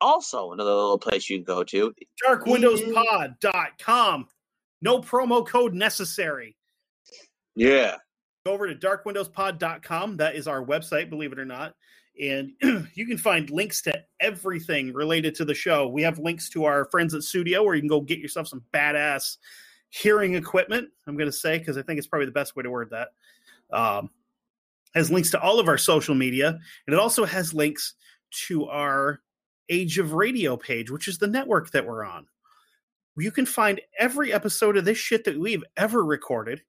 Also, 0.05 0.53
another 0.53 0.71
little 0.71 0.99
place 0.99 1.29
you 1.31 1.39
can 1.39 1.45
go 1.45 1.65
to. 1.65 1.95
darkwindowspod.com. 2.23 4.29
No 4.83 5.01
promo 5.01 5.47
code 5.47 5.73
necessary. 5.73 6.59
Yeah. 7.57 7.97
Go 8.45 8.53
over 8.53 8.73
to 8.73 8.75
darkwindowspod.com. 8.75 10.19
That 10.19 10.37
is 10.37 10.47
our 10.47 10.63
website, 10.63 11.09
believe 11.09 11.33
it 11.33 11.39
or 11.39 11.47
not. 11.47 11.75
And 12.21 12.53
you 12.95 13.07
can 13.07 13.17
find 13.17 13.49
links 13.49 13.81
to 13.83 14.05
everything 14.21 14.93
related 14.93 15.35
to 15.37 15.47
the 15.47 15.55
show. 15.55 15.89
We 15.89 16.03
have 16.03 16.19
links 16.19 16.51
to 16.51 16.65
our 16.65 16.85
friends 16.91 17.15
at 17.15 17.23
Studio 17.23 17.63
where 17.63 17.75
you 17.75 17.81
can 17.81 17.89
go 17.89 18.03
get 18.03 18.19
yourself 18.19 18.47
some 18.47 18.63
badass 18.75 19.39
hearing 19.89 20.35
equipment. 20.35 20.91
I'm 21.07 21.17
going 21.17 21.31
to 21.31 21.37
say, 21.37 21.59
because 21.59 21.79
I 21.79 21.83
think 21.83 21.97
it's 21.97 22.07
probably 22.07 22.27
the 22.27 22.33
best 22.33 22.57
way 22.57 22.63
to 22.63 22.71
word 22.71 22.91
that. 22.91 23.09
Um, 23.75 24.11
has 24.95 25.11
links 25.11 25.31
to 25.31 25.41
all 25.41 25.59
of 25.59 25.69
our 25.69 25.79
social 25.79 26.15
media. 26.15 26.49
And 26.49 26.93
it 26.93 26.99
also 26.99 27.25
has 27.25 27.55
links 27.55 27.95
to 28.49 28.67
our 28.67 29.23
Age 29.69 29.99
of 29.99 30.13
Radio 30.13 30.57
page, 30.57 30.91
which 30.91 31.09
is 31.09 31.19
the 31.19 31.27
network 31.27 31.71
that 31.71 31.87
we're 31.87 32.05
on. 32.05 32.27
You 33.17 33.31
can 33.31 33.47
find 33.47 33.81
every 33.99 34.33
episode 34.33 34.77
of 34.77 34.85
this 34.85 34.99
shit 34.99 35.25
that 35.25 35.39
we've 35.39 35.65
ever 35.77 36.05
recorded. 36.05 36.63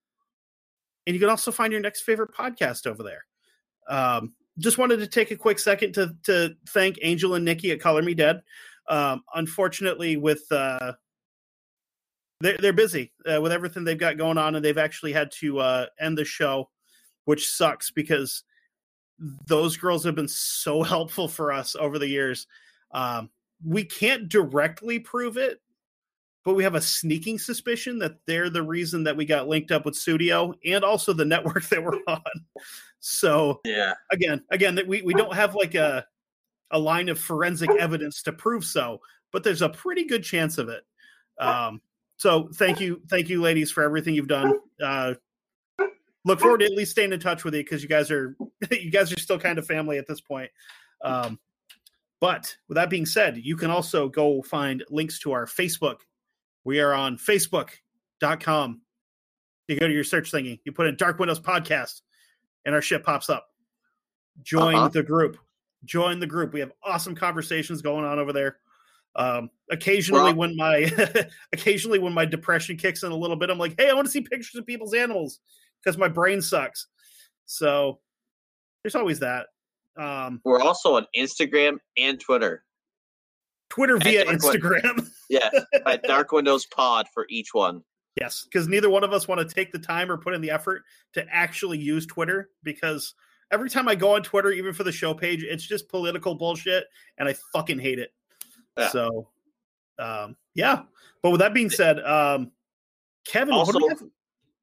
And 1.08 1.14
you 1.14 1.20
can 1.20 1.30
also 1.30 1.52
find 1.52 1.72
your 1.72 1.82
next 1.82 2.02
favorite 2.02 2.34
podcast 2.34 2.88
over 2.88 3.04
there. 3.04 3.26
Um, 3.88 4.34
just 4.60 4.78
wanted 4.78 4.98
to 4.98 5.08
take 5.08 5.32
a 5.32 5.36
quick 5.36 5.60
second 5.60 5.94
to 5.94 6.16
to 6.24 6.56
thank 6.70 6.98
Angel 7.02 7.36
and 7.36 7.46
Nikki 7.46 7.72
at 7.72 7.82
Color 7.82 8.02
Me 8.02 8.14
Dead. 8.14 8.42
Um, 8.88 9.24
unfortunately, 9.34 10.18
with 10.18 10.44
uh, 10.52 10.94
they're 12.42 12.58
they're 12.58 12.74
busy 12.74 13.12
uh, 13.32 13.42
with 13.42 13.52
everything 13.52 13.84
they've 13.84 13.98
got 13.98 14.18
going 14.18 14.38
on, 14.38 14.56
and 14.56 14.64
they've 14.64 14.78
actually 14.78 15.14
had 15.14 15.32
to 15.40 15.60
uh, 15.60 15.86
end 16.00 16.18
the 16.18 16.26
show, 16.26 16.70
which 17.26 17.50
sucks 17.50 17.92
because 17.92 18.44
those 19.48 19.78
girls 19.78 20.04
have 20.04 20.16
been 20.16 20.28
so 20.28 20.84
helpful 20.84 21.28
for 21.28 21.52
us 21.52 21.76
over 21.76 22.00
the 22.00 22.08
years. 22.08 22.48
Um, 22.92 23.30
we 23.64 23.84
can't 23.84 24.30
directly 24.30 25.00
prove 25.00 25.38
it, 25.38 25.62
but 26.44 26.54
we 26.54 26.64
have 26.64 26.76
a 26.76 26.82
sneaking 26.82 27.40
suspicion 27.40 28.00
that 28.00 28.18
they're 28.28 28.50
the 28.50 28.64
reason 28.64 29.04
that 29.04 29.18
we 29.18 29.26
got 29.26 29.48
linked 29.48 29.72
up 29.72 29.86
with 29.86 29.96
Studio 29.96 30.54
and 30.66 30.84
also 30.84 31.14
the 31.14 31.26
network 31.26 31.68
that 31.70 31.84
we're 31.84 32.00
on. 32.08 32.22
So 33.00 33.62
Yeah. 33.66 33.94
again, 34.12 34.42
again, 34.52 34.76
that 34.76 34.88
we, 34.88 35.02
we 35.02 35.14
don't 35.14 35.34
have 35.34 35.56
like 35.56 35.76
a 35.76 36.06
a 36.72 36.80
line 36.80 37.10
of 37.10 37.20
forensic 37.20 37.70
evidence 37.80 38.24
to 38.24 38.34
prove 38.34 38.66
so, 38.66 39.00
but 39.32 39.44
there's 39.44 39.62
a 39.62 39.70
pretty 39.70 40.06
good 40.06 40.24
chance 40.24 40.58
of 40.58 40.68
it. 40.68 40.84
Um, 41.40 41.80
so 42.18 42.50
thank 42.56 42.80
you, 42.80 43.02
thank 43.10 43.30
you, 43.30 43.42
ladies, 43.42 43.72
for 43.72 43.84
everything 43.84 44.16
you've 44.16 44.28
done. 44.28 44.60
Uh, 44.82 45.14
look 46.24 46.40
forward 46.40 46.60
to 46.60 46.66
at 46.66 46.72
least 46.72 46.92
staying 46.92 47.14
in 47.14 47.20
touch 47.20 47.44
with 47.44 47.54
you 47.54 47.64
because 47.64 47.84
you 47.84 47.90
guys 47.90 48.10
are 48.10 48.36
you 48.72 48.92
guys 48.92 49.12
are 49.14 49.20
still 49.20 49.40
kind 49.40 49.60
of 49.60 49.66
family 49.68 49.98
at 49.98 50.08
this 50.08 50.22
point. 50.22 50.50
Um, 51.04 51.40
but 52.22 52.56
with 52.68 52.76
that 52.76 52.90
being 52.90 53.06
said, 53.06 53.38
you 53.38 53.56
can 53.58 53.70
also 53.70 54.08
go 54.10 54.42
find 54.42 54.84
links 54.90 55.20
to 55.20 55.32
our 55.34 55.46
Facebook. 55.46 55.98
We 56.64 56.80
are 56.80 56.94
on 56.94 57.18
Facebook.com. 57.18 58.82
You 59.68 59.80
go 59.80 59.88
to 59.88 59.94
your 59.94 60.04
search 60.04 60.32
thingy, 60.32 60.60
you 60.64 60.72
put 60.72 60.88
in 60.88 60.96
Dark 60.96 61.20
Windows 61.20 61.40
Podcast, 61.40 62.02
and 62.66 62.74
our 62.76 62.82
shit 62.82 63.04
pops 63.04 63.30
up. 63.30 63.48
Join 64.44 64.76
Uh-huh. 64.76 64.88
the 64.90 65.04
group. 65.04 65.38
Join 65.86 66.20
the 66.20 66.28
group. 66.28 66.54
We 66.54 66.60
have 66.60 66.72
awesome 66.84 67.16
conversations 67.16 67.82
going 67.82 68.06
on 68.06 68.20
over 68.20 68.34
there. 68.34 68.58
Um, 69.16 69.50
occasionally, 69.72 70.24
Well- 70.34 70.36
when 70.36 70.56
my 70.58 70.92
occasionally 71.54 72.00
when 72.00 72.14
my 72.14 72.26
depression 72.26 72.76
kicks 72.78 73.04
in 73.04 73.12
a 73.12 73.16
little 73.16 73.36
bit, 73.38 73.50
I'm 73.50 73.58
like, 73.58 73.76
"Hey, 73.80 73.90
I 73.90 73.94
want 73.94 74.06
to 74.08 74.12
see 74.12 74.22
pictures 74.22 74.56
of 74.56 74.66
people's 74.66 74.94
animals 74.94 75.40
because 75.82 75.98
my 75.98 76.08
brain 76.10 76.42
sucks." 76.42 76.88
So 77.46 78.00
there's 78.84 78.96
always 78.96 79.20
that. 79.20 79.48
Um, 79.98 80.42
We're 80.44 80.62
also 80.62 80.96
on 80.96 81.06
Instagram 81.18 81.78
and 81.98 82.20
Twitter. 82.20 82.64
Twitter 83.70 83.98
via 83.98 84.26
Dark 84.26 84.42
Win- 84.44 84.52
Instagram. 84.62 85.08
Yes, 85.30 85.54
at 85.88 86.04
Dark 86.04 86.32
Windows 86.32 86.68
Pod 86.68 87.08
for 87.12 87.26
each 87.30 87.54
one. 87.54 87.82
yes, 88.22 88.44
because 88.44 88.68
neither 88.68 88.92
one 88.92 89.04
of 89.04 89.12
us 89.12 89.28
want 89.28 89.42
to 89.48 89.56
take 89.56 89.72
the 89.72 89.80
time 89.80 90.12
or 90.12 90.18
put 90.18 90.36
in 90.36 90.42
the 90.42 90.52
effort 90.52 90.84
to 91.14 91.26
actually 91.32 91.80
use 91.80 92.06
Twitter 92.06 92.52
because 92.62 93.16
every 93.52 93.70
time 93.72 93.88
I 93.88 93.96
go 93.96 94.14
on 94.14 94.22
Twitter, 94.22 94.52
even 94.52 94.72
for 94.72 94.84
the 94.84 94.92
show 94.92 95.16
page, 95.16 95.44
it's 95.44 95.66
just 95.66 95.90
political 95.90 96.36
bullshit, 96.36 96.86
and 97.18 97.28
I 97.28 97.36
fucking 97.54 97.80
hate 97.80 97.98
it. 97.98 98.14
Yeah. 98.78 98.90
So, 98.90 99.30
um, 99.98 100.36
yeah. 100.54 100.84
But 101.24 101.32
with 101.32 101.40
that 101.42 101.56
being 101.56 101.72
said, 101.72 102.00
um, 102.06 102.52
Kevin, 103.26 103.56
what 103.56 103.72
do 103.72 103.80
we 103.82 103.90
Also-? 103.90 104.10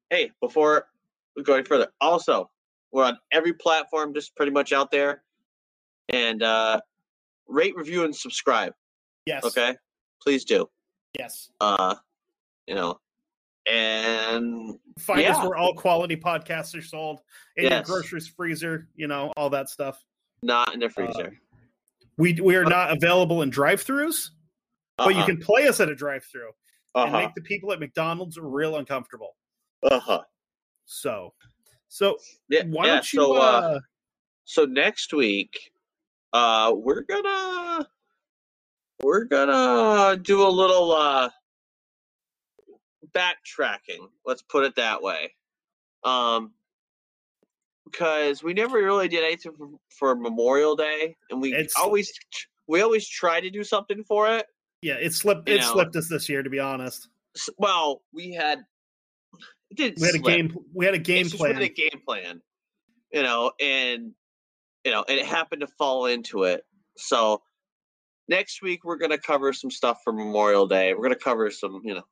Hey, 0.09 0.31
before 0.41 0.87
we 1.35 1.43
go 1.43 1.55
any 1.55 1.65
further, 1.65 1.89
also 1.99 2.49
we're 2.93 3.03
on 3.05 3.17
every 3.31 3.53
platform, 3.53 4.13
just 4.13 4.35
pretty 4.35 4.51
much 4.51 4.71
out 4.71 4.91
there, 4.91 5.23
and 6.09 6.41
uh, 6.43 6.79
rate, 7.47 7.75
review, 7.75 8.05
and 8.05 8.15
subscribe. 8.15 8.73
Yes. 9.25 9.43
Okay, 9.43 9.75
please 10.21 10.45
do. 10.45 10.69
Yes. 11.17 11.49
Uh, 11.59 11.95
you 12.67 12.75
know, 12.75 12.99
and 13.65 14.77
Find 14.99 15.21
us 15.25 15.37
Yeah. 15.37 15.47
where 15.47 15.57
all 15.57 15.73
quality 15.73 16.15
podcasts 16.15 16.77
are 16.77 16.81
sold 16.81 17.19
in 17.57 17.63
Yes. 17.65 17.71
your 17.87 17.99
groceries 17.99 18.27
freezer. 18.27 18.87
You 18.95 19.07
know 19.07 19.31
all 19.35 19.49
that 19.49 19.69
stuff. 19.69 20.01
not 20.43 20.73
in 20.73 20.81
the 20.81 20.89
freezer. 20.89 21.39
We 22.17 22.33
we 22.41 22.55
are 22.57 22.65
not 22.65 22.91
available 22.91 23.41
in 23.43 23.49
drive-throughs, 23.49 24.29
but 24.97 25.07
you 25.15 25.17
Uh-huh, 25.21 25.25
can 25.25 25.37
play 25.39 25.67
us 25.69 25.79
at 25.79 25.87
a 25.89 25.95
drive-through 25.95 26.51
and 26.95 27.07
uh-huh, 27.07 27.17
make 27.25 27.33
the 27.33 27.41
people 27.41 27.71
at 27.71 27.79
McDonald's 27.79 28.37
real 28.37 28.75
uncomfortable. 28.75 29.35
uh-huh. 29.89 30.21
So, 30.85 31.33
so 31.93 32.17
Yeah, 32.49 32.63
why 32.65 32.87
yeah, 32.87 32.93
don't 32.95 33.13
you? 33.13 33.19
so, 33.19 33.35
uh, 33.37 33.39
uh, 33.39 33.79
so 34.45 34.65
next 34.65 35.13
week, 35.13 35.71
uh, 36.33 36.73
we're 36.75 37.01
gonna 37.03 37.87
we're 39.03 39.25
gonna 39.25 40.17
do 40.17 40.41
a 40.41 40.49
little 40.49 40.91
uh 40.91 41.29
backtracking. 43.15 44.07
Let's 44.25 44.41
put 44.41 44.63
it 44.65 44.75
that 44.75 45.01
way. 45.03 45.33
Um, 46.03 46.53
because 47.85 48.41
we 48.41 48.53
never 48.55 48.77
really 48.77 49.07
did 49.07 49.23
anything 49.23 49.53
for, 49.55 49.67
for 49.89 50.15
Memorial 50.15 50.75
Day, 50.75 51.15
and 51.29 51.39
we 51.41 51.53
It's- 51.53 51.73
always 51.77 52.11
we 52.67 52.81
always 52.81 53.07
try 53.07 53.39
to 53.39 53.49
do 53.51 53.63
something 53.63 54.03
for 54.03 54.35
it. 54.35 54.47
yeah, 54.81 54.95
it 54.95 55.13
slipped. 55.13 55.47
you 55.47 55.55
It 55.55 55.61
know. 55.61 55.73
slipped 55.73 55.95
us 55.95 56.07
this 56.09 56.27
year, 56.27 56.41
to 56.41 56.49
be 56.49 56.59
honest. 56.59 57.07
well, 57.57 58.01
we 58.13 58.31
had 58.33 58.65
didn't 59.73 59.99
We 59.99 60.07
had 60.07 60.15
a 60.15 60.19
game. 60.19 60.57
We 60.73 60.85
had 60.85 60.93
a 60.95 60.99
game 60.99 61.21
It's 61.21 61.31
just 61.31 61.39
plan. 61.39 61.53
had 61.55 61.63
a 61.63 61.69
game 61.69 62.01
plan, 62.05 62.41
you 63.11 63.23
know, 63.23 63.51
and 63.59 64.11
you 64.83 64.91
know, 64.91 65.05
and 65.07 65.19
it 65.19 65.25
happened 65.25 65.61
to 65.61 65.67
fall 65.67 66.05
into 66.07 66.43
it. 66.43 66.63
So 66.97 67.41
next 68.27 68.61
week 68.61 68.83
we're 68.83 68.97
gonna 68.97 69.17
cover 69.17 69.53
some 69.53 69.71
stuff 69.71 69.99
for 70.03 70.13
Memorial 70.13 70.67
Day. 70.67 70.93
We're 70.93 71.03
gonna 71.03 71.15
cover 71.15 71.49
some, 71.51 71.81
you 71.83 71.95
know, 71.95 72.03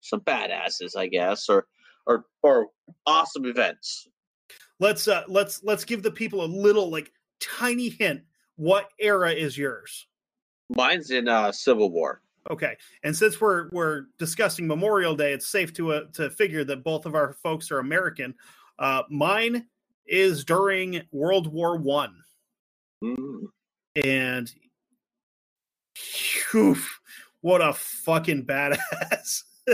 some 0.00 0.20
badasses, 0.20 0.96
I 0.96 1.06
guess, 1.08 1.48
or 1.48 1.66
or 2.06 2.24
or 2.42 2.68
awesome 3.06 3.44
events. 3.44 4.08
Let's 4.80 5.08
uh 5.08 5.24
let's 5.28 5.62
let's 5.64 5.84
give 5.84 6.02
the 6.02 6.10
people 6.10 6.44
a 6.44 6.46
little 6.46 6.90
like 6.90 7.12
tiny 7.40 7.88
hint. 7.90 8.22
What 8.56 8.88
era 8.98 9.32
is 9.32 9.56
yours? 9.56 10.06
Mine's 10.70 11.10
in 11.10 11.28
uh, 11.28 11.52
Civil 11.52 11.90
War. 11.90 12.20
Okay, 12.50 12.76
and 13.02 13.14
since 13.14 13.40
we're 13.40 13.68
we're 13.70 14.04
discussing 14.18 14.66
Memorial 14.66 15.14
Day, 15.14 15.32
it's 15.32 15.48
safe 15.48 15.72
to 15.74 15.92
uh, 15.92 16.00
to 16.14 16.30
figure 16.30 16.64
that 16.64 16.82
both 16.82 17.04
of 17.06 17.14
our 17.14 17.32
folks 17.34 17.70
are 17.70 17.78
American. 17.78 18.34
Uh, 18.78 19.02
mine 19.10 19.66
is 20.06 20.44
during 20.44 21.02
World 21.12 21.52
War 21.52 21.76
One, 21.76 22.22
Mm. 23.04 23.44
and 24.02 24.50
phew, 25.94 26.76
what 27.42 27.60
a 27.60 27.72
fucking 27.72 28.44
badass! 28.46 29.42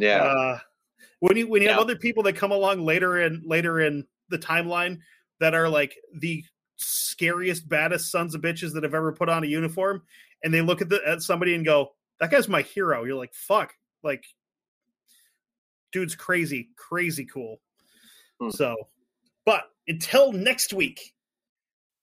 Yeah, 0.00 0.22
Uh, 0.24 0.58
when 1.20 1.36
you 1.36 1.46
when 1.48 1.62
you 1.62 1.68
have 1.68 1.78
other 1.78 1.94
people 1.96 2.24
that 2.24 2.34
come 2.34 2.50
along 2.50 2.84
later 2.84 3.20
in 3.20 3.42
later 3.46 3.80
in 3.80 4.04
the 4.28 4.38
timeline 4.38 4.98
that 5.38 5.54
are 5.54 5.68
like 5.68 5.96
the 6.18 6.44
scariest, 6.76 7.68
baddest 7.68 8.10
sons 8.10 8.34
of 8.34 8.40
bitches 8.40 8.72
that 8.74 8.82
have 8.82 8.94
ever 8.94 9.12
put 9.12 9.28
on 9.28 9.44
a 9.44 9.46
uniform, 9.46 10.02
and 10.44 10.54
they 10.54 10.60
look 10.60 10.80
at 10.82 10.88
the 10.88 11.00
at 11.06 11.22
somebody 11.22 11.54
and 11.54 11.64
go, 11.64 11.94
"That 12.20 12.30
guy's 12.30 12.48
my 12.48 12.62
hero." 12.62 13.04
You're 13.04 13.16
like, 13.16 13.34
"Fuck!" 13.34 13.74
Like, 14.04 14.24
dude's 15.90 16.14
crazy, 16.14 16.68
crazy 16.76 17.24
cool. 17.24 17.60
Hmm. 18.40 18.50
So, 18.50 18.76
but 19.44 19.64
until 19.88 20.30
next 20.32 20.72
week, 20.72 21.14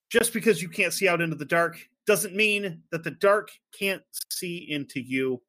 just 0.10 0.34
because 0.34 0.62
you 0.62 0.68
can't 0.68 0.94
see 0.94 1.08
out 1.08 1.22
into 1.22 1.36
the 1.36 1.46
dark 1.46 1.78
doesn't 2.08 2.36
mean 2.36 2.84
that 2.92 3.04
the 3.04 3.12
dark 3.12 3.52
can't 3.78 4.02
see 4.30 4.58
into 4.70 5.00
you. 5.00 5.42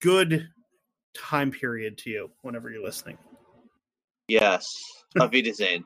Good 0.00 0.48
time 1.16 1.50
period 1.50 1.96
to 1.98 2.10
you 2.10 2.30
whenever 2.42 2.70
you're 2.70 2.84
listening. 2.84 3.16
yes. 4.28 4.66
Auf 5.18 5.30
Wiedersehen. 5.30 5.84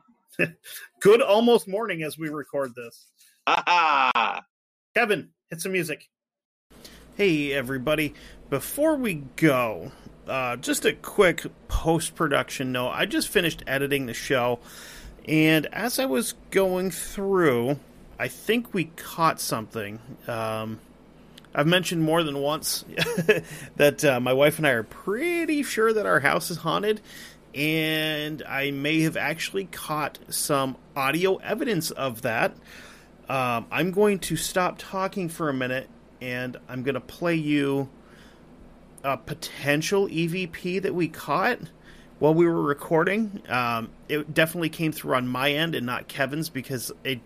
Good 1.00 1.22
almost 1.22 1.68
morning 1.68 2.02
as 2.02 2.18
we 2.18 2.28
record 2.28 2.74
this. 2.74 3.06
Ha 3.46 3.62
ha. 3.66 4.42
Kevin, 4.94 5.30
hit 5.50 5.60
some 5.60 5.72
music. 5.72 6.08
Hey, 7.18 7.52
everybody. 7.52 8.14
Before 8.48 8.94
we 8.94 9.24
go, 9.34 9.90
uh, 10.28 10.54
just 10.54 10.84
a 10.84 10.92
quick 10.92 11.46
post 11.66 12.14
production 12.14 12.70
note. 12.70 12.90
I 12.90 13.06
just 13.06 13.26
finished 13.26 13.64
editing 13.66 14.06
the 14.06 14.14
show, 14.14 14.60
and 15.26 15.66
as 15.72 15.98
I 15.98 16.04
was 16.04 16.34
going 16.52 16.92
through, 16.92 17.80
I 18.20 18.28
think 18.28 18.72
we 18.72 18.84
caught 18.94 19.40
something. 19.40 19.98
Um, 20.28 20.78
I've 21.52 21.66
mentioned 21.66 22.02
more 22.04 22.22
than 22.22 22.38
once 22.38 22.84
that 23.74 24.04
uh, 24.04 24.20
my 24.20 24.32
wife 24.32 24.58
and 24.58 24.66
I 24.68 24.70
are 24.70 24.84
pretty 24.84 25.64
sure 25.64 25.92
that 25.92 26.06
our 26.06 26.20
house 26.20 26.52
is 26.52 26.58
haunted, 26.58 27.00
and 27.52 28.44
I 28.44 28.70
may 28.70 29.00
have 29.00 29.16
actually 29.16 29.64
caught 29.64 30.20
some 30.28 30.76
audio 30.94 31.38
evidence 31.38 31.90
of 31.90 32.22
that. 32.22 32.54
Um, 33.28 33.66
I'm 33.72 33.90
going 33.90 34.20
to 34.20 34.36
stop 34.36 34.76
talking 34.78 35.28
for 35.28 35.48
a 35.48 35.52
minute 35.52 35.88
and 36.20 36.56
I'm 36.68 36.82
going 36.82 36.94
to 36.94 37.00
play 37.00 37.34
you 37.34 37.88
a 39.04 39.16
potential 39.16 40.08
EVP 40.08 40.82
that 40.82 40.94
we 40.94 41.08
caught 41.08 41.58
while 42.18 42.34
we 42.34 42.46
were 42.46 42.62
recording. 42.62 43.42
Um, 43.48 43.90
it 44.08 44.34
definitely 44.34 44.70
came 44.70 44.92
through 44.92 45.14
on 45.14 45.28
my 45.28 45.52
end 45.52 45.74
and 45.74 45.86
not 45.86 46.08
Kevin's 46.08 46.48
because 46.48 46.92
it. 47.04 47.20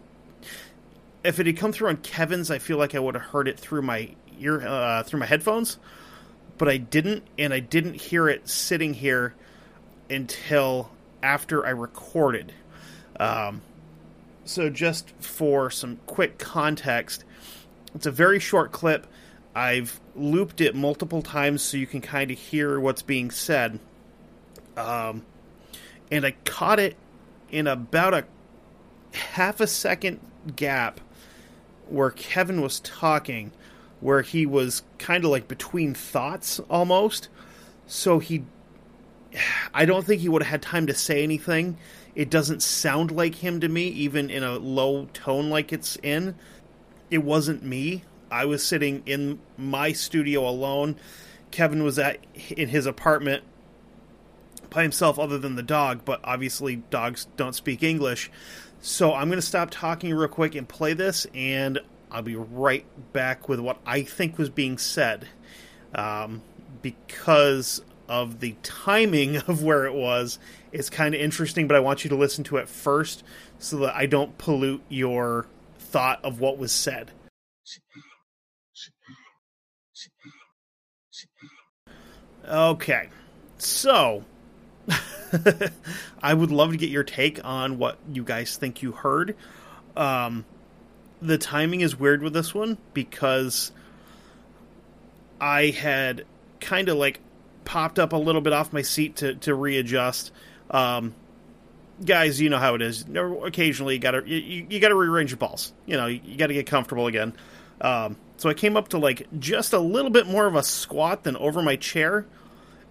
If 1.25 1.39
it 1.39 1.47
had 1.47 1.57
come 1.57 1.73
through 1.73 1.89
on 1.89 1.99
Kevin's, 1.99 2.51
I 2.51 2.59
feel 2.59 2.79
like 2.79 2.97
I 2.97 2.99
would 2.99 3.15
have 3.15 3.23
heard 3.23 3.47
it 3.47 3.59
through 3.59 3.83
my 3.83 4.11
ear, 4.41 4.67
uh, 4.67 5.05
through 5.05 5.21
my 5.21 5.27
headphones, 5.27 5.79
but 6.59 6.69
I 6.69 6.79
didn't, 6.79 7.23
and 7.39 7.55
I 7.55 7.61
didn't 7.61 7.95
hear 7.95 8.29
it 8.29 8.49
sitting 8.49 8.93
here 8.93 9.35
until 10.11 10.91
after 11.23 11.65
I 11.65 11.71
recorded. 11.71 12.53
Um, 13.21 13.63
so, 14.45 14.69
just 14.69 15.11
for 15.21 15.71
some 15.71 16.01
quick 16.07 16.39
context, 16.39 17.25
it's 17.95 18.07
a 18.07 18.11
very 18.11 18.39
short 18.39 18.73
clip. 18.73 19.07
I've 19.55 20.01
looped 20.15 20.61
it 20.61 20.75
multiple 20.75 21.23
times 21.23 21.63
so 21.63 21.77
you 21.77 21.87
can 21.87 22.01
kind 22.01 22.31
of 22.31 22.39
hear 22.39 22.81
what's 22.81 23.03
being 23.03 23.31
said. 23.31 23.79
Um, 24.77 25.25
and 26.11 26.25
I 26.25 26.33
caught 26.45 26.79
it 26.79 26.97
in 27.51 27.67
about 27.67 28.15
a 28.15 28.25
half 29.13 29.61
a 29.61 29.67
second 29.67 30.21
gap 30.57 31.01
where 31.89 32.11
Kevin 32.11 32.63
was 32.63 32.81
talking, 32.81 33.53
where 34.01 34.23
he 34.23 34.47
was 34.47 34.83
kind 34.99 35.25
of 35.25 35.31
like 35.31 35.49
between 35.49 35.95
thoughts 35.95 36.59
almost. 36.71 37.29
So 37.87 38.19
he 38.19 38.45
I 39.73 39.85
don't 39.85 40.05
think 40.05 40.21
he 40.21 40.29
would 40.29 40.43
have 40.43 40.51
had 40.51 40.63
time 40.63 40.87
to 40.87 40.95
say 40.95 41.23
anything. 41.23 41.79
It 42.15 42.29
doesn't 42.29 42.63
sound 42.63 43.11
like 43.11 43.37
him 43.37 43.61
to 43.61 43.69
me, 43.69 43.89
even 43.89 44.29
in 44.29 44.43
a 44.43 44.59
low 44.59 45.07
tone 45.15 45.49
like 45.49 45.73
it's 45.73 45.97
in. 46.03 46.35
It 47.13 47.23
wasn't 47.23 47.63
me. 47.63 48.05
I 48.31 48.47
was 48.47 48.65
sitting 48.65 49.03
in 49.05 49.39
my 49.59 49.93
studio 49.93 50.49
alone. 50.49 50.97
Kevin 51.51 51.83
was 51.85 51.99
at 51.99 52.17
in 52.49 52.71
his 52.71 52.87
apartment 52.87 53.45
by 54.71 54.81
himself, 54.81 55.19
other 55.19 55.37
than 55.37 55.55
the 55.55 55.63
dog. 55.63 56.07
But 56.07 56.21
obviously, 56.25 56.77
dogs 56.77 57.27
don't 57.37 57.55
speak 57.55 57.83
English. 57.83 58.31
So 58.81 59.13
I'm 59.13 59.29
going 59.29 59.37
to 59.37 59.47
stop 59.47 59.69
talking 59.71 60.15
real 60.15 60.27
quick 60.27 60.55
and 60.55 60.67
play 60.67 60.95
this, 60.95 61.27
and 61.35 61.81
I'll 62.11 62.23
be 62.23 62.35
right 62.35 62.87
back 63.13 63.47
with 63.47 63.61
what 63.61 63.79
I 63.85 64.05
think 64.05 64.39
was 64.39 64.49
being 64.49 64.79
said. 64.79 65.29
Um, 65.95 66.41
because 66.81 67.83
of 68.09 68.41
the 68.41 68.57
timing 68.63 69.37
of 69.49 69.63
where 69.63 69.85
it 69.85 69.93
was, 69.93 70.39
it's 70.73 70.89
kind 70.89 71.15
of 71.15 71.21
interesting, 71.21 71.69
but 71.69 71.77
I 71.77 71.81
want 71.81 72.05
you 72.05 72.09
to 72.09 72.17
listen 72.17 72.43
to 72.45 72.57
it 72.57 72.71
first 72.71 73.23
so 73.59 73.77
that 73.81 73.95
I 73.95 74.07
don't 74.07 74.39
pollute 74.39 74.83
your 74.89 75.47
thought 75.93 76.25
of 76.25 76.41
what 76.41 76.59
was 76.59 76.73
said. 76.73 77.11
Okay, 82.49 83.09
so 83.59 84.25
I 86.23 86.35
would 86.35 86.51
love 86.51 86.73
to 86.73 86.77
get 86.77 86.91
your 86.91 87.05
take 87.05 87.45
on 87.45 87.79
what 87.79 87.99
you 88.13 88.25
guys 88.25 88.57
think 88.57 88.83
you 88.83 88.93
heard. 88.93 89.37
Um, 89.97 90.45
the 91.21 91.39
timing 91.39 91.83
is 91.83 91.99
weird 91.99 92.23
with 92.23 92.33
this 92.33 92.53
one 92.55 92.79
because 92.95 93.71
I 95.41 95.67
had 95.67 96.25
kind 96.61 96.89
of 96.89 96.97
like 96.97 97.21
popped 97.65 97.99
up 97.99 98.13
a 98.13 98.17
little 98.17 98.41
bit 98.41 98.53
off 98.53 98.73
my 98.73 98.83
seat 98.83 99.17
to, 99.17 99.35
to 99.37 99.55
readjust. 99.55 100.33
Um, 100.71 101.15
guys, 102.05 102.41
you 102.41 102.51
know 102.51 102.59
how 102.59 102.75
it 102.75 102.83
is. 102.83 103.05
Occasionally, 103.15 103.95
you 103.95 104.01
gotta 104.01 104.23
you, 104.27 104.67
you 104.69 104.81
gotta 104.81 104.95
rearrange 104.95 105.31
your 105.31 105.39
balls. 105.39 105.73
You 105.87 105.97
know, 105.97 106.07
you, 106.07 106.37
gotta 106.37 106.55
get 106.55 106.67
comfortable 106.67 107.07
again. 107.07 107.33
Um, 107.81 108.17
so 108.37 108.49
I 108.49 108.55
came 108.55 108.77
up 108.77 108.89
to 108.89 108.99
like 108.99 109.27
just 109.39 109.73
a 109.73 109.79
little 109.79 110.11
bit 110.11 110.27
more 110.27 110.47
of 110.47 110.55
a 110.55 110.63
squat 110.63 111.25
than 111.25 111.37
over 111.37 111.63
my 111.63 111.77
chair, 111.77 112.27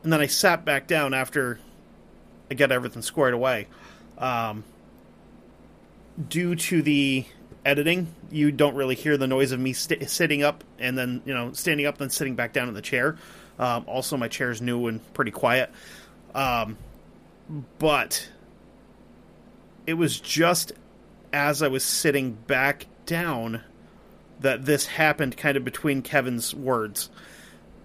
and 0.03 0.11
then 0.11 0.19
I 0.19 0.27
sat 0.27 0.65
back 0.65 0.87
down 0.87 1.13
after 1.13 1.59
I 2.49 2.55
got 2.55 2.71
everything 2.71 3.01
squared 3.01 3.33
away. 3.33 3.67
Um, 4.17 4.63
due 6.29 6.55
to 6.55 6.81
the 6.81 7.25
editing, 7.65 8.13
you 8.29 8.51
don't 8.51 8.75
really 8.75 8.95
hear 8.95 9.17
the 9.17 9.27
noise 9.27 9.51
of 9.51 9.59
me 9.59 9.73
st- 9.73 10.09
sitting 10.09 10.43
up 10.43 10.63
and 10.79 10.97
then 10.97 11.21
you 11.25 11.33
know 11.33 11.53
standing 11.53 11.85
up, 11.85 11.97
then 11.97 12.09
sitting 12.09 12.35
back 12.35 12.53
down 12.53 12.67
in 12.67 12.73
the 12.73 12.81
chair. 12.81 13.17
Um, 13.59 13.85
also, 13.87 14.17
my 14.17 14.27
chair's 14.27 14.61
new 14.61 14.87
and 14.87 15.13
pretty 15.13 15.31
quiet. 15.31 15.69
Um, 16.33 16.77
but 17.77 18.27
it 19.87 19.95
was 19.95 20.19
just 20.19 20.73
as 21.33 21.61
I 21.61 21.67
was 21.67 21.83
sitting 21.83 22.33
back 22.33 22.87
down 23.05 23.61
that 24.39 24.65
this 24.65 24.87
happened 24.87 25.37
kind 25.37 25.55
of 25.55 25.63
between 25.63 26.01
Kevin's 26.01 26.53
words. 26.53 27.09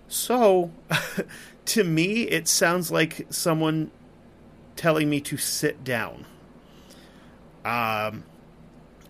So, 0.09 0.71
to 1.67 1.85
me, 1.85 2.23
it 2.23 2.49
sounds 2.49 2.91
like 2.91 3.27
someone 3.31 3.91
telling 4.75 5.11
me 5.11 5.21
to 5.23 5.37
sit 5.37 5.85
down. 5.85 6.25
Um, 7.65 8.25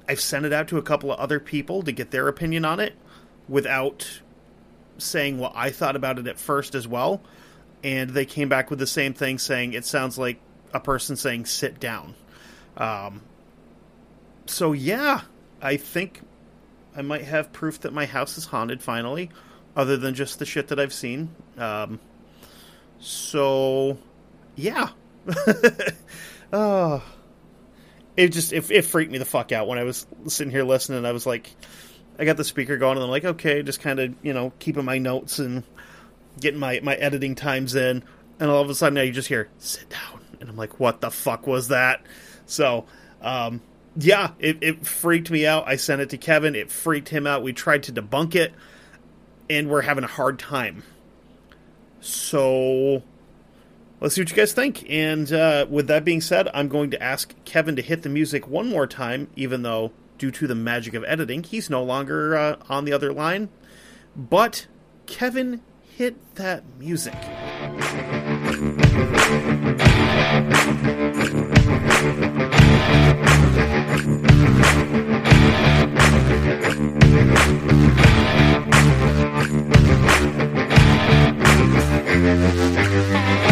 I've 0.08 0.20
sent 0.20 0.46
it 0.46 0.52
out 0.52 0.68
to 0.68 0.78
a 0.78 0.82
couple 0.82 1.12
of 1.12 1.18
other 1.18 1.40
people 1.40 1.82
to 1.82 1.92
get 1.92 2.10
their 2.10 2.28
opinion 2.28 2.64
on 2.64 2.80
it 2.80 2.94
without 3.48 4.20
saying 4.98 5.38
what 5.38 5.52
I 5.54 5.70
thought 5.70 5.96
about 5.96 6.18
it 6.18 6.26
at 6.26 6.38
first 6.38 6.74
as 6.74 6.88
well. 6.88 7.20
And 7.84 8.10
they 8.10 8.24
came 8.24 8.48
back 8.48 8.70
with 8.70 8.78
the 8.78 8.86
same 8.86 9.12
thing 9.12 9.38
saying 9.38 9.74
it 9.74 9.84
sounds 9.84 10.18
like 10.18 10.40
a 10.72 10.80
person 10.80 11.16
saying 11.16 11.46
sit 11.46 11.78
down. 11.78 12.14
Um, 12.76 13.22
so, 14.46 14.72
yeah, 14.72 15.22
I 15.62 15.76
think 15.76 16.20
I 16.96 17.02
might 17.02 17.24
have 17.24 17.52
proof 17.52 17.80
that 17.80 17.92
my 17.92 18.06
house 18.06 18.38
is 18.38 18.46
haunted 18.46 18.82
finally, 18.82 19.30
other 19.76 19.96
than 19.96 20.14
just 20.14 20.38
the 20.38 20.46
shit 20.46 20.68
that 20.68 20.80
I've 20.80 20.92
seen. 20.92 21.30
Um, 21.58 22.00
So, 22.98 23.98
yeah. 24.54 24.90
oh, 26.52 27.02
it 28.16 28.28
just 28.28 28.52
it, 28.52 28.70
it 28.70 28.82
freaked 28.84 29.12
me 29.12 29.18
the 29.18 29.24
fuck 29.24 29.52
out 29.52 29.68
when 29.68 29.78
I 29.78 29.84
was 29.84 30.06
sitting 30.28 30.50
here 30.50 30.64
listening. 30.64 31.04
I 31.04 31.12
was 31.12 31.26
like, 31.26 31.50
I 32.18 32.24
got 32.24 32.36
the 32.36 32.44
speaker 32.44 32.76
going, 32.76 32.96
and 32.96 33.04
I'm 33.04 33.10
like, 33.10 33.24
okay, 33.24 33.62
just 33.62 33.80
kind 33.80 34.00
of 34.00 34.14
you 34.22 34.32
know 34.32 34.52
keeping 34.58 34.84
my 34.84 34.98
notes 34.98 35.38
and 35.38 35.62
getting 36.40 36.60
my 36.60 36.80
my 36.82 36.94
editing 36.94 37.34
times 37.34 37.74
in, 37.74 38.02
and 38.40 38.50
all 38.50 38.62
of 38.62 38.70
a 38.70 38.74
sudden 38.74 38.94
now 38.94 39.02
you 39.02 39.12
just 39.12 39.28
hear 39.28 39.48
sit 39.58 39.88
down, 39.90 40.20
and 40.40 40.48
I'm 40.48 40.56
like, 40.56 40.80
what 40.80 41.00
the 41.00 41.10
fuck 41.10 41.46
was 41.46 41.68
that? 41.68 42.02
So, 42.46 42.86
um, 43.20 43.60
yeah, 43.96 44.32
it, 44.38 44.58
it 44.60 44.86
freaked 44.86 45.30
me 45.30 45.46
out. 45.46 45.66
I 45.66 45.76
sent 45.76 46.00
it 46.00 46.10
to 46.10 46.18
Kevin. 46.18 46.54
It 46.54 46.70
freaked 46.70 47.08
him 47.08 47.26
out. 47.26 47.42
We 47.42 47.52
tried 47.52 47.82
to 47.84 47.92
debunk 47.92 48.34
it, 48.34 48.54
and 49.50 49.68
we're 49.68 49.82
having 49.82 50.04
a 50.04 50.08
hard 50.08 50.38
time. 50.38 50.82
So 52.00 53.02
let's 54.00 54.14
see 54.14 54.20
what 54.20 54.30
you 54.30 54.36
guys 54.36 54.52
think. 54.52 54.88
And 54.88 55.32
uh, 55.32 55.66
with 55.68 55.88
that 55.88 56.04
being 56.04 56.20
said, 56.20 56.48
I'm 56.54 56.68
going 56.68 56.90
to 56.90 57.02
ask 57.02 57.34
Kevin 57.44 57.74
to 57.76 57.82
hit 57.82 58.02
the 58.02 58.08
music 58.08 58.46
one 58.46 58.68
more 58.68 58.86
time, 58.86 59.28
even 59.34 59.62
though, 59.62 59.92
due 60.18 60.30
to 60.30 60.46
the 60.46 60.54
magic 60.54 60.94
of 60.94 61.04
editing, 61.04 61.42
he's 61.42 61.68
no 61.68 61.82
longer 61.82 62.36
uh, 62.36 62.56
on 62.68 62.84
the 62.84 62.92
other 62.92 63.12
line. 63.12 63.48
But, 64.14 64.66
Kevin, 65.06 65.62
hit 65.82 66.16
that 66.36 66.62
music. 66.78 67.14
Thank 83.06 83.45